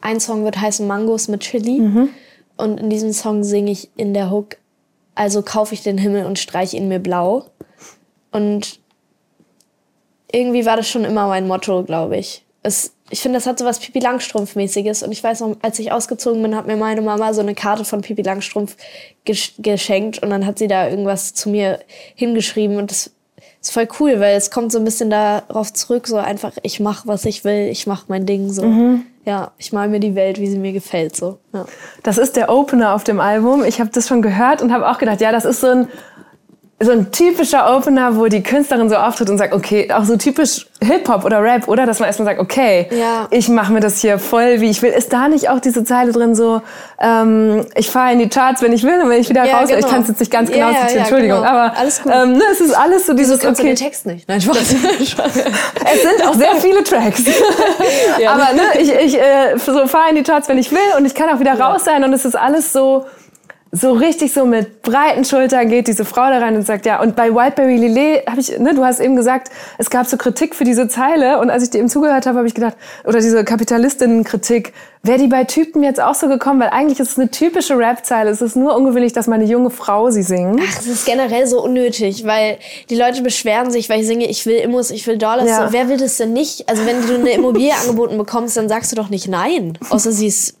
ein 0.00 0.20
Song 0.20 0.44
wird 0.44 0.60
heißen 0.60 0.86
Mangos 0.86 1.26
mit 1.26 1.40
Chili 1.40 1.80
mhm. 1.80 2.08
und 2.56 2.78
in 2.78 2.88
diesem 2.88 3.12
Song 3.12 3.42
singe 3.42 3.72
ich 3.72 3.90
in 3.96 4.14
der 4.14 4.30
Hook, 4.30 4.58
also 5.16 5.42
kaufe 5.42 5.74
ich 5.74 5.82
den 5.82 5.98
Himmel 5.98 6.24
und 6.24 6.38
streiche 6.38 6.76
ihn 6.76 6.86
mir 6.86 7.00
blau. 7.00 7.46
Und 8.36 8.80
irgendwie 10.30 10.66
war 10.66 10.76
das 10.76 10.90
schon 10.90 11.04
immer 11.04 11.26
mein 11.26 11.46
Motto, 11.46 11.82
glaube 11.84 12.18
ich. 12.18 12.44
Es, 12.62 12.92
ich 13.08 13.20
finde, 13.20 13.38
das 13.38 13.46
hat 13.46 13.58
so 13.58 13.64
was 13.64 13.78
Pipi 13.78 13.98
Langstrumpf-mäßiges. 13.98 15.02
Und 15.02 15.12
ich 15.12 15.24
weiß 15.24 15.40
noch, 15.40 15.56
als 15.62 15.78
ich 15.78 15.90
ausgezogen 15.90 16.42
bin, 16.42 16.54
hat 16.54 16.66
mir 16.66 16.76
meine 16.76 17.00
Mama 17.00 17.32
so 17.32 17.40
eine 17.40 17.54
Karte 17.54 17.86
von 17.86 18.02
Pipi 18.02 18.20
Langstrumpf 18.20 18.76
gesch 19.24 19.54
geschenkt. 19.56 20.22
Und 20.22 20.28
dann 20.28 20.44
hat 20.44 20.58
sie 20.58 20.68
da 20.68 20.86
irgendwas 20.86 21.32
zu 21.32 21.48
mir 21.48 21.80
hingeschrieben. 22.14 22.76
Und 22.76 22.90
das 22.90 23.10
ist 23.62 23.72
voll 23.72 23.88
cool, 24.00 24.20
weil 24.20 24.36
es 24.36 24.50
kommt 24.50 24.70
so 24.70 24.78
ein 24.78 24.84
bisschen 24.84 25.08
darauf 25.08 25.72
zurück, 25.72 26.06
so 26.06 26.16
einfach, 26.16 26.52
ich 26.62 26.78
mache, 26.78 27.08
was 27.08 27.24
ich 27.24 27.42
will, 27.42 27.68
ich 27.70 27.86
mache 27.86 28.04
mein 28.08 28.26
Ding 28.26 28.50
so. 28.50 28.66
Mhm. 28.66 29.06
Ja, 29.24 29.52
ich 29.56 29.72
mal 29.72 29.88
mir 29.88 29.98
die 29.98 30.14
Welt, 30.14 30.38
wie 30.38 30.46
sie 30.46 30.58
mir 30.58 30.72
gefällt 30.72 31.16
so. 31.16 31.38
Ja. 31.54 31.64
Das 32.02 32.18
ist 32.18 32.36
der 32.36 32.50
Opener 32.50 32.94
auf 32.94 33.02
dem 33.02 33.18
Album. 33.18 33.64
Ich 33.64 33.80
habe 33.80 33.90
das 33.90 34.06
schon 34.06 34.20
gehört 34.20 34.60
und 34.60 34.72
habe 34.74 34.90
auch 34.90 34.98
gedacht, 34.98 35.22
ja, 35.22 35.32
das 35.32 35.46
ist 35.46 35.62
so 35.62 35.68
ein 35.68 35.88
so 36.78 36.92
ein 36.92 37.10
typischer 37.10 37.74
Opener, 37.74 38.16
wo 38.16 38.26
die 38.26 38.42
Künstlerin 38.42 38.90
so 38.90 38.96
auftritt 38.96 39.30
und 39.30 39.38
sagt, 39.38 39.54
okay, 39.54 39.90
auch 39.90 40.04
so 40.04 40.18
typisch 40.18 40.66
Hip-Hop 40.82 41.24
oder 41.24 41.42
Rap, 41.42 41.68
oder? 41.68 41.86
Dass 41.86 42.00
man 42.00 42.06
erstmal 42.06 42.26
sagt, 42.26 42.38
okay, 42.38 42.88
ja. 42.90 43.28
ich 43.30 43.48
mache 43.48 43.72
mir 43.72 43.80
das 43.80 44.02
hier 44.02 44.18
voll, 44.18 44.60
wie 44.60 44.68
ich 44.68 44.82
will. 44.82 44.90
Ist 44.90 45.10
da 45.10 45.28
nicht 45.28 45.48
auch 45.48 45.58
diese 45.58 45.84
Zeile 45.84 46.12
drin 46.12 46.34
so, 46.34 46.60
ähm, 47.00 47.64
ich 47.76 47.88
fahre 47.88 48.12
in 48.12 48.18
die 48.18 48.28
Charts, 48.28 48.60
wenn 48.60 48.74
ich 48.74 48.82
will 48.82 49.00
und 49.00 49.08
wenn 49.08 49.18
ich 49.18 49.30
wieder 49.30 49.46
ja, 49.46 49.56
raus 49.56 49.70
will? 49.70 49.76
Genau. 49.76 49.86
Ich 49.86 49.92
kann 49.92 50.02
es 50.02 50.08
jetzt 50.08 50.20
nicht 50.20 50.30
ganz 50.30 50.50
genau 50.50 50.70
ja, 50.70 50.86
ja, 50.86 50.98
Entschuldigung, 50.98 51.38
genau. 51.38 51.50
aber 51.50 51.78
alles 51.78 52.02
gut. 52.02 52.12
Ähm, 52.14 52.32
ne, 52.32 52.44
es 52.52 52.60
ist 52.60 52.76
alles 52.76 53.06
so 53.06 53.14
dieses, 53.14 53.42
okay. 53.42 53.62
den 53.62 53.76
Text 53.76 54.04
nicht. 54.04 54.28
Nein, 54.28 54.42
Spaß. 54.42 54.56
es 54.74 56.02
sind 56.02 56.28
auch 56.28 56.34
sehr 56.34 56.56
viele 56.56 56.84
Tracks. 56.84 57.22
aber 58.18 58.52
ne, 58.52 58.62
ich, 58.80 58.92
ich 58.92 59.18
äh, 59.18 59.56
so 59.56 59.86
fahre 59.86 60.10
in 60.10 60.16
die 60.16 60.22
Charts, 60.22 60.46
wenn 60.50 60.58
ich 60.58 60.70
will 60.70 60.78
und 60.98 61.06
ich 61.06 61.14
kann 61.14 61.30
auch 61.30 61.40
wieder 61.40 61.58
raus 61.58 61.84
sein 61.86 62.04
und 62.04 62.12
es 62.12 62.26
ist 62.26 62.36
alles 62.36 62.74
so 62.74 63.06
so 63.72 63.92
richtig 63.92 64.32
so 64.32 64.46
mit 64.46 64.82
breiten 64.82 65.24
Schultern 65.24 65.68
geht 65.68 65.88
diese 65.88 66.04
Frau 66.04 66.30
da 66.30 66.38
rein 66.38 66.56
und 66.56 66.64
sagt, 66.64 66.86
ja, 66.86 67.00
und 67.00 67.16
bei 67.16 67.34
Wildberry 67.34 67.76
Lillet 67.76 68.26
habe 68.28 68.40
ich, 68.40 68.58
ne, 68.58 68.74
du 68.74 68.84
hast 68.84 69.00
eben 69.00 69.16
gesagt, 69.16 69.50
es 69.76 69.90
gab 69.90 70.06
so 70.06 70.16
Kritik 70.16 70.54
für 70.54 70.64
diese 70.64 70.88
Zeile 70.88 71.40
und 71.40 71.50
als 71.50 71.64
ich 71.64 71.70
dir 71.70 71.78
eben 71.78 71.88
zugehört 71.88 72.26
habe, 72.26 72.38
habe 72.38 72.48
ich 72.48 72.54
gedacht, 72.54 72.76
oder 73.04 73.18
diese 73.18 73.44
Kapitalistinnen-Kritik, 73.44 74.72
wäre 75.02 75.18
die 75.18 75.28
bei 75.28 75.44
Typen 75.44 75.82
jetzt 75.82 76.00
auch 76.00 76.14
so 76.14 76.28
gekommen, 76.28 76.60
weil 76.60 76.70
eigentlich 76.70 76.98
ist 77.00 77.12
es 77.12 77.18
eine 77.18 77.30
typische 77.30 77.78
Rap-Zeile, 77.78 78.30
es 78.30 78.42
ist 78.42 78.56
nur 78.56 78.74
ungewöhnlich, 78.74 79.12
dass 79.12 79.26
meine 79.26 79.44
junge 79.44 79.70
Frau 79.70 80.10
sie 80.10 80.22
singt. 80.22 80.60
Ach, 80.62 80.80
es 80.80 80.86
ist 80.86 81.06
generell 81.06 81.46
so 81.46 81.62
unnötig, 81.62 82.26
weil 82.26 82.58
die 82.90 82.96
Leute 82.96 83.22
beschweren 83.22 83.70
sich, 83.70 83.88
weil 83.88 84.00
ich 84.00 84.06
singe, 84.06 84.26
ich 84.26 84.46
will 84.46 84.56
Immos, 84.56 84.90
ich 84.90 85.06
will 85.06 85.18
Dollars, 85.18 85.48
ja. 85.48 85.66
so, 85.66 85.72
wer 85.72 85.88
will 85.88 85.96
das 85.96 86.16
denn 86.16 86.32
nicht? 86.32 86.68
Also 86.68 86.84
wenn 86.86 87.06
du 87.06 87.14
eine 87.14 87.30
Immobilie 87.30 87.72
angeboten 87.82 88.18
bekommst, 88.18 88.56
dann 88.56 88.68
sagst 88.68 88.92
du 88.92 88.96
doch 88.96 89.08
nicht 89.08 89.28
nein, 89.28 89.78
außer 89.90 90.12
sie 90.12 90.26
ist, 90.26 90.58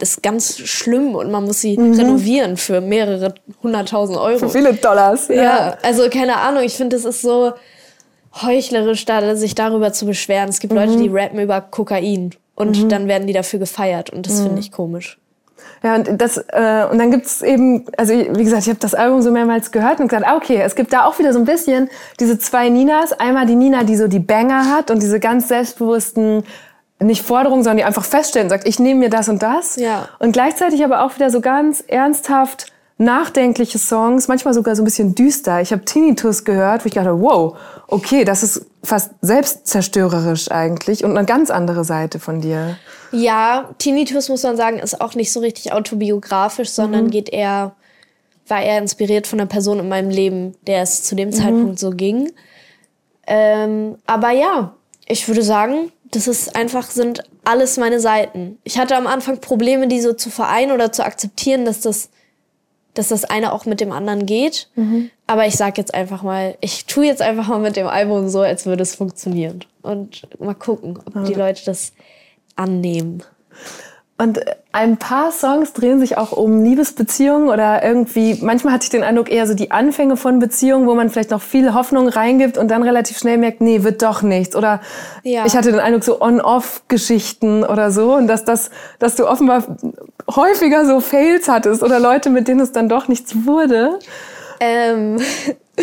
ist 0.00 0.22
ganz 0.22 0.58
schlimm 0.58 1.14
und 1.14 1.30
man 1.30 1.44
muss 1.44 1.60
sie 1.60 1.76
mhm. 1.76 1.94
renovieren 1.94 2.56
für 2.56 2.80
mehrere 2.80 3.34
hunderttausend 3.62 4.18
Euro. 4.18 4.38
Für 4.38 4.50
viele 4.50 4.74
Dollars. 4.74 5.28
Ja, 5.28 5.34
ja 5.34 5.76
also 5.82 6.08
keine 6.10 6.36
Ahnung. 6.36 6.62
Ich 6.62 6.74
finde, 6.74 6.96
das 6.96 7.04
ist 7.04 7.22
so 7.22 7.52
heuchlerisch, 8.42 9.04
da, 9.04 9.36
sich 9.36 9.54
darüber 9.54 9.92
zu 9.92 10.06
beschweren. 10.06 10.48
Es 10.48 10.60
gibt 10.60 10.72
mhm. 10.72 10.78
Leute, 10.78 10.96
die 10.96 11.08
rappen 11.08 11.38
über 11.38 11.60
Kokain 11.60 12.30
und 12.54 12.84
mhm. 12.84 12.88
dann 12.88 13.08
werden 13.08 13.26
die 13.26 13.32
dafür 13.32 13.58
gefeiert 13.58 14.10
und 14.10 14.26
das 14.26 14.40
mhm. 14.40 14.44
finde 14.44 14.60
ich 14.60 14.72
komisch. 14.72 15.18
Ja, 15.82 15.96
und 15.96 16.20
das 16.20 16.38
äh, 16.48 16.86
und 16.90 16.98
dann 16.98 17.10
gibt's 17.10 17.42
eben, 17.42 17.86
also 17.96 18.14
wie 18.14 18.44
gesagt, 18.44 18.62
ich 18.62 18.68
habe 18.68 18.80
das 18.80 18.94
Album 18.94 19.22
so 19.22 19.30
mehrmals 19.30 19.70
gehört 19.70 20.00
und 20.00 20.08
gesagt, 20.08 20.26
ah, 20.26 20.36
okay, 20.36 20.60
es 20.62 20.74
gibt 20.74 20.92
da 20.92 21.04
auch 21.04 21.18
wieder 21.18 21.32
so 21.32 21.38
ein 21.38 21.44
bisschen 21.44 21.90
diese 22.20 22.38
zwei 22.38 22.68
Ninas. 22.70 23.12
Einmal 23.12 23.46
die 23.46 23.54
Nina, 23.54 23.84
die 23.84 23.96
so 23.96 24.08
die 24.08 24.18
Banger 24.18 24.70
hat 24.70 24.90
und 24.90 25.02
diese 25.02 25.20
ganz 25.20 25.48
selbstbewussten 25.48 26.44
nicht 27.00 27.22
Forderung, 27.22 27.62
sondern 27.62 27.78
die 27.78 27.84
einfach 27.84 28.04
feststellen, 28.04 28.48
sagt, 28.48 28.66
ich 28.66 28.78
nehme 28.78 29.00
mir 29.00 29.10
das 29.10 29.28
und 29.28 29.42
das. 29.42 29.76
Ja. 29.76 30.08
Und 30.18 30.32
gleichzeitig 30.32 30.84
aber 30.84 31.02
auch 31.02 31.14
wieder 31.16 31.30
so 31.30 31.40
ganz 31.40 31.82
ernsthaft 31.86 32.72
nachdenkliche 32.96 33.78
Songs, 33.78 34.28
manchmal 34.28 34.54
sogar 34.54 34.76
so 34.76 34.82
ein 34.82 34.84
bisschen 34.84 35.14
düster. 35.14 35.60
Ich 35.60 35.72
habe 35.72 35.84
Tinnitus 35.84 36.44
gehört, 36.44 36.84
wo 36.84 36.86
ich 36.86 36.94
dachte, 36.94 37.20
wow, 37.20 37.56
okay, 37.88 38.24
das 38.24 38.42
ist 38.42 38.66
fast 38.84 39.12
selbstzerstörerisch 39.20 40.50
eigentlich 40.50 41.04
und 41.04 41.16
eine 41.16 41.26
ganz 41.26 41.50
andere 41.50 41.84
Seite 41.84 42.20
von 42.20 42.40
dir. 42.40 42.76
Ja, 43.10 43.70
Tinnitus 43.78 44.28
muss 44.28 44.42
man 44.42 44.56
sagen, 44.56 44.78
ist 44.78 45.00
auch 45.00 45.14
nicht 45.14 45.32
so 45.32 45.40
richtig 45.40 45.72
autobiografisch, 45.72 46.70
sondern 46.70 47.06
mhm. 47.06 47.10
geht 47.10 47.28
eher, 47.30 47.74
war 48.46 48.62
eher 48.62 48.78
inspiriert 48.78 49.26
von 49.26 49.40
einer 49.40 49.48
Person 49.48 49.80
in 49.80 49.88
meinem 49.88 50.10
Leben, 50.10 50.54
der 50.66 50.82
es 50.82 51.02
zu 51.02 51.14
dem 51.14 51.28
mhm. 51.28 51.32
Zeitpunkt 51.32 51.78
so 51.78 51.90
ging. 51.90 52.32
Ähm, 53.26 53.96
aber 54.06 54.30
ja, 54.30 54.74
ich 55.06 55.26
würde 55.28 55.42
sagen, 55.42 55.90
das 56.10 56.28
ist 56.28 56.54
einfach, 56.54 56.90
sind 56.90 57.24
alles 57.44 57.76
meine 57.76 58.00
Seiten. 58.00 58.58
Ich 58.64 58.78
hatte 58.78 58.96
am 58.96 59.06
Anfang 59.06 59.40
Probleme, 59.40 59.88
die 59.88 60.00
so 60.00 60.12
zu 60.12 60.30
vereinen 60.30 60.72
oder 60.72 60.92
zu 60.92 61.04
akzeptieren, 61.04 61.64
dass 61.64 61.80
das, 61.80 62.10
dass 62.94 63.08
das 63.08 63.24
eine 63.24 63.52
auch 63.52 63.66
mit 63.66 63.80
dem 63.80 63.92
anderen 63.92 64.26
geht. 64.26 64.68
Mhm. 64.76 65.10
Aber 65.26 65.46
ich 65.46 65.56
sag 65.56 65.78
jetzt 65.78 65.94
einfach 65.94 66.22
mal, 66.22 66.56
ich 66.60 66.86
tue 66.86 67.06
jetzt 67.06 67.22
einfach 67.22 67.48
mal 67.48 67.58
mit 67.58 67.76
dem 67.76 67.86
Album 67.86 68.28
so, 68.28 68.40
als 68.40 68.66
würde 68.66 68.82
es 68.82 68.94
funktionieren. 68.94 69.64
Und 69.82 70.26
mal 70.40 70.54
gucken, 70.54 70.98
ob 71.04 71.14
mhm. 71.14 71.24
die 71.24 71.34
Leute 71.34 71.64
das 71.64 71.92
annehmen. 72.56 73.22
Und 74.16 74.40
ein 74.70 74.96
paar 74.96 75.32
Songs 75.32 75.72
drehen 75.72 75.98
sich 75.98 76.16
auch 76.16 76.30
um 76.30 76.62
Liebesbeziehungen 76.62 77.48
oder 77.48 77.82
irgendwie, 77.82 78.38
manchmal 78.42 78.72
hatte 78.72 78.84
ich 78.84 78.90
den 78.90 79.02
Eindruck 79.02 79.28
eher 79.28 79.44
so 79.48 79.54
die 79.54 79.72
Anfänge 79.72 80.16
von 80.16 80.38
Beziehungen, 80.38 80.86
wo 80.86 80.94
man 80.94 81.10
vielleicht 81.10 81.32
noch 81.32 81.42
viel 81.42 81.74
Hoffnung 81.74 82.08
reingibt 82.08 82.56
und 82.56 82.68
dann 82.70 82.84
relativ 82.84 83.18
schnell 83.18 83.38
merkt, 83.38 83.60
nee, 83.60 83.82
wird 83.82 84.02
doch 84.02 84.22
nichts. 84.22 84.54
Oder 84.54 84.80
ja. 85.24 85.44
ich 85.46 85.56
hatte 85.56 85.72
den 85.72 85.80
Eindruck 85.80 86.04
so 86.04 86.20
On-Off-Geschichten 86.20 87.64
oder 87.64 87.90
so 87.90 88.14
und 88.14 88.28
dass 88.28 88.44
das, 88.44 88.70
dass 89.00 89.16
du 89.16 89.26
offenbar 89.28 89.64
häufiger 90.32 90.86
so 90.86 91.00
Fails 91.00 91.48
hattest 91.48 91.82
oder 91.82 91.98
Leute, 91.98 92.30
mit 92.30 92.46
denen 92.46 92.60
es 92.60 92.70
dann 92.70 92.88
doch 92.88 93.08
nichts 93.08 93.44
wurde. 93.44 93.98
Ähm, 94.60 95.20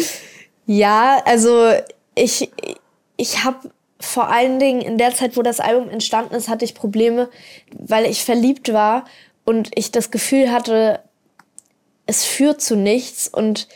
ja, 0.66 1.18
also 1.26 1.72
ich, 2.16 2.50
ich 3.18 3.44
habe 3.44 3.58
vor 4.02 4.30
allen 4.30 4.60
Dingen 4.60 4.82
in 4.82 4.98
der 4.98 5.14
Zeit, 5.14 5.38
wo 5.38 5.42
das 5.42 5.60
Album 5.60 5.90
entstanden 5.90 6.36
ist, 6.36 6.50
hatte 6.50 6.66
ich 6.66 6.74
Probleme, 6.74 7.30
weil 7.72 8.06
ich 8.06 8.24
verliebt 8.24 8.74
war 8.74 9.06
und 9.46 9.70
ich 9.76 9.92
das 9.92 10.12
Gefühl 10.12 10.52
hatte, 10.52 11.00
es 12.06 12.26
führt 12.26 12.62
zu 12.62 12.76
nichts 12.76 13.28
und 13.28 13.68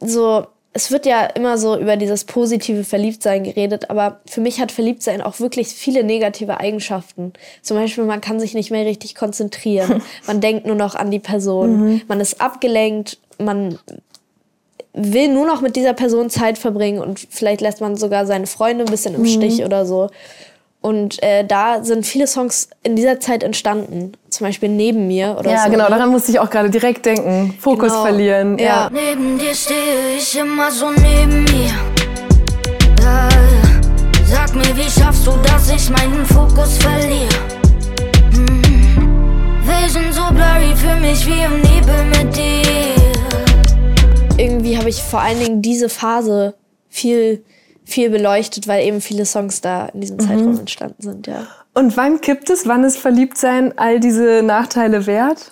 so, 0.00 0.46
es 0.72 0.90
wird 0.90 1.06
ja 1.06 1.24
immer 1.24 1.56
so 1.56 1.78
über 1.78 1.96
dieses 1.96 2.24
positive 2.24 2.82
Verliebtsein 2.82 3.44
geredet, 3.44 3.90
aber 3.90 4.20
für 4.26 4.40
mich 4.40 4.60
hat 4.60 4.72
Verliebtsein 4.72 5.22
auch 5.22 5.38
wirklich 5.38 5.68
viele 5.68 6.02
negative 6.02 6.58
Eigenschaften. 6.58 7.32
Zum 7.62 7.76
Beispiel, 7.76 8.04
man 8.04 8.20
kann 8.20 8.40
sich 8.40 8.54
nicht 8.54 8.72
mehr 8.72 8.84
richtig 8.84 9.14
konzentrieren, 9.14 10.02
man 10.26 10.40
denkt 10.40 10.66
nur 10.66 10.76
noch 10.76 10.96
an 10.96 11.12
die 11.12 11.20
Person, 11.20 11.76
mhm. 11.76 12.02
man 12.08 12.20
ist 12.20 12.40
abgelenkt, 12.40 13.18
man 13.38 13.78
will 14.94 15.28
nur 15.28 15.46
noch 15.46 15.60
mit 15.60 15.76
dieser 15.76 15.92
Person 15.92 16.30
Zeit 16.30 16.56
verbringen 16.56 17.00
und 17.00 17.26
vielleicht 17.28 17.60
lässt 17.60 17.80
man 17.80 17.96
sogar 17.96 18.26
seine 18.26 18.46
Freunde 18.46 18.84
ein 18.84 18.90
bisschen 18.90 19.14
im 19.14 19.22
mhm. 19.22 19.26
Stich 19.26 19.64
oder 19.64 19.84
so. 19.84 20.08
Und 20.80 21.22
äh, 21.22 21.44
da 21.46 21.82
sind 21.82 22.04
viele 22.06 22.26
Songs 22.26 22.68
in 22.82 22.94
dieser 22.94 23.18
Zeit 23.18 23.42
entstanden. 23.42 24.12
Zum 24.28 24.46
Beispiel 24.46 24.68
neben 24.68 25.06
mir 25.06 25.36
oder 25.38 25.50
ja, 25.50 25.56
so. 25.56 25.64
Ja, 25.64 25.68
genau, 25.70 25.88
daran 25.88 26.10
musste 26.10 26.30
ich 26.30 26.38
auch 26.38 26.50
gerade 26.50 26.68
direkt 26.68 27.06
denken. 27.06 27.54
Fokus 27.58 27.88
genau. 27.88 28.02
verlieren. 28.02 28.58
Ja. 28.58 28.64
ja. 28.64 28.90
Neben 28.92 29.38
dir 29.38 29.54
stehe 29.54 30.16
ich 30.18 30.38
immer 30.38 30.70
so 30.70 30.90
neben 30.90 31.44
mir. 31.44 31.72
Ja, 33.02 33.28
sag 34.26 34.54
mir, 34.54 34.76
wie 34.76 34.90
schaffst 34.90 35.26
du, 35.26 35.32
dass 35.42 35.70
ich 35.70 35.88
meinen 35.88 36.24
Fokus 36.26 36.76
verliere? 36.76 37.28
Hm. 38.34 38.62
Vision 39.64 40.12
so 40.12 40.22
blurry 40.34 40.76
für 40.76 41.00
mich 41.00 41.26
wie 41.26 41.44
im 41.44 41.62
Nebel 41.62 42.04
mit 42.10 42.36
dir. 42.36 43.03
Irgendwie 44.36 44.76
habe 44.76 44.88
ich 44.88 45.02
vor 45.02 45.20
allen 45.20 45.38
Dingen 45.38 45.62
diese 45.62 45.88
Phase 45.88 46.54
viel 46.88 47.44
viel 47.84 48.10
beleuchtet, 48.10 48.66
weil 48.66 48.86
eben 48.86 49.00
viele 49.00 49.26
Songs 49.26 49.60
da 49.60 49.86
in 49.86 50.00
diesem 50.00 50.18
Zeitraum 50.18 50.54
mhm. 50.54 50.60
entstanden 50.60 51.02
sind, 51.02 51.26
ja. 51.26 51.46
Und 51.74 51.96
wann 51.96 52.20
kippt 52.20 52.50
es? 52.50 52.66
Wann 52.66 52.84
ist 52.84 52.96
Verliebtsein 52.96 53.76
all 53.76 54.00
diese 54.00 54.42
Nachteile 54.42 55.06
wert? 55.06 55.50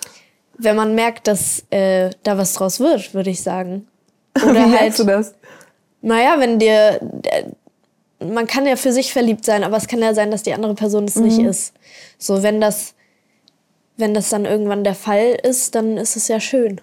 Wenn 0.57 0.75
man 0.75 0.95
merkt, 0.95 1.27
dass 1.27 1.63
äh, 1.69 2.11
da 2.23 2.37
was 2.37 2.53
draus 2.53 2.79
wird, 2.79 3.13
würde 3.13 3.29
ich 3.29 3.43
sagen. 3.43 3.87
Oder 4.35 4.53
Wie 4.53 4.59
halt, 4.59 4.71
merkst 4.71 4.99
du 4.99 5.03
das? 5.03 5.33
Naja, 6.01 6.35
wenn 6.39 6.59
dir. 6.59 6.99
Äh, 7.23 7.45
man 8.25 8.47
kann 8.47 8.65
ja 8.65 8.77
für 8.77 8.93
sich 8.93 9.11
verliebt 9.11 9.43
sein, 9.43 9.65
aber 9.65 9.75
es 9.75 9.87
kann 9.87 9.99
ja 9.99 10.13
sein, 10.13 10.31
dass 10.31 10.43
die 10.43 10.53
andere 10.53 10.75
Person 10.75 11.03
es 11.03 11.15
mhm. 11.15 11.23
nicht 11.23 11.39
ist. 11.39 11.73
So, 12.17 12.41
wenn 12.41 12.61
das, 12.61 12.93
wenn 13.97 14.13
das 14.13 14.29
dann 14.29 14.45
irgendwann 14.45 14.85
der 14.85 14.95
Fall 14.95 15.37
ist, 15.43 15.75
dann 15.75 15.97
ist 15.97 16.15
es 16.15 16.29
ja 16.29 16.39
schön. 16.39 16.79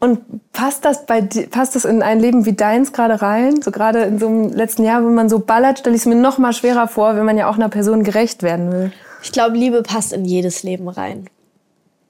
Und 0.00 0.52
passt 0.52 0.86
das 0.86 1.04
bei 1.04 1.20
passt 1.20 1.76
das 1.76 1.84
in 1.84 2.02
ein 2.02 2.20
Leben 2.20 2.46
wie 2.46 2.54
deins 2.54 2.94
gerade 2.94 3.20
rein? 3.20 3.60
So 3.60 3.70
gerade 3.70 4.00
in 4.04 4.18
so 4.18 4.28
einem 4.28 4.48
letzten 4.48 4.82
Jahr, 4.82 5.04
wenn 5.04 5.14
man 5.14 5.28
so 5.28 5.40
ballert, 5.40 5.78
stelle 5.78 5.94
ich 5.94 6.02
es 6.02 6.06
mir 6.06 6.14
noch 6.14 6.38
mal 6.38 6.54
schwerer 6.54 6.88
vor, 6.88 7.16
wenn 7.16 7.26
man 7.26 7.36
ja 7.36 7.50
auch 7.50 7.56
einer 7.56 7.68
Person 7.68 8.02
gerecht 8.02 8.42
werden 8.42 8.72
will. 8.72 8.92
Ich 9.22 9.30
glaube, 9.30 9.58
Liebe 9.58 9.82
passt 9.82 10.14
in 10.14 10.24
jedes 10.24 10.62
Leben 10.62 10.88
rein. 10.88 11.28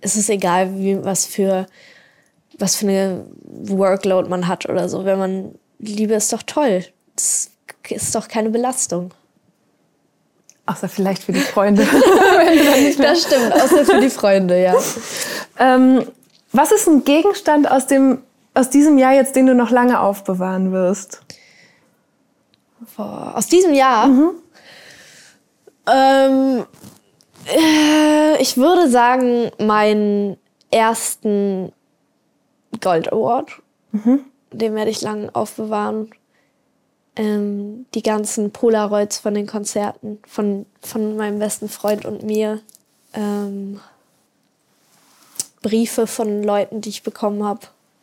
Es 0.01 0.14
ist 0.14 0.30
egal, 0.30 0.78
wie, 0.78 1.05
was 1.05 1.26
für 1.26 1.66
was 2.61 2.76
für 2.76 2.86
eine 2.86 3.24
Workload 3.43 4.28
man 4.28 4.47
hat 4.47 4.68
oder 4.68 4.88
so. 4.88 5.05
Wenn 5.05 5.18
man 5.18 5.55
Liebe 5.80 6.14
ist 6.14 6.32
doch 6.32 6.43
toll. 6.43 6.84
Das 7.16 7.51
ist 7.88 8.14
doch 8.14 8.28
keine 8.28 8.51
Belastung. 8.51 9.12
Außer 10.66 10.88
vielleicht 10.88 11.24
für 11.24 11.32
die 11.32 11.41
Freunde. 11.41 11.82
das 12.99 13.22
stimmt, 13.22 13.53
außer 13.53 13.84
für 13.84 14.01
die 14.01 14.11
Freunde, 14.11 14.62
ja. 14.62 14.74
Ähm, 15.59 16.05
was 16.53 16.73
ist 16.73 16.89
ein 16.89 17.05
Gegenstand 17.05 17.71
aus, 17.71 17.87
dem, 17.87 18.23
aus 18.55 18.71
diesem 18.71 18.99
Jahr 18.99 19.15
jetzt, 19.15 19.37
den 19.37 19.47
du 19.47 19.55
noch 19.55 19.71
lange 19.71 20.01
aufbewahren 20.01 20.73
wirst? 20.73 21.23
Aus 22.97 23.47
diesem 23.47 23.75
Jahr? 23.75 24.09
Mhm. 24.09 24.31
Ähm, 25.87 26.65
äh, 27.47 28.41
ich 28.41 28.57
würde 28.57 28.89
sagen, 28.89 29.51
meinen 29.59 30.37
ersten 30.71 31.73
Gold 32.81 33.13
Award. 33.13 33.51
Mhm. 33.93 34.25
Den 34.53 34.75
werde 34.75 34.91
ich 34.91 35.03
lange 35.03 35.35
aufbewahren. 35.35 36.11
Ähm, 37.17 37.87
die 37.95 38.03
ganzen 38.03 38.51
Polaroids 38.51 39.19
von 39.19 39.35
den 39.35 39.47
Konzerten 39.47 40.21
von, 40.27 40.67
von 40.81 41.17
meinem 41.17 41.39
besten 41.39 41.69
Freund 41.69 42.05
und 42.05 42.23
mir. 42.23 42.61
Ähm, 43.13 43.81
Briefe 45.63 46.07
von 46.07 46.43
Leuten, 46.43 46.81
die 46.81 46.89
ich 46.89 47.03
bekommen 47.03 47.45
habe. 47.45 47.61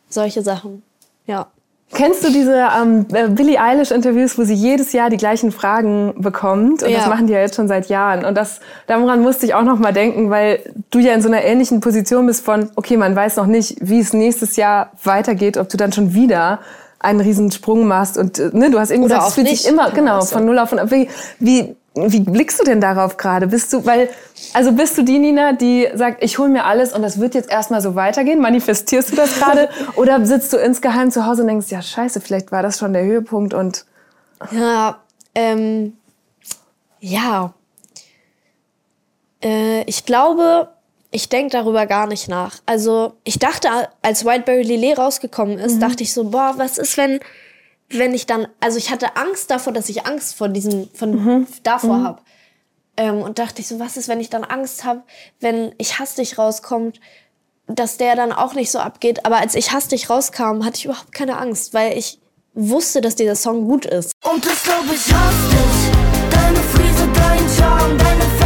Solche 0.08 0.42
Sachen, 0.42 0.82
ja. 1.26 1.48
Kennst 1.92 2.22
du 2.22 2.30
diese 2.30 2.68
ähm, 2.78 3.06
äh, 3.14 3.28
Billie 3.28 3.58
Eilish-Interviews, 3.58 4.36
wo 4.36 4.44
sie 4.44 4.54
jedes 4.54 4.92
Jahr 4.92 5.08
die 5.08 5.16
gleichen 5.16 5.52
Fragen 5.52 6.14
bekommt? 6.18 6.82
Und 6.82 6.90
ja. 6.90 6.98
das 6.98 7.08
machen 7.08 7.26
die 7.26 7.32
ja 7.32 7.40
jetzt 7.40 7.56
schon 7.56 7.66
seit 7.66 7.88
Jahren. 7.88 8.26
Und 8.26 8.34
das, 8.36 8.60
daran 8.86 9.22
musste 9.22 9.46
ich 9.46 9.54
auch 9.54 9.62
noch 9.62 9.78
mal 9.78 9.92
denken, 9.92 10.28
weil 10.28 10.60
du 10.90 10.98
ja 10.98 11.14
in 11.14 11.22
so 11.22 11.28
einer 11.28 11.42
ähnlichen 11.42 11.80
Position 11.80 12.26
bist 12.26 12.44
von, 12.44 12.68
okay, 12.76 12.98
man 12.98 13.16
weiß 13.16 13.36
noch 13.36 13.46
nicht, 13.46 13.76
wie 13.80 14.00
es 14.00 14.12
nächstes 14.12 14.56
Jahr 14.56 14.92
weitergeht, 15.02 15.56
ob 15.56 15.70
du 15.70 15.78
dann 15.78 15.92
schon 15.92 16.12
wieder 16.12 16.60
einen 17.00 17.20
riesen 17.20 17.50
Sprung 17.52 17.86
machst 17.86 18.18
und 18.18 18.38
äh, 18.38 18.50
ne, 18.52 18.70
du 18.70 18.78
hast 18.78 18.90
eben 18.90 19.04
Oder 19.04 19.14
gesagt, 19.14 19.28
es 19.28 19.34
fühlt 19.34 19.48
sich 19.48 19.66
immer 19.66 19.90
genau 19.90 20.20
von 20.22 20.44
null 20.44 20.58
auf 20.58 20.72
und 20.72 20.90
wie, 20.90 21.08
wie 21.38 21.76
wie 22.06 22.20
blickst 22.20 22.60
du 22.60 22.64
denn 22.64 22.80
darauf 22.80 23.16
gerade? 23.16 23.46
Bist 23.46 23.72
du, 23.72 23.84
weil, 23.84 24.08
also 24.52 24.72
bist 24.72 24.96
du 24.98 25.02
die 25.02 25.18
Nina, 25.18 25.52
die 25.52 25.88
sagt, 25.94 26.22
ich 26.22 26.38
hole 26.38 26.48
mir 26.48 26.64
alles 26.64 26.92
und 26.92 27.02
das 27.02 27.20
wird 27.20 27.34
jetzt 27.34 27.50
erstmal 27.50 27.80
so 27.80 27.94
weitergehen? 27.94 28.40
Manifestierst 28.40 29.12
du 29.12 29.16
das 29.16 29.38
gerade? 29.38 29.68
Oder 29.96 30.24
sitzt 30.24 30.52
du 30.52 30.56
insgeheim 30.56 31.10
zu 31.10 31.26
Hause 31.26 31.42
und 31.42 31.48
denkst, 31.48 31.70
ja, 31.70 31.82
scheiße, 31.82 32.20
vielleicht 32.20 32.52
war 32.52 32.62
das 32.62 32.78
schon 32.78 32.92
der 32.92 33.04
Höhepunkt 33.04 33.54
und. 33.54 33.84
Ja, 34.52 34.98
ähm, 35.34 35.94
ja. 37.00 37.52
Äh, 39.42 39.82
ich 39.84 40.04
glaube, 40.04 40.68
ich 41.10 41.28
denke 41.28 41.52
darüber 41.52 41.86
gar 41.86 42.06
nicht 42.06 42.28
nach. 42.28 42.56
Also, 42.66 43.14
ich 43.24 43.38
dachte, 43.38 43.68
als 44.02 44.24
Whiteberry 44.24 44.62
Lillet 44.62 44.98
rausgekommen 44.98 45.58
ist, 45.58 45.76
mhm. 45.76 45.80
dachte 45.80 46.02
ich 46.02 46.12
so, 46.12 46.24
boah, 46.24 46.54
was 46.56 46.78
ist, 46.78 46.96
wenn 46.96 47.20
wenn 47.90 48.14
ich 48.14 48.26
dann, 48.26 48.48
also 48.60 48.78
ich 48.78 48.90
hatte 48.90 49.16
Angst 49.16 49.50
davor, 49.50 49.72
dass 49.72 49.88
ich 49.88 50.06
Angst 50.06 50.36
vor 50.36 50.48
diesem, 50.48 50.88
von 50.94 51.10
mhm. 51.10 51.46
davor 51.62 51.98
mhm. 51.98 52.04
habe. 52.04 52.22
Ähm, 52.96 53.22
und 53.22 53.38
dachte 53.38 53.60
ich 53.60 53.68
so, 53.68 53.78
was 53.78 53.96
ist, 53.96 54.08
wenn 54.08 54.20
ich 54.20 54.30
dann 54.30 54.44
Angst 54.44 54.84
habe, 54.84 55.02
wenn 55.40 55.74
ich 55.78 55.98
hastig 55.98 56.38
rauskommt, 56.38 57.00
dass 57.66 57.96
der 57.96 58.16
dann 58.16 58.32
auch 58.32 58.54
nicht 58.54 58.70
so 58.70 58.78
abgeht. 58.78 59.24
Aber 59.24 59.38
als 59.38 59.54
ich 59.54 59.72
hastig 59.72 60.10
rauskam, 60.10 60.64
hatte 60.64 60.78
ich 60.78 60.84
überhaupt 60.86 61.12
keine 61.12 61.38
Angst, 61.38 61.74
weil 61.74 61.96
ich 61.96 62.18
wusste, 62.54 63.00
dass 63.00 63.14
dieser 63.14 63.36
Song 63.36 63.66
gut 63.66 63.86
ist. 63.86 64.12
Und 64.24 64.44
das 64.44 64.62
glaub 64.62 64.84
ich 64.86 65.12
hastig, 65.12 65.92
deine 66.30 66.56
Friese, 66.56 67.08
dein 67.14 67.48
Charme, 67.56 67.98
deine 67.98 68.37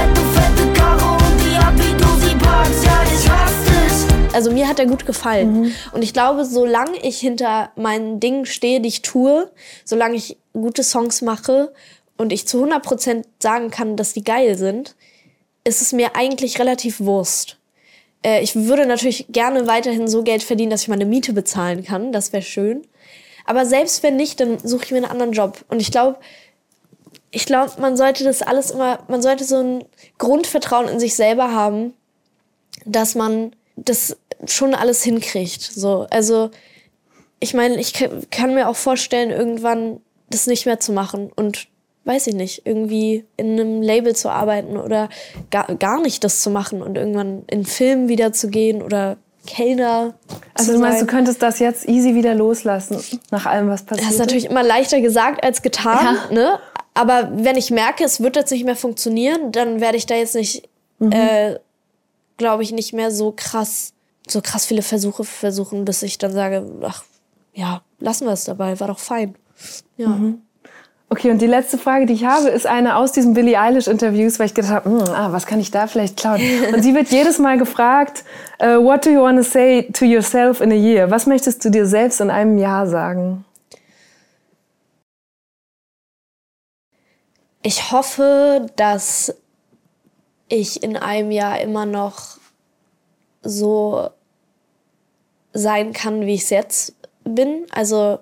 also 4.32 4.50
mir 4.50 4.68
hat 4.68 4.78
er 4.78 4.86
gut 4.86 5.06
gefallen. 5.06 5.60
Mhm. 5.62 5.74
Und 5.92 6.02
ich 6.02 6.12
glaube, 6.12 6.44
solange 6.44 6.98
ich 7.02 7.18
hinter 7.18 7.70
meinen 7.76 8.20
Dingen 8.20 8.46
stehe, 8.46 8.80
die 8.80 8.88
ich 8.88 9.02
tue, 9.02 9.50
solange 9.84 10.16
ich 10.16 10.36
gute 10.52 10.82
Songs 10.82 11.22
mache 11.22 11.72
und 12.16 12.32
ich 12.32 12.46
zu 12.46 12.64
100% 12.64 13.24
sagen 13.38 13.70
kann, 13.70 13.96
dass 13.96 14.12
die 14.12 14.24
geil 14.24 14.56
sind, 14.56 14.94
ist 15.64 15.82
es 15.82 15.92
mir 15.92 16.16
eigentlich 16.16 16.58
relativ 16.58 17.00
Wurst. 17.00 17.58
Äh, 18.22 18.42
ich 18.42 18.54
würde 18.54 18.86
natürlich 18.86 19.26
gerne 19.28 19.66
weiterhin 19.66 20.08
so 20.08 20.22
Geld 20.22 20.42
verdienen, 20.42 20.70
dass 20.70 20.82
ich 20.82 20.88
meine 20.88 21.06
Miete 21.06 21.32
bezahlen 21.32 21.84
kann. 21.84 22.12
Das 22.12 22.32
wäre 22.32 22.42
schön. 22.42 22.86
Aber 23.44 23.66
selbst 23.66 24.02
wenn 24.02 24.16
nicht, 24.16 24.40
dann 24.40 24.58
suche 24.58 24.84
ich 24.84 24.90
mir 24.92 24.98
einen 24.98 25.10
anderen 25.10 25.32
Job. 25.32 25.64
Und 25.68 25.80
ich 25.80 25.90
glaube, 25.90 26.18
ich 27.30 27.46
glaube, 27.46 27.72
man 27.80 27.96
sollte 27.96 28.24
das 28.24 28.42
alles 28.42 28.70
immer, 28.70 29.00
man 29.08 29.22
sollte 29.22 29.44
so 29.44 29.56
ein 29.56 29.84
Grundvertrauen 30.18 30.88
in 30.88 31.00
sich 31.00 31.16
selber 31.16 31.52
haben, 31.52 31.94
dass 32.84 33.14
man 33.14 33.56
das 33.76 34.16
schon 34.46 34.74
alles 34.74 35.02
hinkriegt. 35.02 35.62
So, 35.62 36.06
also 36.10 36.50
ich 37.40 37.54
meine, 37.54 37.76
ich 37.80 37.92
kann 38.30 38.54
mir 38.54 38.68
auch 38.68 38.76
vorstellen, 38.76 39.30
irgendwann 39.30 40.00
das 40.30 40.46
nicht 40.46 40.66
mehr 40.66 40.80
zu 40.80 40.92
machen 40.92 41.30
und 41.34 41.66
weiß 42.04 42.26
ich 42.28 42.34
nicht, 42.34 42.62
irgendwie 42.64 43.24
in 43.36 43.52
einem 43.52 43.82
Label 43.82 44.16
zu 44.16 44.28
arbeiten 44.28 44.76
oder 44.76 45.08
gar, 45.50 45.74
gar 45.76 46.00
nicht 46.00 46.24
das 46.24 46.40
zu 46.40 46.50
machen 46.50 46.82
und 46.82 46.96
irgendwann 46.96 47.44
in 47.46 47.64
Film 47.64 48.08
wieder 48.08 48.32
zu 48.32 48.48
gehen 48.48 48.82
oder 48.82 49.18
Kellner. 49.46 50.14
Also 50.54 50.72
du 50.72 50.78
meinst, 50.78 51.02
du 51.02 51.06
könntest 51.06 51.42
das 51.42 51.58
jetzt 51.58 51.88
easy 51.88 52.14
wieder 52.14 52.34
loslassen, 52.34 53.02
nach 53.30 53.46
allem, 53.46 53.68
was 53.68 53.84
passiert? 53.84 54.06
Das 54.06 54.14
ist 54.14 54.20
natürlich 54.20 54.46
immer 54.46 54.62
leichter 54.62 55.00
gesagt 55.00 55.44
als 55.44 55.62
getan, 55.62 56.16
ja. 56.30 56.34
ne? 56.34 56.58
Aber 56.94 57.30
wenn 57.32 57.56
ich 57.56 57.70
merke, 57.70 58.04
es 58.04 58.20
wird 58.20 58.36
jetzt 58.36 58.50
nicht 58.50 58.64
mehr 58.64 58.76
funktionieren, 58.76 59.50
dann 59.50 59.80
werde 59.80 59.96
ich 59.96 60.06
da 60.06 60.14
jetzt 60.14 60.34
nicht, 60.34 60.68
mhm. 60.98 61.12
äh, 61.12 61.58
glaube 62.42 62.62
ich, 62.62 62.72
nicht 62.72 62.92
mehr 62.92 63.10
so 63.10 63.32
krass 63.34 63.94
so 64.28 64.40
krass 64.40 64.66
viele 64.66 64.82
Versuche 64.82 65.24
versuchen, 65.24 65.84
bis 65.84 66.02
ich 66.02 66.18
dann 66.18 66.32
sage, 66.32 66.64
ach 66.82 67.04
ja, 67.54 67.82
lassen 67.98 68.26
wir 68.26 68.32
es 68.32 68.44
dabei, 68.44 68.78
war 68.80 68.88
doch 68.88 68.98
fein. 68.98 69.34
Ja. 69.96 70.08
Mhm. 70.08 70.42
Okay, 71.08 71.30
und 71.30 71.42
die 71.42 71.46
letzte 71.46 71.76
Frage, 71.76 72.06
die 72.06 72.14
ich 72.14 72.24
habe, 72.24 72.48
ist 72.48 72.66
eine 72.66 72.96
aus 72.96 73.12
diesen 73.12 73.34
Billie 73.34 73.60
Eilish-Interviews, 73.60 74.38
weil 74.38 74.46
ich 74.46 74.54
gedacht 74.54 74.72
habe, 74.72 74.88
hm, 74.88 75.14
ah, 75.14 75.30
was 75.30 75.44
kann 75.44 75.60
ich 75.60 75.70
da 75.70 75.86
vielleicht 75.86 76.16
klauen? 76.16 76.40
Und 76.72 76.82
sie 76.82 76.94
wird 76.94 77.08
jedes 77.08 77.38
Mal 77.38 77.58
gefragt, 77.58 78.24
uh, 78.62 78.82
what 78.82 79.04
do 79.04 79.10
you 79.10 79.20
want 79.20 79.36
to 79.36 79.44
say 79.44 79.82
to 79.92 80.06
yourself 80.06 80.62
in 80.62 80.72
a 80.72 80.74
year? 80.74 81.10
Was 81.10 81.26
möchtest 81.26 81.62
du 81.66 81.70
dir 81.70 81.84
selbst 81.84 82.22
in 82.22 82.30
einem 82.30 82.56
Jahr 82.56 82.86
sagen? 82.86 83.44
Ich 87.62 87.92
hoffe, 87.92 88.68
dass 88.76 89.34
ich 90.52 90.82
in 90.82 90.96
einem 90.96 91.30
Jahr 91.30 91.60
immer 91.60 91.86
noch 91.86 92.38
so 93.42 94.10
sein 95.52 95.92
kann, 95.92 96.26
wie 96.26 96.34
ich 96.34 96.42
es 96.42 96.50
jetzt 96.50 96.94
bin. 97.24 97.66
Also 97.72 98.18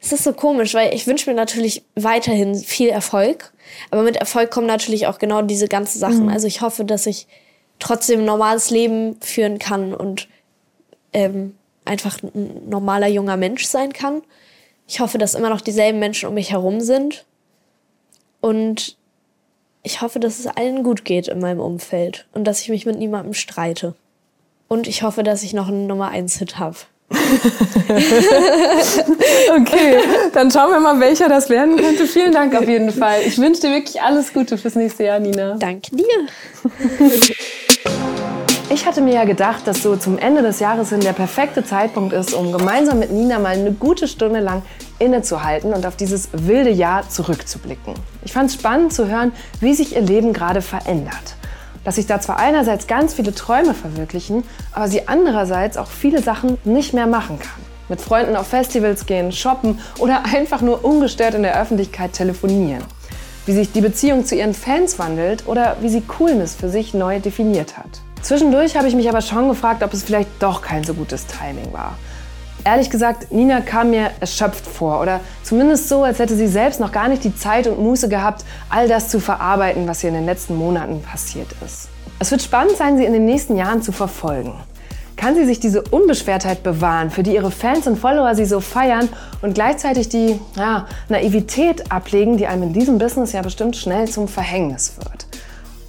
es 0.00 0.12
ist 0.12 0.24
so 0.24 0.32
komisch, 0.32 0.74
weil 0.74 0.94
ich 0.94 1.06
wünsche 1.06 1.30
mir 1.30 1.36
natürlich 1.36 1.84
weiterhin 1.94 2.54
viel 2.56 2.88
Erfolg. 2.88 3.52
Aber 3.90 4.02
mit 4.02 4.16
Erfolg 4.16 4.50
kommen 4.50 4.66
natürlich 4.66 5.06
auch 5.06 5.18
genau 5.18 5.42
diese 5.42 5.68
ganzen 5.68 5.98
Sachen. 5.98 6.24
Mhm. 6.24 6.28
Also 6.28 6.46
ich 6.46 6.60
hoffe, 6.60 6.84
dass 6.84 7.06
ich 7.06 7.26
trotzdem 7.78 8.20
ein 8.20 8.26
normales 8.26 8.70
Leben 8.70 9.16
führen 9.20 9.58
kann 9.58 9.94
und 9.94 10.28
ähm, 11.12 11.56
einfach 11.84 12.22
ein 12.22 12.68
normaler 12.68 13.08
junger 13.08 13.36
Mensch 13.36 13.64
sein 13.64 13.92
kann. 13.92 14.22
Ich 14.86 15.00
hoffe, 15.00 15.18
dass 15.18 15.34
immer 15.34 15.48
noch 15.48 15.62
dieselben 15.62 15.98
Menschen 15.98 16.28
um 16.28 16.34
mich 16.34 16.52
herum 16.52 16.80
sind. 16.80 17.24
Und 18.40 18.96
ich 19.82 20.00
hoffe, 20.00 20.20
dass 20.20 20.38
es 20.38 20.46
allen 20.46 20.82
gut 20.82 21.04
geht 21.04 21.28
in 21.28 21.40
meinem 21.40 21.60
Umfeld 21.60 22.26
und 22.32 22.44
dass 22.44 22.60
ich 22.60 22.68
mich 22.68 22.86
mit 22.86 22.98
niemandem 22.98 23.34
streite. 23.34 23.94
Und 24.68 24.86
ich 24.88 25.02
hoffe, 25.02 25.22
dass 25.22 25.42
ich 25.42 25.52
noch 25.52 25.68
einen 25.68 25.86
Nummer 25.86 26.08
1 26.08 26.38
Hit 26.38 26.58
habe. 26.58 26.76
okay, 29.50 29.98
dann 30.32 30.50
schauen 30.50 30.70
wir 30.70 30.80
mal, 30.80 30.98
welcher 30.98 31.28
das 31.28 31.50
werden 31.50 31.76
könnte. 31.76 32.06
Vielen 32.06 32.32
Dank 32.32 32.54
auf 32.54 32.66
jeden 32.66 32.90
Fall. 32.90 33.20
Ich 33.26 33.36
wünsche 33.38 33.60
dir 33.62 33.70
wirklich 33.70 34.00
alles 34.00 34.32
Gute 34.32 34.56
fürs 34.56 34.76
nächste 34.76 35.04
Jahr, 35.04 35.18
Nina. 35.18 35.56
Danke 35.58 35.94
dir. 35.94 36.06
Ich 38.72 38.86
hatte 38.86 39.02
mir 39.02 39.12
ja 39.12 39.24
gedacht, 39.24 39.66
dass 39.66 39.82
so 39.82 39.96
zum 39.96 40.16
Ende 40.16 40.40
des 40.40 40.58
Jahres 40.58 40.88
hin 40.88 41.00
der 41.00 41.12
perfekte 41.12 41.62
Zeitpunkt 41.62 42.14
ist, 42.14 42.32
um 42.32 42.52
gemeinsam 42.52 43.00
mit 43.00 43.12
Nina 43.12 43.38
mal 43.38 43.54
eine 43.54 43.72
gute 43.72 44.08
Stunde 44.08 44.40
lang 44.40 44.62
innezuhalten 44.98 45.74
und 45.74 45.84
auf 45.84 45.94
dieses 45.94 46.30
wilde 46.32 46.70
Jahr 46.70 47.06
zurückzublicken. 47.06 47.92
Ich 48.24 48.32
fand 48.32 48.48
es 48.48 48.54
spannend 48.54 48.94
zu 48.94 49.08
hören, 49.08 49.32
wie 49.60 49.74
sich 49.74 49.94
ihr 49.94 50.00
Leben 50.00 50.32
gerade 50.32 50.62
verändert 50.62 51.36
dass 51.84 51.96
sich 51.96 52.06
da 52.06 52.20
zwar 52.20 52.38
einerseits 52.38 52.86
ganz 52.86 53.12
viele 53.12 53.34
Träume 53.34 53.74
verwirklichen, 53.74 54.44
aber 54.70 54.86
sie 54.86 55.08
andererseits 55.08 55.76
auch 55.76 55.88
viele 55.88 56.22
Sachen 56.22 56.56
nicht 56.62 56.94
mehr 56.94 57.08
machen 57.08 57.40
kann. 57.40 57.60
Mit 57.88 58.00
Freunden 58.00 58.36
auf 58.36 58.46
Festivals 58.46 59.04
gehen, 59.04 59.32
shoppen 59.32 59.80
oder 59.98 60.24
einfach 60.32 60.62
nur 60.62 60.84
ungestört 60.84 61.34
in 61.34 61.42
der 61.42 61.60
Öffentlichkeit 61.60 62.12
telefonieren. 62.12 62.84
Wie 63.46 63.52
sich 63.52 63.72
die 63.72 63.80
Beziehung 63.80 64.24
zu 64.24 64.36
ihren 64.36 64.54
Fans 64.54 65.00
wandelt 65.00 65.48
oder 65.48 65.76
wie 65.80 65.88
sie 65.88 66.02
Coolness 66.02 66.54
für 66.54 66.68
sich 66.68 66.94
neu 66.94 67.18
definiert 67.18 67.76
hat. 67.76 68.00
Zwischendurch 68.22 68.76
habe 68.76 68.86
ich 68.86 68.94
mich 68.94 69.08
aber 69.08 69.20
schon 69.20 69.48
gefragt, 69.48 69.82
ob 69.82 69.92
es 69.92 70.04
vielleicht 70.04 70.30
doch 70.38 70.62
kein 70.62 70.84
so 70.84 70.94
gutes 70.94 71.26
Timing 71.26 71.72
war. 71.72 71.98
Ehrlich 72.64 72.88
gesagt, 72.88 73.32
Nina 73.32 73.60
kam 73.60 73.90
mir 73.90 74.12
erschöpft 74.20 74.64
vor 74.64 75.00
oder 75.00 75.18
zumindest 75.42 75.88
so, 75.88 76.04
als 76.04 76.20
hätte 76.20 76.36
sie 76.36 76.46
selbst 76.46 76.78
noch 76.78 76.92
gar 76.92 77.08
nicht 77.08 77.24
die 77.24 77.34
Zeit 77.34 77.66
und 77.66 77.80
Muße 77.80 78.08
gehabt, 78.08 78.44
all 78.70 78.86
das 78.86 79.08
zu 79.08 79.18
verarbeiten, 79.18 79.88
was 79.88 80.04
ihr 80.04 80.10
in 80.10 80.14
den 80.14 80.26
letzten 80.26 80.54
Monaten 80.54 81.02
passiert 81.02 81.48
ist. 81.66 81.88
Es 82.20 82.30
wird 82.30 82.40
spannend 82.40 82.76
sein, 82.76 82.96
sie 82.96 83.04
in 83.04 83.12
den 83.12 83.24
nächsten 83.24 83.56
Jahren 83.56 83.82
zu 83.82 83.90
verfolgen. 83.90 84.54
Kann 85.16 85.34
sie 85.34 85.44
sich 85.44 85.58
diese 85.58 85.82
Unbeschwertheit 85.82 86.62
bewahren, 86.62 87.10
für 87.10 87.24
die 87.24 87.34
ihre 87.34 87.50
Fans 87.50 87.88
und 87.88 87.98
Follower 87.98 88.36
sie 88.36 88.44
so 88.44 88.60
feiern 88.60 89.08
und 89.42 89.54
gleichzeitig 89.54 90.08
die 90.08 90.38
ja, 90.54 90.86
Naivität 91.08 91.90
ablegen, 91.90 92.36
die 92.36 92.46
einem 92.46 92.62
in 92.62 92.72
diesem 92.72 92.98
Business 92.98 93.32
ja 93.32 93.42
bestimmt 93.42 93.76
schnell 93.76 94.06
zum 94.08 94.28
Verhängnis 94.28 94.92
wird? 94.98 95.26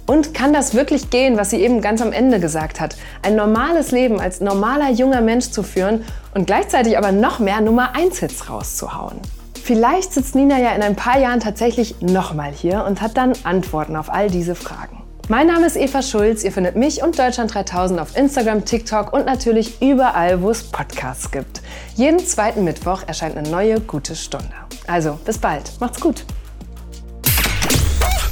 Und 0.06 0.34
kann 0.34 0.52
das 0.52 0.74
wirklich 0.74 1.08
gehen, 1.08 1.38
was 1.38 1.50
sie 1.50 1.62
eben 1.62 1.80
ganz 1.80 2.02
am 2.02 2.12
Ende 2.12 2.38
gesagt 2.38 2.78
hat? 2.80 2.96
Ein 3.22 3.36
normales 3.36 3.90
Leben 3.90 4.20
als 4.20 4.40
normaler 4.40 4.90
junger 4.90 5.22
Mensch 5.22 5.50
zu 5.50 5.62
führen 5.62 6.04
und 6.34 6.46
gleichzeitig 6.46 6.98
aber 6.98 7.10
noch 7.10 7.38
mehr 7.38 7.62
Nummer 7.62 7.94
1 7.94 8.18
Hits 8.18 8.50
rauszuhauen. 8.50 9.20
Vielleicht 9.62 10.12
sitzt 10.12 10.34
Nina 10.34 10.58
ja 10.58 10.74
in 10.74 10.82
ein 10.82 10.94
paar 10.94 11.18
Jahren 11.18 11.40
tatsächlich 11.40 12.02
nochmal 12.02 12.52
hier 12.52 12.84
und 12.84 13.00
hat 13.00 13.16
dann 13.16 13.32
Antworten 13.44 13.96
auf 13.96 14.12
all 14.12 14.28
diese 14.28 14.54
Fragen. 14.54 15.02
Mein 15.30 15.46
Name 15.46 15.64
ist 15.64 15.76
Eva 15.76 16.02
Schulz. 16.02 16.44
Ihr 16.44 16.52
findet 16.52 16.76
mich 16.76 17.02
und 17.02 17.18
Deutschland 17.18 17.54
3000 17.54 17.98
auf 17.98 18.14
Instagram, 18.14 18.66
TikTok 18.66 19.10
und 19.14 19.24
natürlich 19.24 19.80
überall, 19.80 20.42
wo 20.42 20.50
es 20.50 20.64
Podcasts 20.64 21.30
gibt. 21.30 21.62
Jeden 21.94 22.18
zweiten 22.18 22.62
Mittwoch 22.62 23.04
erscheint 23.06 23.38
eine 23.38 23.48
neue 23.48 23.80
gute 23.80 24.16
Stunde. 24.16 24.52
Also, 24.86 25.18
bis 25.24 25.38
bald. 25.38 25.72
Macht's 25.80 25.98
gut. 25.98 26.26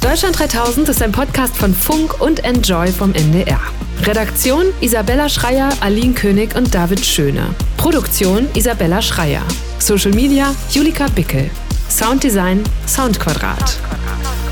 Deutschland 0.03 0.37
3000 0.37 0.89
ist 0.89 1.01
ein 1.01 1.13
Podcast 1.13 1.55
von 1.55 1.73
Funk 1.73 2.19
und 2.19 2.43
Enjoy 2.43 2.91
vom 2.91 3.13
NDR. 3.13 3.61
Redaktion 4.01 4.65
Isabella 4.81 5.29
Schreier, 5.29 5.69
Aline 5.79 6.13
König 6.13 6.57
und 6.57 6.75
David 6.75 7.05
Schöne. 7.05 7.55
Produktion 7.77 8.49
Isabella 8.53 9.01
Schreier. 9.01 9.43
Social 9.79 10.11
Media 10.11 10.53
Julika 10.69 11.07
Bickel. 11.15 11.49
Sounddesign 11.89 12.63
Soundquadrat. 12.85 13.69
Soundquadrat. 13.69 14.42